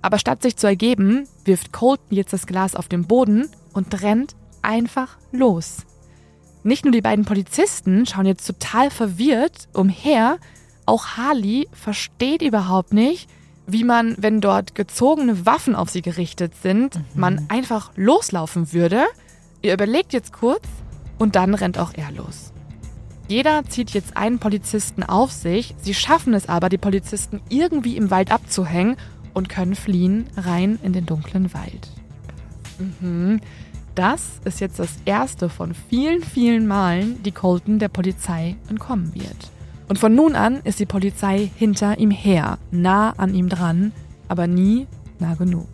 Aber 0.01 0.17
statt 0.17 0.41
sich 0.41 0.57
zu 0.57 0.65
ergeben, 0.65 1.27
wirft 1.45 1.71
Colton 1.71 2.07
jetzt 2.09 2.33
das 2.33 2.47
Glas 2.47 2.75
auf 2.75 2.87
den 2.87 3.05
Boden 3.05 3.47
und 3.73 4.01
rennt 4.01 4.35
einfach 4.63 5.17
los. 5.31 5.85
Nicht 6.63 6.85
nur 6.85 6.91
die 6.91 7.01
beiden 7.01 7.25
Polizisten 7.25 8.05
schauen 8.05 8.25
jetzt 8.25 8.45
total 8.45 8.89
verwirrt 8.89 9.67
umher, 9.73 10.37
auch 10.85 11.17
Harley 11.17 11.67
versteht 11.71 12.41
überhaupt 12.41 12.93
nicht, 12.93 13.29
wie 13.67 13.83
man, 13.83 14.15
wenn 14.17 14.41
dort 14.41 14.75
gezogene 14.75 15.45
Waffen 15.45 15.75
auf 15.75 15.89
sie 15.89 16.01
gerichtet 16.01 16.53
sind, 16.61 16.99
man 17.15 17.45
einfach 17.49 17.91
loslaufen 17.95 18.73
würde. 18.73 19.03
Ihr 19.61 19.73
überlegt 19.73 20.13
jetzt 20.13 20.33
kurz 20.33 20.63
und 21.17 21.35
dann 21.35 21.53
rennt 21.53 21.77
auch 21.77 21.93
er 21.95 22.11
los. 22.11 22.51
Jeder 23.29 23.63
zieht 23.65 23.91
jetzt 23.91 24.17
einen 24.17 24.39
Polizisten 24.39 25.03
auf 25.03 25.31
sich, 25.31 25.75
sie 25.81 25.93
schaffen 25.93 26.33
es 26.33 26.49
aber, 26.49 26.67
die 26.67 26.77
Polizisten 26.77 27.41
irgendwie 27.49 27.95
im 27.95 28.11
Wald 28.11 28.31
abzuhängen 28.31 28.97
und 29.33 29.47
können 29.47 29.75
fliehen 29.75 30.27
rein 30.35 30.77
in 30.83 30.91
den 30.91 31.05
dunklen 31.05 31.53
Wald. 31.53 31.89
Mhm. 32.99 33.39
Das 33.95 34.39
ist 34.43 34.59
jetzt 34.59 34.79
das 34.79 34.95
erste 35.05 35.49
von 35.49 35.73
vielen, 35.73 36.23
vielen 36.23 36.67
Malen, 36.67 37.21
die 37.23 37.31
Colton 37.31 37.77
der 37.77 37.89
Polizei 37.89 38.55
entkommen 38.69 39.13
wird. 39.13 39.51
Und 39.87 39.99
von 39.99 40.15
nun 40.15 40.35
an 40.35 40.61
ist 40.63 40.79
die 40.79 40.87
Polizei 40.87 41.51
hinter 41.55 41.99
ihm 41.99 42.09
her, 42.09 42.57
nah 42.71 43.11
an 43.17 43.35
ihm 43.35 43.49
dran, 43.49 43.91
aber 44.27 44.47
nie 44.47 44.87
nah 45.19 45.35
genug. 45.35 45.67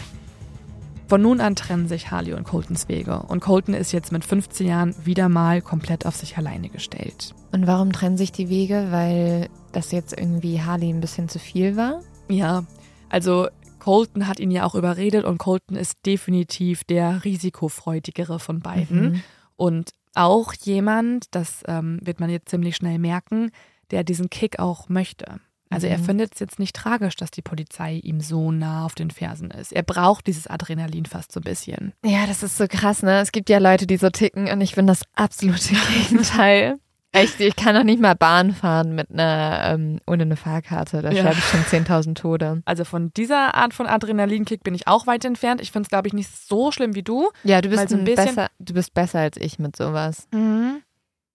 Von 1.07 1.21
nun 1.21 1.39
an 1.39 1.55
trennen 1.55 1.87
sich 1.87 2.11
Harley 2.11 2.33
und 2.33 2.43
Coltons 2.43 2.87
Wege 2.87 3.23
und 3.29 3.39
Colton 3.39 3.73
ist 3.73 3.93
jetzt 3.93 4.11
mit 4.11 4.25
15 4.25 4.67
Jahren 4.67 4.95
wieder 5.03 5.29
mal 5.29 5.61
komplett 5.61 6.05
auf 6.05 6.15
sich 6.15 6.37
alleine 6.37 6.69
gestellt. 6.69 7.33
Und 7.51 7.65
warum 7.65 7.91
trennen 7.91 8.17
sich 8.17 8.31
die 8.31 8.49
Wege? 8.49 8.87
Weil 8.91 9.49
das 9.71 9.91
jetzt 9.91 10.15
irgendwie 10.15 10.61
Harley 10.61 10.89
ein 10.89 11.01
bisschen 11.01 11.29
zu 11.29 11.39
viel 11.39 11.77
war? 11.77 12.01
Ja, 12.27 12.63
also 13.09 13.47
Colton 13.89 14.27
hat 14.27 14.39
ihn 14.39 14.51
ja 14.51 14.65
auch 14.65 14.75
überredet 14.75 15.25
und 15.25 15.39
Colton 15.39 15.75
ist 15.75 16.05
definitiv 16.05 16.83
der 16.83 17.23
risikofreudigere 17.25 18.37
von 18.37 18.59
beiden. 18.59 19.01
Mhm. 19.13 19.23
Und 19.55 19.89
auch 20.13 20.53
jemand, 20.53 21.25
das 21.31 21.63
ähm, 21.67 21.99
wird 22.03 22.19
man 22.19 22.29
jetzt 22.29 22.49
ziemlich 22.49 22.75
schnell 22.75 22.99
merken, 22.99 23.49
der 23.89 24.03
diesen 24.03 24.29
Kick 24.29 24.59
auch 24.59 24.89
möchte. 24.89 25.39
Also 25.71 25.87
er 25.87 25.97
Mhm. 25.97 26.03
findet 26.03 26.33
es 26.35 26.39
jetzt 26.39 26.59
nicht 26.59 26.75
tragisch, 26.75 27.15
dass 27.15 27.31
die 27.31 27.41
Polizei 27.41 27.95
ihm 27.95 28.21
so 28.21 28.51
nah 28.51 28.85
auf 28.85 28.93
den 28.93 29.09
Fersen 29.09 29.49
ist. 29.49 29.73
Er 29.73 29.81
braucht 29.81 30.27
dieses 30.27 30.45
Adrenalin 30.45 31.07
fast 31.07 31.31
so 31.31 31.39
ein 31.39 31.43
bisschen. 31.43 31.93
Ja, 32.05 32.27
das 32.27 32.43
ist 32.43 32.57
so 32.57 32.67
krass, 32.67 33.01
ne? 33.01 33.19
Es 33.21 33.31
gibt 33.31 33.49
ja 33.49 33.57
Leute, 33.57 33.87
die 33.87 33.97
so 33.97 34.11
ticken 34.11 34.47
und 34.51 34.61
ich 34.61 34.75
bin 34.75 34.85
das 34.85 35.01
absolute 35.15 35.73
Gegenteil. 36.09 36.77
Echt, 37.11 37.39
ich 37.39 37.55
kann 37.55 37.73
doch 37.73 37.83
nicht 37.83 37.99
mal 37.99 38.13
Bahn 38.15 38.53
fahren 38.53 38.93
mit 38.93 39.09
einer, 39.11 39.61
ähm, 39.73 39.99
ohne 40.05 40.23
eine 40.23 40.35
Fahrkarte. 40.35 41.01
Da 41.01 41.09
Ja. 41.11 41.21
sterbe 41.21 41.37
ich 41.39 41.45
schon 41.45 41.63
10.000 41.65 42.17
Tode. 42.19 42.61
Also 42.65 42.83
von 42.85 43.11
dieser 43.13 43.55
Art 43.55 43.73
von 43.73 43.87
Adrenalinkick 43.87 44.63
bin 44.63 44.75
ich 44.75 44.87
auch 44.87 45.07
weit 45.07 45.25
entfernt. 45.25 45.59
Ich 45.59 45.71
finde 45.71 45.87
es, 45.87 45.89
glaube 45.89 46.07
ich, 46.07 46.13
nicht 46.13 46.29
so 46.47 46.71
schlimm 46.71 46.93
wie 46.95 47.01
du. 47.03 47.29
Ja, 47.43 47.61
du 47.61 47.69
bist, 47.69 47.89
so 47.89 47.95
ein 47.97 48.03
bisschen- 48.03 48.35
besser, 48.35 48.47
du 48.59 48.73
bist 48.73 48.93
besser 48.93 49.19
als 49.19 49.37
ich 49.37 49.57
mit 49.57 49.75
sowas. 49.75 50.27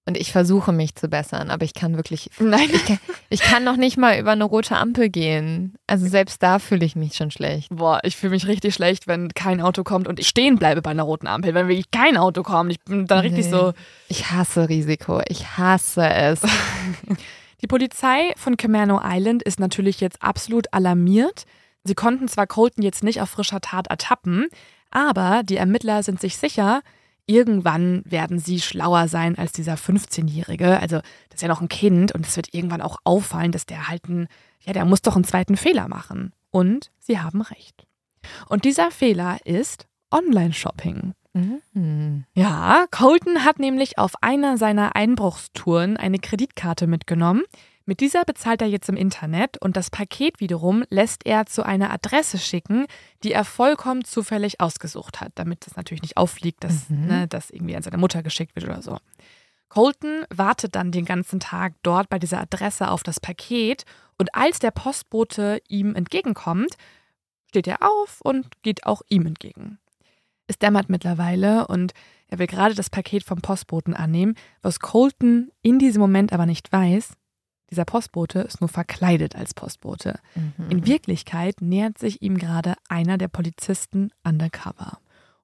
Und 0.07 0.19
ich 0.19 0.33
versuche 0.33 0.71
mich 0.71 0.95
zu 0.97 1.09
bessern, 1.09 1.51
aber 1.51 1.65
ich 1.65 1.73
kann 1.73 1.97
wirklich, 1.97 2.29
Nein. 2.39 2.69
ich 2.71 2.85
kann, 2.85 2.99
ich 3.31 3.41
kann 3.41 3.65
noch 3.65 3.77
nicht 3.77 3.97
mal 3.97 4.19
über 4.19 4.33
eine 4.33 4.45
rote 4.45 4.77
Ampel 4.77 5.09
gehen. 5.09 5.77
Also 5.87 6.07
selbst 6.07 6.43
da 6.43 6.59
fühle 6.59 6.85
ich 6.85 6.95
mich 6.95 7.15
schon 7.15 7.31
schlecht. 7.31 7.69
Boah, 7.71 8.01
ich 8.03 8.15
fühle 8.17 8.33
mich 8.33 8.47
richtig 8.47 8.75
schlecht, 8.75 9.07
wenn 9.07 9.31
kein 9.33 9.63
Auto 9.63 9.83
kommt 9.83 10.07
und 10.07 10.21
ich 10.21 10.29
stehen 10.29 10.57
bleibe 10.59 10.83
bei 10.83 10.91
einer 10.91 11.05
roten 11.05 11.27
Ampel. 11.27 11.55
Wenn 11.55 11.69
wirklich 11.69 11.91
kein 11.91 12.19
Auto 12.19 12.43
kommt, 12.43 12.71
ich 12.71 12.81
bin 12.81 13.07
dann 13.07 13.21
richtig 13.21 13.47
Nee. 13.47 13.51
so. 13.51 13.73
Ich 14.09 14.31
hasse 14.31 14.69
Risiko. 14.69 15.23
Ich 15.29 15.57
hasse 15.57 16.07
es. 16.07 16.43
Die 17.63 17.67
Polizei 17.67 18.33
von 18.37 18.59
Camano 18.59 19.01
Island 19.03 19.43
ist 19.43 19.59
natürlich 19.59 20.01
jetzt 20.01 20.23
absolut 20.23 20.67
alarmiert. 20.75 21.47
Sie 21.83 21.95
konnten 21.95 22.29
zwar 22.29 22.47
Colton 22.47 22.83
jetzt 22.83 23.03
nicht 23.03 23.23
auf 23.23 23.31
frischer 23.31 23.63
Tat 23.63 23.87
ertappen, 23.87 24.49
aber 24.91 25.43
die 25.45 25.57
Ermittler 25.57 26.03
sind 26.03 26.21
sich 26.21 26.37
sicher, 26.37 26.83
irgendwann 27.27 28.03
werden 28.05 28.39
sie 28.39 28.61
schlauer 28.61 29.09
sein 29.09 29.39
als 29.39 29.53
dieser 29.53 29.75
15-Jährige. 29.75 30.81
Also, 30.81 30.97
das 31.29 31.37
ist 31.37 31.43
ja 31.43 31.49
noch 31.49 31.61
ein 31.61 31.68
Kind 31.68 32.12
und 32.12 32.27
es 32.27 32.37
wird 32.37 32.53
irgendwann 32.53 32.83
auch 32.83 32.99
auffallen, 33.05 33.53
dass 33.53 33.66
der 33.66 33.89
halt 33.89 34.09
ein, 34.09 34.29
ja, 34.61 34.72
der 34.72 34.85
muss 34.85 35.03
doch 35.03 35.14
einen 35.14 35.25
zweiten 35.25 35.57
Fehler 35.57 35.89
machen. 35.89 36.33
Und 36.51 36.91
sie 36.99 37.18
haben 37.18 37.41
recht. 37.41 37.87
Und 38.49 38.64
dieser 38.64 38.91
Fehler 38.91 39.39
ist 39.45 39.87
Online-Shopping. 40.11 41.14
Mhm. 41.35 42.25
Ja, 42.35 42.87
Colton 42.91 43.45
hat 43.45 43.59
nämlich 43.59 43.99
auf 43.99 44.12
einer 44.20 44.57
seiner 44.57 44.95
Einbruchstouren 44.95 45.97
eine 45.97 46.18
Kreditkarte 46.18 46.87
mitgenommen. 46.87 47.43
Mit 47.87 48.01
dieser 48.01 48.24
bezahlt 48.24 48.62
er 48.62 48.68
jetzt 48.68 48.89
im 48.89 48.97
Internet 48.97 49.59
und 49.61 49.76
das 49.76 49.91
Paket 49.91 50.41
wiederum 50.41 50.85
lässt 50.89 51.26
er 51.26 51.45
zu 51.45 51.64
einer 51.64 51.91
Adresse 51.93 52.39
schicken, 52.39 52.87
die 53.22 53.32
er 53.32 53.45
vollkommen 53.45 54.05
zufällig 54.05 54.61
ausgesucht 54.61 55.20
hat, 55.20 55.32
damit 55.35 55.66
das 55.66 55.76
natürlich 55.76 56.01
nicht 56.03 56.16
auffliegt, 56.16 56.64
dass 56.64 56.89
Mhm. 56.89 57.07
ne, 57.07 57.28
das 57.28 57.51
irgendwie 57.51 57.76
an 57.76 57.82
seine 57.82 57.99
Mutter 57.99 58.22
geschickt 58.22 58.57
wird 58.57 58.64
oder 58.66 58.80
so. 58.80 58.99
Colton 59.68 60.24
wartet 60.32 60.76
dann 60.76 60.93
den 60.93 61.05
ganzen 61.05 61.41
Tag 61.41 61.74
dort 61.82 62.09
bei 62.09 62.18
dieser 62.18 62.41
Adresse 62.41 62.91
auf 62.91 63.03
das 63.03 63.20
Paket 63.20 63.85
und 64.18 64.35
als 64.35 64.61
der 64.61 64.70
Postbote 64.70 65.61
ihm 65.68 65.95
entgegenkommt, 65.95 66.76
steht 67.49 67.66
er 67.66 67.82
auf 67.82 68.20
und 68.22 68.47
geht 68.62 68.87
auch 68.87 69.03
ihm 69.09 69.26
entgegen. 69.26 69.78
Es 70.47 70.59
dämmert 70.59 70.89
mittlerweile 70.89 71.66
und 71.66 71.93
er 72.28 72.39
will 72.39 72.47
gerade 72.47 72.74
das 72.74 72.89
Paket 72.89 73.24
vom 73.24 73.41
Postboten 73.41 73.95
annehmen, 73.95 74.37
was 74.62 74.80
Colton 74.80 75.51
in 75.62 75.78
diesem 75.78 76.01
Moment 76.01 76.32
aber 76.32 76.47
nicht 76.47 76.70
weiß. 76.72 77.12
Dieser 77.75 77.85
Postbote 77.85 78.39
ist 78.39 78.61
nur 78.61 78.68
verkleidet 78.68 79.35
als 79.35 79.53
Postbote. 79.53 80.20
Mhm. 80.37 80.70
In 80.70 80.87
Wirklichkeit 80.87 81.61
nähert 81.61 81.99
sich 81.99 82.22
ihm 82.22 82.39
gerade 82.39 82.75
einer 82.89 83.18
der 83.18 83.27
Polizisten 83.27 84.12
undercover. 84.22 84.99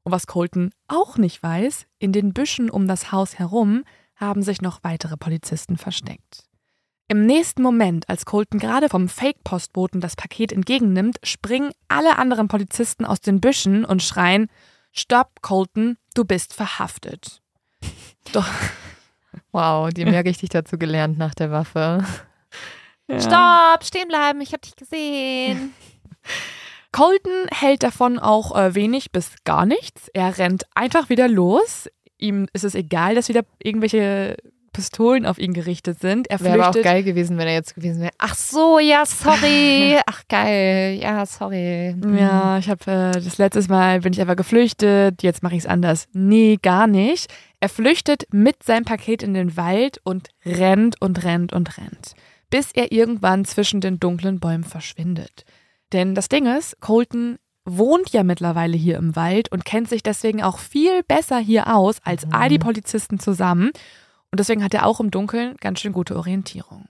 Und 0.04 0.12
was 0.12 0.28
Colton 0.28 0.70
auch 0.86 1.18
nicht 1.18 1.42
weiß, 1.42 1.86
in 1.98 2.12
den 2.12 2.32
Büschen 2.32 2.70
um 2.70 2.86
das 2.86 3.10
Haus 3.10 3.40
herum 3.40 3.82
haben 4.14 4.44
sich 4.44 4.62
noch 4.62 4.84
weitere 4.84 5.16
Polizisten 5.16 5.76
versteckt. 5.76 6.44
Im 7.08 7.26
nächsten 7.26 7.62
Moment, 7.62 8.08
als 8.08 8.26
Colton 8.26 8.60
gerade 8.60 8.88
vom 8.88 9.08
Fake-Postboten 9.08 10.00
das 10.00 10.14
Paket 10.14 10.52
entgegennimmt, 10.52 11.18
springen 11.24 11.72
alle 11.88 12.16
anderen 12.16 12.46
Polizisten 12.46 13.04
aus 13.04 13.20
den 13.20 13.40
Büschen 13.40 13.84
und 13.84 14.04
schreien: 14.04 14.46
Stopp, 14.92 15.42
Colton, 15.42 15.96
du 16.14 16.24
bist 16.24 16.54
verhaftet. 16.54 17.42
Doch. 18.32 18.46
Wow, 19.52 19.90
die 19.90 20.04
haben 20.04 20.14
ja 20.14 20.20
richtig 20.20 20.50
dazu 20.50 20.78
gelernt 20.78 21.18
nach 21.18 21.34
der 21.34 21.50
Waffe. 21.50 22.04
Ja. 23.08 23.20
Stopp, 23.20 23.84
stehen 23.84 24.08
bleiben, 24.08 24.40
ich 24.40 24.52
habe 24.52 24.60
dich 24.60 24.76
gesehen. 24.76 25.74
Colton 26.92 27.46
hält 27.52 27.82
davon 27.82 28.18
auch 28.18 28.56
äh, 28.56 28.74
wenig 28.74 29.12
bis 29.12 29.34
gar 29.44 29.66
nichts. 29.66 30.08
Er 30.08 30.38
rennt 30.38 30.64
einfach 30.74 31.08
wieder 31.08 31.28
los. 31.28 31.88
Ihm 32.18 32.46
ist 32.52 32.64
es 32.64 32.74
egal, 32.74 33.14
dass 33.14 33.28
wieder 33.28 33.42
irgendwelche 33.62 34.36
Pistolen 34.72 35.26
auf 35.26 35.38
ihn 35.38 35.52
gerichtet 35.52 36.00
sind. 36.00 36.30
Er 36.30 36.40
Wäre 36.40 36.62
aber 36.62 36.70
auch 36.70 36.82
geil 36.82 37.02
gewesen, 37.02 37.38
wenn 37.38 37.48
er 37.48 37.54
jetzt 37.54 37.74
gewesen 37.74 38.00
wäre. 38.00 38.12
Ach 38.18 38.34
so, 38.34 38.78
ja, 38.78 39.04
sorry. 39.04 39.98
Ach 40.06 40.22
geil, 40.28 40.98
ja, 41.00 41.26
sorry. 41.26 41.96
Ja, 42.16 42.58
ich 42.58 42.68
habe 42.68 42.90
äh, 42.90 43.12
das 43.12 43.38
letztes 43.38 43.68
Mal 43.68 44.00
bin 44.00 44.12
ich 44.12 44.20
einfach 44.20 44.36
geflüchtet, 44.36 45.22
jetzt 45.22 45.42
mache 45.42 45.54
ich 45.54 45.60
es 45.60 45.66
anders. 45.66 46.06
Nee, 46.12 46.58
gar 46.60 46.86
nicht. 46.86 47.32
Er 47.58 47.68
flüchtet 47.68 48.24
mit 48.32 48.62
seinem 48.62 48.84
Paket 48.84 49.22
in 49.22 49.34
den 49.34 49.56
Wald 49.56 50.00
und 50.04 50.28
rennt 50.44 51.00
und 51.00 51.24
rennt 51.24 51.52
und 51.52 51.76
rennt, 51.76 52.14
bis 52.48 52.72
er 52.72 52.92
irgendwann 52.92 53.44
zwischen 53.44 53.80
den 53.80 54.00
dunklen 54.00 54.40
Bäumen 54.40 54.64
verschwindet. 54.64 55.44
Denn 55.92 56.14
das 56.14 56.28
Ding 56.28 56.46
ist, 56.46 56.80
Colton 56.80 57.38
wohnt 57.64 58.10
ja 58.10 58.22
mittlerweile 58.22 58.76
hier 58.76 58.96
im 58.96 59.16
Wald 59.16 59.52
und 59.52 59.64
kennt 59.64 59.88
sich 59.88 60.02
deswegen 60.02 60.42
auch 60.42 60.58
viel 60.58 61.02
besser 61.02 61.38
hier 61.38 61.74
aus 61.74 61.96
als 62.04 62.26
all 62.32 62.48
die 62.48 62.58
Polizisten 62.58 63.18
zusammen. 63.18 63.70
Und 64.30 64.38
deswegen 64.38 64.62
hat 64.62 64.74
er 64.74 64.86
auch 64.86 65.00
im 65.00 65.10
Dunkeln 65.10 65.56
ganz 65.60 65.80
schön 65.80 65.92
gute 65.92 66.16
Orientierung. 66.16 66.88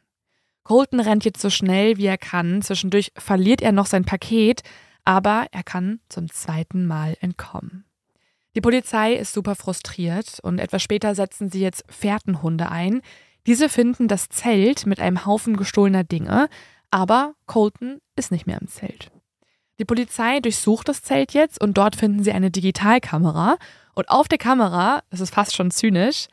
Colton 0.62 1.00
rennt 1.00 1.24
jetzt 1.24 1.40
so 1.40 1.50
schnell 1.50 1.96
wie 1.96 2.06
er 2.06 2.18
kann. 2.18 2.62
Zwischendurch 2.62 3.12
verliert 3.16 3.62
er 3.62 3.72
noch 3.72 3.86
sein 3.86 4.04
Paket, 4.04 4.62
aber 5.04 5.46
er 5.50 5.62
kann 5.62 6.00
zum 6.08 6.30
zweiten 6.30 6.86
Mal 6.86 7.16
entkommen. 7.20 7.84
Die 8.54 8.60
Polizei 8.60 9.14
ist 9.14 9.32
super 9.32 9.54
frustriert 9.54 10.38
und 10.42 10.58
etwas 10.58 10.82
später 10.82 11.14
setzen 11.14 11.50
sie 11.50 11.60
jetzt 11.60 11.84
Fährtenhunde 11.88 12.70
ein. 12.70 13.00
Diese 13.46 13.68
finden 13.68 14.08
das 14.08 14.28
Zelt 14.28 14.86
mit 14.86 15.00
einem 15.00 15.24
Haufen 15.24 15.56
gestohlener 15.56 16.04
Dinge, 16.04 16.48
aber 16.90 17.34
Colton 17.46 18.00
ist 18.16 18.32
nicht 18.32 18.46
mehr 18.46 18.60
im 18.60 18.68
Zelt. 18.68 19.10
Die 19.78 19.84
Polizei 19.84 20.40
durchsucht 20.40 20.88
das 20.88 21.02
Zelt 21.02 21.32
jetzt 21.32 21.60
und 21.60 21.78
dort 21.78 21.96
finden 21.96 22.22
sie 22.22 22.32
eine 22.32 22.50
Digitalkamera. 22.50 23.56
Und 23.94 24.10
auf 24.10 24.28
der 24.28 24.38
Kamera, 24.38 25.02
das 25.10 25.20
ist 25.20 25.32
fast 25.32 25.54
schon 25.54 25.70
zynisch, 25.70 26.28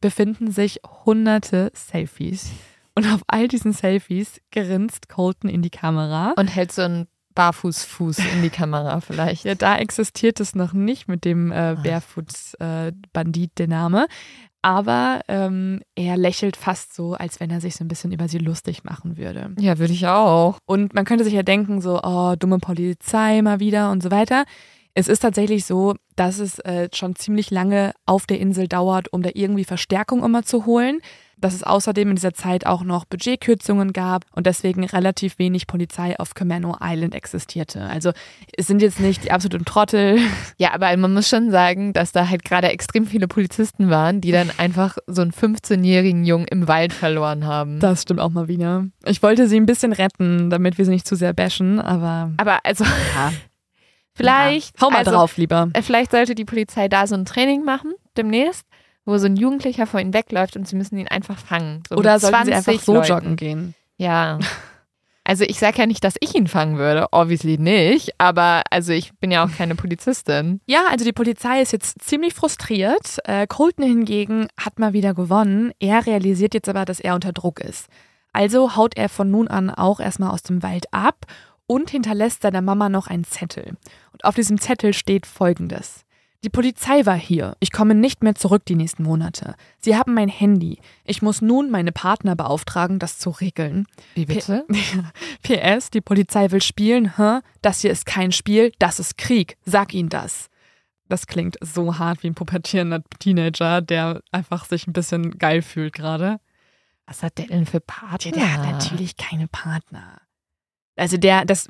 befinden 0.00 0.50
sich 0.50 0.80
hunderte 1.04 1.70
Selfies. 1.74 2.50
Und 2.94 3.06
auf 3.06 3.22
all 3.26 3.48
diesen 3.48 3.72
Selfies 3.72 4.40
grinst 4.52 5.08
Colton 5.08 5.50
in 5.50 5.62
die 5.62 5.70
Kamera. 5.70 6.34
Und 6.36 6.54
hält 6.54 6.72
so 6.72 6.82
einen 6.82 7.08
Barfußfuß 7.34 8.18
in 8.18 8.42
die 8.42 8.50
Kamera 8.50 9.00
vielleicht. 9.00 9.44
Ja, 9.44 9.54
da 9.54 9.76
existiert 9.76 10.40
es 10.40 10.54
noch 10.54 10.72
nicht 10.72 11.08
mit 11.08 11.24
dem 11.24 11.50
äh, 11.50 11.76
Barefoot-Bandit, 11.82 13.58
der 13.58 13.68
Name. 13.68 14.06
Aber 14.62 15.20
ähm, 15.28 15.82
er 15.94 16.16
lächelt 16.16 16.56
fast 16.56 16.94
so, 16.94 17.12
als 17.12 17.38
wenn 17.38 17.50
er 17.50 17.60
sich 17.60 17.76
so 17.76 17.84
ein 17.84 17.88
bisschen 17.88 18.12
über 18.12 18.28
sie 18.28 18.38
lustig 18.38 18.82
machen 18.82 19.18
würde. 19.18 19.50
Ja, 19.58 19.78
würde 19.78 19.92
ich 19.92 20.06
auch. 20.06 20.56
Und 20.64 20.94
man 20.94 21.04
könnte 21.04 21.24
sich 21.24 21.34
ja 21.34 21.42
denken, 21.42 21.82
so, 21.82 22.00
oh, 22.02 22.34
dumme 22.38 22.58
Polizei 22.58 23.42
mal 23.42 23.60
wieder 23.60 23.90
und 23.90 24.02
so 24.02 24.10
weiter. 24.10 24.44
Es 24.96 25.08
ist 25.08 25.20
tatsächlich 25.20 25.64
so, 25.64 25.96
dass 26.14 26.38
es 26.38 26.60
äh, 26.60 26.88
schon 26.94 27.16
ziemlich 27.16 27.50
lange 27.50 27.92
auf 28.06 28.26
der 28.26 28.38
Insel 28.38 28.68
dauert, 28.68 29.12
um 29.12 29.22
da 29.22 29.30
irgendwie 29.34 29.64
Verstärkung 29.64 30.22
immer 30.22 30.44
zu 30.44 30.66
holen. 30.66 31.00
Dass 31.36 31.52
es 31.52 31.64
außerdem 31.64 32.10
in 32.10 32.14
dieser 32.14 32.32
Zeit 32.32 32.64
auch 32.64 32.84
noch 32.84 33.04
Budgetkürzungen 33.04 33.92
gab 33.92 34.24
und 34.36 34.46
deswegen 34.46 34.84
relativ 34.84 35.36
wenig 35.40 35.66
Polizei 35.66 36.16
auf 36.18 36.34
Camano 36.34 36.76
Island 36.80 37.12
existierte. 37.12 37.82
Also 37.82 38.12
es 38.56 38.68
sind 38.68 38.80
jetzt 38.80 39.00
nicht 39.00 39.24
die 39.24 39.32
absoluten 39.32 39.64
Trottel. 39.64 40.20
Ja, 40.56 40.72
aber 40.72 40.96
man 40.96 41.12
muss 41.12 41.28
schon 41.28 41.50
sagen, 41.50 41.92
dass 41.92 42.12
da 42.12 42.28
halt 42.28 42.44
gerade 42.44 42.68
extrem 42.68 43.06
viele 43.06 43.26
Polizisten 43.26 43.90
waren, 43.90 44.20
die 44.20 44.30
dann 44.30 44.50
einfach 44.56 44.96
so 45.08 45.22
einen 45.22 45.32
15-jährigen 45.32 46.24
Jungen 46.24 46.46
im 46.46 46.68
Wald 46.68 46.92
verloren 46.92 47.44
haben. 47.44 47.80
Das 47.80 48.02
stimmt 48.02 48.20
auch 48.20 48.30
mal 48.30 48.46
wieder. 48.46 48.86
Ich 49.04 49.20
wollte 49.22 49.48
sie 49.48 49.56
ein 49.56 49.66
bisschen 49.66 49.92
retten, 49.92 50.48
damit 50.50 50.78
wir 50.78 50.84
sie 50.84 50.92
nicht 50.92 51.08
zu 51.08 51.16
sehr 51.16 51.32
bashen, 51.32 51.80
aber 51.80 52.30
aber 52.36 52.60
also 52.64 52.84
ja. 52.84 53.32
vielleicht. 54.14 54.80
Ja. 54.80 54.86
Hau 54.86 54.90
mal 54.90 54.98
also, 54.98 55.10
drauf, 55.12 55.36
lieber. 55.36 55.68
äh, 55.72 55.82
Vielleicht 55.82 56.10
sollte 56.10 56.34
die 56.34 56.44
Polizei 56.44 56.88
da 56.88 57.06
so 57.06 57.14
ein 57.14 57.24
Training 57.24 57.64
machen, 57.64 57.92
demnächst, 58.16 58.66
wo 59.04 59.18
so 59.18 59.26
ein 59.26 59.36
Jugendlicher 59.36 59.86
vor 59.86 60.00
ihnen 60.00 60.14
wegläuft 60.14 60.56
und 60.56 60.66
sie 60.66 60.76
müssen 60.76 60.96
ihn 60.98 61.08
einfach 61.08 61.38
fangen. 61.38 61.82
So 61.88 61.96
Oder 61.96 62.18
sollten 62.18 62.46
sie 62.46 62.52
20 62.52 62.68
einfach 62.68 62.84
so 62.84 62.94
Leuten. 62.94 63.08
joggen 63.08 63.36
gehen? 63.36 63.74
Ja. 63.96 64.38
Also 65.26 65.44
ich 65.44 65.58
sage 65.58 65.78
ja 65.78 65.86
nicht, 65.86 66.04
dass 66.04 66.16
ich 66.20 66.34
ihn 66.34 66.48
fangen 66.48 66.76
würde, 66.76 67.06
obviously 67.10 67.56
nicht, 67.56 68.10
aber 68.18 68.62
also 68.70 68.92
ich 68.92 69.14
bin 69.20 69.30
ja 69.30 69.42
auch 69.42 69.50
keine 69.56 69.74
Polizistin. 69.74 70.60
Ja, 70.66 70.82
also 70.90 71.06
die 71.06 71.14
Polizei 71.14 71.62
ist 71.62 71.72
jetzt 71.72 72.02
ziemlich 72.02 72.34
frustriert. 72.34 73.18
Äh, 73.24 73.46
Colton 73.46 73.86
hingegen 73.86 74.48
hat 74.60 74.78
mal 74.78 74.92
wieder 74.92 75.14
gewonnen. 75.14 75.72
Er 75.80 76.04
realisiert 76.04 76.52
jetzt 76.52 76.68
aber, 76.68 76.84
dass 76.84 77.00
er 77.00 77.14
unter 77.14 77.32
Druck 77.32 77.60
ist. 77.60 77.86
Also 78.34 78.76
haut 78.76 78.98
er 78.98 79.08
von 79.08 79.30
nun 79.30 79.48
an 79.48 79.70
auch 79.70 79.98
erstmal 79.98 80.30
aus 80.30 80.42
dem 80.42 80.62
Wald 80.62 80.92
ab 80.92 81.24
und 81.66 81.90
hinterlässt 81.90 82.42
seiner 82.42 82.62
Mama 82.62 82.88
noch 82.88 83.06
einen 83.06 83.24
Zettel. 83.24 83.76
Und 84.12 84.24
auf 84.24 84.34
diesem 84.34 84.60
Zettel 84.60 84.92
steht 84.92 85.26
folgendes. 85.26 86.04
Die 86.44 86.50
Polizei 86.50 87.06
war 87.06 87.16
hier. 87.16 87.56
Ich 87.58 87.72
komme 87.72 87.94
nicht 87.94 88.22
mehr 88.22 88.34
zurück 88.34 88.66
die 88.66 88.74
nächsten 88.74 89.02
Monate. 89.02 89.54
Sie 89.78 89.96
haben 89.96 90.12
mein 90.12 90.28
Handy. 90.28 90.78
Ich 91.04 91.22
muss 91.22 91.40
nun 91.40 91.70
meine 91.70 91.90
Partner 91.90 92.36
beauftragen, 92.36 92.98
das 92.98 93.18
zu 93.18 93.30
regeln. 93.30 93.86
Wie 94.14 94.26
bitte? 94.26 94.66
PS, 95.42 95.88
die 95.90 96.02
Polizei 96.02 96.50
will 96.50 96.60
spielen, 96.60 97.16
hä? 97.16 97.40
Das 97.62 97.80
hier 97.80 97.90
ist 97.90 98.04
kein 98.04 98.30
Spiel, 98.30 98.72
das 98.78 99.00
ist 99.00 99.16
Krieg. 99.16 99.56
Sag 99.64 99.94
ihnen 99.94 100.10
das. 100.10 100.50
Das 101.08 101.26
klingt 101.26 101.56
so 101.62 101.98
hart 101.98 102.22
wie 102.22 102.28
ein 102.28 102.34
pubertierender 102.34 103.02
Teenager, 103.18 103.80
der 103.80 104.20
einfach 104.30 104.66
sich 104.66 104.86
ein 104.86 104.92
bisschen 104.92 105.38
geil 105.38 105.62
fühlt 105.62 105.94
gerade. 105.94 106.40
Was 107.06 107.22
hat 107.22 107.38
der 107.38 107.46
denn 107.46 107.64
für 107.64 107.80
Partner? 107.80 108.32
Der 108.32 108.52
hat 108.52 108.70
natürlich 108.70 109.16
keine 109.16 109.46
Partner. 109.48 110.20
Also 110.96 111.16
der, 111.16 111.44
das 111.44 111.68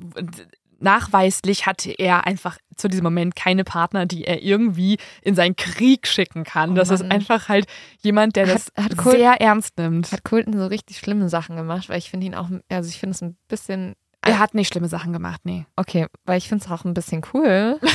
nachweislich 0.81 1.67
hatte 1.67 1.91
er 1.93 2.27
einfach 2.27 2.59
zu 2.77 2.89
diesem 2.89 3.05
Moment 3.05 3.37
keine 3.37 3.65
Partner, 3.65 4.05
die 4.07 4.25
er 4.25 4.43
irgendwie 4.43 4.99
in 5.23 5.35
seinen 5.35 5.57
Krieg 5.57 6.07
schicken 6.07 6.45
kann. 6.45 6.73
Oh 6.73 6.75
das 6.75 6.91
ist 6.91 7.03
einfach 7.03 7.49
halt 7.49 7.67
jemand, 8.03 8.37
der 8.37 8.47
Hat- 8.49 8.55
das 8.55 8.73
hat 8.77 8.97
Col- 8.97 9.13
sehr 9.13 9.41
ernst 9.41 9.79
nimmt. 9.79 10.13
Hat 10.13 10.25
Colton 10.25 10.53
so 10.59 10.67
richtig 10.67 10.99
schlimme 10.99 11.29
Sachen 11.29 11.57
gemacht, 11.57 11.89
weil 11.89 11.99
ich 11.99 12.11
finde 12.11 12.27
ihn 12.27 12.35
auch, 12.35 12.49
also 12.69 12.89
ich 12.89 12.99
finde 12.99 13.15
es 13.15 13.23
ein 13.23 13.37
bisschen, 13.49 13.95
Er 14.23 14.39
hat 14.39 14.55
nicht 14.55 14.69
schlimme 14.69 14.89
Sachen 14.89 15.13
gemacht, 15.13 15.41
nee. 15.45 15.65
okay, 15.77 16.07
weil 16.25 16.39
ich 16.39 16.49
finde 16.49 16.65
es 16.65 16.71
auch 16.71 16.85
ein 16.85 16.95
bisschen 16.95 17.23
cool. 17.33 17.79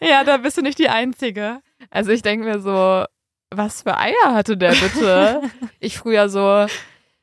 Ja, 0.00 0.24
da 0.24 0.36
bist 0.36 0.56
du 0.58 0.62
nicht 0.62 0.78
die 0.78 0.88
Einzige. 0.88 1.60
Also 1.90 2.10
ich 2.10 2.22
denke 2.22 2.46
mir 2.46 2.60
so, 2.60 3.04
was 3.50 3.82
für 3.82 3.96
Eier 3.96 4.14
hatte 4.34 4.56
der 4.56 4.72
bitte? 4.72 5.42
ich 5.80 5.96
früher 5.98 6.28
so, 6.28 6.66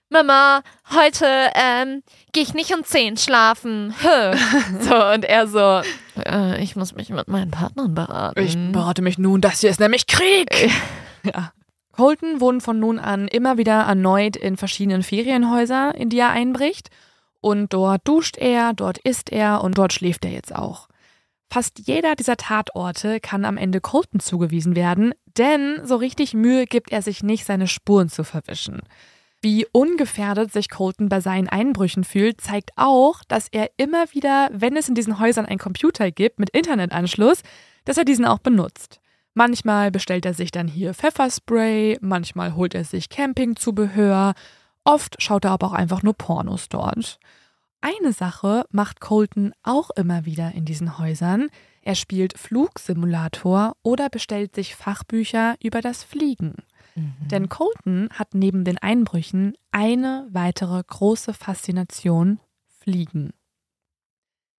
Mama, 0.10 0.62
heute 0.92 1.26
ähm, 1.56 2.02
gehe 2.34 2.44
ich 2.44 2.54
nicht 2.54 2.76
um 2.76 2.84
10 2.84 3.18
schlafen. 3.18 3.94
So, 4.82 4.96
und 5.14 5.24
er 5.26 5.48
so, 5.48 5.82
äh, 6.20 6.62
ich 6.62 6.76
muss 6.76 6.94
mich 6.94 7.10
mit 7.10 7.28
meinen 7.28 7.52
Partnern 7.52 7.94
beraten. 7.94 8.40
Ich 8.40 8.58
berate 8.72 9.02
mich 9.02 9.18
nun, 9.18 9.40
das 9.40 9.62
hier 9.62 9.70
ist 9.70 9.80
nämlich 9.80 10.08
Krieg. 10.08 10.70
ja. 11.24 11.54
Colton 11.94 12.42
wohnt 12.42 12.64
von 12.64 12.80
nun 12.80 12.98
an 12.98 13.28
immer 13.28 13.58
wieder 13.58 13.82
erneut 13.84 14.36
in 14.36 14.58
verschiedenen 14.58 15.04
Ferienhäusern, 15.04 15.94
in 15.94 16.10
die 16.10 16.18
er 16.18 16.32
einbricht. 16.32 16.90
Und 17.40 17.72
dort 17.72 18.08
duscht 18.08 18.38
er, 18.38 18.74
dort 18.74 18.98
isst 18.98 19.32
er 19.32 19.64
und 19.64 19.78
dort 19.78 19.94
schläft 19.94 20.26
er 20.26 20.32
jetzt 20.32 20.56
auch. 20.56 20.88
Fast 21.52 21.80
jeder 21.86 22.16
dieser 22.16 22.36
Tatorte 22.36 23.20
kann 23.20 23.46
am 23.46 23.58
Ende 23.58 23.80
Colton 23.80 24.20
zugewiesen 24.20 24.76
werden, 24.76 25.14
denn 25.38 25.82
so 25.84 25.98
richtig 25.98 26.34
Mühe 26.34 26.66
gibt 26.66 26.92
er 26.92 27.04
sich 27.04 27.22
nicht, 27.22 27.46
seine 27.46 27.68
Spuren 27.68 28.10
zu 28.10 28.24
verwischen. 28.24 28.82
Wie 29.44 29.68
ungefährdet 29.74 30.54
sich 30.54 30.70
Colton 30.70 31.10
bei 31.10 31.20
seinen 31.20 31.50
Einbrüchen 31.50 32.06
fühlt, 32.06 32.40
zeigt 32.40 32.72
auch, 32.78 33.26
dass 33.28 33.50
er 33.50 33.72
immer 33.76 34.06
wieder, 34.14 34.50
wenn 34.54 34.78
es 34.78 34.88
in 34.88 34.96
diesen 34.96 35.20
Häusern 35.20 35.46
einen 35.46 35.60
Computer 35.60 36.12
gibt 36.12 36.40
mit 36.40 36.50
Internetanschluss, 36.52 37.42
dass 37.84 37.98
er 37.98 38.06
diesen 38.06 38.24
auch 38.24 38.40
benutzt. 38.40 39.02
Manchmal 39.34 39.92
bestellt 39.92 40.26
er 40.26 40.34
sich 40.34 40.52
dann 40.52 40.70
hier 40.70 40.94
Pfefferspray, 40.94 41.98
manchmal 42.00 42.56
holt 42.56 42.74
er 42.74 42.86
sich 42.86 43.10
Campingzubehör, 43.10 44.34
oft 44.86 45.22
schaut 45.22 45.44
er 45.44 45.52
aber 45.52 45.68
auch 45.68 45.74
einfach 45.74 46.04
nur 46.04 46.14
Pornos 46.14 46.70
dort. 46.70 47.20
Eine 47.82 48.14
Sache 48.14 48.64
macht 48.72 49.02
Colton 49.02 49.52
auch 49.62 49.90
immer 49.90 50.24
wieder 50.24 50.54
in 50.54 50.64
diesen 50.64 51.00
Häusern. 51.00 51.50
Er 51.82 51.96
spielt 51.96 52.38
Flugsimulator 52.38 53.76
oder 53.84 54.08
bestellt 54.08 54.56
sich 54.56 54.74
Fachbücher 54.74 55.56
über 55.62 55.82
das 55.82 56.02
Fliegen. 56.02 56.56
Mhm. 56.96 57.28
Denn 57.30 57.50
Colton 57.50 58.10
hat 58.12 58.34
neben 58.34 58.64
den 58.64 58.78
Einbrüchen 58.78 59.54
eine 59.72 60.28
weitere 60.32 60.82
große 60.86 61.34
Faszination 61.34 62.40
Fliegen. 62.80 63.32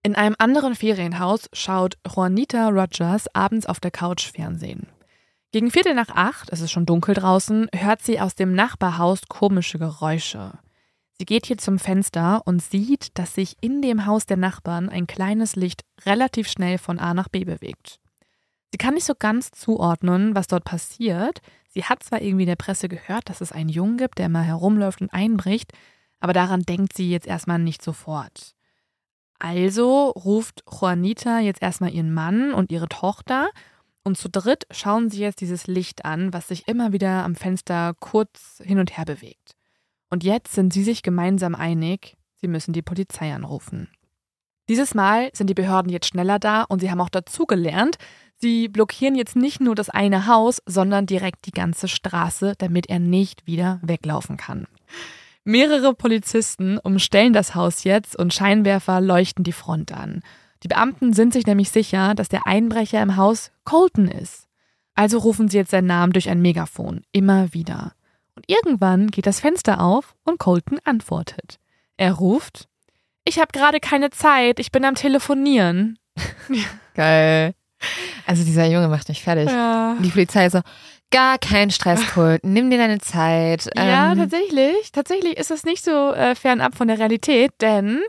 In 0.03 0.15
einem 0.15 0.37
anderen 0.39 0.75
Ferienhaus 0.75 1.49
schaut 1.53 1.97
Juanita 2.07 2.69
Rogers 2.69 3.27
abends 3.35 3.67
auf 3.67 3.81
der 3.81 3.91
Couch 3.91 4.31
Fernsehen. 4.31 4.89
Gegen 5.53 5.71
Viertel 5.71 5.95
nach 5.95 6.11
acht, 6.11 6.51
es 6.53 6.61
ist 6.61 6.73
schon 6.73 6.85
dunkel 6.85 7.15
draußen, 7.15 7.69
hört 7.75 8.03
sie 8.03 8.21
aus 8.21 8.35
dem 8.35 8.55
Nachbarhaus 8.55 9.23
komische 9.29 9.79
Geräusche. 9.79 10.59
Sie 11.17 11.25
geht 11.25 11.47
hier 11.47 11.59
zum 11.59 11.79
Fenster 11.79 12.43
und 12.45 12.61
sieht, 12.61 13.17
dass 13.19 13.35
sich 13.35 13.57
in 13.61 13.81
dem 13.81 14.05
Haus 14.05 14.27
der 14.27 14.37
Nachbarn 14.37 14.89
ein 14.89 15.07
kleines 15.07 15.55
Licht 15.55 15.83
relativ 16.05 16.49
schnell 16.49 16.77
von 16.79 16.99
A 16.99 17.15
nach 17.15 17.29
B 17.29 17.45
bewegt. 17.45 18.01
Sie 18.73 18.79
kann 18.79 18.95
nicht 18.95 19.07
so 19.07 19.15
ganz 19.17 19.53
zuordnen, 19.53 20.35
was 20.35 20.49
dort 20.49 20.65
passiert. 20.65 21.41
Sie 21.75 21.85
hat 21.85 22.05
zwar 22.05 22.23
irgendwie 22.23 22.45
in 22.45 22.49
der 22.49 22.57
Presse 22.57 22.89
gehört, 22.89 23.29
dass 23.29 23.41
es 23.41 23.51
einen 23.51 23.69
Jungen 23.69 23.97
gibt, 23.97 24.19
der 24.19 24.29
mal 24.29 24.45
herumläuft 24.45 25.01
und 25.01 25.13
einbricht, 25.13 25.73
aber 26.21 26.33
daran 26.33 26.63
denkt 26.63 26.97
sie 26.97 27.11
jetzt 27.11 27.27
erstmal 27.27 27.59
nicht 27.59 27.83
sofort. 27.83 28.55
Also 29.41 30.11
ruft 30.11 30.63
Juanita 30.71 31.41
jetzt 31.41 31.61
erstmal 31.61 31.93
ihren 31.93 32.15
Mann 32.15 32.55
und 32.55 32.71
ihre 32.71 32.89
Tochter 32.89 33.51
und 34.05 34.17
zu 34.17 34.29
dritt 34.29 34.67
schauen 34.71 35.11
sie 35.11 35.21
jetzt 35.21 35.41
dieses 35.41 35.67
Licht 35.67 36.05
an, 36.05 36.33
was 36.33 36.49
sich 36.49 36.69
immer 36.69 36.93
wieder 36.93 37.25
am 37.25 37.35
Fenster 37.35 37.95
kurz 37.99 38.63
hin 38.63 38.79
und 38.79 38.97
her 38.97 39.05
bewegt. 39.05 39.57
Und 40.11 40.23
jetzt 40.23 40.53
sind 40.53 40.73
sie 40.73 40.85
sich 40.85 41.03
gemeinsam 41.03 41.57
einig, 41.57 42.17
sie 42.37 42.47
müssen 42.47 42.73
die 42.73 42.83
Polizei 42.83 43.35
anrufen. 43.35 43.89
Dieses 44.69 44.95
Mal 44.95 45.31
sind 45.33 45.49
die 45.49 45.55
Behörden 45.55 45.91
jetzt 45.91 46.07
schneller 46.07 46.39
da 46.39 46.63
und 46.63 46.81
sie 46.81 46.91
haben 46.91 47.01
auch 47.01 47.11
dazugelernt, 47.11 47.97
sie 48.37 48.69
blockieren 48.69 49.15
jetzt 49.15 49.37
nicht 49.37 49.61
nur 49.61 49.75
das 49.75 49.91
eine 49.91 50.27
Haus, 50.27 50.63
sondern 50.67 51.07
direkt 51.07 51.47
die 51.47 51.53
ganze 51.53 51.89
Straße, 51.89 52.55
damit 52.59 52.89
er 52.89 52.99
nicht 52.99 53.47
wieder 53.47 53.81
weglaufen 53.83 54.37
kann. 54.37 54.67
Mehrere 55.45 55.95
Polizisten 55.95 56.79
umstellen 56.79 57.35
das 57.35 57.55
Haus 57.55 57.85
jetzt 57.85 58.17
und 58.17 58.33
Scheinwerfer 58.33 59.01
leuchten 59.01 59.45
die 59.45 59.53
Front 59.53 59.93
an. 59.93 60.23
Die 60.63 60.69
Beamten 60.69 61.13
sind 61.13 61.35
sich 61.35 61.47
nämlich 61.47 61.71
sicher, 61.71 62.15
dass 62.15 62.31
der 62.31 62.47
Einbrecher 62.47 63.03
im 63.03 63.17
Haus 63.17 63.53
Colton 63.65 64.09
ist. 64.09 64.49
Also 64.95 65.19
rufen 65.19 65.49
sie 65.49 65.59
jetzt 65.59 65.71
seinen 65.71 65.87
Namen 65.87 66.13
durch 66.15 66.31
ein 66.31 66.41
Megafon, 66.41 67.03
immer 67.13 67.53
wieder. 67.53 67.93
Und 68.35 68.49
irgendwann 68.49 69.09
geht 69.09 69.27
das 69.27 69.41
Fenster 69.41 69.81
auf 69.81 70.15
und 70.25 70.39
Colton 70.39 70.79
antwortet. 70.85 71.59
Er 71.97 72.13
ruft: 72.13 72.69
Ich 73.25 73.39
habe 73.39 73.53
gerade 73.53 73.81
keine 73.81 74.11
Zeit, 74.11 74.59
ich 74.59 74.73
bin 74.73 74.85
am 74.85 74.95
Telefonieren. 74.95 75.99
Geil. 76.95 77.55
Also 78.27 78.45
dieser 78.45 78.67
Junge 78.67 78.89
macht 78.89 79.09
mich 79.09 79.23
fertig. 79.23 79.51
Ja. 79.51 79.97
Die 80.01 80.09
Polizei 80.09 80.49
so, 80.49 80.61
gar 81.11 81.39
kein 81.39 81.71
Stress, 81.71 82.01
Colton, 82.13 82.53
nimm 82.53 82.71
dir 82.71 82.79
deine 82.79 82.99
Zeit. 82.99 83.69
Ja, 83.77 84.13
Ähm, 84.13 84.19
tatsächlich. 84.19 84.91
Tatsächlich 84.93 85.37
ist 85.37 85.51
es 85.51 85.65
nicht 85.65 85.85
so 85.85 86.13
äh, 86.13 86.35
fernab 86.35 86.75
von 86.75 86.89
der 86.89 86.99
Realität, 86.99 87.53
denn 87.61 88.01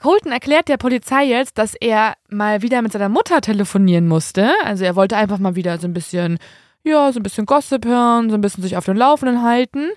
Colton 0.00 0.32
erklärt 0.32 0.68
der 0.68 0.76
Polizei 0.76 1.24
jetzt, 1.24 1.58
dass 1.58 1.74
er 1.74 2.14
mal 2.28 2.62
wieder 2.62 2.82
mit 2.82 2.92
seiner 2.92 3.08
Mutter 3.08 3.40
telefonieren 3.40 4.08
musste. 4.08 4.50
Also 4.64 4.84
er 4.84 4.96
wollte 4.96 5.16
einfach 5.16 5.38
mal 5.38 5.54
wieder 5.54 5.78
so 5.78 5.86
ein 5.86 5.92
bisschen, 5.92 6.38
ja, 6.82 7.10
so 7.12 7.20
ein 7.20 7.22
bisschen 7.22 7.46
Gossip 7.46 7.84
hören, 7.84 8.28
so 8.28 8.34
ein 8.36 8.40
bisschen 8.40 8.62
sich 8.62 8.76
auf 8.76 8.84
dem 8.84 8.96
Laufenden 8.96 9.42
halten. 9.42 9.90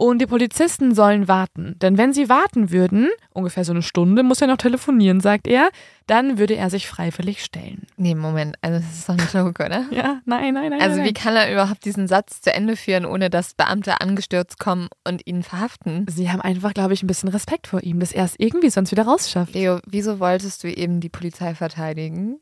Und 0.00 0.20
die 0.20 0.26
Polizisten 0.26 0.94
sollen 0.94 1.26
warten. 1.26 1.74
Denn 1.82 1.98
wenn 1.98 2.12
sie 2.12 2.28
warten 2.28 2.70
würden, 2.70 3.08
ungefähr 3.32 3.64
so 3.64 3.72
eine 3.72 3.82
Stunde, 3.82 4.22
muss 4.22 4.40
er 4.40 4.46
noch 4.46 4.56
telefonieren, 4.56 5.20
sagt 5.20 5.48
er, 5.48 5.70
dann 6.06 6.38
würde 6.38 6.54
er 6.54 6.70
sich 6.70 6.86
freiwillig 6.86 7.42
stellen. 7.42 7.82
Nee, 7.96 8.14
Moment, 8.14 8.54
also 8.60 8.78
das 8.78 8.96
ist 8.96 9.08
doch 9.08 9.16
ein 9.18 9.28
Joke, 9.44 9.64
oder? 9.66 9.86
Ja, 9.90 10.20
nein, 10.24 10.54
nein, 10.54 10.70
nein. 10.70 10.80
Also 10.80 10.98
nein, 10.98 11.08
wie 11.08 11.12
kann 11.12 11.34
er 11.34 11.52
überhaupt 11.52 11.84
diesen 11.84 12.06
Satz 12.06 12.40
zu 12.40 12.54
Ende 12.54 12.76
führen, 12.76 13.06
ohne 13.06 13.28
dass 13.28 13.54
Beamte 13.54 14.00
angestürzt 14.00 14.60
kommen 14.60 14.86
und 15.04 15.26
ihn 15.26 15.42
verhaften? 15.42 16.06
Sie 16.08 16.30
haben 16.30 16.42
einfach, 16.42 16.74
glaube 16.74 16.94
ich, 16.94 17.02
ein 17.02 17.08
bisschen 17.08 17.28
Respekt 17.30 17.66
vor 17.66 17.82
ihm, 17.82 17.98
dass 17.98 18.12
er 18.12 18.24
es 18.24 18.36
irgendwie 18.38 18.70
sonst 18.70 18.92
wieder 18.92 19.02
rausschafft. 19.02 19.52
Leo, 19.52 19.80
wieso 19.84 20.20
wolltest 20.20 20.62
du 20.62 20.72
eben 20.72 21.00
die 21.00 21.08
Polizei 21.10 21.56
verteidigen? 21.56 22.38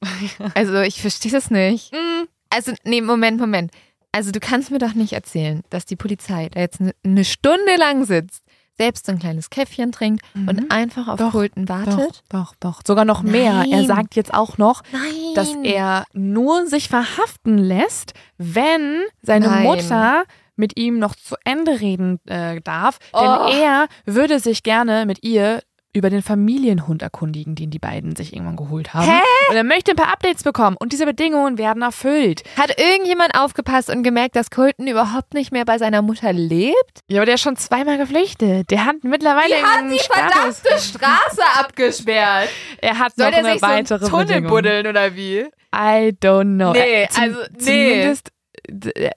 Also 0.55 0.81
ich 0.83 1.01
verstehe 1.01 1.33
das 1.33 1.51
nicht. 1.51 1.91
Mm, 1.95 2.27
Also, 2.51 2.73
nee, 2.85 3.01
Moment, 3.01 3.41
Moment. 3.41 3.71
Also 4.17 4.31
du 4.31 4.41
kannst 4.41 4.71
mir 4.71 4.79
doch 4.79 4.95
nicht 4.95 5.13
erzählen, 5.13 5.63
dass 5.69 5.85
die 5.85 5.95
Polizei 5.97 6.49
da 6.51 6.61
jetzt 6.61 6.81
eine 6.81 6.95
ne 7.05 7.23
Stunde 7.23 7.77
lang 7.79 8.05
sitzt, 8.07 8.43
selbst 8.79 9.05
so 9.05 9.13
ein 9.13 9.19
kleines 9.19 9.51
Käffchen 9.51 9.93
trinkt 9.93 10.25
Mhm. 10.33 10.49
und 10.49 10.71
einfach 10.73 11.09
auf 11.09 11.19
Doch, 11.19 11.33
Colton 11.33 11.69
wartet. 11.69 12.23
Doch, 12.31 12.55
doch, 12.55 12.55
doch. 12.59 12.81
Sogar 12.87 13.05
noch 13.05 13.23
mehr. 13.23 13.53
Er 13.71 13.79
Nein. 13.81 13.87
sagt 13.87 14.17
jetzt 14.17 14.33
auch 14.33 14.57
noch, 14.57 14.83
Nein. 14.91 15.03
dass 15.35 15.55
er 15.63 16.05
nur 16.15 16.67
sich 16.67 16.89
verhaften 16.89 17.59
lässt, 17.59 18.15
wenn 18.39 19.03
seine 19.21 19.49
Nein. 19.49 19.63
Mutter 19.65 20.25
mit 20.57 20.79
ihm 20.79 20.99
noch 20.99 21.15
zu 21.15 21.35
Ende 21.45 21.81
reden 21.81 22.19
äh, 22.25 22.63
darf. 22.63 22.97
Oh. 23.13 23.21
Denn 23.21 23.61
er 23.61 23.87
würde 24.07 24.41
sich 24.41 24.63
gerne 24.63 25.05
mit 25.05 25.23
ihr 25.23 25.61
über 25.97 26.11
den 26.11 26.23
Familienhund 26.23 27.01
erkundigen, 27.03 27.55
den 27.55 27.71
die 27.71 27.79
beiden 27.79 28.15
sich 28.15 28.35
irgendwann 28.35 28.57
geholt 28.57 28.93
haben. 28.93 29.07
Hä? 29.07 29.21
Und 29.51 29.57
er 29.57 29.65
möchte 29.65 29.93
ein 29.93 29.97
paar 29.97 30.13
Updates 30.13 30.43
bekommen. 30.43 30.77
Und 30.79 30.93
diese 30.93 31.07
Bedingungen 31.07 31.57
werden 31.57 31.81
erfüllt. 31.83 32.43
Hat 32.59 32.79
irgendjemand 32.79 33.35
aufgepasst 33.35 33.89
und 33.89 34.03
gemerkt, 34.03 34.37
dass 34.37 34.51
Colton 34.51 34.87
überhaupt 34.87 35.33
nicht 35.33 35.53
mehr 35.53 35.65
bei 35.65 35.79
seiner 35.79 36.03
Mutter 36.03 36.33
lebt? 36.35 37.01
Ja, 37.09 37.19
aber 37.21 37.27
der 37.27 37.37
ist 37.37 37.41
schon 37.41 37.57
zweimal 37.57 37.97
geflüchtet. 37.97 38.71
Der 38.71 38.85
hat 38.85 38.97
mittlerweile 39.03 39.55
einen 39.57 39.99
Status. 39.99 40.63
Straße 40.91 41.43
abgesperrt. 41.59 42.49
Er 42.83 42.99
hat 42.99 43.13
Soll 43.17 43.31
noch 43.31 43.39
eine 43.39 43.53
sich 43.53 43.61
so 43.61 43.67
weitere 43.67 44.09
Tunnel 44.09 44.27
Bedingung. 44.27 44.51
buddeln 44.51 44.87
oder 44.87 45.15
wie? 45.15 45.47
I 45.75 46.15
don't 46.23 46.57
know. 46.57 46.73
Nee, 46.73 47.05
Äh, 47.05 47.09
zum- 47.09 47.23
also, 47.23 47.39
nee. 47.53 47.59
Zumindest, 47.59 48.29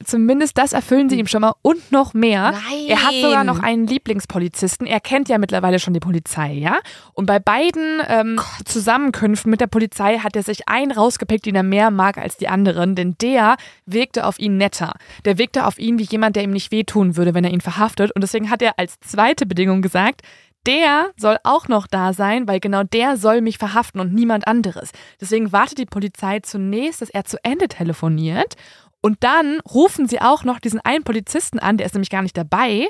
zumindest 0.04 0.58
das 0.58 0.74
erfüllen 0.74 1.10
sie 1.10 1.20
ihm 1.20 1.28
schon 1.28 1.42
mal 1.42 1.54
und 1.62 1.92
noch 1.92 2.14
mehr. 2.14 2.52
Nein. 2.52 2.86
Er 2.88 3.04
hat 3.04 3.14
sogar 3.14 3.44
noch 3.44 3.60
einen 3.60 3.88
Lieblingspolizisten. 3.88 4.88
Er 4.88 5.00
kennt 5.00 5.30
ja 5.30 5.38
mittlerweile 5.38 5.80
schon 5.80 5.94
die 5.94 6.00
Polizei, 6.00 6.54
ja? 6.54 6.80
Und 7.14 7.26
bei 7.26 7.40
beiden 7.40 8.02
ähm, 8.08 8.40
Zusammenkünften 8.66 9.50
mit 9.50 9.62
der 9.62 9.68
Polizei 9.68 10.20
hat 10.20 10.36
er 10.36 10.44
sich 10.44 10.68
einen 10.68 10.92
rausgepickt, 10.92 11.46
den 11.46 11.56
er 11.56 11.64
mehr 11.64 11.92
mag 11.92 12.18
als 12.18 12.38
die 12.38 12.48
anderen, 12.48 12.96
denn 12.96 13.16
der 13.22 13.58
wirkte 13.86 14.26
auf 14.26 14.40
ihn 14.40 14.58
netter. 14.58 14.94
Der 15.26 15.38
wirkte 15.38 15.66
auf 15.66 15.80
ihn 15.80 16.00
wie 16.00 16.08
jemand, 16.10 16.36
der 16.36 16.44
ihm 16.44 16.52
nicht 16.52 16.72
wehtun 16.72 17.18
würde, 17.18 17.34
wenn 17.34 17.44
er 17.44 17.52
ihn 17.52 17.62
verhaftet. 17.62 18.12
Und 18.12 18.22
deswegen 18.22 18.50
hat 18.50 18.62
er 18.62 18.78
als 18.78 19.00
zweite 19.00 19.46
Bedingung 19.46 19.82
gesagt, 19.82 20.22
der 20.66 21.12
soll 21.18 21.38
auch 21.44 21.68
noch 21.68 21.88
da 21.88 22.14
sein, 22.14 22.48
weil 22.48 22.60
genau 22.60 22.84
der 22.84 23.18
soll 23.18 23.42
mich 23.42 23.58
verhaften 23.58 24.02
und 24.02 24.14
niemand 24.14 24.48
anderes. 24.48 24.92
Deswegen 25.20 25.52
wartet 25.52 25.78
die 25.78 25.86
Polizei 25.86 26.40
zunächst, 26.42 27.02
dass 27.02 27.10
er 27.10 27.24
zu 27.24 27.38
Ende 27.44 27.68
telefoniert 27.68 28.56
und 29.02 29.24
dann 29.24 29.60
rufen 29.62 30.08
sie 30.08 30.22
auch 30.22 30.44
noch 30.44 30.60
diesen 30.60 30.80
einen 30.82 31.04
Polizisten 31.04 31.60
an, 31.60 31.78
der 31.78 31.86
ist 31.86 31.94
nämlich 31.94 32.10
gar 32.10 32.22
nicht 32.22 32.38
dabei, 32.38 32.88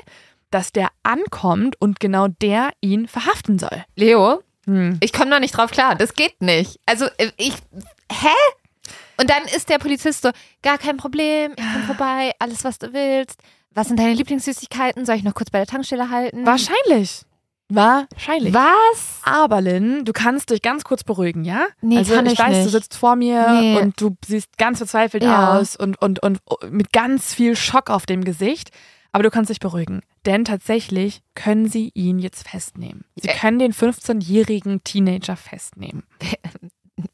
dass 0.50 0.72
der 0.72 0.88
ankommt 1.02 1.80
und 1.80 2.00
genau 2.00 2.26
der 2.28 2.70
ihn 2.80 3.06
verhaften 3.08 3.58
soll. 3.58 3.84
Leo, 3.96 4.42
Hm. 4.66 4.98
ich 5.00 5.12
komme 5.12 5.30
noch 5.30 5.40
nicht 5.40 5.56
drauf 5.56 5.70
klar. 5.70 5.94
Das 5.94 6.14
geht 6.14 6.40
nicht. 6.42 6.78
Also 6.86 7.06
äh, 7.16 7.30
ich, 7.38 7.54
hä? 8.12 8.28
Und 9.18 9.30
dann 9.30 9.44
ist 9.54 9.68
der 9.68 9.78
Polizist 9.78 10.22
so, 10.22 10.30
gar 10.62 10.78
kein 10.78 10.96
Problem, 10.96 11.52
ich 11.56 11.64
komm 11.72 11.82
vorbei, 11.84 12.32
alles 12.38 12.64
was 12.64 12.78
du 12.78 12.92
willst. 12.92 13.40
Was 13.72 13.88
sind 13.88 13.98
deine 14.00 14.14
Lieblingssüßigkeiten? 14.14 15.06
Soll 15.06 15.16
ich 15.16 15.22
noch 15.22 15.34
kurz 15.34 15.50
bei 15.50 15.58
der 15.58 15.66
Tankstelle 15.66 16.10
halten? 16.10 16.44
Wahrscheinlich. 16.44 17.22
Wahrscheinlich. 17.70 18.52
Was? 18.52 19.20
Aber 19.22 19.60
Lynn, 19.60 20.04
du 20.04 20.12
kannst 20.12 20.50
dich 20.50 20.60
ganz 20.62 20.84
kurz 20.84 21.04
beruhigen, 21.04 21.44
ja? 21.44 21.66
Nee, 21.80 21.98
also 21.98 22.14
kann 22.14 22.26
ich, 22.26 22.32
ich 22.34 22.38
weiß, 22.38 22.56
du 22.56 22.62
nicht. 22.64 22.70
sitzt 22.72 22.96
vor 22.96 23.16
mir 23.16 23.50
Nee. 23.60 23.78
und 23.80 24.00
du 24.00 24.16
siehst 24.26 24.58
ganz 24.58 24.78
verzweifelt 24.78 25.22
Ja. 25.22 25.56
aus 25.58 25.76
und, 25.76 26.00
und, 26.02 26.22
und 26.22 26.40
mit 26.70 26.92
ganz 26.92 27.32
viel 27.34 27.56
Schock 27.56 27.88
auf 27.90 28.06
dem 28.06 28.24
Gesicht. 28.24 28.70
Aber 29.12 29.24
du 29.24 29.30
kannst 29.30 29.50
dich 29.50 29.58
beruhigen, 29.58 30.02
denn 30.24 30.44
tatsächlich 30.44 31.22
können 31.34 31.68
sie 31.68 31.90
ihn 31.94 32.18
jetzt 32.20 32.48
festnehmen. 32.48 33.04
Sie 33.16 33.28
Äh. 33.28 33.34
können 33.36 33.58
den 33.58 33.72
15-jährigen 33.72 34.84
Teenager 34.84 35.34
festnehmen. 35.36 36.04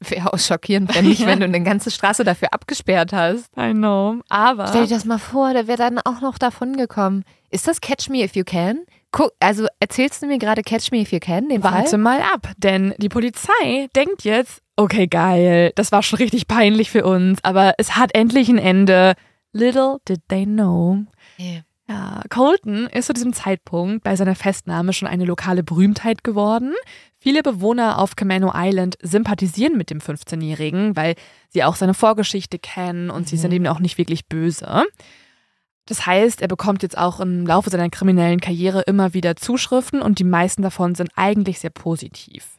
Wäre 0.01 0.33
auch 0.33 0.37
schockierend, 0.39 0.93
wenn 0.95 1.05
nicht, 1.07 1.21
Ja. 1.21 1.27
wenn 1.27 1.39
du 1.39 1.45
eine 1.45 1.63
ganze 1.63 1.91
Straße 1.91 2.23
dafür 2.23 2.53
abgesperrt 2.53 3.13
hast. 3.13 3.45
I 3.57 3.71
know. 3.71 4.17
Aber 4.29 4.67
Stell 4.67 4.85
dir 4.85 4.95
das 4.95 5.05
mal 5.05 5.17
vor, 5.17 5.53
der 5.53 5.67
wäre 5.67 5.77
dann 5.77 5.99
auch 5.99 6.21
noch 6.21 6.37
davon 6.37 6.75
gekommen. 6.75 7.23
Ist 7.49 7.67
das 7.67 7.79
Catch 7.81 8.09
Me 8.09 8.23
If 8.23 8.35
You 8.35 8.43
Can? 8.43 8.81
Guck, 9.17 9.31
also 9.39 9.65
erzählst 9.79 10.21
du 10.21 10.27
mir 10.27 10.37
gerade 10.37 10.61
Catch 10.61 10.91
Me 10.91 10.99
If 10.99 11.11
You 11.11 11.17
Can, 11.19 11.49
den 11.49 11.63
warte 11.63 11.89
Fall? 11.89 11.97
mal 11.99 12.21
ab, 12.21 12.51
denn 12.57 12.93
die 12.99 13.09
Polizei 13.09 13.87
denkt 13.95 14.23
jetzt, 14.23 14.61
okay, 14.75 15.07
geil, 15.07 15.71
das 15.75 15.91
war 15.91 16.03
schon 16.03 16.17
richtig 16.17 16.47
peinlich 16.47 16.91
für 16.91 17.03
uns, 17.03 17.39
aber 17.43 17.73
es 17.79 17.95
hat 17.95 18.13
endlich 18.13 18.47
ein 18.47 18.59
Ende. 18.59 19.15
Little 19.53 19.97
did 20.07 20.19
they 20.27 20.45
know. 20.45 20.99
Nee. 21.39 21.63
Ja, 21.89 22.21
Colton 22.29 22.85
ist 22.93 23.07
zu 23.07 23.13
diesem 23.13 23.33
Zeitpunkt 23.33 24.03
bei 24.03 24.15
seiner 24.15 24.35
Festnahme 24.35 24.93
schon 24.93 25.07
eine 25.07 25.25
lokale 25.25 25.63
Berühmtheit 25.63 26.23
geworden. 26.23 26.73
Viele 27.17 27.41
Bewohner 27.41 27.97
auf 27.97 28.15
Camano 28.15 28.51
Island 28.53 28.97
sympathisieren 29.01 29.77
mit 29.77 29.89
dem 29.89 29.99
15-Jährigen, 29.99 30.95
weil 30.95 31.15
sie 31.49 31.63
auch 31.63 31.75
seine 31.75 31.93
Vorgeschichte 31.95 32.59
kennen 32.59 33.09
und 33.09 33.27
sie 33.27 33.37
Mhm. 33.37 33.39
sind 33.39 33.53
ihm 33.53 33.65
auch 33.65 33.79
nicht 33.79 33.97
wirklich 33.97 34.27
böse. 34.27 34.83
Das 35.87 36.05
heißt, 36.05 36.41
er 36.41 36.49
bekommt 36.49 36.83
jetzt 36.83 36.97
auch 36.97 37.19
im 37.21 37.47
Laufe 37.47 37.69
seiner 37.69 37.89
kriminellen 37.89 38.41
Karriere 38.41 38.81
immer 38.81 39.13
wieder 39.13 39.37
Zuschriften 39.37 40.01
und 40.01 40.19
die 40.19 40.25
meisten 40.25 40.61
davon 40.61 40.95
sind 40.95 41.11
eigentlich 41.15 41.59
sehr 41.59 41.69
positiv. 41.69 42.57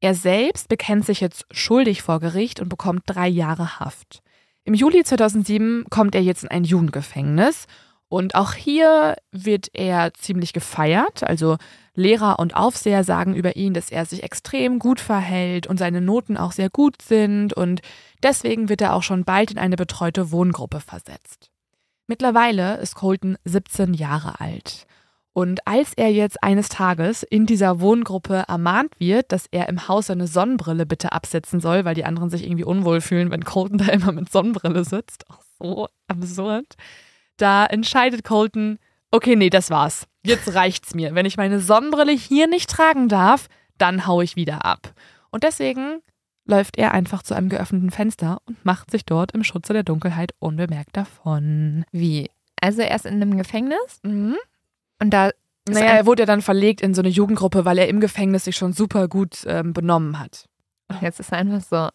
Er 0.00 0.14
selbst 0.14 0.68
bekennt 0.68 1.06
sich 1.06 1.20
jetzt 1.20 1.46
schuldig 1.52 2.02
vor 2.02 2.20
Gericht 2.20 2.60
und 2.60 2.68
bekommt 2.68 3.04
drei 3.06 3.28
Jahre 3.28 3.78
Haft. 3.78 4.20
Im 4.64 4.74
Juli 4.74 5.04
2007 5.04 5.86
kommt 5.90 6.16
er 6.16 6.22
jetzt 6.22 6.42
in 6.42 6.50
ein 6.50 6.64
Jugendgefängnis 6.64 7.66
und 8.08 8.34
auch 8.34 8.54
hier 8.54 9.16
wird 9.30 9.68
er 9.72 10.12
ziemlich 10.14 10.52
gefeiert. 10.52 11.22
Also 11.22 11.58
Lehrer 11.94 12.40
und 12.40 12.56
Aufseher 12.56 13.04
sagen 13.04 13.36
über 13.36 13.54
ihn, 13.54 13.74
dass 13.74 13.90
er 13.90 14.06
sich 14.06 14.24
extrem 14.24 14.80
gut 14.80 14.98
verhält 14.98 15.68
und 15.68 15.78
seine 15.78 16.00
Noten 16.00 16.36
auch 16.36 16.52
sehr 16.52 16.68
gut 16.68 17.00
sind 17.00 17.52
und 17.52 17.80
deswegen 18.24 18.68
wird 18.68 18.80
er 18.80 18.94
auch 18.94 19.04
schon 19.04 19.24
bald 19.24 19.52
in 19.52 19.58
eine 19.58 19.76
betreute 19.76 20.32
Wohngruppe 20.32 20.80
versetzt. 20.80 21.50
Mittlerweile 22.06 22.76
ist 22.76 22.94
Colton 22.94 23.36
17 23.44 23.94
Jahre 23.94 24.40
alt. 24.40 24.86
Und 25.32 25.66
als 25.66 25.92
er 25.94 26.10
jetzt 26.10 26.42
eines 26.42 26.70
Tages 26.70 27.22
in 27.22 27.44
dieser 27.44 27.80
Wohngruppe 27.80 28.44
ermahnt 28.48 28.92
wird, 28.98 29.32
dass 29.32 29.46
er 29.50 29.68
im 29.68 29.86
Haus 29.86 30.06
seine 30.06 30.26
Sonnenbrille 30.26 30.86
bitte 30.86 31.12
absetzen 31.12 31.60
soll, 31.60 31.84
weil 31.84 31.94
die 31.94 32.06
anderen 32.06 32.30
sich 32.30 32.44
irgendwie 32.44 32.64
unwohl 32.64 33.02
fühlen, 33.02 33.30
wenn 33.30 33.44
Colton 33.44 33.76
da 33.86 33.86
immer 33.88 34.12
mit 34.12 34.32
Sonnenbrille 34.32 34.84
sitzt. 34.84 35.28
Auch 35.28 35.42
so 35.58 35.88
absurd. 36.08 36.76
Da 37.36 37.66
entscheidet 37.66 38.24
Colton, 38.24 38.78
okay, 39.10 39.36
nee, 39.36 39.50
das 39.50 39.68
war's. 39.68 40.06
Jetzt 40.24 40.54
reicht's 40.54 40.94
mir. 40.94 41.14
Wenn 41.14 41.26
ich 41.26 41.36
meine 41.36 41.60
Sonnenbrille 41.60 42.12
hier 42.12 42.46
nicht 42.46 42.70
tragen 42.70 43.08
darf, 43.08 43.48
dann 43.76 44.06
hau 44.06 44.22
ich 44.22 44.36
wieder 44.36 44.64
ab. 44.64 44.94
Und 45.30 45.42
deswegen 45.44 46.00
läuft 46.46 46.78
er 46.78 46.92
einfach 46.92 47.22
zu 47.22 47.34
einem 47.34 47.48
geöffneten 47.48 47.90
Fenster 47.90 48.38
und 48.46 48.64
macht 48.64 48.90
sich 48.90 49.04
dort 49.04 49.32
im 49.32 49.44
Schutze 49.44 49.72
der 49.72 49.82
Dunkelheit 49.82 50.32
unbemerkt 50.38 50.96
davon. 50.96 51.84
Wie? 51.92 52.30
Also 52.60 52.82
er 52.82 52.94
ist 52.94 53.06
in 53.06 53.14
einem 53.14 53.36
Gefängnis 53.36 54.00
Mhm. 54.02 54.36
und 55.00 55.10
da 55.10 55.30
Naja, 55.68 55.86
er 55.94 56.06
wurde 56.06 56.22
ja 56.22 56.26
dann 56.26 56.42
verlegt 56.42 56.80
in 56.80 56.94
so 56.94 57.02
eine 57.02 57.08
Jugendgruppe, 57.08 57.64
weil 57.64 57.78
er 57.78 57.88
im 57.88 58.00
Gefängnis 58.00 58.44
sich 58.44 58.56
schon 58.56 58.72
super 58.72 59.08
gut 59.08 59.44
ähm, 59.46 59.72
benommen 59.72 60.18
hat. 60.18 60.46
jetzt 61.00 61.18
ist 61.20 61.32
er 61.32 61.38
einfach 61.38 61.60
so, 61.60 61.88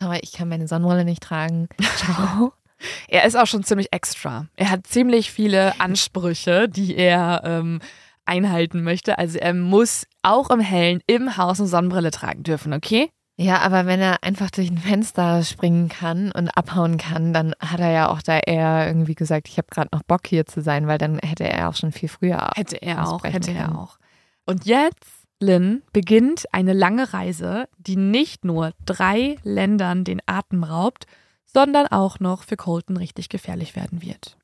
sorry, 0.00 0.18
ich 0.22 0.32
kann 0.32 0.48
meine 0.48 0.66
Sonnenbrille 0.66 1.04
nicht 1.04 1.22
tragen. 1.22 1.68
Ciao. 1.96 2.52
Er 3.06 3.24
ist 3.26 3.36
auch 3.36 3.46
schon 3.46 3.62
ziemlich 3.62 3.92
extra. 3.92 4.48
Er 4.56 4.68
hat 4.70 4.88
ziemlich 4.88 5.30
viele 5.30 5.78
Ansprüche, 5.80 6.68
die 6.68 6.96
er 6.96 7.42
ähm, 7.44 7.80
einhalten 8.24 8.82
möchte. 8.82 9.18
Also 9.18 9.38
er 9.38 9.54
muss 9.54 10.04
auch 10.22 10.50
im 10.50 10.58
Hellen 10.58 11.00
im 11.06 11.36
Haus 11.36 11.60
eine 11.60 11.68
Sonnenbrille 11.68 12.10
tragen 12.10 12.42
dürfen, 12.42 12.72
okay? 12.72 13.08
Ja, 13.36 13.60
aber 13.60 13.86
wenn 13.86 14.00
er 14.00 14.22
einfach 14.22 14.50
durch 14.50 14.70
ein 14.70 14.78
Fenster 14.78 15.42
springen 15.42 15.88
kann 15.88 16.30
und 16.32 16.50
abhauen 16.50 16.98
kann, 16.98 17.32
dann 17.32 17.54
hat 17.58 17.80
er 17.80 17.90
ja 17.90 18.08
auch 18.10 18.20
da 18.20 18.38
eher 18.38 18.86
irgendwie 18.86 19.14
gesagt, 19.14 19.48
ich 19.48 19.56
habe 19.56 19.68
gerade 19.70 19.88
noch 19.92 20.02
Bock 20.02 20.26
hier 20.26 20.44
zu 20.44 20.60
sein, 20.60 20.86
weil 20.86 20.98
dann 20.98 21.18
hätte 21.18 21.44
er 21.44 21.68
auch 21.68 21.74
schon 21.74 21.92
viel 21.92 22.08
früher. 22.08 22.50
Hätte 22.54 22.80
er 22.82 23.08
auch, 23.08 23.24
hätte 23.24 23.52
er 23.52 23.78
auch. 23.78 23.98
Und 24.44 24.66
jetzt, 24.66 25.24
Lynn, 25.40 25.82
beginnt 25.92 26.44
eine 26.52 26.74
lange 26.74 27.12
Reise, 27.14 27.68
die 27.78 27.96
nicht 27.96 28.44
nur 28.44 28.72
drei 28.84 29.36
Ländern 29.44 30.04
den 30.04 30.20
Atem 30.26 30.62
raubt, 30.62 31.06
sondern 31.46 31.86
auch 31.86 32.20
noch 32.20 32.44
für 32.44 32.56
Colton 32.56 32.96
richtig 32.96 33.28
gefährlich 33.28 33.76
werden 33.76 34.02
wird. 34.02 34.36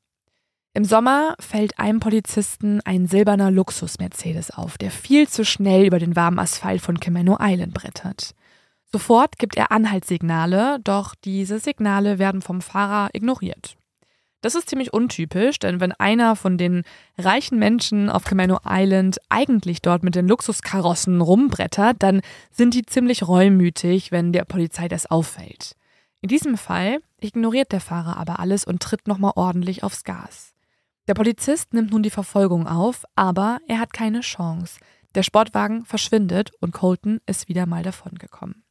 Im 0.73 0.85
Sommer 0.85 1.35
fällt 1.39 1.79
einem 1.79 1.99
Polizisten 1.99 2.81
ein 2.85 3.07
silberner 3.07 3.51
Luxus-Mercedes 3.51 4.51
auf, 4.51 4.77
der 4.77 4.91
viel 4.91 5.27
zu 5.27 5.43
schnell 5.43 5.85
über 5.85 5.99
den 5.99 6.15
warmen 6.15 6.39
Asphalt 6.39 6.81
von 6.81 6.99
Camano 6.99 7.37
Island 7.39 7.73
brettert. 7.73 8.33
Sofort 8.91 9.37
gibt 9.37 9.55
er 9.55 9.71
Anhaltssignale, 9.71 10.79
doch 10.83 11.13
diese 11.13 11.59
Signale 11.59 12.17
werden 12.17 12.41
vom 12.41 12.61
Fahrer 12.61 13.09
ignoriert. 13.13 13.77
Das 14.41 14.55
ist 14.55 14.69
ziemlich 14.69 14.93
untypisch, 14.93 15.59
denn 15.59 15.81
wenn 15.81 15.91
einer 15.91 16.35
von 16.35 16.57
den 16.57 16.83
reichen 17.17 17.59
Menschen 17.59 18.09
auf 18.09 18.23
Camano 18.23 18.59
Island 18.65 19.19
eigentlich 19.27 19.81
dort 19.81 20.01
mit 20.01 20.15
den 20.15 20.27
Luxuskarossen 20.27 21.19
rumbrettert, 21.19 21.97
dann 21.99 22.21
sind 22.49 22.73
die 22.73 22.85
ziemlich 22.85 23.27
reumütig, 23.27 24.11
wenn 24.11 24.31
der 24.31 24.45
Polizei 24.45 24.87
das 24.87 25.05
auffällt. 25.11 25.75
In 26.21 26.29
diesem 26.29 26.57
Fall 26.57 26.99
ignoriert 27.19 27.73
der 27.73 27.81
Fahrer 27.81 28.17
aber 28.17 28.39
alles 28.39 28.63
und 28.63 28.81
tritt 28.81 29.07
nochmal 29.07 29.33
ordentlich 29.35 29.83
aufs 29.83 30.03
Gas. 30.05 30.53
Der 31.07 31.15
Polizist 31.15 31.73
nimmt 31.73 31.91
nun 31.91 32.03
die 32.03 32.09
Verfolgung 32.09 32.65
auf, 32.65 33.03
aber 33.15 33.59
er 33.67 33.79
hat 33.79 33.93
keine 33.93 34.21
Chance. 34.21 34.79
Der 35.15 35.23
Sportwagen 35.23 35.83
verschwindet 35.83 36.51
und 36.61 36.71
Colton 36.71 37.19
ist 37.25 37.49
wieder 37.49 37.65
mal 37.65 37.83
davongekommen. 37.83 38.63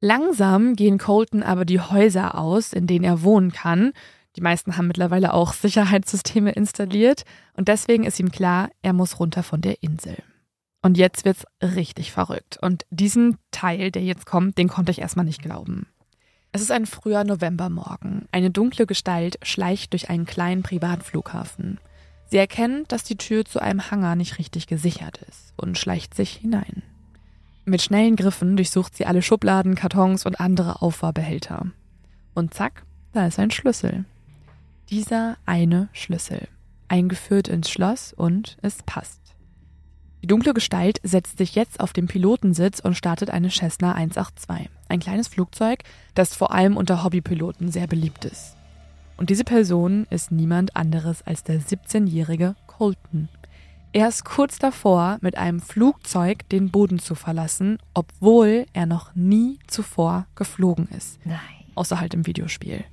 Langsam 0.00 0.76
gehen 0.76 0.98
Colton 0.98 1.42
aber 1.42 1.64
die 1.64 1.80
Häuser 1.80 2.38
aus, 2.38 2.72
in 2.72 2.86
denen 2.86 3.04
er 3.04 3.22
wohnen 3.22 3.52
kann. 3.52 3.92
Die 4.36 4.40
meisten 4.40 4.76
haben 4.76 4.86
mittlerweile 4.86 5.34
auch 5.34 5.52
Sicherheitssysteme 5.52 6.52
installiert 6.52 7.24
und 7.54 7.68
deswegen 7.68 8.04
ist 8.04 8.18
ihm 8.18 8.30
klar, 8.30 8.70
er 8.82 8.92
muss 8.92 9.20
runter 9.20 9.42
von 9.42 9.60
der 9.60 9.82
Insel. 9.82 10.16
Und 10.82 10.96
jetzt 10.96 11.24
wird's 11.24 11.44
richtig 11.62 12.12
verrückt. 12.12 12.58
Und 12.62 12.86
diesen 12.88 13.36
Teil, 13.50 13.90
der 13.90 14.02
jetzt 14.02 14.24
kommt, 14.24 14.56
den 14.56 14.68
konnte 14.68 14.92
ich 14.92 15.00
erstmal 15.00 15.26
nicht 15.26 15.42
glauben. 15.42 15.86
Es 16.52 16.62
ist 16.62 16.72
ein 16.72 16.86
früher 16.86 17.22
Novembermorgen. 17.22 18.26
Eine 18.32 18.50
dunkle 18.50 18.86
Gestalt 18.86 19.38
schleicht 19.42 19.92
durch 19.92 20.08
einen 20.08 20.24
kleinen 20.24 20.62
Privatflughafen. 20.62 21.78
Sie 22.26 22.38
erkennt, 22.38 22.92
dass 22.92 23.04
die 23.04 23.16
Tür 23.16 23.44
zu 23.44 23.60
einem 23.60 23.90
Hangar 23.90 24.16
nicht 24.16 24.38
richtig 24.38 24.66
gesichert 24.66 25.20
ist 25.28 25.52
und 25.56 25.76
schleicht 25.76 26.14
sich 26.14 26.32
hinein. 26.32 26.82
Mit 27.64 27.82
schnellen 27.82 28.16
Griffen 28.16 28.56
durchsucht 28.56 28.96
sie 28.96 29.06
alle 29.06 29.22
Schubladen, 29.22 29.74
Kartons 29.74 30.26
und 30.26 30.40
andere 30.40 30.82
Aufwahrbehälter. 30.82 31.66
Und 32.34 32.54
zack, 32.54 32.84
da 33.12 33.26
ist 33.26 33.38
ein 33.38 33.50
Schlüssel. 33.50 34.04
Dieser 34.88 35.36
eine 35.46 35.88
Schlüssel. 35.92 36.48
Eingeführt 36.88 37.48
ins 37.48 37.70
Schloss 37.70 38.12
und 38.12 38.56
es 38.62 38.82
passt. 38.84 39.20
Die 40.22 40.26
dunkle 40.26 40.52
Gestalt 40.52 41.00
setzt 41.02 41.38
sich 41.38 41.54
jetzt 41.54 41.80
auf 41.80 41.92
den 41.92 42.06
Pilotensitz 42.06 42.80
und 42.80 42.94
startet 42.94 43.30
eine 43.30 43.50
Cessna 43.50 43.92
182. 43.92 44.68
Ein 44.88 45.00
kleines 45.00 45.28
Flugzeug, 45.28 45.82
das 46.14 46.34
vor 46.34 46.52
allem 46.52 46.76
unter 46.76 47.04
Hobbypiloten 47.04 47.70
sehr 47.70 47.86
beliebt 47.86 48.24
ist. 48.24 48.56
Und 49.16 49.30
diese 49.30 49.44
Person 49.44 50.06
ist 50.10 50.30
niemand 50.30 50.76
anderes 50.76 51.22
als 51.22 51.44
der 51.44 51.60
17-jährige 51.60 52.54
Colton. 52.66 53.28
Er 53.92 54.06
ist 54.06 54.24
kurz 54.24 54.60
davor, 54.60 55.18
mit 55.20 55.36
einem 55.36 55.60
Flugzeug 55.60 56.48
den 56.48 56.70
Boden 56.70 57.00
zu 57.00 57.16
verlassen, 57.16 57.78
obwohl 57.92 58.66
er 58.72 58.86
noch 58.86 59.14
nie 59.16 59.58
zuvor 59.66 60.26
geflogen 60.36 60.88
ist. 60.96 61.18
Nein. 61.24 61.38
Außer 61.74 61.98
halt 61.98 62.14
im 62.14 62.24
Videospiel. 62.24 62.84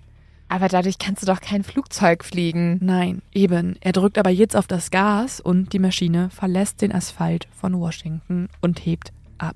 Aber 0.49 0.69
dadurch 0.69 0.97
kannst 0.97 1.21
du 1.21 1.27
doch 1.27 1.41
kein 1.41 1.63
Flugzeug 1.63 2.23
fliegen. 2.23 2.79
Nein, 2.81 3.21
eben. 3.31 3.75
Er 3.81 3.91
drückt 3.91 4.17
aber 4.17 4.31
jetzt 4.31 4.55
auf 4.55 4.65
das 4.65 4.89
Gas 4.89 5.39
und 5.39 5.73
die 5.73 5.79
Maschine 5.79 6.31
verlässt 6.31 6.81
den 6.81 6.93
Asphalt 6.93 7.47
von 7.55 7.79
Washington 7.79 8.49
und 8.61 8.83
hebt 8.83 9.11
ab. 9.37 9.55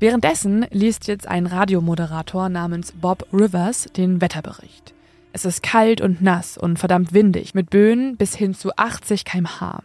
Währenddessen 0.00 0.66
liest 0.70 1.06
jetzt 1.06 1.28
ein 1.28 1.46
Radiomoderator 1.46 2.48
namens 2.48 2.92
Bob 2.92 3.28
Rivers 3.32 3.84
den 3.96 4.20
Wetterbericht. 4.20 4.92
Es 5.32 5.44
ist 5.44 5.62
kalt 5.62 6.00
und 6.00 6.20
nass 6.20 6.58
und 6.58 6.80
verdammt 6.80 7.12
windig, 7.12 7.54
mit 7.54 7.70
Böen 7.70 8.16
bis 8.16 8.34
hin 8.34 8.54
zu 8.54 8.76
80 8.76 9.24
km/h. 9.24 9.84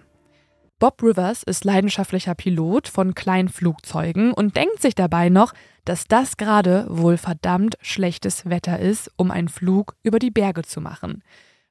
Bob 0.79 1.01
Rivers 1.01 1.41
ist 1.41 1.65
leidenschaftlicher 1.65 2.35
Pilot 2.35 2.87
von 2.87 3.15
kleinen 3.15 3.49
Flugzeugen 3.49 4.31
und 4.31 4.55
denkt 4.55 4.79
sich 4.79 4.93
dabei 4.93 5.29
noch, 5.29 5.53
dass 5.85 6.05
das 6.07 6.37
gerade 6.37 6.85
wohl 6.89 7.17
verdammt 7.17 7.77
schlechtes 7.81 8.47
Wetter 8.47 8.77
ist, 8.77 9.11
um 9.17 9.31
einen 9.31 9.49
Flug 9.49 9.95
über 10.03 10.19
die 10.19 10.29
Berge 10.29 10.61
zu 10.61 10.79
machen. 10.79 11.23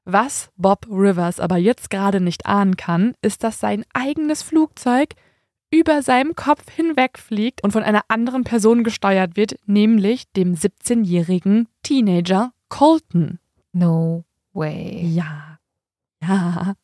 Was 0.05 0.51
Bob 0.57 0.87
Rivers 0.91 1.39
aber 1.39 1.57
jetzt 1.57 1.91
gerade 1.91 2.21
nicht 2.21 2.47
ahnen 2.47 2.77
kann, 2.77 3.15
ist, 3.23 3.45
dass 3.45 3.61
sein 3.61 3.85
eigenes 3.93 4.43
Flugzeug 4.43 5.15
über 5.71 6.03
seinem 6.03 6.35
Kopf 6.35 6.69
hinwegfliegt 6.71 7.63
und 7.63 7.73
von 7.73 7.83
einer 7.83 8.03
anderen 8.09 8.45
Person 8.45 8.83
gesteuert 8.83 9.37
wird, 9.37 9.57
nämlich 9.67 10.25
dem 10.33 10.55
17-jährigen 10.55 11.69
Teenager 11.83 12.53
Colton. 12.69 13.39
No 13.73 14.25
way. 14.53 15.07
Ja. 15.07 15.59
Ja. 16.23 16.75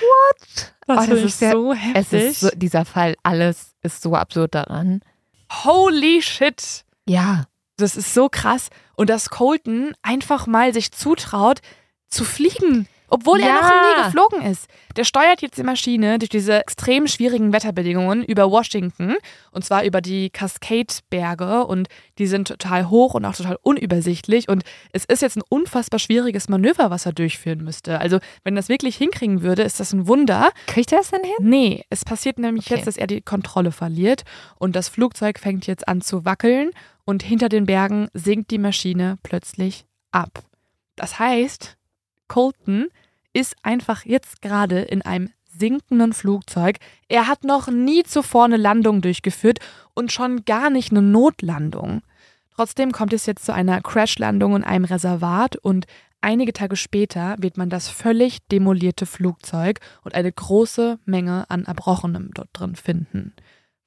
What? 0.00 0.72
Das, 0.86 0.98
Oh, 1.08 1.10
das 1.10 1.20
ist 1.20 1.40
ja- 1.40 1.52
so 1.52 1.72
Es 1.72 1.78
heftig. 1.78 2.22
ist 2.24 2.40
so, 2.40 2.50
dieser 2.54 2.84
Fall, 2.84 3.16
alles 3.22 3.74
ist 3.82 4.02
so 4.02 4.14
absurd 4.14 4.54
daran. 4.54 5.00
Holy 5.64 6.20
shit. 6.22 6.84
Ja. 7.06 7.44
Das 7.76 7.96
ist 7.96 8.14
so 8.14 8.28
krass. 8.28 8.68
Und 8.94 9.10
dass 9.10 9.30
Colton 9.30 9.94
einfach 10.02 10.46
mal 10.46 10.72
sich 10.72 10.92
zutraut, 10.92 11.60
zu 12.08 12.24
fliegen. 12.24 12.86
Obwohl 13.14 13.40
er 13.40 13.46
Ja. 13.48 13.54
noch 13.60 13.70
nie 13.70 14.04
geflogen 14.04 14.42
ist. 14.50 14.66
Der 14.96 15.04
steuert 15.04 15.40
jetzt 15.42 15.56
die 15.58 15.62
Maschine 15.62 16.18
durch 16.18 16.28
diese 16.28 16.60
extrem 16.60 17.06
schwierigen 17.06 17.52
Wetterbedingungen 17.52 18.22
über 18.24 18.50
Washington. 18.50 19.16
Und 19.50 19.64
zwar 19.64 19.84
über 19.84 20.00
die 20.00 20.30
Cascade-Berge. 20.30 21.66
Und 21.66 21.88
die 22.18 22.26
sind 22.26 22.48
total 22.48 22.90
hoch 22.90 23.14
und 23.14 23.24
auch 23.24 23.34
total 23.34 23.58
unübersichtlich. 23.62 24.48
Und 24.48 24.62
es 24.92 25.04
ist 25.04 25.22
jetzt 25.22 25.36
ein 25.36 25.42
unfassbar 25.48 25.98
schwieriges 25.98 26.48
Manöver, 26.48 26.90
was 26.90 27.06
er 27.06 27.12
durchführen 27.12 27.62
müsste. 27.64 28.00
Also, 28.00 28.18
wenn 28.42 28.54
er 28.54 28.60
das 28.60 28.68
wirklich 28.68 28.96
hinkriegen 28.96 29.42
würde, 29.42 29.62
ist 29.62 29.80
das 29.80 29.92
ein 29.92 30.06
Wunder. 30.06 30.50
Kriegt 30.66 30.92
er 30.92 30.98
das 30.98 31.10
denn 31.10 31.22
hin? 31.24 31.34
Nee, 31.40 31.84
es 31.90 32.04
passiert 32.04 32.38
nämlich 32.38 32.66
Okay. 32.66 32.76
jetzt, 32.76 32.86
dass 32.86 32.96
er 32.96 33.06
die 33.06 33.20
Kontrolle 33.22 33.72
verliert 33.72 34.22
und 34.56 34.74
das 34.76 34.88
Flugzeug 34.88 35.38
fängt 35.38 35.66
jetzt 35.66 35.86
an 35.88 36.00
zu 36.00 36.24
wackeln 36.24 36.70
und 37.04 37.22
hinter 37.22 37.48
den 37.48 37.66
Bergen 37.66 38.08
sinkt 38.14 38.50
die 38.50 38.58
Maschine 38.58 39.18
plötzlich 39.22 39.84
ab. 40.12 40.42
Das 40.96 41.18
heißt, 41.18 41.76
Colton 42.28 42.88
ist 43.34 43.56
einfach 43.62 44.06
jetzt 44.06 44.40
gerade 44.40 44.80
in 44.80 45.02
einem 45.02 45.30
sinkenden 45.46 46.12
Flugzeug. 46.14 46.78
Er 47.08 47.26
hat 47.28 47.44
noch 47.44 47.68
nie 47.68 48.02
zuvor 48.02 48.46
eine 48.46 48.56
Landung 48.56 49.02
durchgeführt 49.02 49.58
und 49.92 50.10
schon 50.10 50.44
gar 50.44 50.70
nicht 50.70 50.90
eine 50.90 51.02
Notlandung. 51.02 52.02
Trotzdem 52.54 52.92
kommt 52.92 53.12
es 53.12 53.26
jetzt 53.26 53.44
zu 53.44 53.52
einer 53.52 53.80
Crashlandung 53.80 54.56
in 54.56 54.64
einem 54.64 54.84
Reservat 54.84 55.56
und 55.56 55.86
einige 56.20 56.52
Tage 56.52 56.76
später 56.76 57.36
wird 57.38 57.56
man 57.56 57.68
das 57.68 57.88
völlig 57.88 58.46
demolierte 58.48 59.06
Flugzeug 59.06 59.80
und 60.02 60.14
eine 60.14 60.32
große 60.32 60.98
Menge 61.04 61.50
an 61.50 61.64
Erbrochenem 61.64 62.30
dort 62.32 62.50
drin 62.52 62.76
finden. 62.76 63.34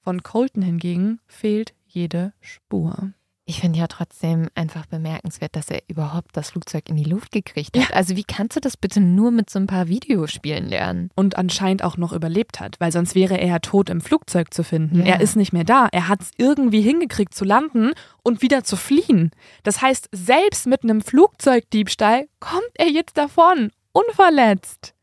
Von 0.01 0.23
Colton 0.23 0.61
hingegen 0.61 1.19
fehlt 1.27 1.73
jede 1.85 2.33
Spur. 2.41 3.13
Ich 3.49 3.61
finde 3.61 3.79
ja 3.79 3.87
trotzdem 3.87 4.49
einfach 4.55 4.87
bemerkenswert, 4.87 5.55
dass 5.55 5.69
er 5.69 5.81
überhaupt 5.87 6.35
das 6.35 6.49
Flugzeug 6.49 6.89
in 6.89 6.97
die 6.97 7.05
Luft 7.05 7.31
gekriegt 7.31 7.77
hat. 7.77 7.93
Also 7.93 8.17
wie 8.17 8.25
kannst 8.25 8.57
du 8.57 8.59
das 8.59 8.75
bitte 8.75 8.99
nur 8.99 9.31
mit 9.31 9.49
so 9.49 9.57
ein 9.57 9.67
paar 9.67 9.87
Videospielen 9.87 10.67
lernen? 10.67 11.11
Und 11.15 11.37
anscheinend 11.37 11.81
auch 11.81 11.95
noch 11.95 12.11
überlebt 12.11 12.59
hat, 12.59 12.75
weil 12.79 12.91
sonst 12.91 13.15
wäre 13.15 13.39
er 13.39 13.47
ja 13.47 13.59
tot 13.59 13.89
im 13.89 14.01
Flugzeug 14.01 14.53
zu 14.53 14.65
finden. 14.65 15.05
Ja. 15.05 15.13
Er 15.13 15.21
ist 15.21 15.37
nicht 15.37 15.53
mehr 15.53 15.63
da. 15.63 15.87
Er 15.93 16.09
hat 16.09 16.23
es 16.23 16.31
irgendwie 16.35 16.81
hingekriegt 16.81 17.33
zu 17.33 17.45
landen 17.45 17.91
und 18.21 18.41
wieder 18.41 18.65
zu 18.65 18.75
fliehen. 18.75 19.31
Das 19.63 19.81
heißt, 19.81 20.09
selbst 20.11 20.67
mit 20.67 20.83
einem 20.83 20.99
Flugzeugdiebstahl 20.99 22.27
kommt 22.41 22.71
er 22.73 22.89
jetzt 22.89 23.17
davon, 23.17 23.71
unverletzt. 23.93 24.93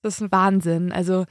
Das 0.00 0.14
ist 0.14 0.22
ein 0.22 0.32
Wahnsinn. 0.32 0.92
Also 0.92 1.26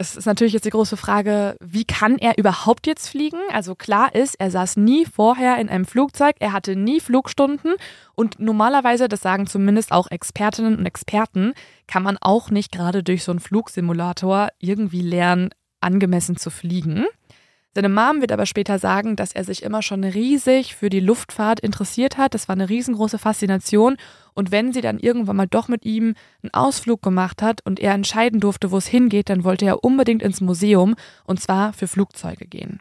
es 0.00 0.16
ist 0.16 0.24
natürlich 0.24 0.54
jetzt 0.54 0.64
die 0.64 0.70
große 0.70 0.96
Frage, 0.96 1.56
wie 1.60 1.84
kann 1.84 2.16
er 2.16 2.38
überhaupt 2.38 2.86
jetzt 2.86 3.08
fliegen? 3.08 3.38
Also 3.52 3.74
klar 3.74 4.14
ist, 4.14 4.34
er 4.40 4.50
saß 4.50 4.78
nie 4.78 5.04
vorher 5.04 5.58
in 5.58 5.68
einem 5.68 5.84
Flugzeug, 5.84 6.36
er 6.38 6.54
hatte 6.54 6.74
nie 6.74 7.00
Flugstunden 7.00 7.74
und 8.14 8.40
normalerweise, 8.40 9.08
das 9.08 9.20
sagen 9.20 9.46
zumindest 9.46 9.92
auch 9.92 10.10
Expertinnen 10.10 10.78
und 10.78 10.86
Experten, 10.86 11.52
kann 11.86 12.02
man 12.02 12.16
auch 12.18 12.50
nicht 12.50 12.72
gerade 12.72 13.02
durch 13.02 13.24
so 13.24 13.30
einen 13.30 13.40
Flugsimulator 13.40 14.48
irgendwie 14.58 15.02
lernen, 15.02 15.50
angemessen 15.82 16.38
zu 16.38 16.48
fliegen. 16.48 17.04
Seine 17.72 17.88
Mom 17.88 18.20
wird 18.20 18.32
aber 18.32 18.46
später 18.46 18.80
sagen, 18.80 19.14
dass 19.14 19.32
er 19.32 19.44
sich 19.44 19.62
immer 19.62 19.80
schon 19.80 20.02
riesig 20.02 20.74
für 20.74 20.90
die 20.90 20.98
Luftfahrt 20.98 21.60
interessiert 21.60 22.18
hat. 22.18 22.34
Das 22.34 22.48
war 22.48 22.54
eine 22.54 22.68
riesengroße 22.68 23.18
Faszination. 23.18 23.96
Und 24.34 24.50
wenn 24.50 24.72
sie 24.72 24.80
dann 24.80 24.98
irgendwann 24.98 25.36
mal 25.36 25.46
doch 25.46 25.68
mit 25.68 25.84
ihm 25.84 26.14
einen 26.42 26.52
Ausflug 26.52 27.00
gemacht 27.00 27.42
hat 27.42 27.64
und 27.64 27.78
er 27.78 27.94
entscheiden 27.94 28.40
durfte, 28.40 28.72
wo 28.72 28.78
es 28.78 28.88
hingeht, 28.88 29.28
dann 29.28 29.44
wollte 29.44 29.66
er 29.66 29.84
unbedingt 29.84 30.22
ins 30.22 30.40
Museum 30.40 30.96
und 31.24 31.40
zwar 31.40 31.72
für 31.72 31.86
Flugzeuge 31.86 32.46
gehen. 32.46 32.80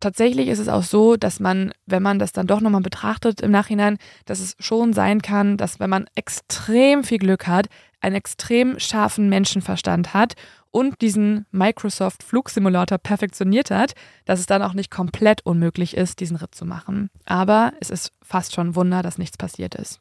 Tatsächlich 0.00 0.46
ist 0.46 0.60
es 0.60 0.68
auch 0.68 0.84
so, 0.84 1.16
dass 1.16 1.40
man, 1.40 1.72
wenn 1.86 2.02
man 2.02 2.20
das 2.20 2.32
dann 2.32 2.46
doch 2.46 2.60
nochmal 2.60 2.82
betrachtet 2.82 3.40
im 3.40 3.50
Nachhinein, 3.50 3.98
dass 4.26 4.38
es 4.38 4.54
schon 4.60 4.92
sein 4.92 5.22
kann, 5.22 5.56
dass 5.56 5.80
wenn 5.80 5.90
man 5.90 6.06
extrem 6.14 7.02
viel 7.02 7.18
Glück 7.18 7.48
hat, 7.48 7.68
einen 8.00 8.14
extrem 8.14 8.78
scharfen 8.78 9.28
Menschenverstand 9.28 10.14
hat 10.14 10.34
und 10.70 11.00
diesen 11.00 11.46
Microsoft 11.50 12.22
Flugsimulator 12.22 12.98
perfektioniert 12.98 13.70
hat, 13.70 13.94
dass 14.24 14.40
es 14.40 14.46
dann 14.46 14.62
auch 14.62 14.74
nicht 14.74 14.90
komplett 14.90 15.44
unmöglich 15.44 15.96
ist, 15.96 16.20
diesen 16.20 16.36
Ritt 16.36 16.54
zu 16.54 16.64
machen. 16.64 17.10
Aber 17.24 17.72
es 17.80 17.90
ist 17.90 18.12
fast 18.22 18.54
schon 18.54 18.68
ein 18.68 18.76
Wunder, 18.76 19.02
dass 19.02 19.18
nichts 19.18 19.36
passiert 19.36 19.74
ist. 19.74 20.00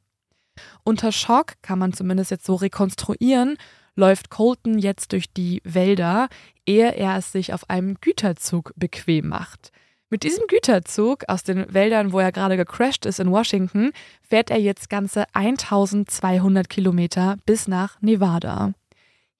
Unter 0.84 1.12
Schock 1.12 1.54
kann 1.62 1.80
man 1.80 1.94
zumindest 1.94 2.32
jetzt 2.32 2.46
so 2.46 2.56
rekonstruieren, 2.56 3.58
läuft 3.96 4.30
Colton 4.30 4.78
jetzt 4.80 5.12
durch 5.12 5.32
die 5.34 5.62
Wälder, 5.64 6.30
ehe 6.66 6.96
er 6.96 7.18
es 7.18 7.32
sich 7.32 7.54
auf 7.54 7.70
einem 7.70 7.96
Güterzug 8.02 8.72
bequem 8.76 9.28
macht. 9.28 9.72
Mit 10.10 10.24
diesem 10.24 10.48
Güterzug 10.48 11.26
aus 11.28 11.44
den 11.44 11.74
Wäldern, 11.74 12.14
wo 12.14 12.20
er 12.20 12.32
gerade 12.32 12.56
gecrashed 12.56 13.06
ist 13.06 13.20
in 13.20 13.30
Washington, 13.30 13.92
fährt 14.22 14.50
er 14.50 14.60
jetzt 14.60 14.90
ganze 14.90 15.26
1200 15.34 16.70
Kilometer 16.70 17.36
bis 17.46 17.68
nach 17.68 18.02
Nevada. 18.02 18.74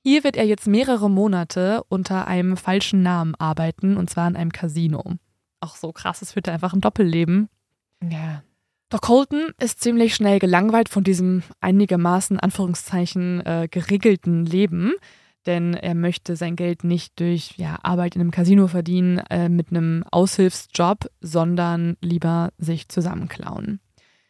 Hier 0.04 0.24
wird 0.24 0.38
er 0.38 0.46
jetzt 0.46 0.68
mehrere 0.68 1.10
Monate 1.10 1.84
unter 1.90 2.28
einem 2.28 2.58
falschen 2.58 3.02
Namen 3.02 3.36
arbeiten, 3.36 3.98
und 3.98 4.10
zwar 4.10 4.28
in 4.28 4.36
einem 4.36 4.52
Casino. 4.52 5.16
Auch 5.60 5.76
so 5.76 5.92
krass, 5.92 6.22
es 6.22 6.34
führt 6.34 6.48
er 6.48 6.54
einfach 6.54 6.74
ein 6.74 6.82
Doppelleben. 6.82 7.50
Ja. 8.02 8.44
Doch 8.90 9.02
Colton 9.02 9.52
ist 9.60 9.82
ziemlich 9.82 10.16
schnell 10.16 10.40
gelangweilt 10.40 10.88
von 10.88 11.04
diesem 11.04 11.44
einigermaßen, 11.60 12.40
Anführungszeichen, 12.40 13.46
äh, 13.46 13.68
geregelten 13.70 14.46
Leben, 14.46 14.94
denn 15.46 15.74
er 15.74 15.96
möchte 15.96 16.36
sein 16.36 16.56
Geld 16.56 16.84
nicht 16.84 17.20
durch 17.20 17.56
ja, 17.58 17.78
Arbeit 17.84 18.16
in 18.16 18.22
einem 18.22 18.32
Casino 18.32 18.68
verdienen 18.68 19.18
äh, 19.30 19.50
mit 19.50 19.72
einem 19.72 20.06
Aushilfsjob, 20.10 21.10
sondern 21.20 21.98
lieber 22.02 22.52
sich 22.58 22.88
zusammenklauen. 22.88 23.82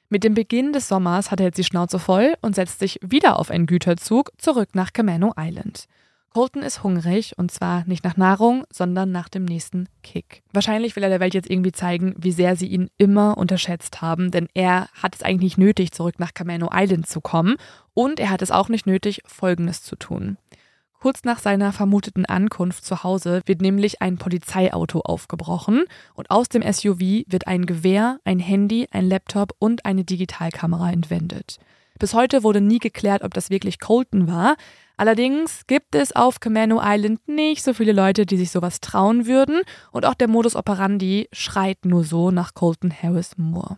Mit 0.09 0.23
dem 0.23 0.35
Beginn 0.35 0.71
des 0.71 0.87
Sommers 0.87 1.31
hat 1.31 1.41
er 1.41 1.47
jetzt 1.47 1.57
die 1.57 1.65
Schnauze 1.65 1.99
voll 1.99 2.35
und 2.41 2.55
setzt 2.55 2.79
sich 2.79 2.97
wieder 3.01 3.37
auf 3.39 3.51
einen 3.51 3.65
Güterzug 3.65 4.31
zurück 4.37 4.69
nach 4.73 4.93
Camano 4.93 5.33
Island. 5.37 5.87
Colton 6.33 6.61
ist 6.61 6.81
hungrig 6.81 7.33
und 7.37 7.51
zwar 7.51 7.83
nicht 7.87 8.05
nach 8.05 8.15
Nahrung, 8.15 8.63
sondern 8.71 9.11
nach 9.11 9.27
dem 9.27 9.43
nächsten 9.43 9.89
Kick. 10.03 10.43
Wahrscheinlich 10.53 10.95
will 10.95 11.03
er 11.03 11.09
der 11.09 11.19
Welt 11.19 11.33
jetzt 11.33 11.49
irgendwie 11.49 11.73
zeigen, 11.73 12.15
wie 12.17 12.31
sehr 12.31 12.55
sie 12.55 12.67
ihn 12.67 12.89
immer 12.97 13.37
unterschätzt 13.37 14.01
haben, 14.01 14.31
denn 14.31 14.47
er 14.53 14.87
hat 14.93 15.15
es 15.15 15.23
eigentlich 15.23 15.57
nicht 15.57 15.65
nötig, 15.65 15.91
zurück 15.91 16.19
nach 16.19 16.33
Camano 16.33 16.69
Island 16.71 17.07
zu 17.07 17.19
kommen 17.19 17.57
und 17.93 18.19
er 18.19 18.29
hat 18.29 18.41
es 18.41 18.51
auch 18.51 18.69
nicht 18.69 18.85
nötig, 18.85 19.23
Folgendes 19.25 19.83
zu 19.83 19.97
tun. 19.97 20.37
Kurz 20.99 21.23
nach 21.23 21.37
seiner 21.37 21.73
vermuteten 21.73 22.25
Ankunft 22.25 22.83
zu 22.83 23.03
Hause 23.03 23.41
wird 23.45 23.61
nämlich 23.61 24.01
ein 24.01 24.17
Polizeiauto 24.17 25.01
aufgebrochen 25.01 25.83
und 26.15 26.31
aus 26.31 26.49
dem 26.49 26.63
SUV 26.63 26.99
wird 27.27 27.45
ein 27.45 27.67
Gewehr, 27.67 28.19
ein 28.25 28.39
Handy, 28.39 28.87
ein 28.91 29.07
Laptop 29.07 29.53
und 29.59 29.85
eine 29.85 30.03
Digitalkamera 30.03 30.91
entwendet. 30.91 31.59
Bis 31.99 32.13
heute 32.13 32.43
wurde 32.43 32.61
nie 32.61 32.79
geklärt, 32.79 33.23
ob 33.23 33.33
das 33.33 33.49
wirklich 33.49 33.79
Colton 33.79 34.27
war. 34.27 34.55
Allerdings 34.97 35.67
gibt 35.67 35.93
es 35.93 36.15
auf 36.15 36.39
Camano 36.39 36.81
Island 36.83 37.27
nicht 37.27 37.63
so 37.63 37.73
viele 37.73 37.91
Leute, 37.91 38.25
die 38.25 38.37
sich 38.37 38.49
sowas 38.49 38.81
trauen 38.81 39.27
würden 39.27 39.61
und 39.91 40.05
auch 40.05 40.15
der 40.15 40.27
Modus 40.27 40.55
operandi 40.55 41.27
schreit 41.31 41.85
nur 41.85 42.03
so 42.03 42.31
nach 42.31 42.55
Colton 42.55 42.91
Harris 42.91 43.37
Moore. 43.37 43.77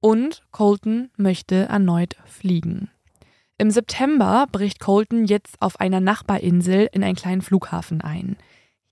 Und 0.00 0.42
Colton 0.50 1.10
möchte 1.16 1.66
erneut 1.66 2.16
fliegen. 2.26 2.90
Im 3.58 3.70
September 3.70 4.46
bricht 4.52 4.80
Colton 4.80 5.24
jetzt 5.24 5.56
auf 5.60 5.80
einer 5.80 6.00
Nachbarinsel 6.00 6.88
in 6.92 7.02
einen 7.02 7.16
kleinen 7.16 7.40
Flughafen 7.40 8.02
ein. 8.02 8.36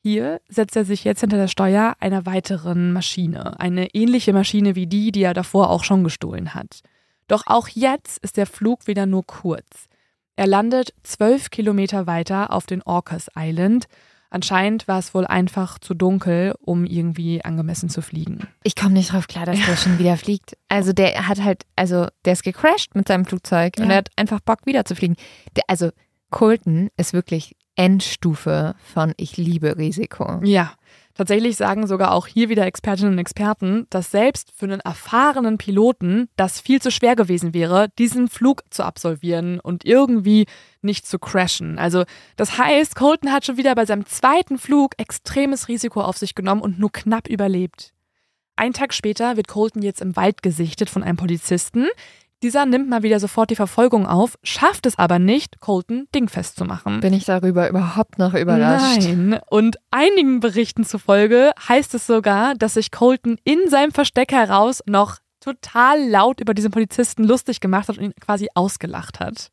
Hier 0.03 0.41
setzt 0.49 0.77
er 0.77 0.85
sich 0.85 1.05
jetzt 1.05 1.21
hinter 1.21 1.37
das 1.37 1.51
Steuer 1.51 1.97
einer 2.01 2.25
weiteren 2.25 2.93
Maschine, 2.93 3.61
eine 3.61 3.95
ähnliche 3.95 4.33
Maschine 4.33 4.75
wie 4.75 4.87
die, 4.87 5.13
die 5.13 5.23
er 5.23 5.35
davor 5.35 5.71
auch 5.71 5.85
schon 5.85 6.03
gestohlen 6.05 6.55
hat. 6.55 6.81
Doch 7.29 7.45
auch 7.47 7.69
jetzt 7.69 8.19
ist 8.19 8.37
der 8.37 8.47
Flug 8.47 8.87
wieder 8.87 9.07
nur 9.07 9.27
kurz. 9.27 9.89
Er 10.37 10.47
landet 10.47 10.95
zwölf 11.03 11.51
Kilometer 11.51 12.07
weiter 12.07 12.53
auf 12.53 12.67
den 12.67 12.83
Orcas 12.83 13.31
Island. 13.37 13.87
Anscheinend 14.35 14.89
war 14.89 14.99
es 14.99 15.15
wohl 15.15 15.25
einfach 15.27 15.79
zu 15.79 15.95
dunkel, 15.95 16.55
um 16.61 16.85
irgendwie 16.85 17.45
angemessen 17.45 17.89
zu 17.89 18.03
fliegen. 18.03 18.49
Ich 18.65 18.75
komme 18.75 18.95
nicht 18.95 19.13
drauf 19.13 19.29
klar, 19.29 19.47
dass 19.47 19.65
der 19.65 19.77
schon 19.77 20.01
wieder 20.01 20.17
fliegt. 20.17 20.57
Also 20.69 20.93
der 20.93 21.29
hat 21.29 21.41
halt, 21.45 21.65
also 21.77 22.09
der 22.25 22.33
ist 22.33 22.43
gecrashed 22.43 22.97
mit 22.97 23.07
seinem 23.07 23.27
Flugzeug 23.27 23.75
und 23.79 23.85
Ja. 23.85 23.91
er 23.93 23.97
hat 23.99 24.11
einfach 24.17 24.41
Bock 24.41 24.67
wieder 24.67 24.85
zu 24.85 24.97
fliegen. 24.97 25.15
Der, 25.55 25.63
also 25.69 25.91
Colton 26.31 26.89
ist 26.97 27.13
wirklich 27.13 27.55
Endstufe 27.77 28.75
von 28.93 29.15
ich 29.17 29.37
liebe 29.37 29.77
Risiko. 29.79 30.41
Ja, 30.43 30.73
tatsächlich 31.15 31.57
sagen 31.57 31.87
sogar 31.87 32.13
auch 32.13 32.27
hier 32.27 32.49
wieder 32.49 32.67
Expertinnen 32.67 33.15
und 33.15 33.19
Experten, 33.19 33.87
dass 33.91 34.11
selbst 34.11 34.53
für 34.55 34.67
einen 34.67 34.81
erfahrenen 34.81 35.59
Piloten 35.59 36.29
das 36.37 36.61
viel 36.61 36.83
zu 36.83 36.91
schwer 36.91 37.17
gewesen 37.17 37.55
wäre, 37.55 37.89
diesen 37.99 38.29
Flug 38.29 38.63
zu 38.71 38.85
absolvieren 38.85 39.61
und 39.61 39.85
irgendwie 39.85 40.47
nicht 40.83 41.07
zu 41.07 41.19
crashen. 41.19 41.79
Also 41.79 42.05
das 42.37 42.59
heißt, 42.59 42.95
Colton 42.97 43.33
hat 43.33 43.47
schon 43.47 43.57
wieder 43.57 43.75
bei 43.75 43.87
seinem 43.87 44.07
zweiten 44.07 44.59
Flug 44.59 44.95
extremes 44.99 45.69
Risiko 45.69 46.01
auf 46.01 46.19
sich 46.19 46.35
genommen 46.35 46.61
und 46.61 46.79
nur 46.79 46.93
knapp 46.93 47.29
überlebt. 47.29 47.93
Einen 48.57 48.73
Tag 48.73 48.95
später 48.95 49.37
wird 49.37 49.49
Colton 49.49 49.83
jetzt 49.83 50.01
im 50.01 50.15
Wald 50.15 50.43
gesichtet 50.43 50.89
von 50.89 51.03
einem 51.03 51.17
Polizisten. 51.17 51.89
Dieser 52.45 52.67
nimmt 52.67 52.91
mal 52.91 53.03
wieder 53.03 53.21
sofort 53.21 53.49
die 53.49 53.57
Verfolgung 53.57 54.07
auf, 54.07 54.39
schafft 54.43 54.85
es 54.85 54.99
aber 54.99 55.19
nicht, 55.19 55.61
Colton 55.61 56.09
dingfest 56.15 56.57
zu 56.57 56.67
machen. 56.67 57.01
Bin 57.01 57.15
ich 57.15 57.25
darüber 57.25 57.71
überhaupt 57.71 58.19
noch 58.19 58.35
überrascht? 58.35 59.01
Nein. 59.01 59.41
Und 59.49 59.79
einigen 59.91 60.41
Berichten 60.41 60.85
zufolge 60.85 61.53
heißt 61.67 61.95
es 61.95 62.07
sogar, 62.07 62.55
dass 62.55 62.75
sich 62.75 62.91
Colton 62.91 63.39
in 63.45 63.71
seinem 63.71 63.93
Versteck 63.93 64.31
heraus 64.31 64.83
noch 64.85 65.21
total 65.41 66.07
laut 66.07 66.39
über 66.39 66.53
diesen 66.53 66.71
Polizisten 66.71 67.25
lustig 67.25 67.61
gemacht 67.61 67.89
hat 67.89 67.97
und 67.97 68.05
ihn 68.05 68.15
quasi 68.21 68.49
ausgelacht 68.55 69.21
hat. 69.21 69.49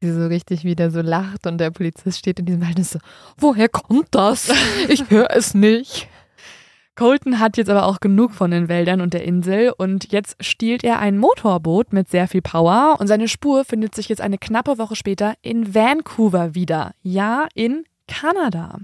Sie 0.00 0.12
so 0.12 0.26
richtig 0.26 0.64
wieder 0.64 0.90
so 0.90 1.02
lacht 1.02 1.46
und 1.46 1.58
der 1.58 1.70
Polizist 1.70 2.18
steht 2.18 2.40
in 2.40 2.46
diesem 2.46 2.62
Wald 2.62 2.78
und 2.78 2.82
ist 2.82 2.94
so, 2.94 2.98
woher 3.36 3.68
kommt 3.68 4.08
das? 4.10 4.50
Ich 4.88 5.08
höre 5.08 5.30
es 5.30 5.54
nicht. 5.54 6.08
Colton 6.98 7.38
hat 7.38 7.56
jetzt 7.56 7.70
aber 7.70 7.86
auch 7.86 8.00
genug 8.00 8.32
von 8.32 8.50
den 8.50 8.66
Wäldern 8.66 9.00
und 9.00 9.14
der 9.14 9.22
Insel 9.22 9.72
und 9.78 10.10
jetzt 10.10 10.44
stiehlt 10.44 10.82
er 10.82 10.98
ein 10.98 11.16
Motorboot 11.16 11.92
mit 11.92 12.08
sehr 12.08 12.26
viel 12.26 12.42
Power 12.42 12.96
und 12.98 13.06
seine 13.06 13.28
Spur 13.28 13.64
findet 13.64 13.94
sich 13.94 14.08
jetzt 14.08 14.20
eine 14.20 14.36
knappe 14.36 14.78
Woche 14.78 14.96
später 14.96 15.34
in 15.40 15.76
Vancouver 15.76 16.56
wieder. 16.56 16.96
Ja, 17.02 17.46
in 17.54 17.84
Kanada. 18.08 18.80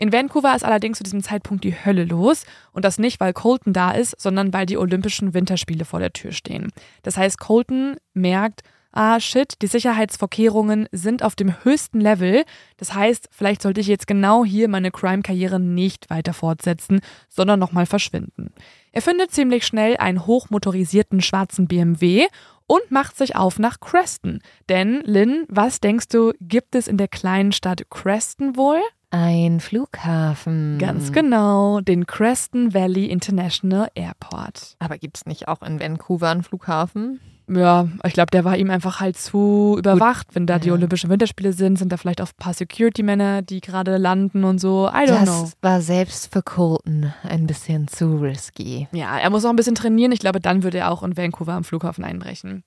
In 0.00 0.12
Vancouver 0.12 0.56
ist 0.56 0.64
allerdings 0.64 0.98
zu 0.98 1.04
diesem 1.04 1.22
Zeitpunkt 1.22 1.62
die 1.62 1.76
Hölle 1.84 2.02
los 2.02 2.46
und 2.72 2.84
das 2.84 2.98
nicht, 2.98 3.20
weil 3.20 3.32
Colton 3.32 3.72
da 3.72 3.92
ist, 3.92 4.20
sondern 4.20 4.52
weil 4.52 4.66
die 4.66 4.76
Olympischen 4.76 5.32
Winterspiele 5.32 5.84
vor 5.84 6.00
der 6.00 6.12
Tür 6.12 6.32
stehen. 6.32 6.72
Das 7.04 7.16
heißt, 7.16 7.38
Colton 7.38 7.94
merkt, 8.12 8.64
ah 8.92 9.18
shit, 9.18 9.54
die 9.62 9.66
Sicherheitsvorkehrungen 9.66 10.88
sind 10.92 11.22
auf 11.22 11.34
dem 11.34 11.64
höchsten 11.64 12.00
Level. 12.00 12.44
Das 12.76 12.94
heißt, 12.94 13.28
vielleicht 13.30 13.62
sollte 13.62 13.80
ich 13.80 13.86
jetzt 13.86 14.06
genau 14.06 14.44
hier 14.44 14.68
meine 14.68 14.90
Crime-Karriere 14.90 15.58
nicht 15.58 16.10
weiter 16.10 16.34
fortsetzen, 16.34 17.00
sondern 17.28 17.58
nochmal 17.58 17.86
verschwinden. 17.86 18.52
Er 18.92 19.02
findet 19.02 19.32
ziemlich 19.32 19.66
schnell 19.66 19.96
einen 19.96 20.26
hochmotorisierten 20.26 21.20
schwarzen 21.20 21.66
BMW 21.66 22.26
und 22.66 22.90
macht 22.90 23.16
sich 23.16 23.36
auf 23.36 23.58
nach 23.58 23.80
Creston. 23.80 24.40
Denn, 24.68 25.02
Lynn, 25.04 25.46
was 25.48 25.80
denkst 25.80 26.08
du, 26.08 26.32
gibt 26.40 26.74
es 26.74 26.88
in 26.88 26.96
der 26.96 27.08
kleinen 27.08 27.52
Stadt 27.52 27.82
Creston 27.90 28.56
wohl? 28.56 28.80
Ein 29.10 29.60
Flughafen. 29.60 30.78
Ganz 30.78 31.12
genau, 31.12 31.80
den 31.82 32.06
Creston 32.06 32.72
Valley 32.72 33.06
International 33.06 33.90
Airport. 33.94 34.76
Aber 34.78 34.96
gibt 34.96 35.18
es 35.18 35.26
nicht 35.26 35.48
auch 35.48 35.60
in 35.60 35.80
Vancouver 35.80 36.30
einen 36.30 36.42
Flughafen? 36.42 37.20
Ja, 37.48 37.88
ich 38.04 38.12
glaube, 38.12 38.30
der 38.30 38.44
war 38.44 38.56
ihm 38.56 38.70
einfach 38.70 39.00
halt 39.00 39.16
zu 39.18 39.76
überwacht. 39.78 40.28
Wenn 40.32 40.46
da 40.46 40.58
die 40.58 40.68
Ja. 40.68 40.74
Olympischen 40.74 41.10
Winterspiele 41.10 41.52
sind, 41.52 41.78
sind 41.78 41.90
da 41.92 41.96
vielleicht 41.96 42.20
auch 42.20 42.28
ein 42.28 42.36
paar 42.38 42.54
Security-Männer, 42.54 43.42
die 43.42 43.60
gerade 43.60 43.96
landen 43.96 44.44
und 44.44 44.58
so. 44.60 44.88
I 44.88 45.06
don't 45.08 45.24
das 45.24 45.24
know. 45.24 45.50
war 45.60 45.80
selbst 45.80 46.32
für 46.32 46.42
Colton 46.42 47.12
ein 47.24 47.46
bisschen 47.46 47.88
zu 47.88 48.16
risky. 48.16 48.88
Ja, 48.92 49.18
er 49.18 49.30
muss 49.30 49.42
noch 49.42 49.50
ein 49.50 49.56
bisschen 49.56 49.74
trainieren. 49.74 50.12
Ich 50.12 50.20
glaube, 50.20 50.40
dann 50.40 50.62
würde 50.62 50.78
er 50.78 50.90
auch 50.90 51.02
in 51.02 51.16
Vancouver 51.16 51.52
am 51.54 51.64
Flughafen 51.64 52.04
einbrechen. 52.04 52.64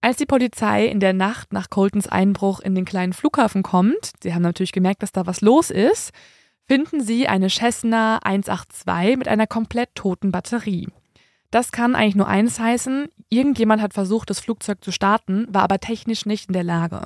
Als 0.00 0.18
die 0.18 0.26
Polizei 0.26 0.84
in 0.84 1.00
der 1.00 1.14
Nacht 1.14 1.52
nach 1.54 1.70
Coltons 1.70 2.06
Einbruch 2.06 2.60
in 2.60 2.74
den 2.74 2.84
kleinen 2.84 3.14
Flughafen 3.14 3.62
kommt, 3.62 4.12
sie 4.22 4.34
haben 4.34 4.42
natürlich 4.42 4.72
gemerkt, 4.72 5.02
dass 5.02 5.12
da 5.12 5.26
was 5.26 5.40
los 5.40 5.70
ist, 5.70 6.10
finden 6.66 7.00
sie 7.02 7.26
eine 7.26 7.48
Cessna 7.48 8.18
182 8.22 9.16
mit 9.16 9.28
einer 9.28 9.46
komplett 9.46 9.94
toten 9.94 10.30
Batterie. 10.30 10.88
Das 11.54 11.70
kann 11.70 11.94
eigentlich 11.94 12.16
nur 12.16 12.26
eins 12.26 12.58
heißen, 12.58 13.06
irgendjemand 13.28 13.80
hat 13.80 13.94
versucht, 13.94 14.28
das 14.28 14.40
Flugzeug 14.40 14.82
zu 14.82 14.90
starten, 14.90 15.46
war 15.48 15.62
aber 15.62 15.78
technisch 15.78 16.26
nicht 16.26 16.48
in 16.48 16.52
der 16.52 16.64
Lage. 16.64 17.00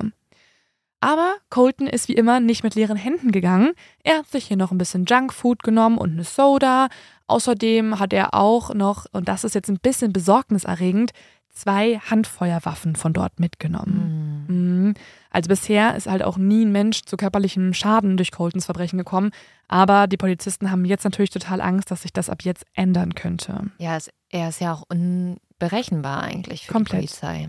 Aber 1.00 1.34
Colton 1.50 1.86
ist 1.86 2.08
wie 2.08 2.14
immer 2.14 2.40
nicht 2.40 2.64
mit 2.64 2.74
leeren 2.74 2.96
Händen 2.96 3.30
gegangen. 3.30 3.72
Er 4.04 4.20
hat 4.20 4.28
sich 4.28 4.46
hier 4.46 4.56
noch 4.56 4.72
ein 4.72 4.78
bisschen 4.78 5.04
Junkfood 5.04 5.62
genommen 5.62 5.98
und 5.98 6.12
eine 6.12 6.24
Soda. 6.24 6.88
Außerdem 7.26 7.98
hat 7.98 8.14
er 8.14 8.32
auch 8.32 8.72
noch, 8.72 9.04
und 9.12 9.28
das 9.28 9.44
ist 9.44 9.54
jetzt 9.54 9.68
ein 9.68 9.80
bisschen 9.80 10.14
besorgniserregend, 10.14 11.10
zwei 11.52 11.98
Handfeuerwaffen 11.98 12.96
von 12.96 13.12
dort 13.12 13.38
mitgenommen. 13.38 14.46
Mhm. 14.48 14.94
Also 15.30 15.48
bisher 15.48 15.94
ist 15.96 16.06
halt 16.06 16.22
auch 16.22 16.36
nie 16.38 16.64
ein 16.64 16.72
Mensch 16.72 17.02
zu 17.02 17.16
körperlichem 17.16 17.74
Schaden 17.74 18.16
durch 18.16 18.32
Coltons 18.32 18.64
Verbrechen 18.64 18.98
gekommen. 18.98 19.30
Aber 19.68 20.06
die 20.06 20.16
Polizisten 20.16 20.70
haben 20.70 20.84
jetzt 20.84 21.04
natürlich 21.04 21.30
total 21.30 21.60
Angst, 21.60 21.90
dass 21.90 22.02
sich 22.02 22.12
das 22.12 22.30
ab 22.30 22.42
jetzt 22.42 22.64
ändern 22.74 23.14
könnte. 23.14 23.70
Ja, 23.78 23.98
er 24.30 24.48
ist 24.48 24.60
ja 24.60 24.72
auch 24.72 24.84
unberechenbar 24.88 26.22
eigentlich 26.22 26.66
für 26.66 26.72
Komplett. 26.72 27.02
die 27.02 27.06
Polizei. 27.06 27.48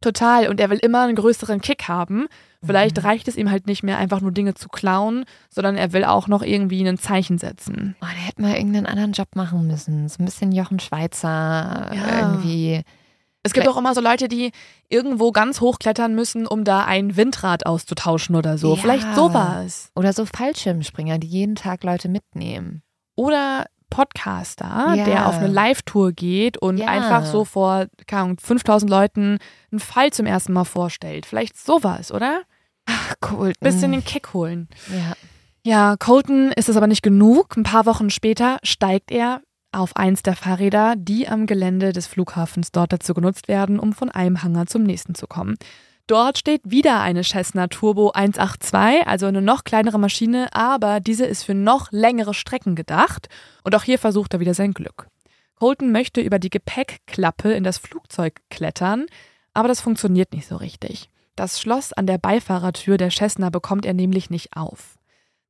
Total. 0.00 0.48
Und 0.48 0.60
er 0.60 0.70
will 0.70 0.78
immer 0.78 1.02
einen 1.02 1.16
größeren 1.16 1.60
Kick 1.60 1.88
haben. 1.88 2.26
Vielleicht 2.64 2.96
Mhm. 2.98 3.02
reicht 3.02 3.26
es 3.28 3.36
ihm 3.36 3.50
halt 3.50 3.66
nicht 3.66 3.82
mehr, 3.82 3.98
einfach 3.98 4.20
nur 4.20 4.30
Dinge 4.30 4.54
zu 4.54 4.68
klauen, 4.68 5.24
sondern 5.50 5.76
er 5.76 5.92
will 5.92 6.04
auch 6.04 6.28
noch 6.28 6.42
irgendwie 6.42 6.86
ein 6.86 6.98
Zeichen 6.98 7.36
setzen. 7.38 7.96
Oh, 8.00 8.06
der 8.06 8.24
hätte 8.26 8.40
mal 8.42 8.54
irgendeinen 8.54 8.86
anderen 8.86 9.12
Job 9.12 9.28
machen 9.34 9.66
müssen. 9.66 10.08
So 10.08 10.16
ein 10.22 10.24
bisschen 10.24 10.52
Jochen 10.52 10.78
Schweizer 10.78 11.90
Ja. 11.92 12.18
irgendwie. 12.20 12.82
Es 13.44 13.52
gibt 13.52 13.64
Vielleicht- 13.64 13.76
auch 13.76 13.78
immer 13.80 13.94
so 13.94 14.00
Leute, 14.00 14.28
die 14.28 14.50
irgendwo 14.88 15.30
ganz 15.32 15.60
hoch 15.60 15.78
klettern 15.78 16.14
müssen, 16.14 16.46
um 16.46 16.64
da 16.64 16.84
ein 16.84 17.16
Windrad 17.16 17.66
auszutauschen 17.66 18.34
oder 18.36 18.58
so. 18.58 18.74
Ja. 18.74 18.80
Vielleicht 18.80 19.14
sowas. 19.14 19.90
Oder 19.94 20.12
so 20.12 20.26
Fallschirmspringer, 20.26 21.18
die 21.18 21.28
jeden 21.28 21.54
Tag 21.54 21.84
Leute 21.84 22.08
mitnehmen. 22.08 22.82
Oder 23.16 23.66
Podcaster, 23.90 24.94
Ja. 24.94 25.04
der 25.04 25.26
auf 25.28 25.36
eine 25.38 25.46
Live-Tour 25.48 26.12
geht 26.12 26.58
und 26.58 26.78
Ja. 26.78 26.88
einfach 26.88 27.24
so 27.24 27.44
vor 27.44 27.86
keine 28.06 28.22
Ahnung, 28.22 28.36
5000 28.38 28.90
Leuten 28.90 29.38
einen 29.72 29.80
Fall 29.80 30.12
zum 30.12 30.26
ersten 30.26 30.52
Mal 30.52 30.64
vorstellt. 30.64 31.24
Vielleicht 31.26 31.56
sowas, 31.58 32.12
oder? 32.12 32.42
Ach, 32.86 33.14
Colton. 33.20 33.54
Bisschen 33.60 33.92
den 33.92 34.04
Kick 34.04 34.34
holen. 34.34 34.68
ja. 34.90 35.12
Ja, 35.64 35.96
Colton 35.98 36.50
ist 36.52 36.68
es 36.70 36.76
aber 36.78 36.86
nicht 36.86 37.02
genug. 37.02 37.56
Ein 37.56 37.62
paar 37.64 37.84
Wochen 37.84 38.08
später 38.08 38.58
steigt 38.62 39.10
er 39.10 39.42
auf 39.72 39.96
eins 39.96 40.22
der 40.22 40.36
Fahrräder, 40.36 40.94
die 40.96 41.28
am 41.28 41.46
Gelände 41.46 41.92
des 41.92 42.06
Flughafens 42.06 42.72
dort 42.72 42.92
dazu 42.92 43.14
genutzt 43.14 43.48
werden, 43.48 43.78
um 43.78 43.92
von 43.92 44.10
einem 44.10 44.42
Hangar 44.42 44.66
zum 44.66 44.82
nächsten 44.82 45.14
zu 45.14 45.26
kommen. 45.26 45.56
Dort 46.06 46.38
steht 46.38 46.62
wieder 46.64 47.00
eine 47.02 47.22
Cessna 47.22 47.66
Turbo 47.66 48.12
182, 48.12 49.06
also 49.06 49.26
eine 49.26 49.42
noch 49.42 49.64
kleinere 49.64 49.98
Maschine, 49.98 50.48
aber 50.52 51.00
diese 51.00 51.26
ist 51.26 51.42
für 51.42 51.54
noch 51.54 51.92
längere 51.92 52.32
Strecken 52.32 52.74
gedacht. 52.74 53.28
Und 53.62 53.74
auch 53.74 53.82
hier 53.82 53.98
versucht 53.98 54.32
er 54.32 54.40
wieder 54.40 54.54
sein 54.54 54.72
Glück. 54.72 55.08
Colton 55.56 55.92
möchte 55.92 56.22
über 56.22 56.38
die 56.38 56.50
Gepäckklappe 56.50 57.52
in 57.52 57.62
das 57.62 57.76
Flugzeug 57.76 58.40
klettern, 58.48 59.04
aber 59.52 59.68
das 59.68 59.82
funktioniert 59.82 60.32
nicht 60.32 60.46
so 60.46 60.56
richtig. 60.56 61.10
Das 61.36 61.60
Schloss 61.60 61.92
an 61.92 62.06
der 62.06 62.18
Beifahrertür 62.18 62.96
der 62.96 63.10
Cessna 63.10 63.50
bekommt 63.50 63.84
er 63.84 63.94
nämlich 63.94 64.30
nicht 64.30 64.56
auf. 64.56 64.97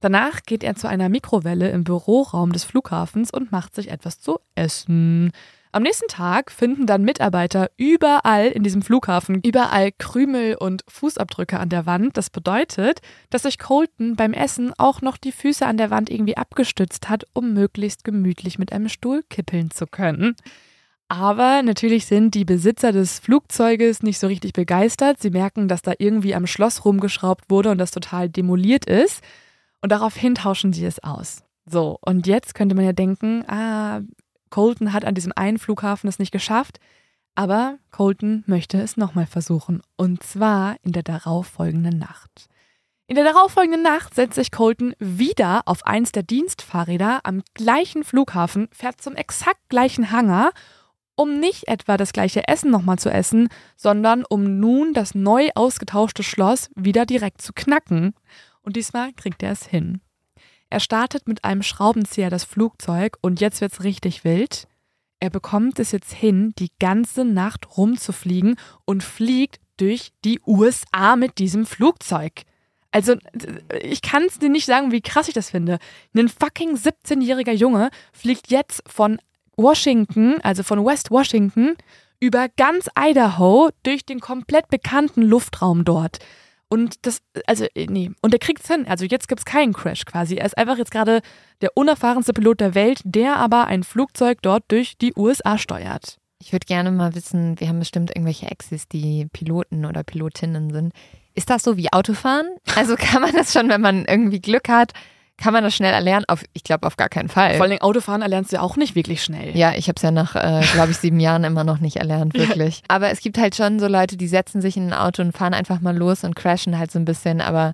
Danach 0.01 0.43
geht 0.45 0.63
er 0.63 0.77
zu 0.77 0.89
einer 0.89 1.09
Mikrowelle 1.09 1.71
im 1.71 1.85
Büroraum 1.85 2.53
des 2.53 2.65
Flughafens 2.65 3.33
und 3.33 3.51
macht 3.51 3.75
sich 3.75 3.91
etwas 3.91 4.21
zu 4.21 4.39
essen. 4.55 5.33
Am 5.71 5.83
nächsten 5.83 6.09
Tag 6.09 6.51
finden 6.51 6.87
dann 6.87 7.03
Mitarbeiter 7.03 7.71
überall 7.77 8.47
in 8.47 8.63
diesem 8.63 8.81
Flughafen 8.81 9.41
überall 9.43 9.91
Krümel 9.99 10.55
und 10.55 10.83
Fußabdrücke 10.89 11.61
an 11.61 11.69
der 11.69 11.85
Wand. 11.85 12.17
Das 12.17 12.31
bedeutet, 12.31 13.01
dass 13.29 13.43
sich 13.43 13.59
Colton 13.59 14.17
beim 14.17 14.33
Essen 14.33 14.73
auch 14.79 15.03
noch 15.03 15.19
die 15.19 15.33
Füße 15.33 15.67
an 15.67 15.77
der 15.77 15.91
Wand 15.91 16.11
irgendwie 16.11 16.39
abgestützt 16.39 17.11
hat, 17.11 17.25
um 17.35 17.53
möglichst 17.53 18.05
gemütlich 18.05 18.59
mit 18.59 18.73
einem 18.73 18.89
Stuhl 18.89 19.23
kippeln 19.29 19.71
zu 19.71 19.87
können. 19.87 20.37
Aber 21.09 21.63
natürlich 21.63 22.07
sind 22.07 22.35
die 22.35 22.45
Besitzer 22.45 22.93
des 22.93 23.19
Flugzeuges 23.19 24.03
nicht 24.03 24.19
so 24.19 24.27
richtig 24.27 24.53
begeistert. 24.55 25.21
Sie 25.21 25.31
merken, 25.31 25.69
dass 25.69 25.83
da 25.83 25.93
irgendwie 25.99 26.35
am 26.35 26.47
Schloss 26.47 26.85
rumgeschraubt 26.85 27.51
wurde 27.51 27.71
und 27.71 27.79
das 27.79 27.91
total 27.91 28.29
demoliert 28.29 28.87
ist. 28.87 29.23
Und 29.81 29.93
daraufhin 29.93 30.35
tauschen 30.35 30.73
sie 30.73 30.85
es 30.85 31.03
aus. 31.03 31.43
So, 31.67 31.99
und 32.01 32.27
jetzt 32.27 32.55
könnte 32.55 32.75
man 32.75 32.85
ja 32.85 32.93
denken, 32.93 33.45
ah, 33.49 34.01
Colton 34.51 34.93
hat 34.93 35.05
an 35.05 35.15
diesem 35.15 35.33
einen 35.37 35.59
Flughafen 35.59 36.09
es 36.09 36.19
nicht 36.19 36.33
geschafft, 36.33 36.81
aber 37.35 37.79
Colton 37.91 38.43
möchte 38.47 38.81
es 38.81 38.97
nochmal 38.97 39.27
versuchen. 39.27 39.83
Und 39.97 40.23
zwar 40.23 40.77
in 40.83 40.93
der 40.93 41.03
darauffolgenden 41.03 41.99
Nacht. 41.99 42.49
In 43.07 43.15
der 43.15 43.25
darauffolgenden 43.25 43.83
Nacht 43.83 44.15
setzt 44.15 44.35
sich 44.35 44.51
Colton 44.51 44.95
wieder 44.99 45.63
auf 45.67 45.87
eins 45.87 46.13
der 46.13 46.23
Dienstfahrräder 46.23 47.21
am 47.25 47.43
gleichen 47.55 48.05
Flughafen, 48.05 48.69
fährt 48.73 49.01
zum 49.01 49.15
exakt 49.15 49.69
gleichen 49.69 50.11
Hangar 50.11 50.53
um 51.19 51.41
nicht 51.41 51.67
etwa 51.67 51.97
das 51.97 52.13
gleiche 52.13 52.47
Essen 52.47 52.71
nochmal 52.71 52.99
zu 52.99 53.11
essen, 53.11 53.49
sondern 53.77 54.25
um 54.25 54.61
nun 54.61 54.95
das 54.95 55.17
neu 55.17 55.49
ausgetauschte 55.57 56.23
Schloss 56.23 56.71
wieder 56.77 57.07
direkt 57.07 57.43
zu 57.43 57.53
knacken. 57.53 58.15
Und 58.69 58.77
diesmal 58.77 59.15
kriegt 59.15 59.43
er 59.43 59.53
es 59.53 59.65
hin. 59.65 60.03
Er 60.69 60.81
startet 60.81 61.27
mit 61.27 61.43
einem 61.43 61.63
Schraubenzieher 61.63 62.29
das 62.29 62.45
Flugzeug 62.45 63.17
und 63.23 63.41
jetzt 63.41 63.63
wird's 63.63 63.83
richtig 63.83 64.25
wild. 64.25 64.69
Er 65.21 65.31
bekommt 65.31 65.79
es 65.79 65.91
jetzt 65.91 66.13
hin, 66.13 66.53
die 66.59 66.69
ganze 66.79 67.25
Nacht 67.25 67.79
rumzufliegen 67.79 68.57
und 68.85 69.03
fliegt 69.03 69.59
durch 69.79 70.11
die 70.23 70.39
USA 70.47 71.17
mit 71.17 71.39
diesem 71.39 71.65
Flugzeug. 71.65 72.43
Also, 72.91 73.15
ich 73.81 74.03
kann 74.03 74.25
es 74.25 74.39
dir 74.39 74.51
nicht 74.51 74.67
sagen, 74.67 74.93
wie 74.93 75.01
krass 75.01 75.29
ich 75.29 75.35
das 75.35 75.49
finde. 75.49 75.79
Ein 76.15 76.29
fucking 76.29 76.77
17-jähriger 76.77 77.53
Junge 77.53 77.89
fliegt 78.13 78.51
jetzt 78.51 78.83
von 78.87 79.19
Washington, 79.57 80.43
also 80.43 80.63
von 80.63 80.85
West 80.85 81.11
Washington, 81.11 81.75
über 82.21 82.51
ganz 82.51 82.91
Idaho 82.99 83.71
durch 83.83 84.05
den 84.05 84.21
komplett 84.21 84.69
bekannten 84.69 85.23
Luftraum 85.23 85.87
dort. 85.87 86.19
Und 86.69 87.07
das, 87.07 87.21
also, 87.47 87.65
äh, 87.75 87.87
nee. 87.89 88.11
Und 88.21 88.35
er 88.35 88.39
kriegt's 88.39 88.69
hin. 88.69 88.87
Also 88.87 89.05
jetzt 89.05 89.29
gibt's 89.29 89.45
keinen 89.45 89.73
Crash 89.73 90.05
quasi. 90.05 90.37
Er 90.37 90.47
ist 90.47 90.59
einfach 90.59 90.77
jetzt 90.77 90.91
gerade 90.91 91.23
der 91.61 91.77
unerfahrenste 91.77 92.33
Pilot 92.33 92.61
der 92.61 92.75
Welt, 92.75 93.01
der 93.05 93.37
aber 93.37 93.67
ein 93.67 93.83
Flugzeug 93.83 94.39
dort 94.43 94.65
durch 94.69 94.99
die 94.99 95.13
USA 95.17 95.59
steuert. 95.59 96.19
Ich 96.41 96.53
würde 96.53 96.67
gerne 96.67 96.93
mal 96.93 97.15
wissen, 97.15 97.59
wir 97.59 97.69
haben 97.69 97.81
bestimmt 97.81 98.11
irgendwelche 98.11 98.47
Exis, 98.51 98.87
die 98.87 99.27
Piloten 99.33 99.85
oder 99.85 100.05
Pilotinnen 100.05 100.71
sind. 100.71 100.93
Ist 101.35 101.51
das 101.51 101.63
so 101.63 101.77
wie 101.77 101.93
Autofahren? 101.93 102.49
Also 102.77 102.97
kann 102.97 103.23
man 103.23 103.33
das 103.33 103.53
schon, 103.53 103.69
wenn 103.69 103.81
man 103.81 104.05
irgendwie 104.05 104.41
Glück 104.41 104.69
hat, 104.69 104.93
kann 105.39 105.53
man 105.53 105.63
das 105.63 105.75
schnell 105.75 105.93
erlernen? 105.93 106.25
Auf, 106.27 106.45
ich 106.53 106.65
glaube 106.65 106.87
auf 106.87 106.97
gar 106.97 107.09
keinen 107.09 107.29
Fall. 107.29 107.55
Vor 107.55 107.65
allem 107.65 107.81
Autofahren 107.81 108.23
erlernst 108.23 108.53
du 108.53 108.57
ja 108.57 108.63
auch 108.63 108.77
nicht 108.77 108.97
wirklich 108.97 109.23
schnell. 109.23 109.57
Ja, 109.57 109.73
ich 109.75 109.89
habe 109.89 109.97
es 109.97 110.03
ja 110.03 110.11
nach, 110.11 110.35
äh, 110.35 110.63
glaube 110.73 110.91
ich, 110.91 110.99
sieben 110.99 111.21
Jahren 111.21 111.45
immer 111.45 111.65
noch 111.65 111.79
nicht 111.79 111.97
erlernt, 111.97 112.35
wirklich. 112.39 112.83
Aber 112.89 113.11
es 113.11 113.21
gibt 113.21 113.39
halt 113.39 113.55
schon 113.55 113.79
so 113.79 113.87
Leute, 113.87 114.17
die 114.17 114.27
setzen 114.27 114.61
sich 114.61 114.77
in 114.77 114.89
ein 114.89 114.93
Auto 114.93 115.23
und 115.23 115.37
fahren 115.37 115.55
einfach 115.55 115.81
mal 115.81 115.97
los 115.97 116.25
und 116.25 116.35
crashen 116.35 116.77
halt 116.77 116.91
so 116.91 116.99
ein 116.99 117.05
bisschen. 117.05 117.41
Aber 117.41 117.73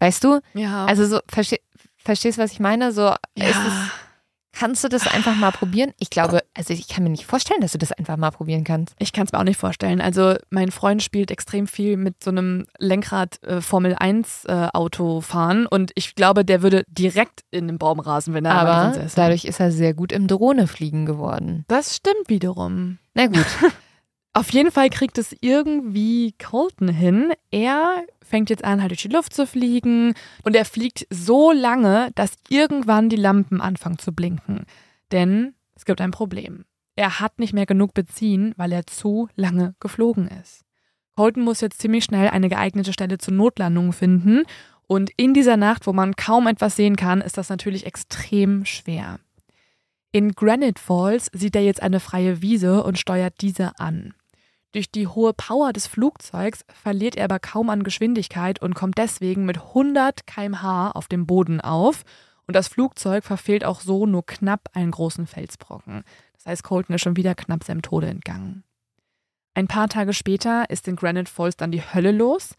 weißt 0.00 0.24
du? 0.24 0.40
Ja. 0.54 0.86
Also 0.86 1.06
so, 1.06 1.20
versteh, 1.28 1.60
verstehst 1.98 2.38
du, 2.38 2.42
was 2.42 2.52
ich 2.52 2.60
meine? 2.60 2.92
So, 2.92 3.02
ja. 3.02 3.16
ist 3.36 3.56
es, 3.56 3.74
kannst 4.52 4.84
du 4.84 4.88
das 4.88 5.06
einfach 5.06 5.34
mal 5.34 5.50
probieren? 5.50 5.92
Ich 5.98 6.10
glaube, 6.10 6.40
also 6.54 6.72
ich 6.72 6.88
kann 6.88 7.04
mir 7.04 7.10
nicht 7.10 7.26
vorstellen, 7.26 7.60
dass 7.60 7.72
du 7.72 7.78
das 7.78 7.92
einfach 7.92 8.16
mal 8.16 8.30
probieren 8.30 8.64
kannst. 8.64 8.94
Ich 8.98 9.12
kann 9.12 9.24
es 9.26 9.32
mir 9.32 9.38
auch 9.38 9.44
nicht 9.44 9.58
vorstellen. 9.58 10.00
Also 10.00 10.34
mein 10.50 10.70
Freund 10.70 11.02
spielt 11.02 11.30
extrem 11.30 11.66
viel 11.66 11.96
mit 11.96 12.22
so 12.22 12.30
einem 12.30 12.66
Lenkrad 12.78 13.42
äh, 13.42 13.60
Formel 13.60 13.94
1 13.98 14.44
äh, 14.44 14.68
Auto 14.72 15.20
fahren 15.20 15.66
und 15.66 15.92
ich 15.94 16.14
glaube, 16.14 16.44
der 16.44 16.62
würde 16.62 16.84
direkt 16.88 17.40
in 17.50 17.66
den 17.66 17.78
Baum 17.78 18.00
rasen, 18.00 18.34
wenn 18.34 18.44
er 18.44 18.54
Aber 18.54 18.94
säße. 18.94 19.16
dadurch 19.16 19.44
ist 19.44 19.60
er 19.60 19.72
sehr 19.72 19.94
gut 19.94 20.12
im 20.12 20.26
Drohnefliegen 20.26 21.06
geworden. 21.06 21.64
Das 21.68 21.96
stimmt 21.96 22.28
wiederum. 22.28 22.98
Na 23.14 23.26
gut. 23.26 23.46
Auf 24.34 24.50
jeden 24.50 24.70
Fall 24.70 24.88
kriegt 24.88 25.18
es 25.18 25.36
irgendwie 25.40 26.32
Colton 26.42 26.88
hin. 26.88 27.32
Er 27.50 28.02
fängt 28.32 28.48
jetzt 28.48 28.64
an, 28.64 28.80
halt 28.80 28.90
durch 28.90 29.02
die 29.02 29.08
Luft 29.08 29.34
zu 29.34 29.46
fliegen 29.46 30.14
und 30.42 30.56
er 30.56 30.64
fliegt 30.64 31.06
so 31.10 31.52
lange, 31.52 32.10
dass 32.14 32.32
irgendwann 32.48 33.10
die 33.10 33.16
Lampen 33.16 33.60
anfangen 33.60 33.98
zu 33.98 34.12
blinken. 34.12 34.64
Denn 35.12 35.52
es 35.76 35.84
gibt 35.84 36.00
ein 36.00 36.12
Problem. 36.12 36.64
Er 36.96 37.20
hat 37.20 37.38
nicht 37.38 37.52
mehr 37.52 37.66
genug 37.66 37.92
Benzin, 37.92 38.54
weil 38.56 38.72
er 38.72 38.86
zu 38.86 39.28
lange 39.36 39.74
geflogen 39.80 40.28
ist. 40.28 40.64
Colton 41.14 41.44
muss 41.44 41.60
jetzt 41.60 41.82
ziemlich 41.82 42.04
schnell 42.04 42.28
eine 42.28 42.48
geeignete 42.48 42.94
Stelle 42.94 43.18
zur 43.18 43.34
Notlandung 43.34 43.92
finden 43.92 44.44
und 44.86 45.10
in 45.18 45.34
dieser 45.34 45.58
Nacht, 45.58 45.86
wo 45.86 45.92
man 45.92 46.16
kaum 46.16 46.46
etwas 46.46 46.74
sehen 46.74 46.96
kann, 46.96 47.20
ist 47.20 47.36
das 47.36 47.50
natürlich 47.50 47.84
extrem 47.84 48.64
schwer. 48.64 49.20
In 50.10 50.32
Granite 50.32 50.80
Falls 50.80 51.28
sieht 51.34 51.54
er 51.54 51.62
jetzt 51.62 51.82
eine 51.82 52.00
freie 52.00 52.40
Wiese 52.40 52.82
und 52.82 52.98
steuert 52.98 53.34
diese 53.42 53.78
an. 53.78 54.14
Durch 54.72 54.90
die 54.90 55.06
hohe 55.06 55.34
Power 55.34 55.72
des 55.72 55.86
Flugzeugs 55.86 56.64
verliert 56.72 57.16
er 57.16 57.24
aber 57.24 57.38
kaum 57.38 57.68
an 57.68 57.84
Geschwindigkeit 57.84 58.60
und 58.62 58.74
kommt 58.74 58.96
deswegen 58.96 59.44
mit 59.44 59.58
100 59.58 60.26
km/h 60.26 60.92
auf 60.92 61.08
dem 61.08 61.26
Boden 61.26 61.60
auf. 61.60 62.04
Und 62.46 62.56
das 62.56 62.68
Flugzeug 62.68 63.22
verfehlt 63.24 63.64
auch 63.64 63.80
so 63.80 64.06
nur 64.06 64.24
knapp 64.24 64.70
einen 64.72 64.90
großen 64.90 65.26
Felsbrocken. 65.26 66.04
Das 66.34 66.46
heißt, 66.46 66.64
Colton 66.64 66.94
ist 66.94 67.02
schon 67.02 67.16
wieder 67.16 67.34
knapp 67.34 67.64
seinem 67.64 67.82
Tode 67.82 68.08
entgangen. 68.08 68.64
Ein 69.54 69.68
paar 69.68 69.88
Tage 69.88 70.14
später 70.14 70.68
ist 70.70 70.88
in 70.88 70.96
Granite 70.96 71.30
Falls 71.30 71.56
dann 71.56 71.70
die 71.70 71.82
Hölle 71.82 72.10
los. 72.10 72.54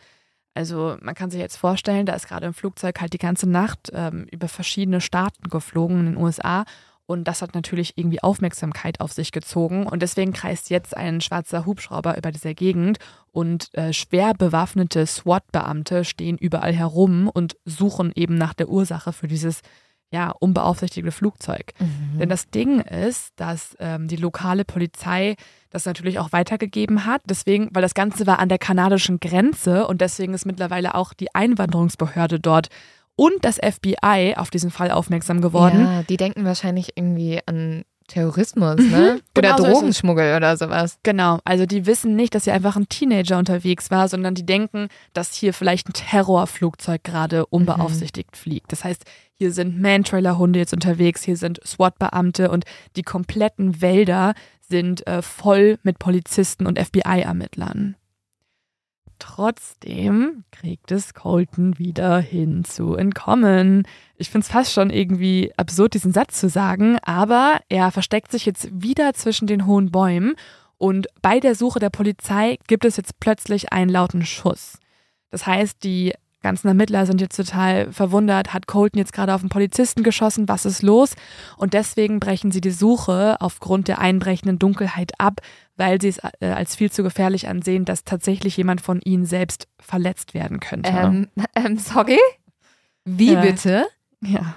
Also 0.53 0.97
man 1.01 1.15
kann 1.15 1.31
sich 1.31 1.39
jetzt 1.39 1.57
vorstellen, 1.57 2.05
da 2.05 2.13
ist 2.13 2.27
gerade 2.27 2.45
im 2.45 2.53
Flugzeug 2.53 3.01
halt 3.01 3.13
die 3.13 3.17
ganze 3.17 3.49
Nacht 3.49 3.89
ähm, 3.91 4.27
über 4.31 4.47
verschiedene 4.47 5.01
Staaten 5.01 5.49
geflogen 5.49 6.01
in 6.01 6.05
den 6.05 6.17
USA 6.17 6.65
und 7.05 7.25
das 7.25 7.41
hat 7.41 7.53
natürlich 7.53 7.93
irgendwie 7.97 8.23
Aufmerksamkeit 8.23 9.01
auf 9.01 9.11
sich 9.11 9.31
gezogen. 9.31 9.85
Und 9.85 10.01
deswegen 10.01 10.31
kreist 10.31 10.69
jetzt 10.69 10.95
ein 10.95 11.21
schwarzer 11.21 11.65
Hubschrauber 11.65 12.17
über 12.17 12.31
dieser 12.31 12.53
Gegend 12.53 12.97
und 13.31 13.73
äh, 13.73 13.91
schwer 13.93 14.33
bewaffnete 14.33 15.05
SWAT-Beamte 15.05 16.05
stehen 16.05 16.37
überall 16.37 16.73
herum 16.73 17.27
und 17.27 17.57
suchen 17.65 18.11
eben 18.15 18.35
nach 18.35 18.53
der 18.53 18.69
Ursache 18.69 19.11
für 19.11 19.27
dieses 19.27 19.61
ja, 20.13 20.29
unbeaufsichtigte 20.29 21.11
Flugzeug. 21.11 21.73
Mhm. 21.79 22.19
Denn 22.19 22.29
das 22.29 22.47
Ding 22.51 22.81
ist, 22.81 23.33
dass 23.35 23.75
ähm, 23.79 24.07
die 24.07 24.15
lokale 24.15 24.63
Polizei 24.63 25.35
das 25.71 25.85
natürlich 25.85 26.19
auch 26.19 26.31
weitergegeben 26.31 27.05
hat. 27.05 27.23
Deswegen, 27.25 27.69
weil 27.73 27.81
das 27.81 27.95
Ganze 27.95 28.27
war 28.27 28.37
an 28.37 28.47
der 28.47 28.59
kanadischen 28.59 29.19
Grenze 29.19 29.87
und 29.87 30.01
deswegen 30.01 30.35
ist 30.35 30.45
mittlerweile 30.45 30.93
auch 30.93 31.13
die 31.13 31.33
Einwanderungsbehörde 31.33 32.39
dort 32.39 32.69
und 33.15 33.33
das 33.41 33.57
FBI 33.57 34.35
auf 34.37 34.49
diesen 34.49 34.71
Fall 34.71 34.91
aufmerksam 34.91 35.41
geworden. 35.41 35.81
Ja, 35.81 36.03
die 36.03 36.17
denken 36.17 36.45
wahrscheinlich 36.45 36.91
irgendwie 36.95 37.39
an 37.45 37.83
Terrorismus, 38.07 38.81
ne? 38.81 39.21
Oder 39.37 39.55
genau 39.55 39.57
so. 39.57 39.63
Drogenschmuggel 39.65 40.35
oder 40.35 40.57
sowas. 40.57 40.99
Genau, 41.03 41.39
also 41.45 41.65
die 41.65 41.85
wissen 41.85 42.15
nicht, 42.15 42.35
dass 42.35 42.43
hier 42.43 42.53
einfach 42.53 42.75
ein 42.75 42.89
Teenager 42.89 43.37
unterwegs 43.37 43.91
war, 43.91 44.07
sondern 44.07 44.35
die 44.35 44.45
denken, 44.45 44.87
dass 45.13 45.33
hier 45.33 45.53
vielleicht 45.53 45.89
ein 45.89 45.93
Terrorflugzeug 45.93 47.03
gerade 47.03 47.45
unbeaufsichtigt 47.45 48.35
fliegt. 48.35 48.71
Das 48.71 48.83
heißt, 48.83 49.03
hier 49.35 49.51
sind 49.51 49.81
Man-Trailer-Hunde 49.81 50.59
jetzt 50.59 50.73
unterwegs, 50.73 51.23
hier 51.23 51.37
sind 51.37 51.59
SWAT-Beamte 51.65 52.51
und 52.51 52.65
die 52.95 53.03
kompletten 53.03 53.81
Wälder 53.81 54.33
sind 54.67 55.05
äh, 55.07 55.21
voll 55.21 55.77
mit 55.83 55.99
Polizisten 55.99 56.65
und 56.65 56.79
FBI-Ermittlern. 56.79 57.95
Trotzdem 59.25 60.43
kriegt 60.51 60.91
es 60.91 61.13
Colton 61.13 61.79
wieder 61.79 62.19
hin 62.19 62.65
zu 62.65 62.95
entkommen. 62.95 63.87
Ich 64.17 64.29
finde 64.29 64.43
es 64.43 64.51
fast 64.51 64.73
schon 64.73 64.89
irgendwie 64.89 65.53
absurd, 65.55 65.93
diesen 65.93 66.11
Satz 66.11 66.41
zu 66.41 66.49
sagen, 66.49 66.97
aber 67.03 67.61
er 67.69 67.91
versteckt 67.91 68.33
sich 68.33 68.45
jetzt 68.45 68.67
wieder 68.73 69.13
zwischen 69.13 69.47
den 69.47 69.65
hohen 69.65 69.91
Bäumen 69.91 70.35
und 70.77 71.07
bei 71.21 71.39
der 71.39 71.55
Suche 71.55 71.79
der 71.79 71.89
Polizei 71.89 72.59
gibt 72.67 72.83
es 72.83 72.97
jetzt 72.97 73.21
plötzlich 73.21 73.71
einen 73.71 73.89
lauten 73.89 74.25
Schuss. 74.25 74.77
Das 75.29 75.47
heißt, 75.47 75.85
die 75.85 76.13
ganzen 76.43 76.67
Ermittler 76.67 77.05
sind 77.07 77.19
jetzt 77.21 77.35
total 77.35 77.91
verwundert. 77.91 78.53
Hat 78.53 78.67
Colton 78.67 78.99
jetzt 78.99 79.13
gerade 79.13 79.33
auf 79.33 79.41
einen 79.41 79.49
Polizisten 79.49 80.03
geschossen? 80.03 80.47
Was 80.47 80.65
ist 80.65 80.83
los? 80.83 81.15
Und 81.57 81.73
deswegen 81.73 82.19
brechen 82.19 82.51
sie 82.51 82.61
die 82.61 82.71
Suche 82.71 83.37
aufgrund 83.39 83.87
der 83.87 83.99
einbrechenden 83.99 84.59
Dunkelheit 84.59 85.13
ab, 85.17 85.41
weil 85.75 85.99
sie 85.99 86.09
es 86.09 86.19
äh, 86.39 86.47
als 86.51 86.75
viel 86.75 86.91
zu 86.91 87.01
gefährlich 87.01 87.47
ansehen, 87.47 87.85
dass 87.85 88.03
tatsächlich 88.03 88.55
jemand 88.57 88.81
von 88.81 89.01
ihnen 89.01 89.25
selbst 89.25 89.67
verletzt 89.79 90.33
werden 90.35 90.59
könnte. 90.59 90.91
Ähm, 90.91 91.29
ähm, 91.55 91.77
sorry? 91.79 92.19
Wie 93.05 93.33
Ja. 93.33 93.41
bitte? 93.41 93.87
ja. 94.21 94.55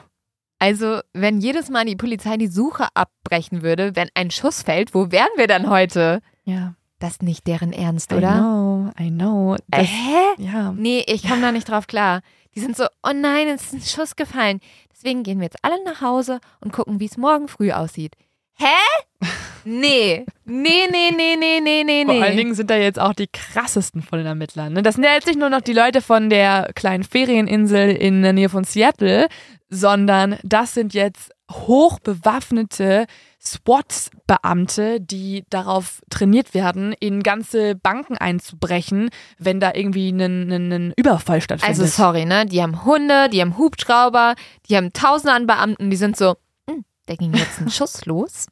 Also, 0.58 1.00
wenn 1.12 1.40
jedes 1.40 1.68
Mal 1.68 1.84
die 1.84 1.96
Polizei 1.96 2.38
die 2.38 2.46
Suche 2.46 2.86
abbrechen 2.94 3.60
würde, 3.62 3.94
wenn 3.94 4.08
ein 4.14 4.30
Schuss 4.30 4.62
fällt, 4.62 4.94
wo 4.94 5.12
wären 5.12 5.28
wir 5.36 5.46
dann 5.46 5.68
heute? 5.68 6.22
Ja. 6.44 6.74
Das 6.98 7.12
ist 7.12 7.22
nicht 7.22 7.46
deren 7.46 7.72
Ernst, 7.72 8.12
I 8.12 8.16
oder? 8.16 8.32
know, 8.38 8.90
I 8.98 9.10
know. 9.10 9.56
Das, 9.68 9.86
hä? 9.86 10.42
ja. 10.42 10.72
Nee, 10.72 11.04
ich 11.06 11.28
komme 11.28 11.42
da 11.42 11.52
nicht 11.52 11.68
drauf 11.68 11.86
klar. 11.86 12.22
Die 12.54 12.60
sind 12.60 12.76
so, 12.76 12.86
oh 13.02 13.12
nein, 13.14 13.48
es 13.48 13.64
ist 13.64 13.72
ein 13.74 13.80
Schuss 13.82 14.16
gefallen. 14.16 14.60
Deswegen 14.90 15.22
gehen 15.22 15.38
wir 15.38 15.44
jetzt 15.44 15.58
alle 15.62 15.82
nach 15.84 16.00
Hause 16.00 16.40
und 16.60 16.72
gucken, 16.72 17.00
wie 17.00 17.04
es 17.04 17.18
morgen 17.18 17.48
früh 17.48 17.70
aussieht. 17.70 18.14
Hä? 18.58 19.28
Nee. 19.64 20.24
Nee, 20.44 20.86
nee, 20.90 21.10
nee, 21.14 21.36
nee, 21.36 21.60
nee, 21.60 21.84
nee, 21.84 22.04
Vor 22.04 22.14
nee. 22.14 22.22
allen 22.22 22.36
Dingen 22.36 22.54
sind 22.54 22.70
da 22.70 22.76
jetzt 22.76 22.98
auch 22.98 23.12
die 23.12 23.26
krassesten 23.26 24.00
von 24.00 24.18
den 24.18 24.26
Ermittlern. 24.26 24.72
Ne? 24.72 24.82
Das 24.82 24.94
sind 24.94 25.04
ja 25.04 25.12
jetzt 25.12 25.26
nicht 25.26 25.38
nur 25.38 25.50
noch 25.50 25.60
die 25.60 25.74
Leute 25.74 26.00
von 26.00 26.30
der 26.30 26.70
kleinen 26.74 27.04
Ferieninsel 27.04 27.90
in 27.90 28.22
der 28.22 28.32
Nähe 28.32 28.48
von 28.48 28.64
Seattle, 28.64 29.26
sondern 29.68 30.38
das 30.42 30.72
sind 30.72 30.94
jetzt 30.94 31.32
hochbewaffnete 31.50 33.06
SWAT-Beamte, 33.46 35.00
die 35.00 35.44
darauf 35.50 36.00
trainiert 36.10 36.52
werden, 36.54 36.92
in 36.98 37.22
ganze 37.22 37.74
Banken 37.74 38.16
einzubrechen, 38.18 39.10
wenn 39.38 39.60
da 39.60 39.72
irgendwie 39.74 40.10
ein, 40.10 40.92
Überfall 40.96 41.40
stattfindet. 41.40 41.80
Also 41.80 41.86
sorry, 41.90 42.24
ne? 42.24 42.46
Die 42.46 42.62
haben 42.62 42.84
Hunde, 42.84 43.28
die 43.28 43.40
haben 43.40 43.56
Hubschrauber, 43.56 44.34
die 44.68 44.76
haben 44.76 44.92
Tausende 44.92 45.32
an 45.32 45.46
Beamten, 45.46 45.90
die 45.90 45.96
sind 45.96 46.16
so, 46.16 46.36
hm, 46.68 46.84
da 47.06 47.14
ging 47.14 47.32
jetzt 47.34 47.60
ein 47.60 47.70
Schuss 47.70 48.04
los. 48.06 48.46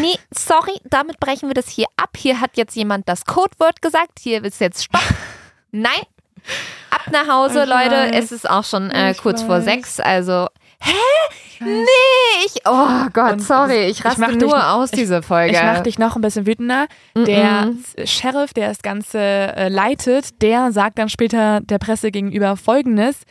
Nee, 0.00 0.16
sorry, 0.36 0.78
damit 0.84 1.18
brechen 1.20 1.48
wir 1.48 1.54
das 1.54 1.68
hier 1.68 1.86
ab. 1.96 2.10
Hier 2.16 2.40
hat 2.40 2.56
jetzt 2.56 2.76
jemand 2.76 3.08
das 3.08 3.24
Codewort 3.24 3.80
gesagt, 3.80 4.18
hier 4.20 4.44
ist 4.44 4.60
jetzt 4.60 4.84
Stopp. 4.84 5.00
Nein, 5.72 6.02
ab 6.90 7.02
nach 7.12 7.28
Hause, 7.28 7.62
Ich 7.62 7.68
Leute. 7.68 8.12
weiß. 8.12 8.24
Es 8.24 8.32
ist 8.32 8.48
auch 8.50 8.64
schon 8.64 8.90
äh, 8.90 9.14
kurz 9.14 9.40
vor 9.42 9.58
weiß. 9.58 9.64
sechs, 9.64 10.00
also 10.00 10.48
Hä? 10.82 10.92
Nee, 11.62 11.84
ich. 12.46 12.62
Oh 12.66 13.06
Gott, 13.12 13.32
Und 13.32 13.40
sorry, 13.42 13.84
ich 13.86 13.98
ich 13.98 14.04
raste 14.04 14.26
dich 14.28 14.40
nur 14.40 14.56
noch- 14.56 14.64
aus, 14.74 14.90
diese 14.90 15.22
Folge. 15.22 15.52
Ich 15.54 15.62
mach 15.62 15.80
dich 15.80 15.98
noch 15.98 16.16
ein 16.16 16.22
bisschen 16.22 16.46
wütender. 16.46 16.86
Mm-mm. 17.14 17.24
Der 17.26 18.06
Sheriff, 18.06 18.54
der 18.54 18.68
das 18.68 18.80
Ganze 18.82 19.18
äh, 19.18 19.68
leitet, 19.68 20.40
der 20.42 20.72
sagt 20.72 20.98
dann 20.98 21.08
später 21.10 21.60
der 21.60 21.78
Presse 21.78 22.10
gegenüber 22.10 22.56
Folgendes. 22.56 23.22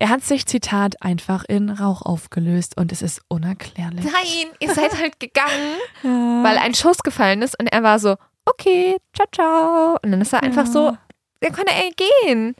Er 0.00 0.10
hat 0.10 0.22
sich, 0.22 0.46
Zitat, 0.46 1.02
einfach 1.02 1.44
in 1.48 1.70
Rauch 1.70 2.02
aufgelöst 2.02 2.76
und 2.76 2.92
es 2.92 3.02
ist 3.02 3.20
unerklärlich. 3.28 4.04
Nein, 4.04 4.46
ihr 4.60 4.72
seid 4.72 4.96
halt 5.00 5.18
gegangen, 5.20 5.74
Ja. 6.02 6.44
weil 6.44 6.58
ein 6.58 6.74
Schuss 6.74 6.98
gefallen 6.98 7.42
ist 7.42 7.58
und 7.58 7.66
er 7.68 7.82
war 7.82 7.98
so, 7.98 8.16
okay, 8.44 8.96
ciao, 9.16 9.26
ciao. 9.34 9.98
Und 10.02 10.12
dann 10.12 10.20
ist 10.20 10.32
er 10.32 10.42
einfach 10.42 10.66
Ja. 10.66 10.70
so, 10.72 10.96
dann 11.40 11.52
konnte 11.52 11.72
er 11.72 11.90
gehen. 12.26 12.54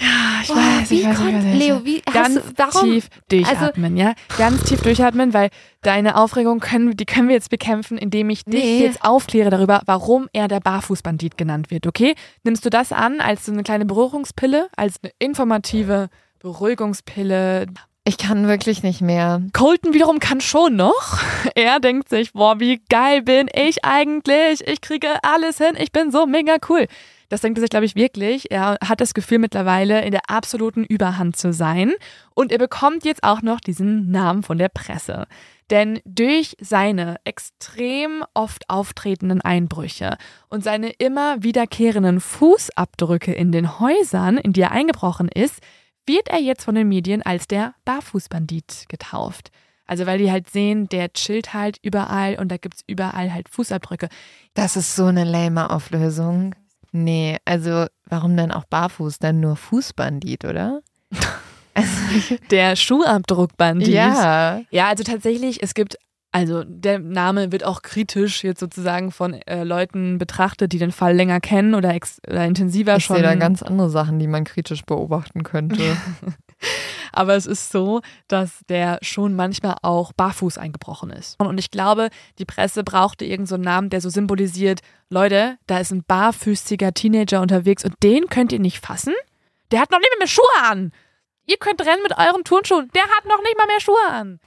Ah, 0.00 0.40
ich 0.42 0.50
Oh, 0.50 0.56
weiß, 0.56 0.90
wie 0.90 1.00
ich 1.00 1.06
weiß, 1.06 1.18
weiß, 1.20 1.28
ich 1.28 1.34
weiß. 1.50 1.58
Leo, 1.58 1.84
wie 1.84 2.00
ganz 2.00 2.34
du, 2.34 2.40
warum? 2.56 2.74
Also 2.74 2.90
tief 2.90 3.08
durchatmen, 3.28 3.96
ja? 3.96 4.14
Ganz 4.38 4.64
tief 4.64 4.80
durchatmen, 4.80 5.34
weil 5.34 5.50
deine 5.82 6.16
Aufregung 6.16 6.60
können, 6.60 6.96
die 6.96 7.04
können 7.04 7.28
wir 7.28 7.34
jetzt 7.34 7.50
bekämpfen, 7.50 7.98
indem 7.98 8.30
ich 8.30 8.44
dich 8.44 8.54
Nee. 8.64 8.80
jetzt 8.84 9.04
aufkläre 9.04 9.50
darüber, 9.50 9.82
warum 9.84 10.28
er 10.32 10.48
der 10.48 10.60
Barfußbandit 10.60 11.36
genannt 11.36 11.70
wird, 11.70 11.86
okay? 11.86 12.14
Nimmst 12.44 12.64
du 12.64 12.70
das 12.70 12.92
an 12.92 13.20
als 13.20 13.44
so 13.44 13.52
eine 13.52 13.62
kleine 13.62 13.84
Beruhigungspille, 13.84 14.68
als 14.76 14.96
eine 15.02 15.12
informative 15.18 16.08
Beruhigungspille? 16.38 17.66
Ich 18.04 18.16
kann 18.16 18.48
wirklich 18.48 18.82
nicht 18.82 19.02
mehr. 19.02 19.42
Colton 19.52 19.92
wiederum 19.92 20.18
kann 20.20 20.40
schon 20.40 20.76
noch. 20.76 21.18
Er 21.54 21.78
denkt 21.80 22.08
sich, 22.08 22.32
boah, 22.32 22.58
wie 22.58 22.80
geil 22.88 23.22
bin 23.22 23.48
ich 23.54 23.84
eigentlich? 23.84 24.66
Ich 24.66 24.80
kriege 24.80 25.08
alles 25.22 25.58
hin, 25.58 25.76
ich 25.78 25.92
bin 25.92 26.10
so 26.10 26.26
mega 26.26 26.56
cool. 26.70 26.86
Das 27.30 27.40
denkt 27.40 27.58
er 27.58 27.62
sich, 27.62 27.70
glaube 27.70 27.86
ich, 27.86 27.94
wirklich. 27.94 28.50
Er 28.50 28.76
hat 28.84 29.00
das 29.00 29.14
Gefühl 29.14 29.38
mittlerweile 29.38 30.04
in 30.04 30.10
der 30.10 30.28
absoluten 30.28 30.84
Überhand 30.84 31.36
zu 31.36 31.52
sein. 31.52 31.92
Und 32.34 32.50
er 32.50 32.58
bekommt 32.58 33.04
jetzt 33.04 33.22
auch 33.22 33.40
noch 33.40 33.60
diesen 33.60 34.10
Namen 34.10 34.42
von 34.42 34.58
der 34.58 34.68
Presse. 34.68 35.26
Denn 35.70 36.00
durch 36.04 36.56
seine 36.60 37.16
extrem 37.24 38.24
oft 38.34 38.68
auftretenden 38.68 39.40
Einbrüche 39.40 40.16
und 40.48 40.64
seine 40.64 40.90
immer 40.90 41.42
wiederkehrenden 41.44 42.18
Fußabdrücke 42.18 43.32
in 43.32 43.52
den 43.52 43.78
Häusern, 43.78 44.36
in 44.36 44.52
die 44.52 44.62
er 44.62 44.72
eingebrochen 44.72 45.28
ist, 45.28 45.60
wird 46.06 46.28
er 46.28 46.40
jetzt 46.40 46.64
von 46.64 46.74
den 46.74 46.88
Medien 46.88 47.22
als 47.22 47.46
der 47.46 47.74
Barfußbandit 47.84 48.86
getauft. 48.88 49.52
Also 49.86 50.06
weil 50.06 50.18
die 50.18 50.32
halt 50.32 50.50
sehen, 50.50 50.88
der 50.88 51.12
chillt 51.12 51.54
halt 51.54 51.78
überall 51.82 52.40
und 52.40 52.48
da 52.48 52.56
gibt 52.56 52.76
es 52.76 52.84
überall 52.88 53.32
halt 53.32 53.48
Fußabdrücke. 53.48 54.08
Das 54.54 54.74
ist 54.74 54.96
so 54.96 55.06
eine 55.06 55.22
lame 55.22 55.70
Auflösung. 55.70 56.56
Nee, 56.92 57.36
also 57.44 57.86
warum 58.06 58.36
denn 58.36 58.50
auch 58.50 58.64
barfuß? 58.64 59.18
Dann 59.18 59.40
nur 59.40 59.56
Fußbandit, 59.56 60.44
oder? 60.44 60.80
Also, 61.72 62.36
Der 62.50 62.74
Schuhabdruckbandit. 62.74 63.88
ja. 63.88 64.60
Ja, 64.70 64.88
also 64.88 65.04
tatsächlich, 65.04 65.62
es 65.62 65.72
gibt, 65.72 65.96
also 66.32 66.64
der 66.64 66.98
Name 66.98 67.52
wird 67.52 67.64
auch 67.64 67.82
kritisch 67.82 68.42
jetzt 68.42 68.58
sozusagen 68.58 69.12
von 69.12 69.34
äh, 69.34 69.62
Leuten 69.62 70.18
betrachtet, 70.18 70.72
die 70.72 70.78
den 70.78 70.90
Fall 70.90 71.14
länger 71.14 71.38
kennen 71.40 71.76
oder, 71.76 71.94
ex 71.94 72.20
oder 72.28 72.44
intensiver 72.44 72.96
Ich 72.96 73.04
schon. 73.04 73.16
sehe 73.16 73.22
da 73.22 73.36
ganz 73.36 73.62
andere 73.62 73.88
Sachen, 73.88 74.18
die 74.18 74.26
man 74.26 74.42
kritisch 74.44 74.82
beobachten 74.84 75.44
könnte. 75.44 75.96
Aber 77.12 77.34
es 77.34 77.46
ist 77.46 77.72
so, 77.72 78.00
dass 78.28 78.60
der 78.68 78.98
schon 79.02 79.34
manchmal 79.34 79.76
auch 79.82 80.12
barfuß 80.12 80.58
eingebrochen 80.58 81.10
ist. 81.10 81.38
Und 81.40 81.58
ich 81.58 81.70
glaube, 81.70 82.10
die 82.38 82.44
Presse 82.44 82.84
brauchte 82.84 83.24
irgendeinen 83.24 83.46
so 83.46 83.54
einen 83.56 83.64
Namen, 83.64 83.90
der 83.90 84.00
so 84.00 84.08
symbolisiert, 84.10 84.80
Leute, 85.08 85.56
da 85.66 85.78
ist 85.78 85.90
ein 85.90 86.04
barfüßiger 86.04 86.92
Teenager 86.94 87.40
unterwegs 87.40 87.84
und 87.84 87.94
den 88.02 88.26
könnt 88.28 88.52
ihr 88.52 88.60
nicht 88.60 88.84
fassen? 88.84 89.14
Der 89.72 89.80
hat 89.80 89.90
noch 89.90 89.98
nicht 89.98 90.10
mal 90.12 90.18
mehr 90.18 90.28
Schuhe 90.28 90.64
an. 90.70 90.92
Ihr 91.46 91.56
könnt 91.58 91.80
rennen 91.80 92.02
mit 92.02 92.16
euren 92.16 92.44
Turnschuhen. 92.44 92.88
Der 92.94 93.02
hat 93.02 93.24
noch 93.26 93.42
nicht 93.42 93.56
mal 93.58 93.66
mehr 93.66 93.80
Schuhe 93.80 94.08
an. 94.10 94.38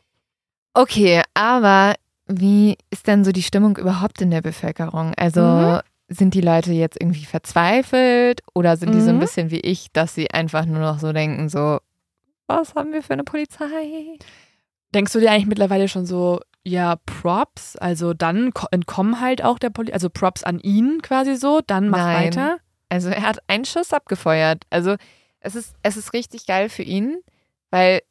Okay, 0.73 1.21
aber 1.33 1.95
wie 2.27 2.77
ist 2.89 3.07
denn 3.07 3.23
so 3.25 3.31
die 3.31 3.43
Stimmung 3.43 3.77
überhaupt 3.77 4.21
in 4.21 4.31
der 4.31 4.41
Bevölkerung? 4.41 5.13
Also 5.15 5.41
Mhm. 5.41 5.79
sind 6.07 6.33
die 6.33 6.41
Leute 6.41 6.71
jetzt 6.71 6.99
irgendwie 6.99 7.25
verzweifelt 7.25 8.41
oder 8.53 8.77
sind 8.77 8.93
die 8.93 9.01
so 9.01 9.09
ein 9.09 9.17
Mhm. 9.17 9.19
bisschen 9.19 9.51
wie 9.51 9.59
ich, 9.59 9.91
dass 9.91 10.15
sie 10.15 10.31
einfach 10.31 10.65
nur 10.65 10.79
noch 10.79 10.99
so 10.99 11.11
denken, 11.11 11.49
so, 11.49 11.79
was 12.47 12.75
haben 12.75 12.91
wir 12.93 13.03
für 13.03 13.13
eine 13.13 13.23
Polizei? 13.23 14.17
Denkst 14.93 15.11
du 15.13 15.19
dir 15.19 15.31
eigentlich 15.31 15.47
mittlerweile 15.47 15.87
schon 15.87 16.05
so, 16.05 16.39
ja, 16.63 16.95
Props, 17.05 17.75
also 17.77 18.13
dann 18.13 18.53
ko- 18.53 18.67
entkommen 18.71 19.19
halt 19.19 19.43
auch 19.43 19.59
der 19.59 19.69
Polizei, 19.69 19.93
also 19.93 20.09
Props 20.09 20.43
an 20.43 20.59
ihn 20.59 21.01
quasi 21.01 21.35
so, 21.35 21.61
dann 21.65 21.89
mach 21.89 21.97
Nein. 21.99 22.25
weiter? 22.35 22.57
Also 22.89 23.09
er 23.09 23.23
hat 23.23 23.39
einen 23.47 23.65
Schuss 23.65 23.91
abgefeuert. 23.91 24.63
Also 24.69 24.95
es 25.39 25.55
ist, 25.55 25.73
es 25.81 25.97
ist 25.97 26.13
richtig 26.13 26.45
geil 26.45 26.69
für 26.69 26.83
ihn, 26.83 27.17
weil 27.71 28.01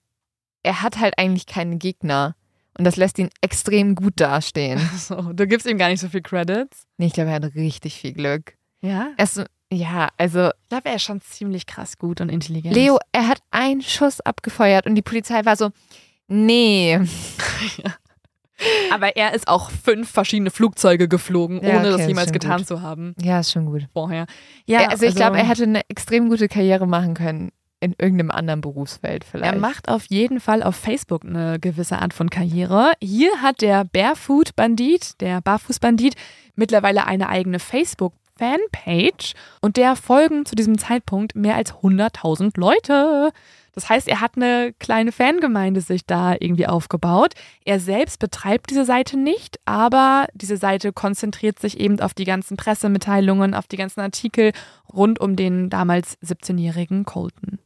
er 0.65 0.83
hat 0.83 0.99
halt 0.99 1.19
eigentlich 1.19 1.47
keine 1.47 1.77
Gegner. 1.77 2.35
Und 2.77 2.85
das 2.85 2.97
lässt 2.97 3.19
ihn 3.19 3.29
extrem 3.43 3.95
gut 3.95 4.15
dastehen. 4.17 4.81
So, 4.97 5.33
du 5.33 5.47
gibst 5.47 5.67
ihm 5.67 5.79
gar 5.79 5.89
nicht 5.89 6.01
so 6.01 6.09
viel 6.09 6.23
Credits. 6.23 6.87
Nee, 6.99 7.07
ich 7.07 7.13
glaube, 7.13 7.31
er 7.31 7.37
hat 7.37 7.55
richtig 7.55 7.95
viel 8.01 8.13
Glück. 8.13 8.55
Ja? 8.81 9.13
Er 9.17 9.25
ist, 9.25 9.45
ja, 9.73 10.09
also 10.19 10.49
Ich 10.49 10.69
glaube, 10.69 10.89
er 10.91 10.97
ist 10.97 11.03
schon 11.03 11.21
ziemlich 11.21 11.67
krass 11.67 11.97
gut 11.99 12.21
und 12.21 12.29
intelligent. 12.29 12.75
Leo, 12.75 12.99
er 13.13 13.29
hat 13.29 13.39
einen 13.51 13.81
Schuss 13.83 14.21
abgefeuert 14.21 14.87
und 14.87 14.95
die 14.95 15.03
Polizei 15.03 15.45
war 15.45 15.57
so, 15.57 15.71
nee. 16.29 17.01
Aber 18.93 19.17
er 19.17 19.35
ist 19.35 19.49
auch 19.49 19.71
fünf 19.71 20.11
verschiedene 20.11 20.51
Flugzeuge 20.51 21.09
geflogen, 21.09 21.61
Ja, 21.63 21.71
ohne 21.79 21.89
okay, 21.89 21.99
das 21.99 22.07
jemals 22.07 22.33
getan 22.33 22.59
gut. 22.59 22.67
zu 22.69 22.81
haben 22.83 23.15
Ja, 23.21 23.41
ist 23.41 23.51
schon 23.53 23.67
gut. 23.67 23.87
vorher. 23.93 24.27
Ja, 24.67 24.89
also 24.89 25.05
ich 25.07 25.15
glaube, 25.17 25.39
er 25.39 25.45
hätte 25.49 25.65
eine 25.65 25.81
extrem 25.89 26.29
gute 26.29 26.47
Karriere 26.49 26.87
machen 26.87 27.15
können 27.15 27.51
in 27.81 27.95
irgendeinem 27.99 28.31
anderen 28.31 28.61
Berufsfeld 28.61 29.25
vielleicht. 29.25 29.53
Er 29.55 29.59
macht 29.59 29.89
auf 29.89 30.05
jeden 30.09 30.39
Fall 30.39 30.63
auf 30.63 30.77
Facebook 30.77 31.25
eine 31.25 31.59
gewisse 31.59 31.99
Art 31.99 32.15
von 32.15 32.31
Karriere. 32.31 32.93
Hier 33.03 33.31
hat 33.43 33.61
der 33.61 33.85
Barefoot-Bandit, 33.85 35.21
der 35.21 35.41
Barfuß-Bandit, 35.41 36.15
mittlerweile 36.55 37.07
eine 37.07 37.29
eigene 37.29 37.59
Facebook-Fanpage 38.39 39.35
und 39.61 39.77
der 39.77 39.97
folgen 39.97 40.45
zu 40.47 40.55
diesem 40.55 40.79
Zeitpunkt 40.79 41.35
mehr 41.35 41.57
als 41.57 41.73
100.000 41.75 42.59
Leute. 42.59 43.33
Das 43.75 43.89
heißt, 43.89 44.07
er 44.09 44.21
hat 44.21 44.33
eine 44.37 44.75
kleine 44.79 45.13
Fangemeinde 45.13 45.81
sich 45.81 46.05
da 46.05 46.35
irgendwie 46.39 46.67
aufgebaut. 46.67 47.35
Er 47.65 47.81
selbst 47.81 48.19
betreibt 48.19 48.71
diese 48.71 48.85
Seite 48.85 49.17
nicht, 49.17 49.59
aber 49.65 50.27
diese 50.35 50.59
Seite 50.59 50.93
konzentriert 50.93 51.59
sich 51.59 51.81
eben 51.81 51.99
auf 52.01 52.13
die 52.13 52.25
ganzen 52.25 52.57
Pressemitteilungen, 52.57 53.55
auf 53.55 53.67
die 53.67 53.79
ganzen 53.79 54.01
Artikel 54.01 54.53
rund 54.93 55.21
um 55.21 55.37
den 55.37 55.71
damals 55.71 56.19
17-jährigen 56.21 57.05
Colton. 57.05 57.59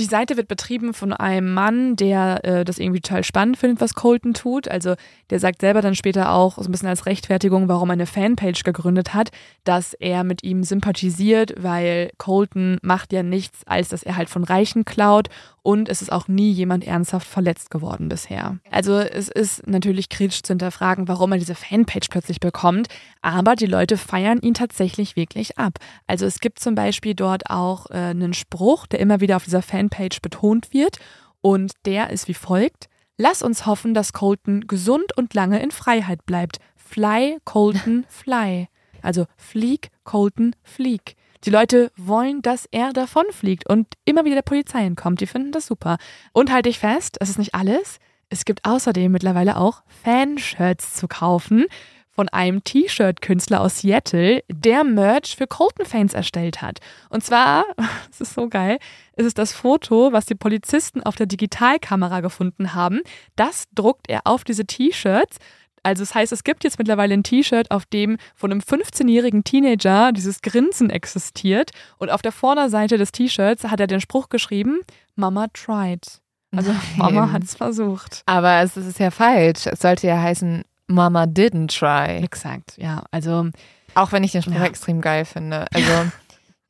Die 0.00 0.06
Seite 0.06 0.36
wird 0.36 0.48
betrieben 0.48 0.92
von 0.92 1.12
einem 1.12 1.54
Mann, 1.54 1.94
der 1.94 2.44
äh, 2.44 2.64
das 2.64 2.78
irgendwie 2.78 3.00
total 3.00 3.22
spannend 3.22 3.56
findet, 3.56 3.80
was 3.80 3.94
Colton 3.94 4.34
tut. 4.34 4.66
Also 4.66 4.96
der 5.30 5.38
sagt 5.38 5.60
selber 5.60 5.82
dann 5.82 5.94
später 5.94 6.32
auch 6.32 6.56
so 6.56 6.64
ein 6.64 6.72
bisschen 6.72 6.88
als 6.88 7.06
Rechtfertigung, 7.06 7.68
warum 7.68 7.90
er 7.90 7.94
eine 7.94 8.06
Fanpage 8.06 8.64
gegründet 8.64 9.14
hat, 9.14 9.30
dass 9.62 9.94
er 9.94 10.24
mit 10.24 10.42
ihm 10.42 10.64
sympathisiert, 10.64 11.54
weil 11.56 12.10
Colton 12.18 12.78
macht 12.82 13.12
ja 13.12 13.22
nichts, 13.22 13.64
als 13.66 13.88
dass 13.88 14.02
er 14.02 14.16
halt 14.16 14.30
von 14.30 14.42
Reichen 14.42 14.84
klaut 14.84 15.28
und 15.64 15.88
es 15.88 16.02
ist 16.02 16.12
auch 16.12 16.28
nie 16.28 16.52
jemand 16.52 16.86
ernsthaft 16.86 17.26
verletzt 17.26 17.70
geworden 17.70 18.10
bisher. 18.10 18.58
Also 18.70 18.98
es 18.98 19.30
ist 19.30 19.66
natürlich 19.66 20.10
kritisch 20.10 20.42
zu 20.42 20.52
hinterfragen, 20.52 21.08
warum 21.08 21.32
er 21.32 21.38
diese 21.38 21.54
Fanpage 21.54 22.08
plötzlich 22.10 22.38
bekommt, 22.38 22.88
aber 23.22 23.56
die 23.56 23.66
Leute 23.66 23.96
feiern 23.96 24.40
ihn 24.40 24.52
tatsächlich 24.52 25.16
wirklich 25.16 25.56
ab. 25.58 25.78
Also 26.06 26.26
es 26.26 26.40
gibt 26.40 26.60
zum 26.60 26.74
Beispiel 26.74 27.14
dort 27.14 27.48
auch 27.48 27.90
äh, 27.90 27.94
einen 27.94 28.34
Spruch, 28.34 28.86
der 28.86 29.00
immer 29.00 29.20
wieder 29.20 29.36
auf 29.36 29.44
dieser 29.44 29.62
Fanpage 29.62 29.83
betont 29.90 30.72
wird 30.72 30.98
und 31.40 31.72
der 31.84 32.10
ist 32.10 32.28
wie 32.28 32.34
folgt. 32.34 32.88
Lass 33.16 33.42
uns 33.42 33.66
hoffen, 33.66 33.94
dass 33.94 34.12
Colton 34.12 34.66
gesund 34.66 35.16
und 35.16 35.34
lange 35.34 35.62
in 35.62 35.70
Freiheit 35.70 36.26
bleibt. 36.26 36.58
Fly, 36.76 37.38
Colton, 37.44 38.04
fly. 38.08 38.68
Also 39.02 39.26
flieg, 39.36 39.90
Colton, 40.04 40.56
flieg. 40.62 41.16
Die 41.44 41.50
Leute 41.50 41.92
wollen, 41.96 42.40
dass 42.40 42.66
er 42.70 42.92
davonfliegt 42.92 43.68
und 43.68 43.86
immer 44.04 44.24
wieder 44.24 44.36
der 44.36 44.42
Polizei 44.42 44.84
entkommt. 44.84 45.20
Die 45.20 45.26
finden 45.26 45.52
das 45.52 45.66
super. 45.66 45.98
Und 46.32 46.50
halte 46.50 46.70
ich 46.70 46.78
fest, 46.78 47.18
es 47.20 47.28
ist 47.28 47.38
nicht 47.38 47.54
alles. 47.54 47.98
Es 48.30 48.44
gibt 48.46 48.64
außerdem 48.64 49.12
mittlerweile 49.12 49.58
auch 49.58 49.82
Fanshirts 50.02 50.94
zu 50.94 51.06
kaufen 51.06 51.66
von 52.14 52.28
einem 52.28 52.62
T-Shirt-Künstler 52.62 53.60
aus 53.60 53.80
Seattle, 53.80 54.42
der 54.48 54.84
Merch 54.84 55.36
für 55.36 55.46
Colton-Fans 55.46 56.14
erstellt 56.14 56.62
hat. 56.62 56.78
Und 57.10 57.24
zwar, 57.24 57.64
es 58.10 58.20
ist 58.20 58.34
so 58.34 58.48
geil, 58.48 58.78
ist 59.16 59.26
es 59.26 59.34
das 59.34 59.52
Foto, 59.52 60.12
was 60.12 60.26
die 60.26 60.34
Polizisten 60.34 61.02
auf 61.02 61.16
der 61.16 61.26
Digitalkamera 61.26 62.20
gefunden 62.20 62.74
haben. 62.74 63.00
Das 63.36 63.64
druckt 63.74 64.08
er 64.08 64.20
auf 64.24 64.44
diese 64.44 64.64
T-Shirts. 64.64 65.38
Also 65.82 66.02
das 66.02 66.14
heißt, 66.14 66.32
es 66.32 66.44
gibt 66.44 66.64
jetzt 66.64 66.78
mittlerweile 66.78 67.14
ein 67.14 67.24
T-Shirt, 67.24 67.70
auf 67.70 67.84
dem 67.84 68.16
von 68.34 68.50
einem 68.50 68.60
15-jährigen 68.60 69.44
Teenager 69.44 70.12
dieses 70.12 70.40
Grinsen 70.40 70.88
existiert. 70.88 71.72
Und 71.98 72.10
auf 72.10 72.22
der 72.22 72.32
Vorderseite 72.32 72.96
des 72.96 73.12
T-Shirts 73.12 73.64
hat 73.64 73.80
er 73.80 73.86
den 73.86 74.00
Spruch 74.00 74.30
geschrieben, 74.30 74.80
Mama 75.14 75.48
tried. 75.52 76.20
Also 76.56 76.72
Nein. 76.72 76.80
Mama 76.96 77.32
hat 77.32 77.42
es 77.42 77.54
versucht. 77.54 78.22
Aber 78.26 78.60
es 78.62 78.76
ist 78.76 78.98
ja 78.98 79.10
falsch. 79.10 79.66
Es 79.66 79.80
sollte 79.80 80.06
ja 80.06 80.20
heißen, 80.20 80.64
Mama 80.86 81.24
didn't 81.24 81.68
try. 81.78 82.22
Exakt, 82.22 82.76
ja. 82.76 83.04
Also 83.10 83.48
Auch 83.94 84.12
wenn 84.12 84.24
ich 84.24 84.32
den 84.32 84.42
Spruch 84.42 84.54
Ja. 84.56 84.64
extrem 84.64 85.00
geil 85.00 85.24
finde. 85.24 85.66
Also 85.72 86.10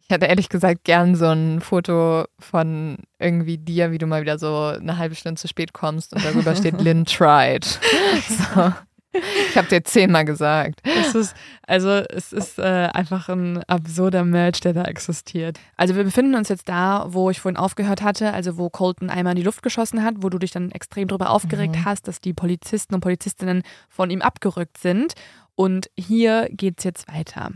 Ich 0.06 0.10
hätte 0.10 0.26
ehrlich 0.26 0.48
gesagt 0.50 0.84
gern 0.84 1.14
so 1.16 1.26
ein 1.26 1.60
Foto 1.60 2.24
von 2.38 2.98
irgendwie 3.18 3.56
dir, 3.58 3.90
wie 3.90 3.98
du 3.98 4.06
mal 4.06 4.20
wieder 4.20 4.38
so 4.38 4.66
eine 4.78 4.98
halbe 4.98 5.14
Stunde 5.14 5.40
zu 5.40 5.48
spät 5.48 5.72
kommst 5.72 6.12
und 6.14 6.24
darüber 6.24 6.54
steht 6.54 6.80
Lynn 6.80 7.04
tried. 7.06 7.64
So. 8.28 8.72
Ich 9.48 9.56
habe 9.56 9.68
dir 9.68 9.84
zehnmal 9.84 10.24
gesagt. 10.24 10.80
Es 10.84 11.14
ist, 11.14 11.36
also 11.66 11.90
es 11.90 12.32
ist 12.32 12.58
äh, 12.58 12.88
einfach 12.92 13.28
ein 13.28 13.62
absurder 13.64 14.24
Merch, 14.24 14.60
der 14.60 14.72
da 14.72 14.82
existiert. 14.84 15.58
Also 15.76 15.94
wir 15.94 16.04
befinden 16.04 16.34
uns 16.34 16.48
jetzt 16.48 16.68
da, 16.68 17.06
wo 17.08 17.30
ich 17.30 17.40
vorhin 17.40 17.56
aufgehört 17.56 18.02
hatte, 18.02 18.32
also 18.32 18.58
wo 18.58 18.68
Colton 18.68 19.10
einmal 19.10 19.32
in 19.32 19.36
die 19.36 19.44
Luft 19.44 19.62
geschossen 19.62 20.02
hat, 20.02 20.16
wo 20.18 20.28
du 20.28 20.38
dich 20.38 20.50
dann 20.50 20.70
extrem 20.72 21.08
darüber 21.08 21.30
aufgeregt 21.30 21.76
mhm. 21.76 21.84
hast, 21.84 22.08
dass 22.08 22.20
die 22.20 22.32
Polizisten 22.32 22.94
und 22.94 23.00
Polizistinnen 23.00 23.62
von 23.88 24.10
ihm 24.10 24.22
abgerückt 24.22 24.78
sind. 24.78 25.14
Und 25.54 25.88
hier 25.96 26.48
geht 26.50 26.78
es 26.78 26.84
jetzt 26.84 27.08
weiter. 27.08 27.52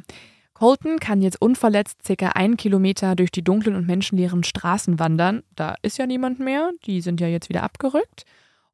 Colton 0.55 0.99
kann 0.99 1.23
jetzt 1.23 1.41
unverletzt 1.41 2.05
circa 2.05 2.31
einen 2.31 2.57
Kilometer 2.57 3.15
durch 3.15 3.31
die 3.31 3.45
dunklen 3.45 3.77
und 3.77 3.87
menschenleeren 3.87 4.43
Straßen 4.43 4.99
wandern. 4.99 5.43
Da 5.55 5.77
ist 5.83 5.99
ja 5.99 6.07
niemand 6.07 6.41
mehr, 6.41 6.73
die 6.85 7.01
sind 7.01 7.21
ja 7.21 7.29
jetzt 7.29 7.49
wieder 7.49 7.63
abgerückt. 7.63 8.25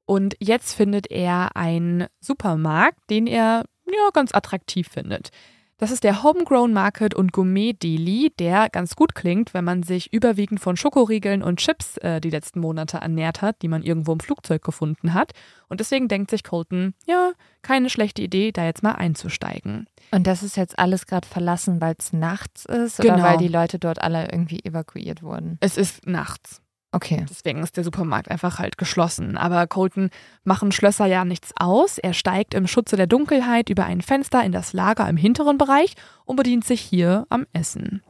Und 0.07 0.37
jetzt 0.41 0.75
findet 0.75 1.11
er 1.11 1.57
einen 1.57 2.07
Supermarkt, 2.21 2.99
den 3.11 3.27
er 3.27 3.65
ja 3.87 4.11
ganz 4.13 4.35
attraktiv 4.35 4.89
findet. 4.89 5.31
Das 5.77 5.91
ist 5.91 6.05
der 6.05 6.23
Homegrown 6.23 6.73
Market 6.73 7.15
und 7.15 7.33
Gourmet 7.33 7.73
Deli, 7.73 8.33
der 8.39 8.69
ganz 8.71 8.95
gut 8.95 9.17
klingt, 9.17 9.55
wenn 9.55 9.65
man 9.65 9.83
sich 9.83 10.13
überwiegend 10.13 10.61
von 10.61 10.77
Schokoriegeln 10.77 11.43
und 11.43 11.59
Chips 11.59 11.97
äh, 11.99 12.21
die 12.21 12.31
letzten 12.31 12.61
Monate 12.61 12.99
ernährt 12.99 13.43
hat, 13.43 13.61
die 13.61 13.69
man 13.69 13.83
irgendwo 13.83 14.13
im 14.13 14.21
Flugzeug 14.21 14.63
gefunden 14.63 15.15
hat. 15.15 15.33
Und 15.69 15.81
deswegen 15.81 16.07
denkt 16.07 16.31
sich 16.31 16.45
Colton, 16.45 16.95
ja, 17.07 17.33
keine 17.63 17.91
schlechte 17.91 18.23
Idee, 18.23 18.53
da 18.53 18.65
jetzt 18.65 18.85
mal 18.85 18.93
einzusteigen. 18.93 19.89
Und 20.13 20.29
das 20.29 20.45
ist 20.45 20.57
jetzt 20.57 20.79
alles 20.79 21.07
gerade 21.07 21.27
verlassen, 21.27 21.81
weil 21.81 21.97
es 21.99 22.13
nachts 22.13 22.67
ist 22.67 22.99
genau. 22.99 23.15
oder 23.15 23.23
weil 23.25 23.39
die 23.39 23.49
Leute 23.49 23.81
dort 23.81 24.01
alle 24.01 24.31
irgendwie 24.31 24.65
evakuiert 24.65 25.23
wurden? 25.25 25.59
Es 25.61 25.77
ist 25.77 26.07
nachts. 26.07 26.63
Okay. 26.95 27.27
Deswegen 27.29 27.61
ist 27.65 27.77
der 27.77 27.83
Supermarkt 27.83 28.31
einfach 28.31 28.61
halt 28.61 28.79
geschlossen. 28.79 29.37
Aber 29.37 29.67
Colton 29.67 30.11
machen 30.45 30.71
Schlösser 30.71 31.07
ja 31.07 31.25
nichts 31.25 31.53
aus. 31.57 31.99
Er 31.99 32.13
steigt 32.13 32.55
im 32.55 32.69
Schutze 32.69 32.95
der 32.95 33.09
Dunkelheit 33.09 33.69
über 33.69 33.85
ein 33.85 34.01
Fenster 34.01 34.45
in 34.45 34.53
das 34.53 34.73
Lager 34.73 35.09
im 35.09 35.17
hinteren 35.17 35.59
Bereich 35.59 35.95
und 36.25 36.37
bedient 36.37 36.65
sich 36.65 36.81
hier 36.81 37.27
am 37.31 37.47
Essen. 37.53 38.05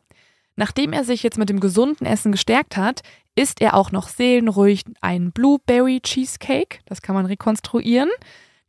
Nachdem 0.57 0.93
er 0.93 1.05
sich 1.05 1.23
jetzt 1.23 1.39
mit 1.39 1.49
dem 1.49 1.61
gesunden 1.61 2.07
Essen 2.07 2.31
gestärkt 2.31 2.77
hat, 2.77 3.01
isst 3.35 3.63
er 3.63 3.73
auch 3.73 3.91
noch 3.91 4.07
seelenruhig 4.07 4.85
einen 5.01 5.33
Blueberry 5.33 6.01
Cheesecake. 6.03 6.81
Das 6.85 7.01
kann 7.01 7.15
man 7.15 7.25
rekonstruieren. 7.25 8.11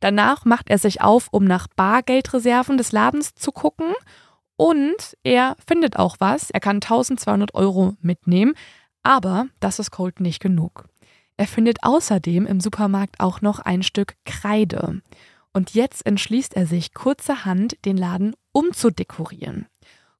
Danach 0.00 0.46
macht 0.46 0.70
er 0.70 0.78
sich 0.78 1.02
auf, 1.02 1.28
um 1.30 1.44
nach 1.44 1.68
Bargeldreserven 1.76 2.78
des 2.78 2.90
Ladens 2.90 3.34
zu 3.34 3.52
gucken. 3.52 3.92
Und 4.56 5.14
er 5.24 5.56
findet 5.66 5.98
auch 5.98 6.16
was. 6.20 6.48
Er 6.48 6.60
kann 6.60 6.76
1200 6.76 7.54
Euro 7.54 7.96
mitnehmen. 8.00 8.54
Aber 9.06 9.46
das 9.60 9.78
ist 9.78 9.92
Colt 9.92 10.18
nicht 10.18 10.40
genug. 10.40 10.88
Er 11.36 11.46
findet 11.46 11.84
außerdem 11.84 12.44
im 12.44 12.58
Supermarkt 12.58 13.20
auch 13.20 13.40
noch 13.40 13.60
ein 13.60 13.84
Stück 13.84 14.16
Kreide. 14.24 15.00
Und 15.52 15.74
jetzt 15.74 16.04
entschließt 16.04 16.56
er 16.56 16.66
sich 16.66 16.92
kurzerhand, 16.92 17.76
den 17.84 17.96
Laden 17.96 18.34
umzudekorieren. 18.50 19.66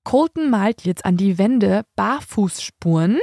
Colton 0.04 0.50
malt 0.50 0.84
jetzt 0.84 1.04
an 1.04 1.16
die 1.16 1.36
Wände 1.36 1.84
Barfußspuren 1.96 3.18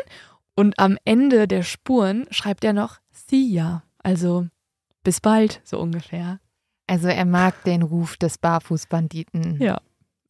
und 0.54 0.78
am 0.80 0.98
Ende 1.06 1.48
der 1.48 1.64
Spuren 1.64 2.26
schreibt 2.30 2.66
er 2.66 2.74
noch 2.74 2.98
See 3.12 3.48
ya, 3.48 3.84
also 4.00 4.48
bis 5.06 5.22
bald, 5.22 5.62
so 5.64 5.80
ungefähr. 5.80 6.42
Also 6.88 7.08
er 7.08 7.24
mag 7.24 7.64
den 7.64 7.84
Ruf 7.84 8.18
des 8.18 8.38
Barfußbanditen. 8.38 9.62
Ja 9.62 9.80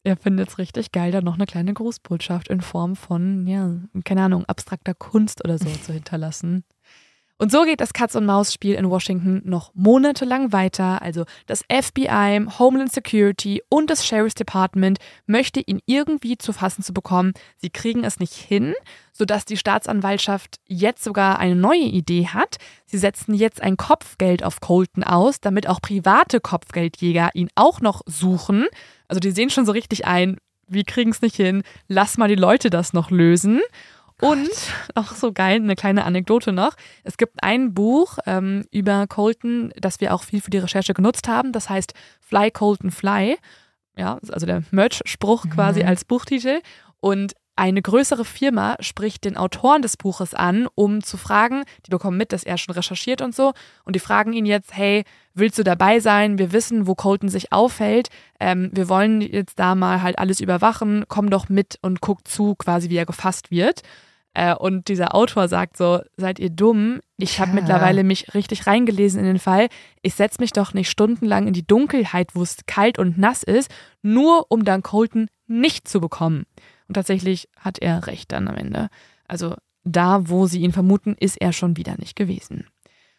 er 0.04 0.16
findet 0.16 0.50
es 0.50 0.58
richtig 0.58 0.92
geil, 0.92 1.10
da 1.10 1.22
noch 1.22 1.34
eine 1.34 1.46
kleine 1.46 1.72
Grußbotschaft 1.72 2.48
in 2.48 2.60
Form 2.60 2.94
von, 2.94 3.46
ja, 3.46 3.74
keine 4.04 4.22
Ahnung, 4.22 4.44
abstrakter 4.44 4.94
Kunst 4.94 5.44
oder 5.44 5.58
so 5.58 5.66
zu 5.66 5.92
hinterlassen. 5.92 6.64
Und 7.36 7.50
so 7.50 7.64
geht 7.64 7.80
das 7.80 7.92
Katz-und-Maus-Spiel 7.92 8.76
in 8.76 8.88
Washington 8.88 9.42
noch 9.44 9.72
monatelang 9.74 10.52
weiter. 10.52 11.02
Also 11.02 11.24
das 11.46 11.64
FBI, 11.68 12.46
Homeland 12.60 12.92
Security 12.92 13.60
und 13.68 13.90
das 13.90 14.06
Sheriff's 14.06 14.36
Department 14.36 14.98
möchte 15.26 15.60
ihn 15.60 15.80
irgendwie 15.84 16.38
zu 16.38 16.52
fassen 16.52 16.84
zu 16.84 16.94
bekommen. 16.94 17.32
Sie 17.56 17.70
kriegen 17.70 18.04
es 18.04 18.20
nicht 18.20 18.34
hin, 18.34 18.74
sodass 19.12 19.44
die 19.44 19.56
Staatsanwaltschaft 19.56 20.60
jetzt 20.68 21.02
sogar 21.02 21.40
eine 21.40 21.56
neue 21.56 21.80
Idee 21.80 22.28
hat. 22.28 22.58
Sie 22.86 22.98
setzen 22.98 23.34
jetzt 23.34 23.60
ein 23.60 23.76
Kopfgeld 23.76 24.44
auf 24.44 24.60
Colton 24.60 25.02
aus, 25.02 25.40
damit 25.40 25.68
auch 25.68 25.82
private 25.82 26.38
Kopfgeldjäger 26.40 27.30
ihn 27.34 27.48
auch 27.56 27.80
noch 27.80 28.02
suchen. 28.06 28.66
Also 29.08 29.18
die 29.18 29.32
sehen 29.32 29.50
schon 29.50 29.66
so 29.66 29.72
richtig 29.72 30.06
ein, 30.06 30.38
wir 30.68 30.84
kriegen 30.84 31.10
es 31.10 31.20
nicht 31.20 31.36
hin, 31.36 31.64
lass 31.88 32.16
mal 32.16 32.28
die 32.28 32.36
Leute 32.36 32.70
das 32.70 32.92
noch 32.92 33.10
lösen. 33.10 33.60
Und 34.20 34.48
auch 34.94 35.12
so 35.12 35.32
geil, 35.32 35.56
eine 35.56 35.74
kleine 35.74 36.04
Anekdote 36.04 36.52
noch. 36.52 36.74
Es 37.02 37.16
gibt 37.16 37.42
ein 37.42 37.74
Buch 37.74 38.18
ähm, 38.26 38.64
über 38.70 39.06
Colton, 39.06 39.72
das 39.76 40.00
wir 40.00 40.14
auch 40.14 40.22
viel 40.22 40.40
für 40.40 40.50
die 40.50 40.58
Recherche 40.58 40.94
genutzt 40.94 41.28
haben. 41.28 41.52
Das 41.52 41.68
heißt 41.68 41.94
Fly 42.20 42.50
Colton 42.50 42.90
Fly. 42.90 43.36
Ja, 43.96 44.18
also 44.28 44.46
der 44.46 44.62
Merch-Spruch 44.70 45.48
quasi 45.50 45.82
mhm. 45.82 45.88
als 45.88 46.04
Buchtitel. 46.04 46.60
Und 47.00 47.34
eine 47.56 47.82
größere 47.82 48.24
Firma 48.24 48.76
spricht 48.80 49.24
den 49.24 49.36
Autoren 49.36 49.82
des 49.82 49.96
Buches 49.96 50.34
an, 50.34 50.66
um 50.74 51.02
zu 51.02 51.16
fragen, 51.16 51.64
die 51.86 51.90
bekommen 51.90 52.16
mit, 52.16 52.32
dass 52.32 52.44
er 52.44 52.58
schon 52.58 52.74
recherchiert 52.74 53.22
und 53.22 53.34
so, 53.34 53.52
und 53.84 53.94
die 53.94 54.00
fragen 54.00 54.32
ihn 54.32 54.46
jetzt, 54.46 54.76
hey, 54.76 55.04
willst 55.34 55.58
du 55.58 55.62
dabei 55.62 56.00
sein? 56.00 56.38
Wir 56.38 56.52
wissen, 56.52 56.86
wo 56.86 56.94
Colton 56.94 57.28
sich 57.28 57.52
aufhält. 57.52 58.08
Ähm, 58.40 58.70
wir 58.72 58.88
wollen 58.88 59.20
jetzt 59.20 59.58
da 59.58 59.74
mal 59.74 60.02
halt 60.02 60.18
alles 60.18 60.40
überwachen. 60.40 61.04
Komm 61.08 61.30
doch 61.30 61.48
mit 61.48 61.78
und 61.82 62.00
guck 62.00 62.26
zu, 62.26 62.54
quasi 62.54 62.90
wie 62.90 62.96
er 62.96 63.06
gefasst 63.06 63.50
wird. 63.50 63.82
Äh, 64.34 64.54
und 64.54 64.88
dieser 64.88 65.14
Autor 65.14 65.48
sagt 65.48 65.76
so, 65.76 66.00
seid 66.16 66.40
ihr 66.40 66.50
dumm? 66.50 67.00
Ich 67.16 67.38
habe 67.38 67.50
ja. 67.50 67.54
mittlerweile 67.54 68.02
mich 68.02 68.34
richtig 68.34 68.66
reingelesen 68.66 69.20
in 69.20 69.26
den 69.26 69.38
Fall. 69.38 69.68
Ich 70.02 70.14
setze 70.14 70.40
mich 70.40 70.52
doch 70.52 70.74
nicht 70.74 70.90
stundenlang 70.90 71.46
in 71.46 71.52
die 71.52 71.66
Dunkelheit, 71.66 72.34
wo 72.34 72.42
es 72.42 72.56
kalt 72.66 72.98
und 72.98 73.16
nass 73.16 73.44
ist, 73.44 73.70
nur 74.02 74.46
um 74.50 74.64
dann 74.64 74.82
Colton 74.82 75.28
nicht 75.46 75.86
zu 75.86 76.00
bekommen. 76.00 76.46
Und 76.88 76.94
tatsächlich 76.94 77.48
hat 77.58 77.78
er 77.78 78.06
recht 78.06 78.32
dann 78.32 78.48
am 78.48 78.56
Ende. 78.56 78.88
Also 79.26 79.54
da, 79.84 80.28
wo 80.28 80.46
sie 80.46 80.60
ihn 80.60 80.72
vermuten, 80.72 81.16
ist 81.18 81.40
er 81.40 81.52
schon 81.52 81.76
wieder 81.76 81.96
nicht 81.98 82.16
gewesen. 82.16 82.66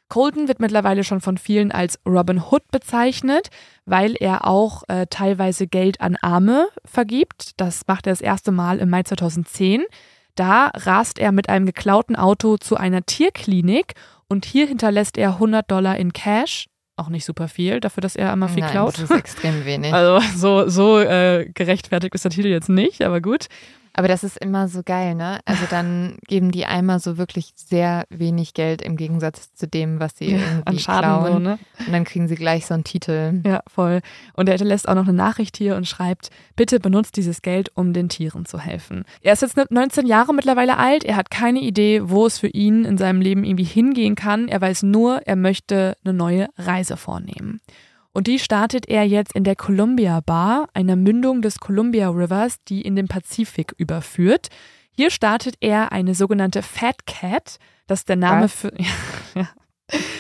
Colton 0.08 0.48
wird 0.48 0.60
mittlerweile 0.60 1.04
schon 1.04 1.20
von 1.20 1.38
vielen 1.38 1.72
als 1.72 2.00
Robin 2.08 2.40
Hood 2.40 2.70
bezeichnet, 2.72 3.50
weil 3.86 4.16
er 4.20 4.48
auch 4.48 4.84
äh, 4.88 5.08
teilweise 5.10 5.68
Geld 5.68 6.00
an 6.00 6.16
Arme 6.22 6.68
vergibt. 6.84 7.60
Das 7.60 7.88
macht 7.88 8.06
er 8.06 8.12
das 8.12 8.22
erste 8.22 8.52
Mal 8.52 8.78
im 8.80 8.90
Mai 8.90 9.04
2010. 9.04 9.84
Da 10.36 10.68
rast 10.76 11.18
er 11.18 11.32
mit 11.32 11.50
einem 11.50 11.66
geklauten 11.66 12.16
Auto 12.16 12.58
zu 12.58 12.78
einer 12.78 13.06
Tierklinik 13.06 13.94
und 14.28 14.46
hier 14.46 14.68
hinterlässt 14.68 15.18
er 15.18 15.34
100 15.34 15.70
Dollar 15.72 15.98
in 15.98 16.14
Cash 16.14 16.68
auch 16.98 17.10
nicht 17.10 17.26
super 17.26 17.48
viel, 17.48 17.80
dafür, 17.80 18.02
dass 18.02 18.16
er 18.16 18.32
immer 18.32 18.48
viel 18.48 18.62
Nein, 18.62 18.72
klaut. 18.72 18.96
Das 18.96 19.04
ist 19.04 19.12
extrem 19.12 19.66
wenig. 19.66 19.94
Also 19.94 20.20
so, 20.36 20.70
so 20.70 21.00
äh, 21.00 21.50
gerechtfertigt 21.54 22.16
ist 22.16 22.24
der 22.24 22.32
Titel 22.32 22.48
jetzt 22.48 22.70
nicht, 22.70 23.02
aber 23.02 23.22
gut. 23.22 23.48
Aber 23.98 24.10
das 24.10 24.24
ist 24.24 24.38
immer 24.38 24.68
so 24.68 24.84
geil, 24.84 25.16
ne? 25.16 25.40
Also 25.46 25.66
dann 25.70 26.18
geben 26.28 26.52
die 26.52 26.66
einmal 26.66 27.00
so 27.00 27.18
wirklich 27.18 27.54
sehr 27.56 28.06
wenig 28.10 28.54
Geld 28.54 28.82
im 28.82 28.98
Gegensatz 28.98 29.54
zu 29.54 29.68
dem, 29.68 30.00
was 30.00 30.18
sie 30.18 30.32
irgendwie 30.32 30.62
An 30.66 30.80
Schaden 30.80 31.00
klauen. 31.02 31.34
So, 31.34 31.40
ne? 31.40 31.60
Und 31.86 31.94
dann 31.94 32.04
kriegen 32.04 32.28
sie 32.28 32.36
gleich 32.36 32.66
so 32.66 32.74
einen 32.74 32.84
Titel. 32.84 33.42
Ja, 33.46 33.62
voll. 33.68 34.02
Und 34.34 34.48
er 34.48 34.54
hinterlässt 34.54 34.88
auch 34.88 34.96
noch 34.96 35.08
eine 35.08 35.14
Nachricht 35.14 35.58
hier 35.58 35.76
und 35.76 35.88
schreibt, 35.88 36.30
bitte 36.56 36.80
benutzt 36.80 37.16
dieses 37.16 37.42
Geld, 37.42 37.72
um 37.76 37.94
den 37.94 38.10
Tieren 38.10 38.46
zu 38.46 38.60
helfen. 38.60 39.06
Er 39.22 39.34
ist 39.34 39.42
jetzt 39.42 39.58
19 39.70 40.06
Jahre 40.06 40.34
mittlerweile 40.34 40.78
alt. 40.78 41.04
Er 41.06 41.16
hat 41.16 41.32
keine 41.32 41.60
Idee, 41.60 42.02
wo 42.04 42.26
es 42.26 42.38
für 42.38 42.48
ihn 42.48 42.84
in 42.84 42.98
seinem 42.98 43.22
Leben 43.22 43.44
irgendwie 43.46 43.64
hingehen 43.64 44.16
kann. 44.16 44.50
Er 44.50 44.60
weiß 44.60 44.84
nur, 44.84 45.22
er 45.26 45.38
möchte 45.38 45.98
eine 46.04 46.14
neue 46.14 46.50
Reise 46.58 46.98
vornehmen. 46.98 47.62
Und 48.16 48.28
die 48.28 48.40
startet 48.40 48.88
er 48.88 49.04
jetzt 49.04 49.36
in 49.36 49.44
der 49.44 49.58
Columbia 49.58 50.22
Bar, 50.22 50.70
einer 50.74 50.96
Mündung 50.96 51.42
des 51.42 51.60
Columbia 51.60 52.08
Rivers, 52.08 52.64
die 52.64 52.82
in 52.82 52.96
den 52.96 53.10
Pazifik 53.10 53.76
überführt. 53.78 54.48
Hier 54.92 55.12
startet 55.12 55.56
er 55.60 55.92
eine 55.92 56.16
sogenannte 56.16 56.62
Fat 56.62 57.06
Cat, 57.06 57.60
das 57.88 58.00
ist 58.00 58.10
der 58.10 58.16
Name 58.16 58.48
für 58.48 58.72
ja, 59.36 59.50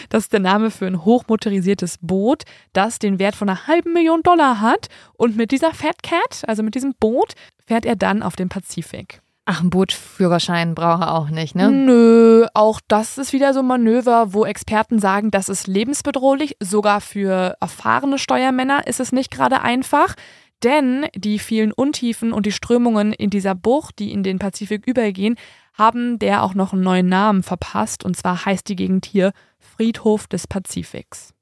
das 0.10 0.26
ist 0.26 0.34
der 0.34 0.42
Name 0.42 0.72
für 0.72 0.88
ein 0.88 1.06
hochmotorisiertes 1.06 2.00
Boot, 2.02 2.44
das 2.74 3.00
den 3.00 3.18
Wert 3.18 3.38
von 3.38 3.48
einer 3.48 3.66
halben 3.66 3.94
Million 3.94 4.24
Dollar 4.24 4.60
hat. 4.60 4.90
Und 5.14 5.38
mit 5.38 5.52
dieser 5.52 5.74
Fat 5.74 6.04
Cat, 6.04 6.44
also 6.48 6.64
mit 6.64 6.76
diesem 6.76 6.96
Boot, 7.00 7.34
fährt 7.66 7.86
er 7.86 7.96
dann 7.96 8.24
auf 8.24 8.36
den 8.36 8.50
Pazifik. 8.50 9.22
Ach, 9.48 9.62
ein 9.62 9.70
Bootführerschein 9.70 10.74
braucht 10.74 11.04
er 11.04 11.14
auch 11.14 11.30
nicht, 11.30 11.54
ne? 11.54 11.70
Nö, 11.70 12.48
auch 12.56 12.82
das 12.88 13.20
ist 13.20 13.32
wieder 13.32 13.54
so 13.54 13.60
ein 13.60 13.68
Manöver, 13.68 14.34
wo 14.34 14.44
Experten 14.44 14.98
sagen, 14.98 15.30
das 15.30 15.50
ist 15.50 15.68
lebensbedrohlich. 15.68 16.58
Sogar 16.60 17.00
für 17.00 17.56
erfahrene 17.62 18.18
Steuermänner 18.18 18.88
ist 18.88 19.00
es 19.00 19.12
nicht 19.12 19.30
gerade 19.30 19.62
einfach. 19.62 20.16
Denn 20.64 21.06
die 21.16 21.38
vielen 21.38 21.72
Untiefen 21.72 22.34
und 22.34 22.48
die 22.48 22.52
Strömungen 22.52 23.14
in 23.14 23.30
dieser 23.30 23.54
Bucht, 23.54 24.00
die 24.00 24.12
in 24.12 24.24
den 24.24 24.40
Pazifik 24.40 24.88
übergehen, 24.88 25.36
haben 25.76 26.18
der 26.18 26.42
auch 26.42 26.56
noch 26.56 26.74
einen 26.74 26.82
neuen 26.82 27.08
Namen 27.08 27.44
verpasst. 27.44 28.04
Und 28.04 28.18
zwar 28.18 28.46
heißt 28.46 28.68
die 28.68 28.76
Gegend 28.76 29.06
hier 29.06 29.32
Friedhof 29.60 30.26
des 30.26 30.48
Pazifiks. 30.48 31.35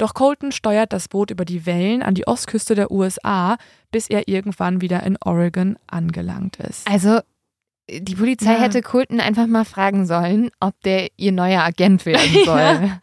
Doch 0.00 0.14
Colton 0.14 0.50
steuert 0.50 0.92
das 0.94 1.08
Boot 1.08 1.30
über 1.30 1.44
die 1.44 1.66
Wellen 1.66 2.02
an 2.02 2.14
die 2.14 2.26
Ostküste 2.26 2.74
der 2.74 2.90
USA, 2.90 3.58
bis 3.90 4.08
er 4.08 4.28
irgendwann 4.28 4.80
wieder 4.80 5.02
in 5.02 5.18
Oregon 5.24 5.76
angelangt 5.86 6.56
ist. 6.56 6.88
Also 6.90 7.20
die 7.90 8.14
Polizei 8.14 8.52
Ja. 8.52 8.60
hätte 8.60 8.82
Colton 8.82 9.20
einfach 9.20 9.46
mal 9.46 9.64
fragen 9.64 10.06
sollen, 10.06 10.50
ob 10.60 10.80
der 10.84 11.08
ihr 11.16 11.32
neuer 11.32 11.62
Agent 11.62 12.06
werden 12.06 12.32
soll. 12.44 12.58
Ja. 12.60 13.00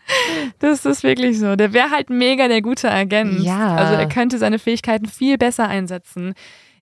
Das 0.60 0.86
ist 0.86 1.03
wirklich 1.03 1.38
so. 1.38 1.56
Der 1.56 1.74
wäre 1.74 1.91
halt 1.91 2.10
mega 2.10 2.48
der 2.48 2.61
gute 2.61 2.90
Agent. 2.90 3.41
Ja. 3.41 3.76
Also 3.76 3.94
er 3.95 4.07
könnte 4.07 4.38
seine 4.38 4.60
Fähigkeiten 4.60 5.06
viel 5.07 5.38
besser 5.38 5.68
einsetzen. 5.68 6.34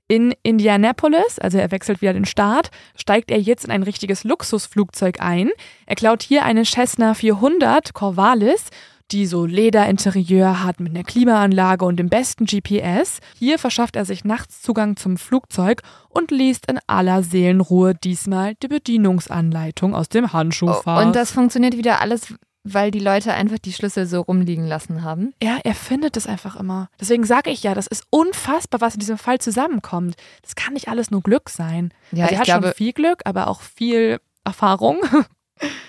In 0.07 0.35
Indianapolis, 0.43 1.39
also 1.39 1.57
er 1.57 1.71
wechselt 1.71 2.01
wieder 2.01 2.13
den 2.13 2.25
Staat, 2.25 2.69
steigt 2.95 3.31
er 3.31 3.39
jetzt 3.39 3.65
in 3.65 3.71
ein 3.71 3.81
richtiges 3.81 4.23
Luxusflugzeug 4.23 5.19
ein. 5.19 5.49
Er 5.87 5.95
klaut 5.95 6.21
hier 6.21 6.45
eine 6.45 6.63
Cessna 6.63 7.15
400 7.15 7.93
Corvallis, 7.95 8.65
die 9.11 9.25
so 9.25 9.45
Lederinterieur 9.45 10.63
hat 10.63 10.79
mit 10.79 10.95
einer 10.95 11.03
Klimaanlage 11.03 11.85
und 11.85 11.97
dem 11.97 12.09
besten 12.09 12.45
GPS. 12.45 13.19
Hier 13.37 13.59
verschafft 13.59 13.95
er 13.95 14.05
sich 14.05 14.23
nachts 14.23 14.61
Zugang 14.61 14.97
zum 14.97 15.17
Flugzeug 15.17 15.81
und 16.09 16.31
liest 16.31 16.69
in 16.69 16.79
aller 16.87 17.23
Seelenruhe 17.23 17.93
diesmal 17.95 18.55
die 18.55 18.67
Bedienungsanleitung 18.67 19.93
aus 19.95 20.09
dem 20.09 20.33
Handschuhfach. 20.33 21.05
Und 21.05 21.15
das 21.15 21.31
funktioniert 21.31 21.77
wieder 21.77 22.01
alles, 22.01 22.33
weil 22.63 22.89
die 22.89 22.99
Leute 22.99 23.33
einfach 23.33 23.59
die 23.59 23.73
Schlüssel 23.73 24.07
so 24.07 24.21
rumliegen 24.21 24.65
lassen 24.65 25.03
haben. 25.03 25.33
Ja, 25.41 25.59
er 25.63 25.75
findet 25.75 26.17
es 26.17 26.25
einfach 26.25 26.55
immer. 26.55 26.89
Deswegen 26.99 27.23
sage 27.23 27.51
ich 27.51 27.61
ja, 27.63 27.75
das 27.75 27.87
ist 27.87 28.05
unfassbar, 28.09 28.81
was 28.81 28.95
in 28.95 28.99
diesem 28.99 29.19
Fall 29.19 29.39
zusammenkommt. 29.39 30.15
Das 30.41 30.55
kann 30.55 30.73
nicht 30.73 30.87
alles 30.87 31.11
nur 31.11 31.21
Glück 31.21 31.49
sein. 31.49 31.93
Ja, 32.11 32.25
also 32.25 32.25
er 32.25 32.31
ich 32.33 32.39
hat 32.39 32.45
glaube, 32.45 32.67
schon 32.67 32.75
viel 32.75 32.93
Glück, 32.93 33.21
aber 33.25 33.47
auch 33.47 33.61
viel 33.61 34.19
Erfahrung. 34.43 34.99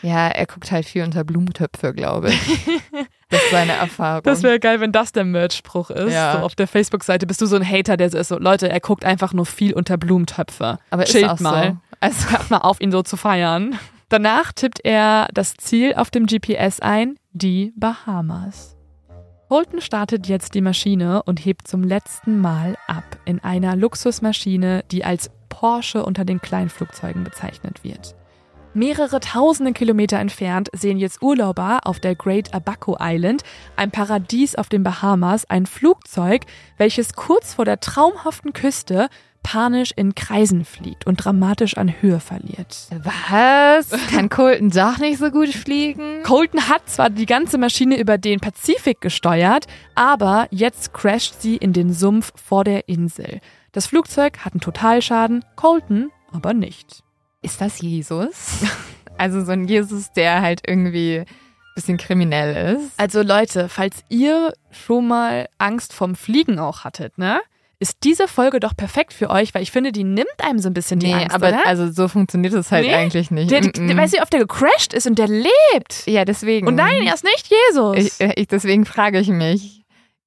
ja, 0.03 0.29
er 0.29 0.47
guckt 0.47 0.71
halt 0.71 0.87
viel 0.87 1.03
unter 1.05 1.25
Blumentöpfe, 1.25 1.93
glaube 1.93 2.31
ich. 2.31 2.41
Das 3.29 3.43
ist 3.43 3.51
seine 3.51 3.73
Erfahrung. 3.73 4.23
Das 4.23 4.45
wäre 4.45 4.61
geil, 4.61 4.79
wenn 4.79 4.93
das 4.93 5.11
der 5.11 5.25
Merch-Spruch 5.25 5.91
ist. 5.91 6.13
Ja. 6.13 6.35
So 6.35 6.39
auf 6.45 6.55
der 6.55 6.69
Facebook-Seite 6.69 7.27
bist 7.27 7.41
du 7.41 7.47
so 7.47 7.57
ein 7.57 7.69
Hater, 7.69 7.97
der 7.97 8.09
so 8.09 8.19
ist 8.19 8.29
so, 8.29 8.39
Leute, 8.39 8.69
er 8.69 8.79
guckt 8.79 9.05
einfach 9.05 9.33
nur 9.33 9.47
viel 9.47 9.73
unter 9.73 9.97
Blumentöpfe. 9.97 10.79
Aber 10.91 11.03
ist 11.03 11.11
Chillt 11.11 11.29
auch 11.29 11.41
mal. 11.41 11.73
so. 11.73 11.77
Also, 11.99 12.31
Hört 12.31 12.51
mal 12.51 12.59
auf, 12.59 12.81
ihn 12.81 12.93
so 12.93 13.03
zu 13.03 13.17
feiern. 13.17 13.77
Danach 14.11 14.53
tippt 14.53 14.79
er 14.85 15.27
das 15.35 15.55
Ziel 15.57 15.95
auf 15.95 16.13
dem 16.13 16.27
GPS 16.27 16.79
ein, 16.79 17.19
die 17.33 17.73
Bahamas. 17.75 18.77
Holton 19.51 19.81
startet 19.81 20.29
jetzt 20.29 20.55
die 20.55 20.61
Maschine 20.61 21.25
und 21.25 21.45
hebt 21.45 21.67
zum 21.67 21.83
letzten 21.83 22.41
Mal 22.41 22.77
ab 22.87 23.05
in 23.25 23.43
einer 23.43 23.75
Luxusmaschine, 23.75 24.85
die 24.93 25.05
als 25.05 25.31
Porsche 25.49 26.05
unter 26.05 26.25
den 26.25 26.41
Kleinflugzeugen 26.41 27.25
bezeichnet 27.25 27.83
wird. 27.83 28.15
Mehrere 28.77 29.21
tausende 29.21 29.73
Kilometer 29.73 30.19
entfernt 30.19 30.69
sehen 30.75 30.99
jetzt 30.99 31.23
Urlauber 31.23 31.81
auf 31.85 31.99
der 31.99 32.15
Great 32.15 32.53
Abaco 32.53 32.99
Island, 33.01 33.43
ein 33.75 33.91
Paradies 33.91 34.55
auf 34.55 34.69
den 34.69 34.83
Bahamas, 34.83 35.49
ein 35.49 35.65
Flugzeug, 35.65 36.43
welches 36.77 37.15
kurz 37.15 37.55
vor 37.55 37.65
der 37.65 37.81
traumhaften 37.81 38.53
Küste 38.53 39.09
panisch 39.43 39.93
in 39.97 40.15
Kreisen 40.15 40.67
fliegt 40.67 41.07
und 41.07 41.25
dramatisch 41.25 41.79
an 41.79 42.03
Höhe 42.03 42.21
verliert. 42.21 42.89
was? 43.03 43.89
Kann 44.11 44.29
Colton 44.29 44.69
doch 44.69 44.99
nicht 44.99 45.21
so 45.21 45.31
gut 45.31 45.49
fliegen? 45.49 46.23
Colton 46.23 46.69
hat 46.69 46.87
zwar 46.87 47.09
die 47.09 47.25
ganze 47.25 47.57
Maschine 47.57 47.99
über 47.99 48.19
den 48.19 48.41
Pazifik 48.41 49.01
gesteuert, 49.01 49.67
aber 49.95 50.49
jetzt 50.51 50.93
crasht 50.93 51.41
sie 51.41 51.57
in 51.57 51.73
den 51.73 51.95
Sumpf 51.95 52.31
vor 52.37 52.63
der 52.63 52.91
Insel. 52.91 53.41
Das 53.73 53.87
Flugzeug 53.87 54.41
hat 54.45 54.53
einen 54.53 54.61
Totalschaden, 54.61 55.47
Colton 55.55 56.11
aber 56.31 56.53
nicht. 56.53 57.06
Ist 57.47 57.61
das 57.61 57.81
Jesus? 57.81 58.65
Also 59.19 59.43
so 59.43 59.53
ein 59.53 59.67
Jesus, 59.67 60.13
der 60.13 60.43
halt 60.43 60.61
irgendwie 60.67 61.21
ein 61.21 61.27
bisschen 61.75 61.97
kriminell 61.97 62.77
ist. 62.77 62.93
Also 62.99 63.23
Leute, 63.23 63.71
falls 63.71 64.05
ihr 64.11 64.53
schon 64.71 65.09
mal 65.09 65.49
Angst 65.57 65.95
vom 65.95 66.17
Fliegen 66.17 66.59
auch 66.59 66.85
hattet, 66.85 67.17
ne? 67.17 67.41
Ist 67.79 68.05
diese 68.05 68.29
Folge 68.29 68.61
doch 68.61 68.77
perfekt 68.77 69.15
für 69.15 69.31
euch, 69.31 69.55
weil 69.55 69.63
ich 69.63 69.71
finde, 69.71 69.91
die 69.91 70.05
nimmt 70.05 70.29
einem 70.41 70.59
so 70.59 70.69
ein 70.69 70.75
bisschen 70.75 71.01
die 71.01 71.07
nee, 71.07 71.15
Angst, 71.15 71.35
aber 71.35 71.49
oder? 71.49 71.67
also 71.67 71.91
so 71.91 72.09
funktioniert 72.09 72.53
es 72.53 72.71
halt 72.71 72.85
Nee? 72.85 72.95
eigentlich 72.95 73.31
nicht. 73.31 73.51
der, 73.51 73.63
der, 73.63 73.83
mm. 73.83 73.97
weißt 73.97 74.13
du, 74.13 74.19
wie 74.19 74.23
oft 74.23 74.33
der 74.35 74.41
gecrashed 74.41 74.93
ist 74.93 75.07
und 75.07 75.19
der 75.19 75.29
lebt? 75.29 76.05
ja, 76.05 76.27
deswegen. 76.27 76.67
Und 76.67 76.75
nein, 76.75 77.07
er 77.07 77.15
ist 77.15 77.25
nicht 77.25 77.51
Jesus. 77.71 77.97
ich, 77.97 78.21
äh, 78.21 78.35
ich, 78.37 78.49
deswegen 78.49 78.85
frage 78.85 79.19
ich 79.19 79.29
mich, 79.29 79.87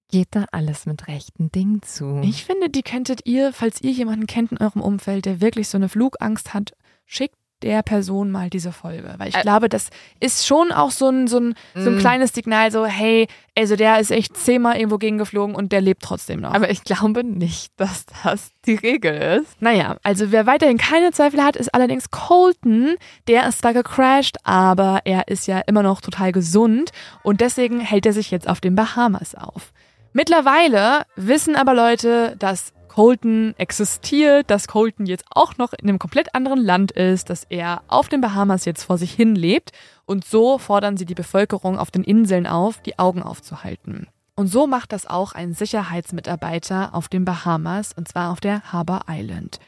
geht 0.09 0.29
da 0.31 0.45
alles 0.51 0.87
mit 0.87 1.07
rechten 1.07 1.51
Dingen 1.51 1.83
zu? 1.83 2.21
Ich 2.23 2.45
finde, 2.45 2.71
die 2.71 2.81
könntet 2.81 3.21
ihr, 3.25 3.53
falls 3.53 3.81
ihr 3.81 3.91
jemanden 3.91 4.25
kennt 4.25 4.51
in 4.51 4.57
eurem 4.57 4.81
Umfeld, 4.81 5.25
der 5.25 5.41
wirklich 5.41 5.67
so 5.69 5.77
eine 5.77 5.89
Flugangst 5.89 6.55
hat, 6.55 6.73
schickt 7.11 7.35
der 7.61 7.83
Person 7.83 8.31
mal 8.31 8.49
diese 8.49 8.71
Folge. 8.71 9.15
Weil 9.17 9.27
ich 9.27 9.35
Ä- 9.35 9.41
glaube, 9.41 9.67
das 9.67 9.89
ist 10.21 10.47
schon 10.47 10.71
auch 10.71 10.91
so 10.91 11.09
ein, 11.09 11.27
so, 11.27 11.39
ein, 11.39 11.55
so 11.75 11.89
ein 11.89 11.97
Mm. 11.97 11.99
kleines 11.99 12.31
Signal, 12.31 12.71
so, 12.71 12.85
hey, 12.85 13.27
also 13.57 13.75
der 13.75 13.99
ist 13.99 14.11
echt 14.11 14.37
zehnmal 14.37 14.77
irgendwo 14.77 14.97
gegengeflogen 14.97 15.55
und 15.55 15.73
der 15.73 15.81
lebt 15.81 16.01
trotzdem 16.03 16.39
noch. 16.39 16.53
aber 16.53 16.69
ich 16.69 16.85
glaube 16.85 17.25
nicht, 17.25 17.73
dass 17.75 18.05
das 18.23 18.51
die 18.65 18.75
Regel 18.75 19.41
ist. 19.41 19.61
naja, 19.61 19.97
also 20.03 20.31
wer 20.31 20.45
weiterhin 20.45 20.77
keine 20.77 21.11
Zweifel 21.11 21.43
hat, 21.43 21.57
ist 21.57 21.73
allerdings 21.75 22.09
Colton. 22.11 22.95
Der 23.27 23.45
ist 23.49 23.65
da 23.65 23.73
gecrashed, 23.73 24.37
aber 24.45 25.01
er 25.03 25.27
ist 25.27 25.45
ja 25.47 25.59
immer 25.59 25.83
noch 25.83 25.99
total 25.99 26.31
gesund 26.31 26.91
und 27.23 27.41
deswegen 27.41 27.81
hält 27.81 28.05
er 28.05 28.13
sich 28.13 28.31
jetzt 28.31 28.47
auf 28.47 28.61
den 28.61 28.75
Bahamas 28.75 29.35
auf. 29.35 29.73
Mittlerweile 30.13 31.03
wissen 31.15 31.55
aber 31.55 31.73
Leute, 31.73 32.35
dass 32.39 32.71
Colton 32.99 33.53
existiert, 33.57 34.49
dass 34.49 34.67
Colton 34.67 35.05
jetzt 35.05 35.23
auch 35.29 35.55
noch 35.55 35.71
in 35.71 35.87
einem 35.87 35.99
komplett 35.99 36.35
anderen 36.35 36.59
Land 36.59 36.91
ist, 36.91 37.29
dass 37.29 37.45
er 37.45 37.81
auf 37.87 38.09
den 38.09 38.19
Bahamas 38.19 38.65
jetzt 38.65 38.83
vor 38.83 38.97
sich 38.97 39.13
hin 39.13 39.35
lebt 39.35 39.71
und 40.05 40.25
so 40.25 40.57
fordern 40.57 40.97
sie 40.97 41.05
die 41.05 41.15
Bevölkerung 41.15 41.79
auf 41.79 41.91
den 41.91 42.03
Inseln 42.03 42.45
auf, 42.45 42.81
die 42.81 42.99
Augen 42.99 43.23
aufzuhalten. 43.23 44.07
Und 44.35 44.47
so 44.47 44.67
macht 44.67 44.91
das 44.91 45.05
auch 45.05 45.31
ein 45.31 45.53
Sicherheitsmitarbeiter 45.53 46.93
auf 46.93 47.07
den 47.07 47.23
Bahamas, 47.23 47.93
und 47.93 48.09
zwar 48.09 48.33
auf 48.33 48.41
der 48.41 48.73
Harbour 48.73 49.05
Island. 49.07 49.61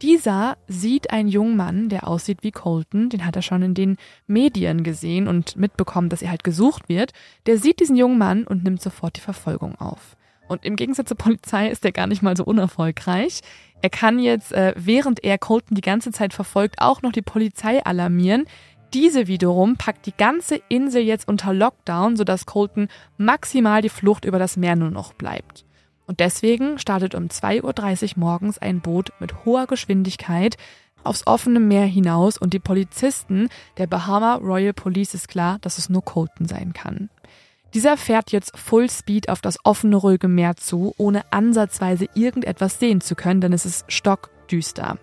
Dieser 0.00 0.56
sieht 0.66 1.10
einen 1.10 1.28
jungen 1.28 1.58
Mann, 1.58 1.90
der 1.90 2.08
aussieht 2.08 2.38
wie 2.40 2.52
Colton, 2.52 3.10
den 3.10 3.26
hat 3.26 3.36
er 3.36 3.42
schon 3.42 3.60
in 3.60 3.74
den 3.74 3.98
Medien 4.26 4.82
gesehen 4.82 5.28
und 5.28 5.56
mitbekommen, 5.56 6.08
dass 6.08 6.22
er 6.22 6.30
halt 6.30 6.42
gesucht 6.42 6.88
wird. 6.88 7.12
Der 7.44 7.58
sieht 7.58 7.80
diesen 7.80 7.96
jungen 7.96 8.16
Mann 8.16 8.44
und 8.44 8.64
nimmt 8.64 8.80
sofort 8.80 9.18
die 9.18 9.20
Verfolgung 9.20 9.74
auf. 9.74 10.16
Und 10.48 10.64
im 10.64 10.76
Gegensatz 10.76 11.08
zur 11.08 11.16
Polizei 11.16 11.68
ist 11.68 11.84
er 11.84 11.92
gar 11.92 12.06
nicht 12.06 12.22
mal 12.22 12.36
so 12.36 12.44
unerfolgreich. 12.44 13.40
Er 13.82 13.90
kann 13.90 14.18
jetzt, 14.18 14.52
äh, 14.52 14.74
während 14.76 15.22
er 15.22 15.38
Colton 15.38 15.74
die 15.74 15.82
ganze 15.82 16.10
Zeit 16.10 16.32
verfolgt, 16.32 16.76
auch 16.80 17.02
noch 17.02 17.12
die 17.12 17.22
Polizei 17.22 17.84
alarmieren. 17.84 18.46
Diese 18.94 19.26
wiederum 19.26 19.76
packt 19.76 20.06
die 20.06 20.16
ganze 20.16 20.60
Insel 20.68 21.02
jetzt 21.02 21.28
unter 21.28 21.52
Lockdown, 21.52 22.16
sodass 22.16 22.46
Colton 22.46 22.88
maximal 23.18 23.82
die 23.82 23.90
Flucht 23.90 24.24
über 24.24 24.38
das 24.38 24.56
Meer 24.56 24.76
nur 24.76 24.90
noch 24.90 25.12
bleibt. 25.12 25.66
Und 26.06 26.20
deswegen 26.20 26.78
startet 26.78 27.14
um 27.14 27.26
2.30 27.26 28.16
Uhr 28.16 28.20
morgens 28.20 28.58
ein 28.58 28.80
Boot 28.80 29.12
mit 29.20 29.44
hoher 29.44 29.66
Geschwindigkeit 29.66 30.56
aufs 31.04 31.26
offene 31.26 31.60
Meer 31.60 31.84
hinaus 31.84 32.38
und 32.38 32.54
die 32.54 32.58
Polizisten 32.58 33.48
der 33.76 33.86
Bahama 33.86 34.36
Royal 34.36 34.72
Police 34.72 35.14
ist 35.14 35.28
klar, 35.28 35.58
dass 35.60 35.78
es 35.78 35.88
nur 35.88 36.04
Colton 36.04 36.46
sein 36.46 36.72
kann. 36.72 37.10
Dieser 37.74 37.96
fährt 37.96 38.32
jetzt 38.32 38.56
Full 38.56 38.88
Speed 38.88 39.28
auf 39.28 39.40
das 39.40 39.58
offene, 39.64 39.96
ruhige 39.96 40.28
Meer 40.28 40.56
zu, 40.56 40.94
ohne 40.96 41.30
ansatzweise 41.32 42.06
irgendetwas 42.14 42.78
sehen 42.78 43.00
zu 43.00 43.14
können, 43.14 43.40
denn 43.40 43.52
es 43.52 43.66
ist 43.66 43.90
stockdüster. 43.92 44.98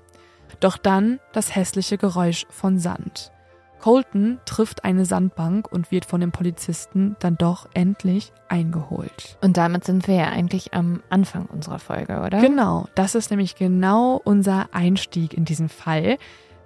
Doch 0.59 0.77
dann 0.77 1.19
das 1.33 1.55
hässliche 1.55 1.97
Geräusch 1.97 2.45
von 2.49 2.79
Sand. 2.79 3.31
Colton 3.79 4.39
trifft 4.45 4.83
eine 4.83 5.05
Sandbank 5.05 5.71
und 5.71 5.91
wird 5.91 6.05
von 6.05 6.19
den 6.19 6.31
Polizisten 6.31 7.15
dann 7.19 7.37
doch 7.37 7.69
endlich 7.75 8.33
eingeholt. 8.47 9.37
Und 9.41 9.57
damit 9.57 9.83
sind 9.83 10.07
wir 10.07 10.15
ja 10.15 10.25
eigentlich 10.29 10.73
am 10.73 11.03
Anfang 11.09 11.45
unserer 11.45 11.77
Folge, 11.77 12.21
oder? 12.21 12.41
Genau, 12.41 12.87
das 12.95 13.13
ist 13.13 13.29
nämlich 13.29 13.53
genau 13.55 14.19
unser 14.23 14.69
Einstieg 14.71 15.35
in 15.35 15.45
diesen 15.45 15.69
Fall. 15.69 16.17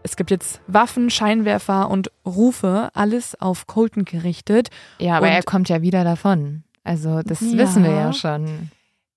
Es 0.04 0.16
gibt 0.16 0.32
jetzt 0.32 0.62
Waffen, 0.68 1.10
Scheinwerfer 1.10 1.90
und 1.90 2.12
Rufe, 2.26 2.90
alles 2.94 3.40
auf 3.40 3.68
Colton 3.68 4.06
gerichtet. 4.06 4.70
Ja, 4.98 5.18
aber 5.18 5.28
Und- 5.28 5.34
er 5.34 5.44
kommt 5.44 5.70
ja 5.70 5.82
wieder 5.82 6.04
davon. 6.04 6.64
Also 6.84 7.22
das 7.22 7.42
Ja. 7.42 7.58
wissen 7.58 7.84
wir 7.84 7.92
ja 7.92 8.14
schon. 8.14 8.72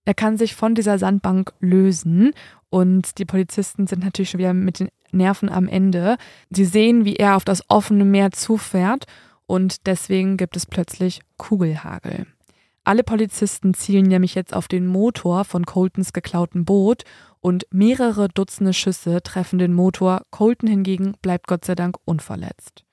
Er 0.05 0.15
kann 0.15 0.37
sich 0.37 0.55
von 0.57 0.75
dieser 0.75 0.99
Sandbank 0.99 1.53
lösen 1.61 2.33
und 2.71 3.19
die 3.19 3.25
Polizisten 3.25 3.87
sind 3.87 4.03
natürlich 4.05 4.31
schon 4.31 4.41
wieder 4.41 4.53
mit 4.55 4.81
den 4.81 4.89
Nerven 5.13 5.49
am 5.49 5.69
Ende. 5.69 6.17
Sie 6.51 6.65
sehen, 6.65 7.05
wie 7.05 7.17
er 7.17 7.37
auf 7.37 7.45
das 7.45 7.63
offene 7.69 8.05
Meer 8.05 8.33
zufährt 8.33 9.05
und 9.47 9.87
deswegen 9.87 10.37
gibt 10.37 10.57
es 10.57 10.67
plötzlich 10.67 11.21
Kugelhagel. 11.37 12.27
Alle 12.85 13.05
Polizisten 13.05 13.75
zielen 13.75 14.07
nämlich 14.07 14.35
jetzt 14.35 14.55
auf 14.55 14.67
den 14.67 14.89
Motor 14.89 15.45
von 15.45 15.65
Coltons 15.67 16.13
geklauten 16.13 16.65
Boot 16.65 17.05
und 17.43 17.67
mehrere 17.71 18.29
Dutzende 18.29 18.73
Schüsse 18.73 19.23
treffen 19.23 19.59
den 19.59 19.75
Motor. 19.75 20.23
Colton 20.31 20.69
hingegen 20.69 21.15
bleibt 21.21 21.49
Gott 21.49 21.65
sei 21.67 21.75
Dank 21.75 21.97
unverletzt. 22.07 22.85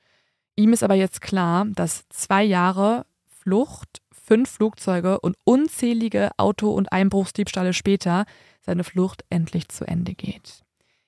Ihm 0.58 0.74
ist 0.74 0.84
aber 0.84 0.96
jetzt 0.96 1.22
klar, 1.22 1.66
dass 1.74 2.10
zwei 2.10 2.44
Jahre 2.44 3.06
Flucht, 3.26 4.02
fünf 4.12 4.50
Flugzeuge 4.50 5.20
und 5.22 5.38
unzählige 5.46 6.32
Auto- 6.38 6.74
und 6.74 6.92
Einbruchsdiebstahle 6.92 7.74
später 7.74 8.26
seine 8.60 8.84
Flucht 8.84 9.24
endlich 9.30 9.70
zu 9.70 9.88
Ende 9.88 10.16
geht. 10.16 10.64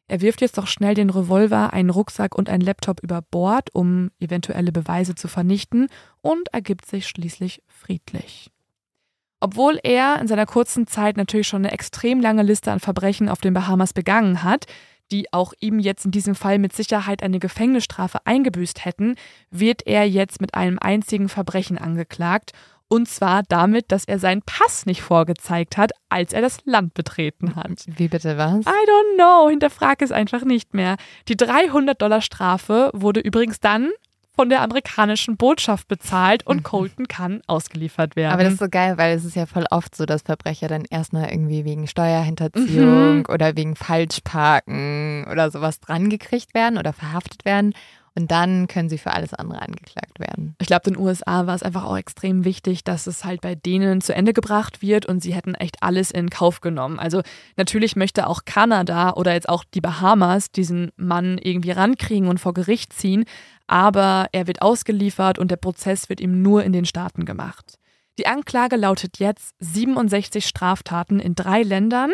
Er 0.07 0.21
wirft 0.21 0.41
jetzt 0.41 0.57
doch 0.57 0.67
schnell 0.67 0.93
den 0.93 1.09
Revolver, 1.09 1.73
einen 1.73 1.89
Rucksack 1.89 2.35
und 2.35 2.49
einen 2.49 2.63
Laptop 2.63 3.01
über 3.01 3.21
Bord, 3.21 3.73
um 3.73 4.11
eventuelle 4.19 4.71
Beweise 4.71 5.15
zu 5.15 5.27
vernichten 5.27 5.87
und 6.21 6.53
ergibt 6.53 6.85
sich 6.85 7.07
schließlich 7.07 7.63
friedlich. 7.67 8.51
Obwohl 9.41 9.79
er 9.81 10.21
in 10.21 10.27
seiner 10.27 10.45
kurzen 10.45 10.87
Zeit 10.87 11.17
natürlich 11.17 11.47
schon 11.47 11.65
eine 11.65 11.73
extrem 11.73 12.21
lange 12.21 12.43
Liste 12.43 12.71
an 12.71 12.79
Verbrechen 12.79 13.27
auf 13.27 13.41
den 13.41 13.55
Bahamas 13.55 13.91
begangen 13.91 14.43
hat, 14.43 14.67
die 15.11 15.33
auch 15.33 15.53
ihm 15.59 15.79
jetzt 15.79 16.05
in 16.05 16.11
diesem 16.11 16.35
Fall 16.35 16.59
mit 16.59 16.73
Sicherheit 16.73 17.23
eine 17.23 17.39
Gefängnisstrafe 17.39 18.19
eingebüßt 18.25 18.85
hätten, 18.85 19.15
wird 19.49 19.85
er 19.85 20.07
jetzt 20.07 20.41
mit 20.41 20.53
einem 20.53 20.77
einzigen 20.79 21.27
Verbrechen 21.27 21.77
angeklagt. 21.77 22.51
Und 22.87 23.07
zwar 23.07 23.43
damit, 23.47 23.91
dass 23.91 24.05
er 24.05 24.19
seinen 24.19 24.41
Pass 24.41 24.85
nicht 24.85 25.01
vorgezeigt 25.01 25.77
hat, 25.77 25.91
als 26.09 26.33
er 26.33 26.41
das 26.41 26.59
Land 26.65 26.93
betreten 26.93 27.55
hat. 27.55 27.85
Wie 27.87 28.09
bitte 28.09 28.37
was? 28.37 28.65
I 28.65 28.69
don't 28.69 29.15
know, 29.15 29.49
hinterfrag 29.49 30.01
es 30.01 30.11
einfach 30.11 30.43
nicht 30.43 30.73
mehr. 30.73 30.97
Die 31.29 31.37
300 31.37 31.99
Dollar 32.01 32.21
Strafe 32.21 32.91
wurde 32.93 33.21
übrigens 33.21 33.59
dann 33.59 33.91
von 34.33 34.49
der 34.49 34.61
amerikanischen 34.61 35.35
Botschaft 35.37 35.87
bezahlt 35.87 36.47
und 36.47 36.63
Colton 36.63 37.07
kann 37.07 37.41
ausgeliefert 37.47 38.15
werden. 38.15 38.31
Aber 38.33 38.43
das 38.43 38.53
ist 38.53 38.59
so 38.59 38.69
geil, 38.69 38.97
weil 38.97 39.15
es 39.15 39.25
ist 39.25 39.35
ja 39.35 39.45
voll 39.45 39.65
oft 39.71 39.95
so, 39.95 40.05
dass 40.05 40.21
Verbrecher 40.21 40.67
dann 40.67 40.85
erstmal 40.89 41.29
irgendwie 41.29 41.65
wegen 41.65 41.85
Steuerhinterziehung 41.87 43.17
Mhm. 43.19 43.25
oder 43.29 43.55
wegen 43.55 43.75
Falschparken 43.75 45.25
oder 45.29 45.51
sowas 45.51 45.79
drangekriegt 45.79 46.53
werden 46.53 46.77
oder 46.77 46.93
verhaftet 46.93 47.45
werden. 47.45 47.73
Und 48.13 48.29
dann 48.29 48.67
können 48.67 48.89
sie 48.89 48.97
für 48.97 49.11
alles 49.13 49.33
andere 49.33 49.61
angeklagt 49.61 50.19
werden. 50.19 50.55
Ich 50.59 50.67
glaube, 50.67 50.83
den 50.83 50.97
USA 50.97 51.47
war 51.47 51.55
es 51.55 51.63
einfach 51.63 51.85
auch 51.85 51.95
extrem 51.95 52.43
wichtig, 52.43 52.83
dass 52.83 53.07
es 53.07 53.23
halt 53.23 53.39
bei 53.39 53.55
denen 53.55 54.01
zu 54.01 54.13
Ende 54.13 54.33
gebracht 54.33 54.81
wird 54.81 55.05
und 55.05 55.23
sie 55.23 55.33
hätten 55.33 55.55
echt 55.55 55.81
alles 55.81 56.11
in 56.11 56.29
Kauf 56.29 56.59
genommen. 56.59 56.99
Also 56.99 57.21
natürlich 57.55 57.95
möchte 57.95 58.27
auch 58.27 58.43
Kanada 58.43 59.13
oder 59.13 59.33
jetzt 59.33 59.47
auch 59.47 59.63
die 59.63 59.79
Bahamas 59.79 60.51
diesen 60.51 60.91
Mann 60.97 61.37
irgendwie 61.37 61.71
rankriegen 61.71 62.27
und 62.27 62.39
vor 62.39 62.53
Gericht 62.53 62.91
ziehen, 62.91 63.23
aber 63.65 64.27
er 64.33 64.45
wird 64.45 64.61
ausgeliefert 64.61 65.39
und 65.39 65.49
der 65.49 65.55
Prozess 65.55 66.09
wird 66.09 66.19
ihm 66.19 66.41
nur 66.41 66.65
in 66.65 66.73
den 66.73 66.85
Staaten 66.85 67.23
gemacht. 67.23 67.77
Die 68.19 68.27
Anklage 68.27 68.75
lautet 68.75 69.19
jetzt 69.19 69.55
67 69.59 70.45
Straftaten 70.45 71.21
in 71.21 71.33
drei 71.33 71.63
Ländern. 71.63 72.11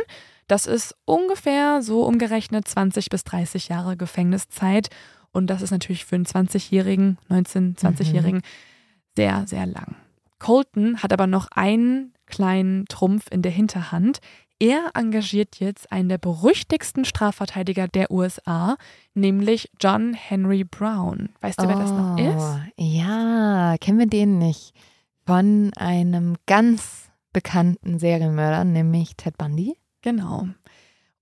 Das 0.48 0.68
ist 0.68 0.96
ungefähr 1.06 1.82
so 1.82 2.04
umgerechnet 2.04 2.68
20 2.68 3.10
bis 3.10 3.24
30 3.24 3.68
Jahre 3.68 3.98
Gefängniszeit. 3.98 4.90
Und 5.32 5.48
das 5.48 5.62
ist 5.62 5.72
natürlich 5.72 6.06
für 6.06 6.16
einen 6.16 6.26
20-Jährigen, 6.26 7.18
19-, 7.30 7.78
20-Jährigen 7.78 8.42
sehr, 9.16 9.46
sehr 9.48 9.66
lang. 9.66 9.96
Colton 10.40 11.02
hat 11.02 11.14
aber 11.14 11.28
noch 11.28 11.48
einen 11.52 12.14
kleinen 12.26 12.86
Trumpf 12.86 13.26
in 13.32 13.42
der 13.42 13.52
Hinterhand. 13.52 14.20
Er 14.60 14.92
engagiert 14.96 15.60
jetzt 15.60 15.92
einen 15.92 16.10
der 16.10 16.18
berüchtigsten 16.18 17.06
Strafverteidiger 17.06 17.88
der 17.88 18.10
USA, 18.12 18.78
nämlich 19.14 19.70
John 19.80 20.14
Henry 20.14 20.64
Brown. 20.64 21.30
Weißt 21.42 21.62
du, 21.62 21.68
wer 21.68 21.76
das 21.76 21.92
noch 21.92 22.18
ist? 22.18 22.44
Oh, 22.44 22.82
Ja, 22.82 23.76
kennen 23.80 24.00
wir 24.00 24.08
den 24.08 24.40
nicht? 24.40 24.74
Von 25.26 25.72
einem 25.76 26.38
ganz 26.48 27.12
bekannten 27.34 28.00
Serienmörder, 28.00 28.64
nämlich 28.64 29.16
Ted 29.16 29.38
Bundy. 29.38 29.78
Genau. 30.02 30.48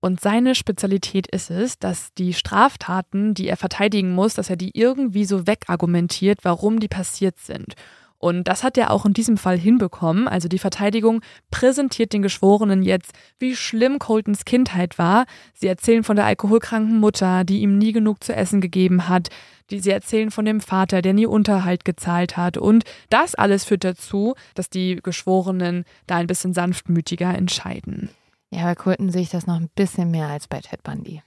Und 0.00 0.20
seine 0.20 0.54
Spezialität 0.54 1.26
ist 1.26 1.50
es, 1.50 1.78
dass 1.78 2.12
die 2.14 2.34
Straftaten, 2.34 3.34
die 3.34 3.48
er 3.48 3.56
verteidigen 3.56 4.14
muss, 4.14 4.34
dass 4.34 4.50
er 4.50 4.56
die 4.56 4.76
irgendwie 4.78 5.24
so 5.24 5.46
wegargumentiert, 5.46 6.40
warum 6.42 6.80
die 6.80 6.88
passiert 6.88 7.38
sind. 7.38 7.74
Und 8.18 8.48
das 8.48 8.64
hat 8.64 8.78
er 8.78 8.90
auch 8.90 9.04
in 9.04 9.12
diesem 9.12 9.36
Fall 9.36 9.58
hinbekommen. 9.58 10.26
Also 10.26 10.48
die 10.48 10.58
Verteidigung 10.58 11.20
präsentiert 11.50 12.12
den 12.12 12.22
Geschworenen 12.22 12.82
jetzt, 12.82 13.12
wie 13.38 13.54
schlimm 13.54 13.98
Coltons 13.98 14.44
Kindheit 14.44 14.98
war. 14.98 15.26
Sie 15.54 15.66
erzählen 15.66 16.02
von 16.02 16.16
der 16.16 16.24
alkoholkranken 16.24 16.98
Mutter, 16.98 17.44
die 17.44 17.60
ihm 17.60 17.76
nie 17.76 17.92
genug 17.92 18.24
zu 18.24 18.34
essen 18.34 18.60
gegeben 18.60 19.08
hat. 19.08 19.28
Die, 19.70 19.80
sie 19.80 19.90
erzählen 19.90 20.30
von 20.30 20.44
dem 20.44 20.60
Vater, 20.60 21.02
der 21.02 21.12
nie 21.12 21.26
Unterhalt 21.26 21.84
gezahlt 21.84 22.36
hat. 22.36 22.56
Und 22.56 22.84
das 23.10 23.34
alles 23.34 23.64
führt 23.64 23.84
dazu, 23.84 24.34
dass 24.54 24.70
die 24.70 24.96
Geschworenen 25.02 25.84
da 26.06 26.16
ein 26.16 26.26
bisschen 26.26 26.54
sanftmütiger 26.54 27.34
entscheiden. 27.34 28.10
Ja, 28.56 28.64
bei 28.64 28.74
Colton 28.74 29.10
sehe 29.10 29.22
ich 29.22 29.28
das 29.30 29.46
noch 29.46 29.56
ein 29.56 29.68
bisschen 29.74 30.10
mehr 30.10 30.28
als 30.28 30.48
bei 30.48 30.60
Ted 30.60 30.82
Bundy. 30.82 31.22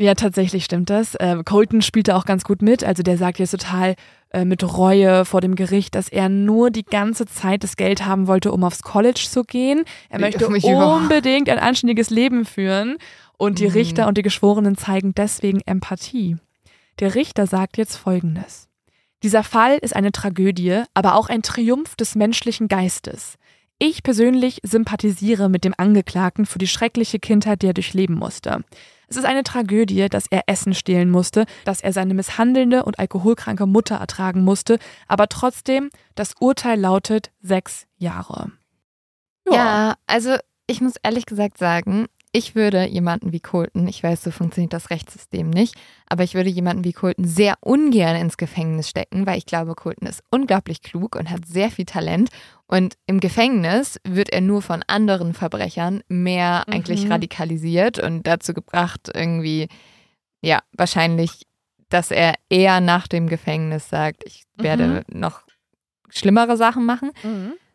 Ja, 0.00 0.14
tatsächlich 0.14 0.64
stimmt 0.64 0.90
das. 0.90 1.16
Äh, 1.16 1.42
Colton 1.44 1.82
spielt 1.82 2.06
da 2.06 2.16
auch 2.16 2.24
ganz 2.24 2.44
gut 2.44 2.62
mit. 2.62 2.84
Also 2.84 3.02
der 3.02 3.18
sagt 3.18 3.40
jetzt 3.40 3.50
total 3.50 3.96
äh, 4.30 4.44
mit 4.44 4.62
Reue 4.62 5.24
vor 5.24 5.40
dem 5.40 5.56
Gericht, 5.56 5.96
dass 5.96 6.08
er 6.08 6.28
nur 6.28 6.70
die 6.70 6.84
ganze 6.84 7.26
Zeit 7.26 7.64
das 7.64 7.74
Geld 7.76 8.06
haben 8.06 8.28
wollte, 8.28 8.52
um 8.52 8.62
aufs 8.62 8.82
College 8.84 9.26
zu 9.28 9.42
gehen. 9.42 9.82
Er 10.08 10.20
möchte 10.20 10.46
unbedingt 10.46 11.48
ein 11.50 11.58
anständiges 11.58 12.10
Leben 12.10 12.44
führen. 12.44 12.96
Und 13.38 13.58
die 13.58 13.66
Mhm. 13.66 13.72
Richter 13.72 14.06
und 14.06 14.16
die 14.18 14.22
Geschworenen 14.22 14.76
zeigen 14.76 15.14
deswegen 15.14 15.60
Empathie. 15.66 16.36
Der 17.00 17.16
Richter 17.16 17.46
sagt 17.48 17.76
jetzt 17.76 17.96
Folgendes. 17.96 18.68
Dieser 19.24 19.42
Fall 19.42 19.78
ist 19.78 19.96
eine 19.96 20.12
Tragödie, 20.12 20.82
aber 20.94 21.16
auch 21.16 21.28
ein 21.28 21.42
Triumph 21.42 21.96
des 21.96 22.14
menschlichen 22.14 22.68
Geistes. 22.68 23.34
Ich 23.80 24.02
persönlich 24.02 24.60
sympathisiere 24.64 25.48
mit 25.48 25.64
dem 25.64 25.72
Angeklagten 25.76 26.46
für 26.46 26.58
die 26.58 26.66
schreckliche 26.66 27.20
Kindheit, 27.20 27.62
die 27.62 27.68
er 27.68 27.74
durchleben 27.74 28.16
musste. 28.16 28.64
Es 29.06 29.16
ist 29.16 29.24
eine 29.24 29.44
Tragödie, 29.44 30.08
dass 30.08 30.26
er 30.26 30.42
Essen 30.46 30.74
stehlen 30.74 31.10
musste, 31.10 31.46
dass 31.64 31.80
er 31.80 31.92
seine 31.92 32.12
misshandelnde 32.12 32.84
und 32.84 32.98
alkoholkranke 32.98 33.66
Mutter 33.66 33.96
ertragen 33.96 34.42
musste, 34.42 34.78
aber 35.06 35.28
trotzdem, 35.28 35.90
das 36.14 36.34
Urteil 36.40 36.78
lautet 36.78 37.30
sechs 37.40 37.86
Jahre. 37.96 38.50
Ja, 39.50 39.94
also 40.06 40.36
ich 40.66 40.80
muss 40.80 40.94
ehrlich 41.02 41.24
gesagt 41.24 41.56
sagen, 41.56 42.06
ich 42.32 42.54
würde 42.54 42.84
jemanden 42.86 43.32
wie 43.32 43.40
Colton, 43.40 43.88
ich 43.88 44.02
weiß, 44.02 44.22
so 44.22 44.30
funktioniert 44.30 44.72
das 44.72 44.90
Rechtssystem 44.90 45.48
nicht, 45.48 45.74
aber 46.06 46.24
ich 46.24 46.34
würde 46.34 46.50
jemanden 46.50 46.84
wie 46.84 46.92
Colton 46.92 47.24
sehr 47.24 47.54
ungern 47.60 48.16
ins 48.16 48.36
Gefängnis 48.36 48.88
stecken, 48.88 49.26
weil 49.26 49.38
ich 49.38 49.46
glaube, 49.46 49.74
Colton 49.74 50.06
ist 50.08 50.22
unglaublich 50.30 50.82
klug 50.82 51.16
und 51.16 51.30
hat 51.30 51.46
sehr 51.46 51.70
viel 51.70 51.84
Talent. 51.86 52.30
Und 52.66 52.96
im 53.06 53.20
Gefängnis 53.20 53.98
wird 54.06 54.30
er 54.30 54.42
nur 54.42 54.60
von 54.62 54.82
anderen 54.86 55.32
Verbrechern 55.32 56.02
mehr 56.08 56.64
eigentlich 56.68 57.04
Mhm. 57.06 57.12
radikalisiert 57.12 57.98
und 57.98 58.26
dazu 58.26 58.52
gebracht, 58.52 59.10
irgendwie, 59.14 59.68
ja, 60.42 60.60
wahrscheinlich, 60.72 61.46
dass 61.88 62.10
er 62.10 62.34
eher 62.50 62.80
nach 62.82 63.08
dem 63.08 63.28
Gefängnis 63.28 63.88
sagt, 63.88 64.22
ich 64.26 64.44
werde 64.56 65.02
noch 65.10 65.42
schlimmere 66.10 66.56
Sachen 66.58 66.84
machen. 66.84 67.10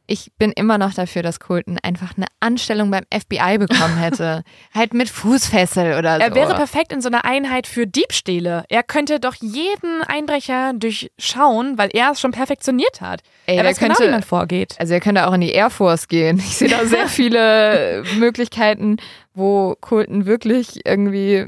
Ich 0.06 0.32
bin 0.38 0.52
immer 0.52 0.78
noch 0.78 0.94
dafür, 0.94 1.24
dass 1.24 1.40
Colton 1.40 1.78
einfach 1.82 2.18
eine 2.18 2.26
Anstellung 2.42 2.92
beim 2.92 3.06
FBI 3.10 3.58
bekommen 3.58 3.98
hätte. 3.98 4.44
halt 4.74 4.94
mit 4.94 5.10
Fußfessel 5.10 5.98
oder 5.98 6.18
so. 6.18 6.22
Er 6.22 6.36
wäre 6.36 6.56
perfekt 6.56 6.92
in 6.92 7.02
so 7.02 7.08
einer 7.08 7.24
Einheit 7.24 7.68
für 7.68 7.88
Diebstähle. 7.88 8.66
Er 8.68 8.84
könnte 8.84 9.22
doch 9.22 9.36
jeden 9.36 10.04
Einbrecher 10.04 10.74
durchschauen, 10.74 11.78
weil 11.78 11.90
er 11.94 12.12
es 12.12 12.20
schon 12.20 12.32
perfektioniert 12.32 13.00
hat. 13.00 13.22
Ey, 13.46 13.58
er 13.58 13.64
weiß 13.64 13.80
genau, 13.80 13.94
wie 13.94 13.98
könnte, 13.98 14.12
man 14.12 14.24
vorgeht. 14.24 14.76
also 14.78 14.94
er 14.94 15.00
könnte 15.00 15.26
auch 15.26 15.34
in 15.34 15.42
die 15.42 15.52
Air 15.52 15.70
Force 15.70 16.10
gehen. 16.10 16.38
Ich 16.38 16.58
sehe 16.58 16.68
da 16.70 16.86
sehr 16.86 17.08
viele 17.08 18.04
Möglichkeiten, 18.18 18.98
wo 19.34 19.76
Colton 19.80 20.26
wirklich 20.26 20.86
irgendwie 20.86 21.46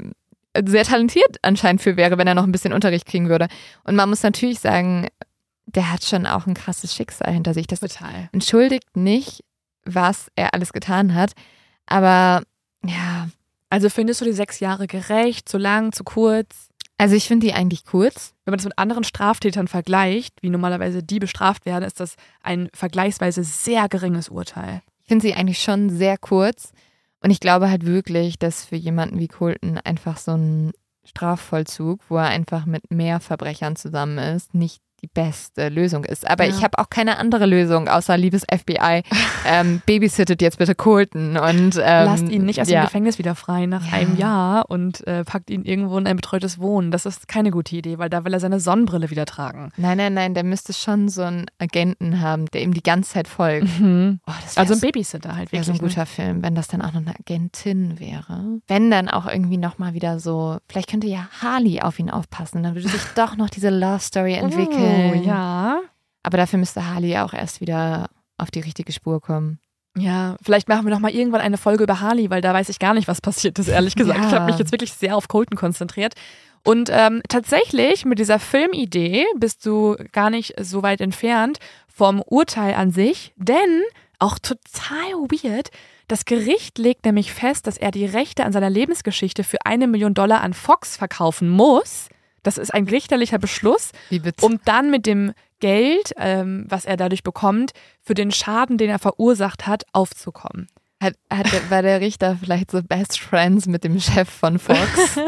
sehr 0.66 0.84
talentiert 0.84 1.36
anscheinend 1.42 1.82
für 1.82 1.98
wäre, 1.98 2.16
wenn 2.16 2.26
er 2.26 2.34
noch 2.34 2.44
ein 2.44 2.52
bisschen 2.52 2.72
Unterricht 2.72 3.06
kriegen 3.06 3.28
würde. 3.28 3.48
Und 3.84 3.96
man 3.96 4.08
muss 4.08 4.22
natürlich 4.22 4.60
sagen, 4.60 5.08
der 5.66 5.92
hat 5.92 6.04
schon 6.04 6.26
auch 6.26 6.46
ein 6.46 6.54
krasses 6.54 6.94
Schicksal 6.94 7.32
hinter 7.32 7.54
sich. 7.54 7.66
Das 7.66 7.80
Total. 7.80 8.28
entschuldigt 8.32 8.96
nicht, 8.96 9.44
was 9.84 10.30
er 10.36 10.54
alles 10.54 10.72
getan 10.72 11.14
hat. 11.14 11.32
Aber 11.86 12.42
ja, 12.84 13.28
Also 13.70 13.90
findest 13.90 14.20
du 14.20 14.24
die 14.24 14.32
sechs 14.32 14.60
Jahre 14.60 14.86
gerecht, 14.86 15.48
zu 15.48 15.58
lang, 15.58 15.92
zu 15.92 16.04
kurz? 16.04 16.68
also 16.98 17.14
ich 17.14 17.28
finde 17.28 17.46
die 17.46 17.52
eigentlich 17.52 17.84
kurz. 17.84 18.32
Wenn 18.44 18.52
man 18.52 18.58
das 18.58 18.64
mit 18.64 18.78
anderen 18.78 19.04
Straftätern 19.04 19.68
vergleicht, 19.68 20.40
wie 20.40 20.48
normalerweise 20.48 21.02
die 21.02 21.18
bestraft 21.18 21.66
werden, 21.66 21.84
ist 21.84 22.00
das 22.00 22.14
ein 22.42 22.70
vergleichsweise 22.72 23.44
sehr 23.44 23.86
geringes 23.88 24.30
Urteil. 24.30 24.80
Ich 25.02 25.08
finde 25.08 25.26
sie 25.26 25.34
eigentlich 25.34 25.60
schon 25.60 25.90
sehr 25.90 26.16
kurz. 26.16 26.72
Und 27.20 27.30
ich 27.30 27.40
glaube 27.40 27.68
halt 27.68 27.84
wirklich, 27.84 28.38
dass 28.38 28.64
für 28.64 28.76
jemanden 28.76 29.18
wie 29.18 29.28
Colton 29.28 29.78
einfach 29.78 30.16
so 30.16 30.32
ein 30.32 30.72
Strafvollzug, 31.04 32.00
wo 32.08 32.16
er 32.16 32.28
einfach 32.28 32.66
mit 32.66 32.90
mehr 32.90 33.20
Verbrechern 33.20 33.76
zusammen 33.76 34.18
ist, 34.18 34.54
nicht 34.54 34.80
die 35.06 35.20
beste 35.20 35.68
Lösung 35.68 36.04
ist. 36.04 36.28
Aber 36.28 36.44
Ja. 36.44 36.50
ich 36.50 36.62
habe 36.64 36.78
auch 36.78 36.90
keine 36.90 37.18
andere 37.18 37.46
Lösung, 37.46 37.88
außer 37.88 38.16
liebes 38.16 38.42
FBI. 38.50 39.02
ähm, 39.46 39.82
babysittet 39.86 40.42
jetzt 40.42 40.58
bitte 40.58 40.74
Colton 40.74 41.36
und 41.36 41.76
ähm, 41.76 42.04
Lasst 42.06 42.28
ihn 42.28 42.44
nicht 42.44 42.60
aus 42.60 42.68
ja. 42.68 42.80
dem 42.82 42.86
Gefängnis 42.86 43.18
wieder 43.18 43.34
frei 43.34 43.66
nach 43.66 43.86
Ja. 43.86 43.92
einem 43.94 44.16
Jahr 44.16 44.70
und 44.70 45.06
äh, 45.06 45.24
packt 45.24 45.50
ihn 45.50 45.64
irgendwo 45.64 45.96
in 45.98 46.06
ein 46.06 46.16
betreutes 46.16 46.58
Wohnen. 46.58 46.90
Das 46.90 47.06
ist 47.06 47.28
keine 47.28 47.50
gute 47.50 47.76
Idee, 47.76 47.98
weil 47.98 48.08
da 48.10 48.24
will 48.24 48.32
er 48.32 48.40
seine 48.40 48.60
Sonnenbrille 48.60 49.10
wieder 49.10 49.26
tragen. 49.26 49.70
Nein, 49.76 49.98
nein, 49.98 50.14
nein, 50.14 50.34
der 50.34 50.44
müsste 50.44 50.72
schon 50.72 51.08
so 51.08 51.22
einen 51.22 51.46
Agenten 51.58 52.20
haben, 52.20 52.46
der 52.46 52.62
ihm 52.62 52.74
die 52.74 52.82
ganze 52.82 53.12
Zeit 53.12 53.28
folgt. 53.28 53.80
Mhm. 53.80 54.20
Oh, 54.26 54.32
Also 54.56 54.74
ein 54.74 54.80
Babysitter 54.80 55.36
halt 55.36 55.52
Wäre 55.52 55.62
wirklich. 55.64 55.78
so 55.78 55.84
ein 55.84 55.88
guter 55.88 56.06
Film, 56.06 56.42
wenn 56.42 56.54
das 56.54 56.68
dann 56.68 56.82
auch 56.82 56.92
noch 56.92 57.00
eine 57.00 57.14
Agentin 57.18 57.98
wäre. 57.98 58.58
Wenn 58.66 58.90
dann 58.90 59.08
auch 59.08 59.26
irgendwie 59.26 59.56
nochmal 59.58 59.94
wieder 59.94 60.18
so, 60.18 60.58
vielleicht 60.68 60.90
könnte 60.90 61.06
ja 61.06 61.28
Harley 61.42 61.80
auf 61.80 61.98
ihn 61.98 62.10
aufpassen, 62.10 62.62
dann 62.62 62.74
würde 62.74 62.88
sich 62.88 63.00
doch 63.14 63.36
noch 63.36 63.50
diese 63.50 63.70
Love 63.70 64.00
Story 64.00 64.32
ne? 64.32 64.42
Oh, 64.96 65.14
ja. 65.14 65.80
Aber 66.22 66.36
dafür 66.36 66.58
müsste 66.58 66.88
Harley 66.88 67.10
ja 67.10 67.24
auch 67.24 67.32
erst 67.32 67.60
wieder 67.60 68.10
auf 68.38 68.50
die 68.50 68.60
richtige 68.60 68.92
Spur 68.92 69.20
kommen. 69.20 69.58
Ja, 69.96 70.36
vielleicht 70.42 70.68
machen 70.68 70.84
wir 70.84 70.92
noch 70.92 71.00
mal 71.00 71.10
irgendwann 71.12 71.40
eine 71.40 71.56
Folge 71.56 71.84
über 71.84 72.00
Harley, 72.00 72.28
weil 72.28 72.42
da 72.42 72.52
weiß 72.52 72.68
ich 72.68 72.78
gar 72.78 72.92
nicht, 72.92 73.08
was 73.08 73.20
passiert 73.20 73.58
ist, 73.58 73.68
ehrlich 73.68 73.94
gesagt. 73.94 74.20
Ja. 74.20 74.26
Ich 74.28 74.34
habe 74.34 74.46
mich 74.46 74.58
jetzt 74.58 74.72
wirklich 74.72 74.92
sehr 74.92 75.16
auf 75.16 75.28
Colton 75.28 75.56
konzentriert. 75.56 76.14
Und 76.64 76.90
ähm, 76.92 77.22
tatsächlich 77.28 78.04
mit 78.04 78.18
dieser 78.18 78.38
Filmidee 78.38 79.24
bist 79.36 79.64
du 79.64 79.96
gar 80.12 80.30
nicht 80.30 80.54
so 80.60 80.82
weit 80.82 81.00
entfernt 81.00 81.58
vom 81.86 82.20
Urteil 82.20 82.74
an 82.74 82.90
sich, 82.90 83.32
denn 83.36 83.84
Auch 84.18 84.38
total 84.38 85.12
weird. 85.28 85.70
Das 86.08 86.24
Gericht 86.24 86.78
legt 86.78 87.04
nämlich 87.04 87.32
fest, 87.32 87.66
dass 87.66 87.76
er 87.76 87.90
die 87.90 88.06
Rechte 88.06 88.44
an 88.44 88.52
seiner 88.52 88.70
Lebensgeschichte 88.70 89.44
für 89.44 89.58
eine 89.66 89.86
Million 89.86 90.14
Dollar 90.14 90.40
an 90.40 90.54
Fox 90.54 90.96
verkaufen 90.96 91.48
muss. 91.48 92.08
Das 92.46 92.58
ist 92.58 92.72
ein 92.72 92.86
richterlicher 92.86 93.38
Beschluss, 93.38 93.90
um 94.40 94.60
dann 94.64 94.90
mit 94.90 95.04
dem 95.04 95.32
Geld, 95.58 96.12
ähm, 96.16 96.64
was 96.68 96.84
er 96.84 96.96
dadurch 96.96 97.24
bekommt, 97.24 97.72
für 98.02 98.14
den 98.14 98.30
Schaden, 98.30 98.78
den 98.78 98.88
er 98.88 99.00
verursacht 99.00 99.66
hat, 99.66 99.84
aufzukommen. 99.92 100.68
Hat, 101.02 101.14
hat 101.30 101.70
war 101.70 101.82
der 101.82 102.00
Richter 102.00 102.36
vielleicht 102.40 102.70
so 102.70 102.82
Best 102.82 103.18
Friends 103.18 103.66
mit 103.66 103.82
dem 103.84 103.98
Chef 104.00 104.28
von 104.30 104.58
Fox? 104.60 104.78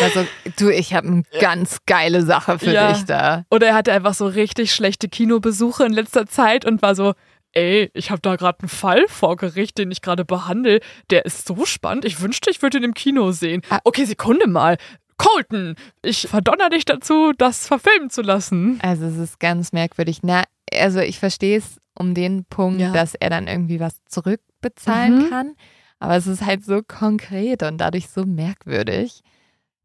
also, 0.00 0.24
du, 0.56 0.70
ich 0.70 0.94
habe 0.94 1.08
eine 1.08 1.22
ganz 1.40 1.78
geile 1.84 2.22
Sache 2.22 2.58
für 2.58 2.72
Ja. 2.72 2.92
dich 2.92 3.04
da. 3.04 3.44
Oder 3.50 3.68
er 3.68 3.74
hatte 3.74 3.92
einfach 3.92 4.14
so 4.14 4.26
richtig 4.26 4.72
schlechte 4.72 5.08
Kinobesuche 5.08 5.84
in 5.84 5.92
letzter 5.92 6.26
Zeit 6.26 6.64
und 6.64 6.80
war 6.80 6.94
so, 6.94 7.14
ey, 7.52 7.90
ich 7.92 8.10
habe 8.10 8.20
da 8.22 8.36
gerade 8.36 8.60
einen 8.60 8.68
Fall 8.68 9.04
vor 9.08 9.36
Gericht, 9.36 9.76
den 9.78 9.90
ich 9.90 10.00
gerade 10.00 10.24
behandle. 10.24 10.80
Der 11.10 11.26
ist 11.26 11.46
so 11.46 11.66
spannend. 11.66 12.04
Ich 12.04 12.20
wünschte, 12.20 12.50
ich 12.50 12.62
würde 12.62 12.78
ihn 12.78 12.84
im 12.84 12.94
Kino 12.94 13.32
sehen. 13.32 13.62
Ah. 13.68 13.80
Okay, 13.84 14.04
Sekunde 14.06 14.46
mal. 14.48 14.78
Colton, 15.22 15.76
ich 16.02 16.26
verdonner 16.28 16.68
dich 16.70 16.84
dazu, 16.84 17.32
das 17.36 17.66
verfilmen 17.66 18.10
zu 18.10 18.22
lassen. 18.22 18.78
Also, 18.82 19.06
es 19.06 19.16
ist 19.16 19.40
ganz 19.40 19.72
merkwürdig. 19.72 20.20
Na, 20.22 20.42
also, 20.72 20.98
ich 21.00 21.18
verstehe 21.18 21.58
es 21.58 21.76
um 21.94 22.14
den 22.14 22.44
Punkt, 22.46 22.80
Ja. 22.80 22.92
dass 22.92 23.14
er 23.14 23.30
dann 23.30 23.46
irgendwie 23.46 23.78
was 23.80 24.02
zurückbezahlen 24.06 25.24
Mhm. 25.26 25.30
kann. 25.30 25.54
Aber 26.00 26.16
es 26.16 26.26
ist 26.26 26.44
halt 26.44 26.64
so 26.64 26.80
konkret 26.82 27.62
und 27.62 27.78
dadurch 27.78 28.08
so 28.08 28.24
merkwürdig. 28.26 29.20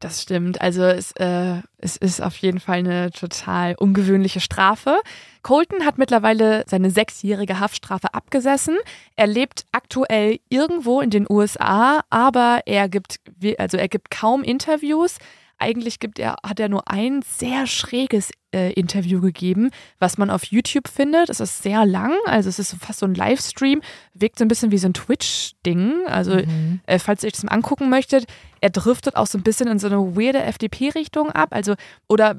Das 0.00 0.22
stimmt. 0.22 0.60
Also 0.60 0.84
es, 0.84 1.10
äh, 1.12 1.60
es 1.78 1.96
ist 1.96 2.22
auf 2.22 2.36
jeden 2.36 2.60
Fall 2.60 2.78
eine 2.78 3.10
total 3.10 3.74
ungewöhnliche 3.74 4.38
Strafe. 4.38 5.00
Colton 5.42 5.84
hat 5.84 5.98
mittlerweile 5.98 6.64
seine 6.68 6.90
sechsjährige 6.90 7.58
Haftstrafe 7.58 8.14
abgesessen. 8.14 8.76
Er 9.16 9.26
lebt 9.26 9.64
aktuell 9.72 10.38
irgendwo 10.48 11.00
in 11.00 11.10
den 11.10 11.26
USA, 11.28 12.02
aber 12.10 12.60
er 12.66 12.88
gibt, 12.88 13.18
also 13.58 13.76
er 13.76 13.88
gibt 13.88 14.10
kaum 14.12 14.44
Interviews. 14.44 15.18
Eigentlich 15.58 15.98
gibt 15.98 16.18
er, 16.18 16.36
hat 16.44 16.60
er 16.60 16.68
nur 16.68 16.90
ein 16.90 17.22
sehr 17.22 17.66
schräges 17.66 18.30
äh, 18.54 18.72
Interview 18.72 19.20
gegeben, 19.20 19.70
was 19.98 20.16
man 20.16 20.30
auf 20.30 20.44
YouTube 20.44 20.88
findet. 20.88 21.28
Es 21.28 21.40
ist 21.40 21.62
sehr 21.62 21.84
lang, 21.84 22.12
also 22.26 22.48
es 22.48 22.58
ist 22.58 22.76
fast 22.80 23.00
so 23.00 23.06
ein 23.06 23.14
Livestream, 23.14 23.82
wirkt 24.14 24.38
so 24.38 24.44
ein 24.44 24.48
bisschen 24.48 24.70
wie 24.70 24.78
so 24.78 24.88
ein 24.88 24.94
Twitch-Ding. 24.94 26.06
Also 26.06 26.34
Mhm. 26.36 26.80
äh, 26.86 26.98
falls 26.98 27.22
ihr 27.22 27.26
euch 27.26 27.32
das 27.34 27.42
mal 27.44 27.52
angucken 27.52 27.90
möchtet, 27.90 28.24
er 28.60 28.70
driftet 28.70 29.16
auch 29.16 29.26
so 29.26 29.38
ein 29.38 29.42
bisschen 29.42 29.68
in 29.68 29.78
so 29.78 29.86
eine 29.86 30.16
weirde 30.16 30.42
FDP-Richtung 30.42 31.30
ab, 31.30 31.48
also 31.52 31.74
oder 32.08 32.34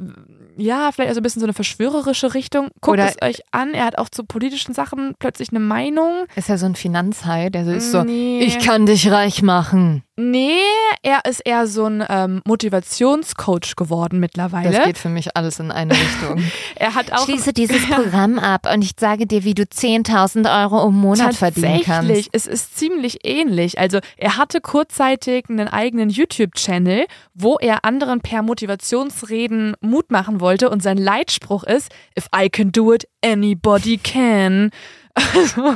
ja, 0.57 0.91
vielleicht 0.91 1.11
auch 1.11 1.15
so 1.15 1.19
ein 1.21 1.23
bisschen 1.23 1.39
so 1.39 1.45
eine 1.45 1.53
verschwörerische 1.53 2.33
Richtung. 2.33 2.69
Guckt 2.81 2.99
Oder- 2.99 3.07
es 3.09 3.21
euch 3.21 3.41
an, 3.51 3.73
er 3.73 3.85
hat 3.85 3.97
auch 3.97 4.09
zu 4.09 4.23
politischen 4.25 4.73
Sachen 4.73 5.13
plötzlich 5.19 5.49
eine 5.51 5.59
Meinung. 5.61 6.25
Ist 6.35 6.49
ja 6.49 6.57
so 6.57 6.65
ein 6.65 6.75
Finanzhai, 6.75 7.49
der 7.49 7.63
so 7.65 7.71
ist 7.71 7.91
so, 7.91 8.03
nee. 8.03 8.39
ich 8.41 8.59
kann 8.59 8.85
dich 8.85 9.09
reich 9.11 9.41
machen. 9.41 10.03
Nee, 10.21 10.59
er 11.01 11.23
ist 11.23 11.39
eher 11.39 11.65
so 11.65 11.85
ein 11.85 12.03
ähm, 12.09 12.41
Motivationscoach 12.43 13.77
geworden 13.77 14.19
mittlerweile. 14.19 14.69
Das 14.69 14.85
geht 14.85 14.97
für 14.97 15.07
mich 15.07 15.37
alles 15.37 15.61
in 15.61 15.71
eine 15.71 15.93
Richtung. 15.93 16.43
er 16.75 16.93
hat 16.93 17.13
auch 17.13 17.23
Schließe 17.23 17.53
dieses 17.53 17.85
Programm 17.89 18.37
ab 18.37 18.67
und 18.69 18.81
ich 18.81 18.91
sage 18.99 19.27
dir, 19.27 19.45
wie 19.45 19.53
du 19.53 19.63
10.000 19.63 20.63
Euro 20.63 20.85
im 20.89 20.95
Monat 20.95 21.35
verdienen 21.35 21.81
kannst. 21.85 22.09
Tatsächlich, 22.09 22.29
es 22.33 22.47
ist 22.47 22.77
ziemlich 22.77 23.19
ähnlich. 23.25 23.79
Also 23.79 23.99
er 24.17 24.35
hatte 24.35 24.59
kurzzeitig 24.59 25.45
einen 25.47 25.69
eigenen 25.69 26.09
YouTube-Channel, 26.09 27.05
wo 27.33 27.55
er 27.55 27.85
anderen 27.85 28.19
per 28.19 28.43
Motivationsreden 28.43 29.77
Mut 29.79 30.11
machen 30.11 30.41
wollte 30.41 30.69
und 30.69 30.83
sein 30.83 30.97
Leitspruch 30.97 31.63
ist, 31.63 31.93
if 32.17 32.27
I 32.35 32.49
can 32.49 32.73
do 32.73 32.93
it, 32.93 33.07
anybody 33.23 33.97
can. 33.97 34.71
Also 35.15 35.75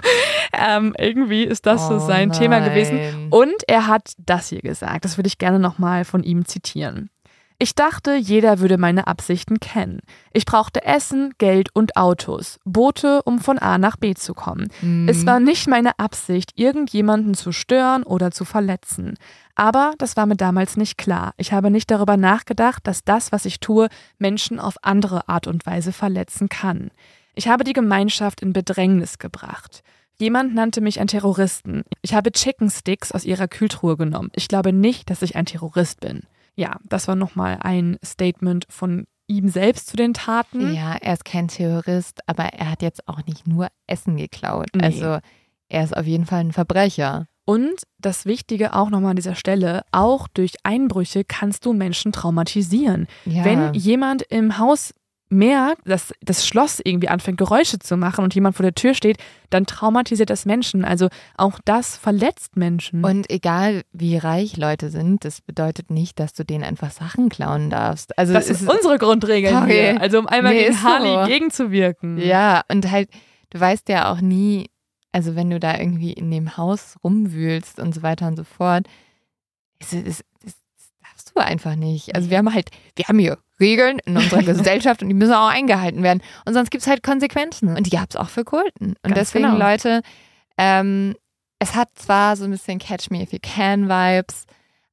ähm, 0.53 0.95
irgendwie 0.97 1.43
ist 1.43 1.65
das 1.65 1.87
so 1.87 1.95
Oh 1.95 1.99
sein 1.99 2.31
Thema 2.31 2.59
gewesen. 2.59 2.97
nein. 2.97 3.27
Und 3.29 3.63
er 3.67 3.87
hat 3.87 4.13
das 4.17 4.49
hier 4.49 4.61
gesagt, 4.61 5.05
das 5.05 5.17
würde 5.17 5.27
ich 5.27 5.37
gerne 5.37 5.59
nochmal 5.59 6.05
von 6.05 6.23
ihm 6.23 6.45
zitieren. 6.45 7.09
Ich 7.59 7.75
dachte, 7.75 8.15
jeder 8.15 8.59
würde 8.59 8.77
meine 8.77 9.07
Absichten 9.07 9.59
kennen. 9.59 9.99
Ich 10.33 10.45
brauchte 10.45 10.83
Essen, 10.83 11.33
Geld 11.37 11.69
und 11.73 11.95
Autos, 11.95 12.59
Boote, 12.65 13.21
um 13.23 13.39
von 13.39 13.57
A 13.59 13.77
nach 13.77 13.95
B 13.95 14.15
zu 14.15 14.33
kommen. 14.33 14.67
Mhm. 14.81 15.07
Es 15.07 15.25
war 15.25 15.39
nicht 15.39 15.67
meine 15.67 15.97
Absicht, 15.97 16.51
irgendjemanden 16.55 17.35
zu 17.35 17.51
stören 17.51 18.03
oder 18.03 18.31
zu 18.31 18.43
verletzen. 18.43 19.15
Aber 19.55 19.93
das 19.97 20.17
war 20.17 20.25
mir 20.25 20.35
damals 20.35 20.77
nicht 20.77 20.97
klar. 20.97 21.33
Ich 21.37 21.53
habe 21.53 21.69
nicht 21.69 21.89
darüber 21.91 22.17
nachgedacht, 22.17 22.85
dass 22.87 23.03
das, 23.05 23.31
was 23.31 23.45
ich 23.45 23.59
tue, 23.59 23.87
Menschen 24.17 24.59
auf 24.59 24.75
andere 24.81 25.29
Art 25.29 25.47
und 25.47 25.65
Weise 25.65 25.93
verletzen 25.93 26.49
kann. 26.49 26.89
Ich 27.33 27.47
habe 27.47 27.63
die 27.63 27.73
Gemeinschaft 27.73 28.41
in 28.41 28.53
Bedrängnis 28.53 29.17
gebracht. 29.17 29.83
Jemand 30.17 30.53
nannte 30.53 30.81
mich 30.81 30.99
einen 30.99 31.07
Terroristen. 31.07 31.83
Ich 32.01 32.13
habe 32.13 32.31
Chicken 32.31 32.69
Sticks 32.69 33.11
aus 33.11 33.25
ihrer 33.25 33.47
Kühltruhe 33.47 33.97
genommen. 33.97 34.29
Ich 34.35 34.47
glaube 34.47 34.71
nicht, 34.71 35.09
dass 35.09 35.21
ich 35.21 35.35
ein 35.35 35.45
Terrorist 35.45 35.99
bin. 36.01 36.21
Ja, 36.55 36.77
das 36.83 37.07
war 37.07 37.15
nochmal 37.15 37.57
ein 37.61 37.97
Statement 38.05 38.65
von 38.69 39.05
ihm 39.27 39.49
selbst 39.49 39.87
zu 39.87 39.97
den 39.97 40.13
Taten. 40.13 40.73
Ja, 40.73 40.95
er 40.95 41.13
ist 41.13 41.25
kein 41.25 41.47
Terrorist, 41.47 42.19
aber 42.27 42.43
er 42.45 42.69
hat 42.69 42.81
jetzt 42.81 43.07
auch 43.07 43.25
nicht 43.25 43.47
nur 43.47 43.67
Essen 43.87 44.17
geklaut. 44.17 44.67
Nee. 44.75 44.83
Also 44.83 45.17
er 45.69 45.83
ist 45.83 45.97
auf 45.97 46.05
jeden 46.05 46.25
Fall 46.25 46.41
ein 46.41 46.51
Verbrecher. 46.51 47.27
Und 47.45 47.83
das 47.99 48.25
Wichtige 48.25 48.73
auch 48.73 48.89
nochmal 48.89 49.11
an 49.11 49.15
dieser 49.17 49.35
Stelle, 49.35 49.83
auch 49.91 50.27
durch 50.27 50.53
Einbrüche 50.63 51.23
kannst 51.25 51.65
du 51.65 51.73
Menschen 51.73 52.11
traumatisieren. 52.11 53.07
Ja. 53.25 53.43
Wenn 53.43 53.73
jemand 53.73 54.21
im 54.21 54.57
Haus 54.57 54.93
merkt, 55.33 55.81
dass 55.87 56.13
das 56.21 56.47
Schloss 56.47 56.79
irgendwie 56.83 57.09
anfängt, 57.09 57.37
Geräusche 57.37 57.79
zu 57.79 57.97
machen 57.97 58.23
und 58.23 58.33
jemand 58.35 58.55
vor 58.55 58.63
der 58.63 58.75
Tür 58.75 58.93
steht, 58.93 59.17
dann 59.49 59.65
traumatisiert 59.65 60.29
das 60.29 60.45
Menschen. 60.45 60.85
Also 60.85 61.09
auch 61.37 61.59
das 61.65 61.97
verletzt 61.97 62.55
Menschen. 62.55 63.03
und 63.03 63.29
egal 63.29 63.83
wie 63.91 64.17
reich 64.17 64.57
Leute 64.57 64.89
sind, 64.89 65.25
das 65.25 65.41
bedeutet 65.41 65.91
nicht, 65.91 66.19
dass 66.19 66.33
du 66.33 66.43
denen 66.45 66.63
einfach 66.63 66.91
Sachen 66.91 67.29
klauen 67.29 67.69
darfst. 67.69 68.17
Also 68.17 68.33
das 68.33 68.49
ist 68.49 68.61
unsere 68.69 68.97
Grundregel 68.97 69.51
Sorry. 69.51 69.71
hier. 69.71 70.01
Also 70.01 70.19
um 70.19 70.27
einmal 70.27 70.53
Nee, 70.53 70.61
gegen 70.63 70.73
ist 70.73 70.81
so. 70.81 70.87
Harley 70.87 71.27
gegenzuwirken. 71.31 72.17
Ja, 72.19 72.61
und 72.71 72.89
halt, 72.89 73.09
du 73.49 73.59
weißt 73.59 73.89
ja 73.89 74.11
auch 74.11 74.21
nie, 74.21 74.69
also 75.11 75.35
wenn 75.35 75.49
du 75.49 75.59
da 75.59 75.77
irgendwie 75.77 76.13
in 76.13 76.31
dem 76.31 76.57
Haus 76.57 76.95
rumwühlst 77.03 77.79
und 77.79 77.93
so 77.93 78.01
weiter 78.01 78.27
und 78.27 78.35
so 78.37 78.43
fort, 78.43 78.87
es, 79.79 79.93
es, 79.93 80.23
du 81.35 81.43
einfach 81.43 81.75
nicht. 81.75 82.15
Also 82.15 82.29
wir 82.29 82.37
haben 82.37 82.53
halt, 82.53 82.69
wir 82.95 83.05
haben 83.05 83.19
hier 83.19 83.37
Regeln 83.59 83.99
in 84.05 84.17
unserer 84.17 84.43
Gesellschaft 84.43 85.01
und 85.01 85.09
die 85.09 85.15
müssen 85.15 85.33
auch 85.33 85.49
eingehalten 85.49 86.03
werden. 86.03 86.21
Und 86.45 86.53
sonst 86.53 86.71
gibt 86.71 86.81
es 86.81 86.87
halt 86.87 87.03
Konsequenzen. 87.03 87.75
Und 87.75 87.85
die 87.85 87.95
gab 87.95 88.09
es 88.09 88.15
auch 88.15 88.29
für 88.29 88.43
Colton. 88.43 88.89
Und 88.89 88.97
Ganz 89.03 89.15
deswegen, 89.15 89.45
genau. 89.45 89.57
Leute, 89.57 90.01
ähm, 90.57 91.15
es 91.59 91.75
hat 91.75 91.89
zwar 91.95 92.35
so 92.35 92.45
ein 92.45 92.51
bisschen 92.51 92.79
Catch 92.79 93.09
Me 93.09 93.23
If 93.23 93.31
You 93.31 93.39
Can 93.41 93.87
Vibes, 93.87 94.45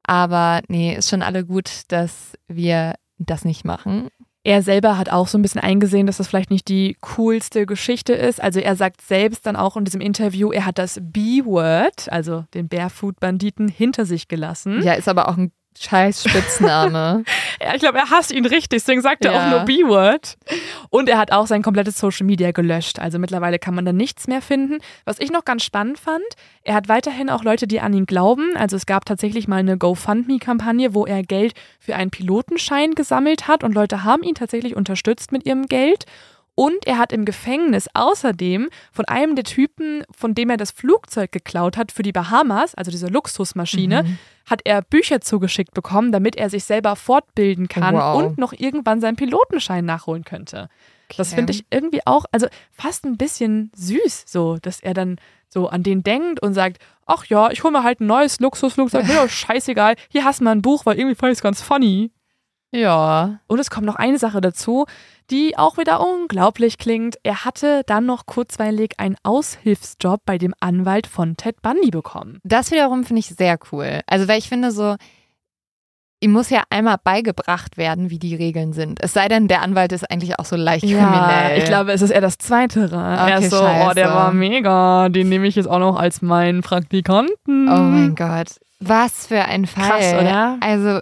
aber 0.05 0.63
nee, 0.69 0.95
ist 0.95 1.11
schon 1.11 1.23
alle 1.23 1.45
gut, 1.45 1.83
dass 1.89 2.33
wir 2.49 2.95
das 3.19 3.45
nicht 3.45 3.65
machen. 3.65 4.09
Er 4.43 4.63
selber 4.63 4.97
hat 4.97 5.11
auch 5.11 5.29
so 5.29 5.37
ein 5.37 5.43
bisschen 5.43 5.61
eingesehen, 5.61 6.07
dass 6.07 6.17
das 6.17 6.29
vielleicht 6.29 6.51
nicht 6.51 6.69
die 6.69 6.97
coolste 7.03 7.67
Geschichte 7.67 8.15
ist. 8.15 8.43
Also 8.43 8.59
er 8.59 8.75
sagt 8.75 9.03
selbst 9.03 9.45
dann 9.45 9.55
auch 9.55 9.77
in 9.77 9.85
diesem 9.85 10.01
Interview, 10.01 10.51
er 10.51 10.65
hat 10.65 10.79
das 10.79 10.99
B-Word, 11.03 12.11
also 12.11 12.45
den 12.55 12.69
Barefoot-Banditen, 12.69 13.69
hinter 13.69 14.07
sich 14.07 14.29
gelassen. 14.29 14.83
Ja, 14.83 14.95
ist 14.95 15.09
aber 15.09 15.29
auch 15.29 15.37
ein 15.37 15.53
scheiß 15.79 16.25
Spitzname. 16.29 17.25
Ja, 17.63 17.75
ich 17.75 17.81
glaube, 17.81 17.99
er 17.99 18.09
hasst 18.09 18.33
ihn 18.33 18.47
richtig, 18.47 18.71
deswegen 18.71 19.03
sagt 19.03 19.23
er 19.23 19.33
Ja. 19.33 19.45
auch 19.47 19.51
nur 19.51 19.61
B-Word. 19.67 20.39
Und 20.89 21.11
er 21.11 21.19
hat 21.19 21.31
auch 21.31 21.47
sein 21.47 21.63
komplettes 21.63 21.99
Social 21.99 22.25
Media 22.25 22.53
gelöscht. 22.53 22.99
Also 22.99 23.19
mittlerweile 23.19 23.59
kann 23.59 23.75
man 23.75 23.85
da 23.85 23.93
nichts 23.93 24.27
mehr 24.29 24.41
finden. 24.41 24.79
Was 25.05 25.19
ich 25.21 25.31
noch 25.31 25.45
ganz 25.45 25.63
spannend 25.65 25.99
fand, 25.99 26.25
er 26.63 26.75
hat 26.75 26.89
weiterhin 26.89 27.29
auch 27.29 27.45
Leute, 27.45 27.67
die 27.67 27.81
an 27.81 27.93
ihn 27.93 28.07
glauben. 28.07 28.57
Also 28.57 28.77
es 28.77 28.87
gab 28.87 29.05
tatsächlich 29.05 29.47
mal 29.47 29.57
eine 29.59 29.77
GoFundMe-Kampagne, 29.77 30.95
wo 30.95 31.05
er 31.05 31.23
Geld 31.23 31.53
für 31.79 31.95
einen 31.97 32.11
Pilotenschein 32.11 32.93
gesammelt 32.95 33.47
hat 33.47 33.63
und 33.63 33.75
Leute 33.75 34.03
haben 34.03 34.23
ihn 34.23 34.35
tatsächlich 34.35 34.77
unterstützt 34.77 35.33
mit 35.33 35.45
ihrem 35.45 35.67
Geld. 35.67 36.07
Und 36.61 36.87
er 36.87 36.99
hat 36.99 37.11
im 37.15 37.25
Gefängnis 37.25 37.89
außerdem 37.95 38.69
von 38.93 39.05
einem 39.07 39.35
der 39.35 39.45
Typen, 39.45 40.03
von 40.11 40.35
dem 40.35 40.51
er 40.51 40.59
das 40.59 40.73
Flugzeug 40.73 41.33
geklaut 41.33 41.79
hat 41.79 41.91
für 41.91 42.03
die 42.03 42.13
Bahamas, 42.13 42.75
also 42.75 42.91
diese 42.91 43.07
Luxusmaschine, 43.07 44.03
Mhm. 44.03 44.19
hat 44.45 44.61
er 44.65 44.83
Bücher 44.83 45.23
zugeschickt 45.23 45.73
bekommen, 45.73 46.13
damit 46.13 46.37
er 46.37 46.51
sich 46.51 46.65
selber 46.65 46.97
fortbilden 46.97 47.67
kann 47.69 47.95
Wow. 47.95 48.17
und 48.23 48.37
noch 48.37 48.53
irgendwann 48.53 49.01
seinen 49.01 49.17
Pilotenschein 49.17 49.87
nachholen 49.87 50.25
könnte. 50.25 50.69
Das 51.17 51.29
Okay. 51.29 51.37
finde 51.37 51.53
ich 51.55 51.65
irgendwie 51.71 52.03
auch, 52.05 52.27
also 52.31 52.47
fast 52.73 53.07
ein 53.07 53.17
bisschen 53.17 53.71
süß, 53.75 54.25
so, 54.27 54.59
dass 54.61 54.81
er 54.81 54.93
dann 54.93 55.17
so 55.49 55.69
an 55.69 55.83
den 55.83 56.03
denkt 56.03 56.43
und 56.43 56.53
sagt, 56.53 56.77
ach 57.07 57.25
ja, 57.27 57.51
ich 57.51 57.65
hole 57.65 57.73
mir 57.73 57.83
halt 57.85 58.01
ein 58.01 58.07
neues 58.07 58.39
Luxusflugzeug, 58.39 59.07
mir 59.07 59.15
doch 59.15 59.29
scheißegal, 59.31 59.95
hier 60.11 60.25
hast 60.25 60.41
du 60.41 60.45
mal 60.45 60.53
ein 60.53 60.63
Buch, 60.63 60.85
weil 60.85 60.99
irgendwie 60.99 61.17
fand 61.17 61.33
ich 61.33 61.39
es 61.39 61.43
ganz 61.43 61.63
funny. 61.63 62.11
Ja. 62.73 63.41
Und 63.47 63.59
es 63.59 63.71
kommt 63.71 63.87
noch 63.87 63.97
eine 63.97 64.19
Sache 64.19 64.41
dazu, 64.41 64.87
die 65.31 65.57
auch 65.59 65.77
wieder 65.79 66.01
unglaublich 66.01 66.79
klingt. 66.79 67.17
Er 67.23 67.45
hatte 67.45 67.83
dann 67.87 68.07
noch 68.07 68.27
kurzweilig 68.27 68.93
einen 68.99 69.17
Aushilfsjob 69.23 70.21
bei 70.25 70.39
dem 70.39 70.55
Anwalt 70.61 71.07
von 71.07 71.37
Ted 71.37 71.63
Bundy 71.63 71.91
bekommen. 71.91 72.39
Das 72.45 72.71
wiederum 72.71 73.05
finde 73.05 73.21
ich 73.21 73.27
sehr 73.29 73.59
cool. 73.73 74.01
Also, 74.07 74.29
weil 74.29 74.39
ich 74.39 74.49
finde 74.49 74.71
so, 74.73 74.97
ihm 76.23 76.33
muss 76.33 76.51
ja 76.51 76.63
einmal 76.71 76.97
beigebracht 77.03 77.77
werden, 77.77 78.11
wie 78.11 78.19
die 78.19 78.35
Regeln 78.35 78.73
sind. 78.73 79.03
Es 79.03 79.13
sei 79.15 79.27
denn, 79.29 79.49
der 79.49 79.63
Anwalt 79.63 79.91
ist 79.93 80.11
eigentlich 80.11 80.39
auch 80.39 80.45
so 80.45 80.55
leicht 80.57 80.85
Ja, 80.85 80.99
kriminell. 80.99 81.59
ich 81.59 81.65
glaube, 81.65 81.93
es 81.93 82.03
ist 82.03 82.11
eher 82.11 82.21
das 82.21 82.39
Zweite. 82.39 82.89
er 82.93 83.35
Okay, 83.37 83.45
ist 83.47 83.51
so, 83.51 83.57
oh, 83.59 83.93
der 83.95 84.05
scheiße. 84.07 84.15
war 84.15 84.33
mega, 84.33 85.09
den 85.09 85.29
nehme 85.29 85.47
ich 85.47 85.55
jetzt 85.57 85.69
auch 85.69 85.79
noch 85.79 85.97
als 85.99 86.23
meinen 86.23 86.61
Praktikanten. 86.63 87.69
Oh 87.69 87.83
mein 87.83 88.15
Gott. 88.15 88.49
Was 88.81 89.27
für 89.27 89.43
ein 89.45 89.67
Fall. 89.67 89.89
Krass, 89.89 90.15
oder? 90.15 90.57
Also, 90.61 91.01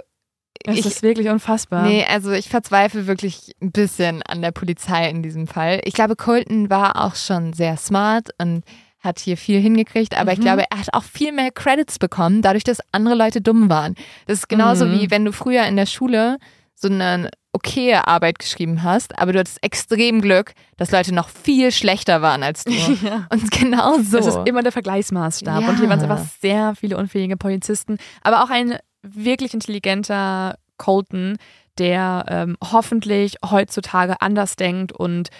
Es 0.65 0.79
ich, 0.79 0.87
ist 0.87 1.03
wirklich 1.03 1.29
unfassbar. 1.29 1.83
nee, 1.85 2.05
also 2.09 2.33
ich 2.33 2.49
verzweifle 2.49 3.07
wirklich 3.07 3.53
ein 3.63 3.73
bisschen 3.73 4.23
an 4.23 4.43
der 4.43 4.51
Polizei 4.53 5.09
in 5.09 5.23
diesem 5.23 5.47
Fall. 5.47 5.81
Ich 5.85 5.95
glaube, 5.95 6.17
Colton 6.17 6.69
war 6.71 7.05
auch 7.05 7.15
schon 7.15 7.53
sehr 7.53 7.77
smart 7.77 8.31
und 8.39 8.65
hat 9.01 9.21
hier 9.21 9.37
viel 9.37 9.61
hingekriegt, 9.61 10.19
aber 10.19 10.33
ich 10.33 10.39
Mhm. 10.39 10.43
glaube, 10.43 10.65
er 10.71 10.79
hat 10.79 10.93
auch 10.93 11.05
viel 11.05 11.31
mehr 11.33 11.53
Credits 11.53 11.99
bekommen, 12.01 12.43
dadurch, 12.43 12.65
dass 12.65 12.81
andere 12.93 13.15
Leute 13.15 13.41
dumm 13.41 13.71
waren. 13.71 13.95
Das 14.27 14.39
ist 14.39 14.49
genauso 14.49 14.87
Mhm. 14.87 14.93
wie 15.01 15.11
wenn 15.11 15.25
du 15.25 15.33
früher 15.33 15.65
in 15.67 15.77
der 15.77 15.87
Schule 15.87 16.39
so 16.75 16.89
eine 16.89 17.31
okaye 17.53 18.07
Arbeit 18.07 18.39
geschrieben 18.39 18.83
hast, 18.85 19.19
aber 19.19 19.33
du 19.33 19.39
hattest 19.41 19.63
extrem 19.65 20.21
Glück, 20.21 20.53
dass 20.77 20.91
Leute 20.93 21.13
noch 21.15 21.29
viel 21.29 21.73
schlechter 21.73 22.23
waren 22.23 22.43
als 22.43 22.65
du. 22.65 22.73
Ja. 23.03 23.27
Und 23.33 23.51
genau 23.51 23.99
so. 23.99 24.17
Das 24.19 24.27
ist 24.27 24.39
immer 24.47 24.63
der 24.63 24.71
Vergleichsmaßstab. 24.73 25.63
Ja. 25.63 25.69
Und 25.69 25.79
hier 25.79 25.89
waren 25.89 25.99
es 25.99 26.05
einfach 26.05 26.25
sehr 26.41 26.75
viele 26.77 26.97
unfähige 26.97 27.37
Polizisten. 27.37 27.99
Aber 28.23 28.43
auch 28.45 28.51
ein 28.51 28.79
wirklich 29.03 29.55
intelligenter 29.55 30.57
Colton, 30.77 31.39
der 31.79 32.25
ähm, 32.29 32.57
hoffentlich 32.63 33.37
heutzutage 33.45 34.21
anders 34.21 34.57
denkt 34.57 34.93
und 34.93 35.31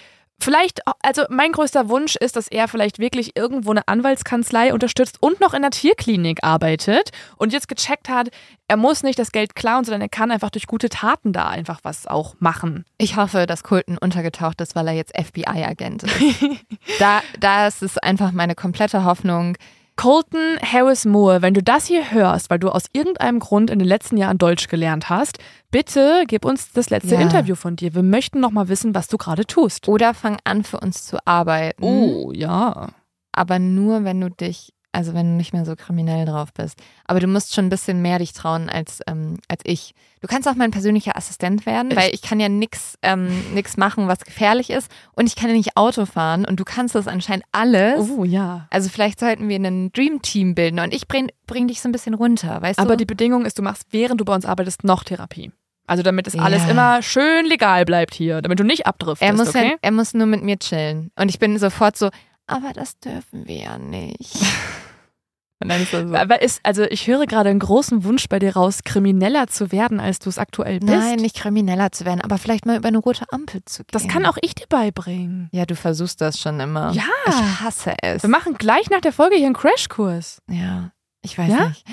vielleicht, 0.41 0.81
also 1.01 1.23
mein 1.29 1.51
größter 1.51 1.89
Wunsch 1.89 2.15
ist, 2.15 2.35
dass 2.35 2.47
er 2.47 2.67
vielleicht 2.67 2.99
wirklich 2.99 3.35
irgendwo 3.35 3.71
eine 3.71 3.87
Anwaltskanzlei 3.87 4.73
unterstützt 4.73 5.21
und 5.21 5.39
noch 5.39 5.53
in 5.53 5.61
der 5.61 5.71
Tierklinik 5.71 6.39
arbeitet 6.43 7.11
und 7.37 7.53
jetzt 7.53 7.67
gecheckt 7.67 8.09
hat, 8.09 8.29
er 8.67 8.77
muss 8.77 9.03
nicht 9.03 9.19
das 9.19 9.31
Geld 9.31 9.55
klauen, 9.55 9.83
sondern 9.83 10.01
er 10.01 10.09
kann 10.09 10.31
einfach 10.31 10.49
durch 10.49 10.67
gute 10.67 10.89
Taten 10.89 11.33
da 11.33 11.47
einfach 11.47 11.79
was 11.83 12.07
auch 12.07 12.35
machen. 12.39 12.85
Ich 12.97 13.15
hoffe, 13.15 13.45
dass 13.45 13.63
Colton 13.63 13.97
untergetaucht 13.97 14.61
ist, 14.61 14.75
weil 14.75 14.87
er 14.87 14.93
jetzt 14.93 15.15
FBI-Agent 15.17 16.03
ist. 16.03 16.19
da, 16.99 17.21
da 17.39 17.67
ist 17.67 17.81
es 17.81 17.97
einfach 17.97 18.31
meine 18.31 18.55
komplette 18.55 19.03
Hoffnung. 19.03 19.57
Colton 19.99 20.57
Harris 20.61 21.03
Moore, 21.03 21.41
wenn 21.41 21.53
du 21.53 21.61
das 21.61 21.87
hier 21.87 22.11
hörst, 22.11 22.49
weil 22.49 22.57
du 22.57 22.69
aus 22.69 22.85
irgendeinem 22.93 23.39
Grund 23.39 23.69
in 23.69 23.79
den 23.79 23.87
letzten 23.87 24.15
Jahren 24.15 24.37
Deutsch 24.37 24.69
gelernt 24.69 25.09
hast, 25.09 25.39
bitte 25.71 26.23
gib 26.25 26.45
uns 26.45 26.71
das 26.71 26.89
letzte 26.89 27.15
Ja. 27.15 27.19
Interview 27.19 27.55
von 27.55 27.75
dir. 27.75 27.93
Wir 27.93 28.01
möchten 28.01 28.39
noch 28.39 28.51
mal 28.51 28.69
wissen, 28.69 28.95
was 28.95 29.09
du 29.09 29.17
gerade 29.17 29.45
tust. 29.45 29.89
Oder 29.89 30.13
fang 30.13 30.37
an, 30.45 30.63
für 30.63 30.79
uns 30.79 31.05
zu 31.05 31.17
arbeiten. 31.27 31.83
Oh, 31.83 32.31
ja. 32.33 32.91
Aber 33.33 33.59
nur, 33.59 34.05
wenn 34.05 34.21
du 34.21 34.29
dich, 34.29 34.73
also 34.91 35.13
wenn 35.13 35.27
du 35.31 35.37
nicht 35.37 35.53
mehr 35.53 35.65
so 35.65 35.75
kriminell 35.75 36.25
drauf 36.25 36.51
bist. 36.53 36.79
Aber 37.05 37.19
du 37.19 37.27
musst 37.27 37.53
schon 37.53 37.65
ein 37.65 37.69
bisschen 37.69 38.01
mehr 38.01 38.19
dich 38.19 38.33
trauen 38.33 38.69
als, 38.69 39.01
ähm, 39.07 39.37
als 39.47 39.61
ich. 39.65 39.93
Du 40.21 40.27
kannst 40.27 40.47
auch 40.47 40.55
mein 40.55 40.71
persönlicher 40.71 41.15
Assistent 41.15 41.65
werden, 41.65 41.95
weil 41.95 42.13
ich 42.13 42.21
kann 42.21 42.39
ja 42.39 42.49
nichts 42.49 42.95
ähm, 43.03 43.53
nix 43.53 43.77
machen, 43.77 44.07
was 44.07 44.19
gefährlich 44.25 44.69
ist. 44.69 44.91
Und 45.13 45.27
ich 45.27 45.35
kann 45.35 45.49
ja 45.49 45.55
nicht 45.55 45.77
Auto 45.77 46.05
fahren. 46.05 46.43
Und 46.45 46.59
du 46.59 46.65
kannst 46.65 46.95
das 46.95 47.07
anscheinend 47.07 47.45
alles. 47.51 48.09
Oh, 48.09 48.23
ja. 48.23 48.67
Also 48.71 48.89
vielleicht 48.89 49.19
sollten 49.19 49.47
wir 49.47 49.57
ein 49.59 49.91
Dream 49.93 50.21
Team 50.21 50.55
bilden 50.55 50.79
und 50.79 50.93
ich 50.93 51.07
bring, 51.07 51.29
bring 51.45 51.67
dich 51.67 51.81
so 51.81 51.87
ein 51.87 51.91
bisschen 51.91 52.15
runter, 52.15 52.61
weißt 52.61 52.79
Aber 52.79 52.91
du? 52.91 52.97
die 52.97 53.05
Bedingung 53.05 53.45
ist, 53.45 53.57
du 53.59 53.61
machst, 53.61 53.83
während 53.91 54.19
du 54.19 54.25
bei 54.25 54.33
uns 54.35 54.45
arbeitest, 54.45 54.83
noch 54.83 55.03
Therapie. 55.03 55.51
Also 55.87 56.03
damit 56.03 56.27
es 56.27 56.37
alles 56.37 56.63
Ja. 56.65 56.69
immer 56.69 57.01
schön 57.01 57.45
legal 57.47 57.83
bleibt 57.83 58.13
hier, 58.13 58.41
damit 58.43 58.59
du 58.59 58.63
nicht 58.63 58.85
abdriftest, 58.85 59.23
er 59.27 59.35
muss, 59.35 59.49
okay? 59.49 59.69
ja, 59.71 59.75
er 59.81 59.91
muss 59.91 60.13
nur 60.13 60.27
mit 60.27 60.43
mir 60.43 60.59
chillen. 60.59 61.09
Und 61.15 61.29
ich 61.29 61.39
bin 61.39 61.57
sofort 61.57 61.97
so, 61.97 62.09
aber 62.49 62.73
das 62.73 62.99
dürfen 62.99 63.47
wir 63.47 63.55
ja 63.57 63.77
nicht. 63.77 64.35
und 65.61 65.69
dann 65.69 65.81
ist 65.81 65.91
so, 65.91 65.97
Aber 65.97 66.41
ist, 66.41 66.61
also 66.63 66.83
ich 66.83 67.07
höre 67.07 67.25
gerade 67.25 67.49
einen 67.49 67.59
großen 67.59 68.03
Wunsch 68.03 68.27
bei 68.29 68.39
dir 68.39 68.53
raus, 68.55 68.79
krimineller 68.85 69.47
zu 69.47 69.71
werden, 69.71 69.99
als 69.99 70.19
du 70.19 70.29
es 70.29 70.37
aktuell 70.37 70.79
bist. 70.79 70.91
nein, 70.91 71.17
nicht 71.17 71.35
krimineller 71.35 71.91
zu 71.91 72.05
werden, 72.05 72.21
aber 72.21 72.37
vielleicht 72.37 72.65
mal 72.65 72.77
über 72.77 72.87
eine 72.87 72.97
rote 72.99 73.25
Ampel 73.31 73.61
zu 73.65 73.83
gehen. 73.83 73.87
Das 73.91 74.07
kann 74.07 74.25
auch 74.25 74.37
ich 74.41 74.55
dir 74.55 74.67
beibringen. 74.67 75.49
Ja, 75.51 75.65
du 75.65 75.75
versuchst 75.75 76.21
das 76.21 76.39
schon 76.39 76.59
immer. 76.59 76.91
Ja. 76.93 77.03
Ich 77.27 77.35
hasse 77.61 77.93
es. 78.01 78.23
Wir 78.23 78.29
machen 78.29 78.53
gleich 78.55 78.89
nach 78.89 79.01
der 79.01 79.13
Folge 79.13 79.35
hier 79.35 79.45
einen 79.47 79.55
Crashkurs. 79.55 80.41
ja, 80.49 80.91
ich 81.21 81.37
weiß 81.37 81.49
Ja? 81.49 81.67
nicht. 81.69 81.85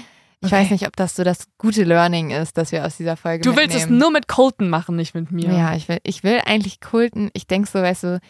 Ich 0.42 0.52
Okay. 0.52 0.62
weiß 0.62 0.70
nicht, 0.70 0.86
ob 0.86 0.94
das 0.94 1.16
so 1.16 1.24
das 1.24 1.48
gute 1.58 1.82
Learning 1.82 2.30
ist, 2.30 2.58
das 2.58 2.70
wir 2.70 2.84
aus 2.84 2.98
dieser 2.98 3.16
Folge 3.16 3.40
Du 3.42 3.56
willst 3.56 3.74
es 3.74 3.88
nur 3.88 4.10
mit 4.12 4.28
Colton 4.28 4.68
machen, 4.68 4.94
nicht 4.94 5.14
mit 5.14 5.32
mir. 5.32 5.50
Ja, 5.50 5.74
ich 5.74 5.88
will, 5.88 5.98
ich 6.04 6.22
will 6.22 6.40
eigentlich 6.44 6.80
kulten. 6.80 7.30
Ich 7.32 7.46
denke 7.46 7.68
so, 7.68 7.80
weißt 7.80 8.02
du, 8.04 8.20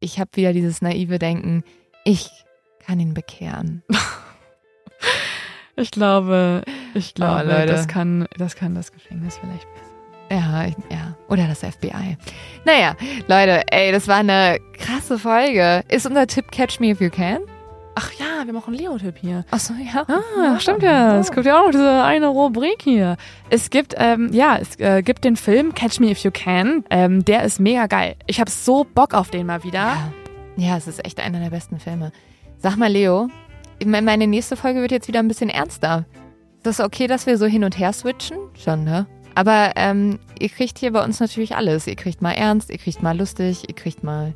ich, 0.00 0.18
habe 0.18 0.30
wieder 0.34 0.52
dieses 0.52 0.82
naive 0.82 1.18
Denken, 1.18 1.64
ich 2.04 2.30
kann 2.84 3.00
ihn 3.00 3.14
bekehren. 3.14 3.82
Ich 5.76 5.92
glaube, 5.92 6.62
ich 6.94 7.14
glaube, 7.14 7.44
Oh, 7.62 7.66
das, 7.66 7.86
kann, 7.86 8.26
das 8.36 8.56
kann 8.56 8.74
das 8.74 8.90
Gefängnis 8.90 9.38
vielleicht 9.38 9.66
besser. 9.74 10.40
Ja, 10.42 10.66
ich, 10.66 10.74
ja. 10.90 11.16
Oder 11.28 11.46
das 11.46 11.60
FBI. 11.60 12.16
Naja, 12.64 12.96
Leute, 13.28 13.62
ey, 13.70 13.92
das 13.92 14.08
war 14.08 14.16
eine 14.16 14.58
krasse 14.76 15.18
Folge. 15.18 15.84
Ist 15.88 16.04
unser 16.04 16.26
Tipp 16.26 16.50
Catch 16.50 16.80
Me 16.80 16.88
If 16.88 17.00
You 17.00 17.10
Can? 17.10 17.42
Ach 18.00 18.12
ja, 18.12 18.46
wir 18.46 18.52
machen 18.52 18.74
Leo-Tipp 18.74 19.16
hier. 19.20 19.44
Achso, 19.50 19.74
ja. 19.74 20.04
Ah, 20.06 20.60
stimmt 20.60 20.84
ja. 20.84 21.18
Es 21.18 21.32
gibt 21.32 21.46
ja 21.46 21.58
auch 21.58 21.64
noch 21.64 21.70
diese 21.72 22.04
eine 22.04 22.28
Rubrik 22.28 22.80
hier. 22.80 23.16
Es 23.50 23.70
gibt, 23.70 23.92
ähm, 23.96 24.30
ja, 24.32 24.56
es 24.56 24.78
äh, 24.78 25.02
gibt 25.02 25.24
den 25.24 25.34
Film 25.34 25.74
Catch 25.74 25.98
Me 25.98 26.10
If 26.12 26.20
You 26.20 26.30
Can. 26.32 26.84
Ähm, 26.90 27.24
der 27.24 27.42
ist 27.42 27.58
mega 27.58 27.86
geil. 27.88 28.14
Ich 28.28 28.38
habe 28.38 28.50
so 28.52 28.84
Bock 28.84 29.14
auf 29.14 29.30
den 29.30 29.46
mal 29.46 29.64
wieder. 29.64 29.78
Ja. 29.78 30.12
ja, 30.56 30.76
es 30.76 30.86
ist 30.86 31.04
echt 31.04 31.18
einer 31.18 31.40
der 31.40 31.50
besten 31.50 31.80
Filme. 31.80 32.12
Sag 32.58 32.76
mal, 32.76 32.86
Leo, 32.92 33.28
me- 33.84 34.02
meine 34.02 34.28
nächste 34.28 34.54
Folge 34.56 34.80
wird 34.80 34.92
jetzt 34.92 35.08
wieder 35.08 35.18
ein 35.18 35.26
bisschen 35.28 35.50
ernster. 35.50 36.04
Ist 36.58 36.66
das 36.66 36.80
okay, 36.80 37.08
dass 37.08 37.26
wir 37.26 37.36
so 37.36 37.46
hin 37.46 37.64
und 37.64 37.78
her 37.80 37.92
switchen? 37.92 38.38
Schon, 38.54 38.84
ne? 38.84 39.06
Aber 39.34 39.72
ähm, 39.74 40.20
ihr 40.38 40.48
kriegt 40.50 40.78
hier 40.78 40.92
bei 40.92 41.02
uns 41.02 41.18
natürlich 41.18 41.56
alles. 41.56 41.86
Ihr 41.88 41.96
kriegt 41.96 42.22
mal 42.22 42.32
ernst, 42.32 42.70
ihr 42.70 42.78
kriegt 42.78 43.02
mal 43.02 43.16
lustig, 43.18 43.68
ihr 43.68 43.74
kriegt 43.74 44.04
mal. 44.04 44.34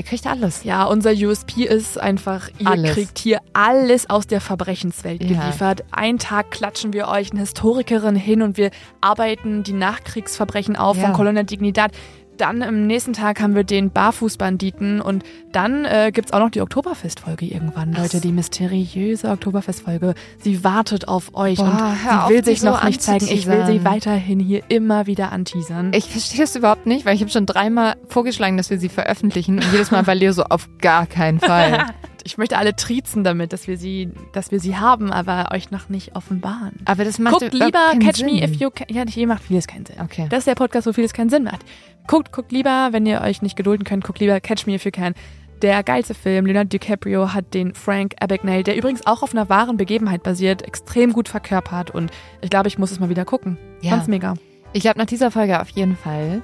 Ihr 0.00 0.06
kriegt 0.06 0.26
alles. 0.26 0.64
Ja, 0.64 0.84
unser 0.84 1.10
USP 1.12 1.64
ist 1.64 2.00
einfach, 2.00 2.48
ihr 2.58 2.66
Alles. 2.70 2.94
kriegt 2.94 3.18
hier 3.18 3.40
alles 3.52 4.08
aus 4.08 4.26
der 4.26 4.40
Verbrechenswelt 4.40 5.22
Ja. 5.22 5.28
geliefert. 5.42 5.84
Einen 5.90 6.18
Tag 6.18 6.50
klatschen 6.50 6.94
wir 6.94 7.08
euch 7.08 7.32
eine 7.32 7.40
Historikerin 7.40 8.16
hin 8.16 8.40
und 8.40 8.56
wir 8.56 8.70
arbeiten 9.02 9.62
die 9.62 9.74
Nachkriegsverbrechen 9.74 10.74
auf 10.76 10.96
Ja. 10.96 11.02
von 11.04 11.12
Colonna 11.12 11.42
Dignidad. 11.42 11.92
Dann 12.40 12.62
am 12.62 12.86
nächsten 12.86 13.12
Tag 13.12 13.38
haben 13.42 13.54
wir 13.54 13.64
den 13.64 13.90
Barfußbanditen 13.90 15.02
und 15.02 15.24
dann 15.52 15.84
äh, 15.84 16.10
gibt 16.10 16.28
es 16.28 16.32
auch 16.32 16.38
noch 16.38 16.48
die 16.48 16.62
Oktoberfestfolge 16.62 17.44
irgendwann, 17.44 17.92
Leute. 17.92 18.16
so. 18.16 18.20
Die 18.20 18.32
mysteriöse 18.32 19.28
Oktoberfestfolge. 19.28 20.14
Sie 20.38 20.64
wartet 20.64 21.06
auf 21.06 21.34
euch 21.34 21.58
Boah, 21.58 21.66
und 21.66 22.04
hör 22.04 22.22
auf, 22.22 22.28
sie 22.28 22.34
will 22.34 22.44
sich 22.44 22.60
so 22.62 22.68
noch 22.68 22.82
nicht 22.84 23.02
zeigen. 23.02 23.26
Ich 23.28 23.46
will 23.46 23.66
sie 23.66 23.84
weiterhin 23.84 24.40
hier 24.40 24.62
immer 24.68 25.06
wieder 25.06 25.32
anteasern. 25.32 25.92
Ich 25.94 26.08
verstehe 26.08 26.40
das 26.40 26.56
überhaupt 26.56 26.86
nicht, 26.86 27.04
weil 27.04 27.14
ich 27.14 27.20
habe 27.20 27.30
schon 27.30 27.44
dreimal 27.44 27.96
vorgeschlagen, 28.08 28.56
dass 28.56 28.70
wir 28.70 28.78
sie 28.78 28.88
veröffentlichen. 28.88 29.56
Und 29.56 29.70
jedes 29.70 29.90
Mal 29.90 30.06
war 30.06 30.14
Leo 30.14 30.32
so 30.32 30.44
auf 30.44 30.66
gar 30.80 31.06
keinen 31.06 31.40
Fall. 31.40 31.88
Ich 32.24 32.38
möchte 32.38 32.58
alle 32.58 32.74
triezen 32.74 33.24
damit, 33.24 33.52
dass 33.52 33.66
wir 33.68 33.76
sie, 33.76 34.10
dass 34.32 34.50
wir 34.50 34.60
sie 34.60 34.76
haben, 34.76 35.12
aber 35.12 35.50
euch 35.52 35.70
noch 35.70 35.88
nicht 35.88 36.16
offenbaren. 36.16 36.74
Aber 36.84 37.04
das 37.04 37.18
macht 37.18 37.40
Guckt 37.40 37.52
lieber 37.52 37.92
Catch 38.00 38.16
Sinn. 38.16 38.26
Me 38.26 38.42
If 38.42 38.54
You 38.56 38.70
Can. 38.70 38.86
Ja, 38.90 39.04
hier 39.06 39.26
macht 39.26 39.44
vieles 39.44 39.66
keinen 39.66 39.86
Sinn. 39.86 39.96
Okay. 40.02 40.26
Das 40.28 40.40
ist 40.40 40.46
der 40.46 40.54
Podcast, 40.54 40.86
wo 40.86 40.92
vieles 40.92 41.12
keinen 41.12 41.30
Sinn 41.30 41.44
macht. 41.44 41.60
Guckt, 42.06 42.32
guckt 42.32 42.52
lieber, 42.52 42.88
wenn 42.92 43.06
ihr 43.06 43.20
euch 43.20 43.42
nicht 43.42 43.56
gedulden 43.56 43.84
könnt, 43.84 44.04
guckt 44.04 44.18
lieber 44.20 44.40
Catch 44.40 44.66
Me 44.66 44.74
If 44.74 44.84
You 44.84 44.90
Can. 44.90 45.14
Der 45.62 45.82
geilste 45.82 46.14
Film, 46.14 46.46
Leonardo 46.46 46.68
DiCaprio 46.68 47.34
hat 47.34 47.52
den 47.52 47.74
Frank 47.74 48.14
Abagnale, 48.20 48.62
der 48.62 48.76
übrigens 48.76 49.06
auch 49.06 49.22
auf 49.22 49.32
einer 49.32 49.50
wahren 49.50 49.76
Begebenheit 49.76 50.22
basiert, 50.22 50.62
extrem 50.62 51.12
gut 51.12 51.28
verkörpert 51.28 51.90
und 51.90 52.10
ich 52.40 52.48
glaube, 52.48 52.68
ich 52.68 52.78
muss 52.78 52.90
es 52.90 52.98
mal 52.98 53.10
wieder 53.10 53.26
gucken. 53.26 53.58
Ja. 53.82 53.90
Ganz 53.90 54.08
mega. 54.08 54.34
Ich 54.72 54.80
glaube, 54.82 54.98
nach 54.98 55.06
dieser 55.06 55.30
Folge 55.30 55.60
auf 55.60 55.68
jeden 55.70 55.96
Fall. 55.96 56.42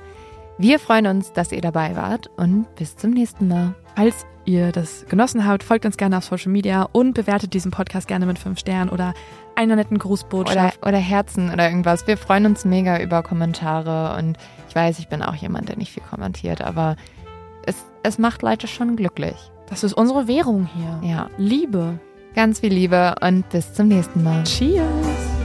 Wir 0.58 0.78
freuen 0.78 1.06
uns, 1.06 1.32
dass 1.32 1.52
ihr 1.52 1.62
dabei 1.62 1.96
wart 1.96 2.28
und 2.36 2.66
bis 2.76 2.96
zum 2.96 3.10
nächsten 3.10 3.48
Mal. 3.48 3.74
Falls 3.94 4.26
ihr 4.46 4.72
das 4.72 5.04
genossen 5.08 5.46
habt, 5.46 5.62
folgt 5.62 5.84
uns 5.84 5.96
gerne 5.96 6.16
auf 6.18 6.24
Social 6.24 6.50
Media 6.52 6.88
und 6.92 7.12
bewertet 7.14 7.52
diesen 7.54 7.70
Podcast 7.70 8.08
gerne 8.08 8.26
mit 8.26 8.38
5 8.38 8.58
Sternen 8.58 8.90
oder 8.90 9.12
einer 9.54 9.76
netten 9.76 9.96
Oder, 9.96 10.04
Grußbotschaft. 10.04 10.86
oder 10.86 10.98
Herzen 10.98 11.52
oder 11.52 11.68
irgendwas. 11.68 12.06
Wir 12.06 12.16
freuen 12.16 12.46
uns 12.46 12.64
mega 12.64 13.00
über 13.00 13.22
Kommentare 13.22 14.16
und 14.18 14.36
ich 14.68 14.74
weiß, 14.74 14.98
ich 14.98 15.08
bin 15.08 15.22
auch 15.22 15.34
jemand, 15.34 15.68
der 15.68 15.76
nicht 15.76 15.92
viel 15.92 16.02
kommentiert, 16.08 16.62
aber 16.62 16.96
es, 17.66 17.76
es 18.02 18.18
macht 18.18 18.42
Leute 18.42 18.66
schon 18.66 18.96
glücklich. 18.96 19.36
Das 19.68 19.82
ist 19.82 19.94
unsere 19.94 20.28
Währung 20.28 20.68
hier. 20.74 21.08
Ja, 21.10 21.30
Liebe. 21.38 21.98
ganz 22.34 22.60
viel 22.60 22.72
Liebe 22.72 23.14
und 23.20 23.48
bis 23.48 23.72
zum 23.72 23.88
nächsten 23.88 24.22
Mal. 24.22 24.44
Cheers. 24.44 25.35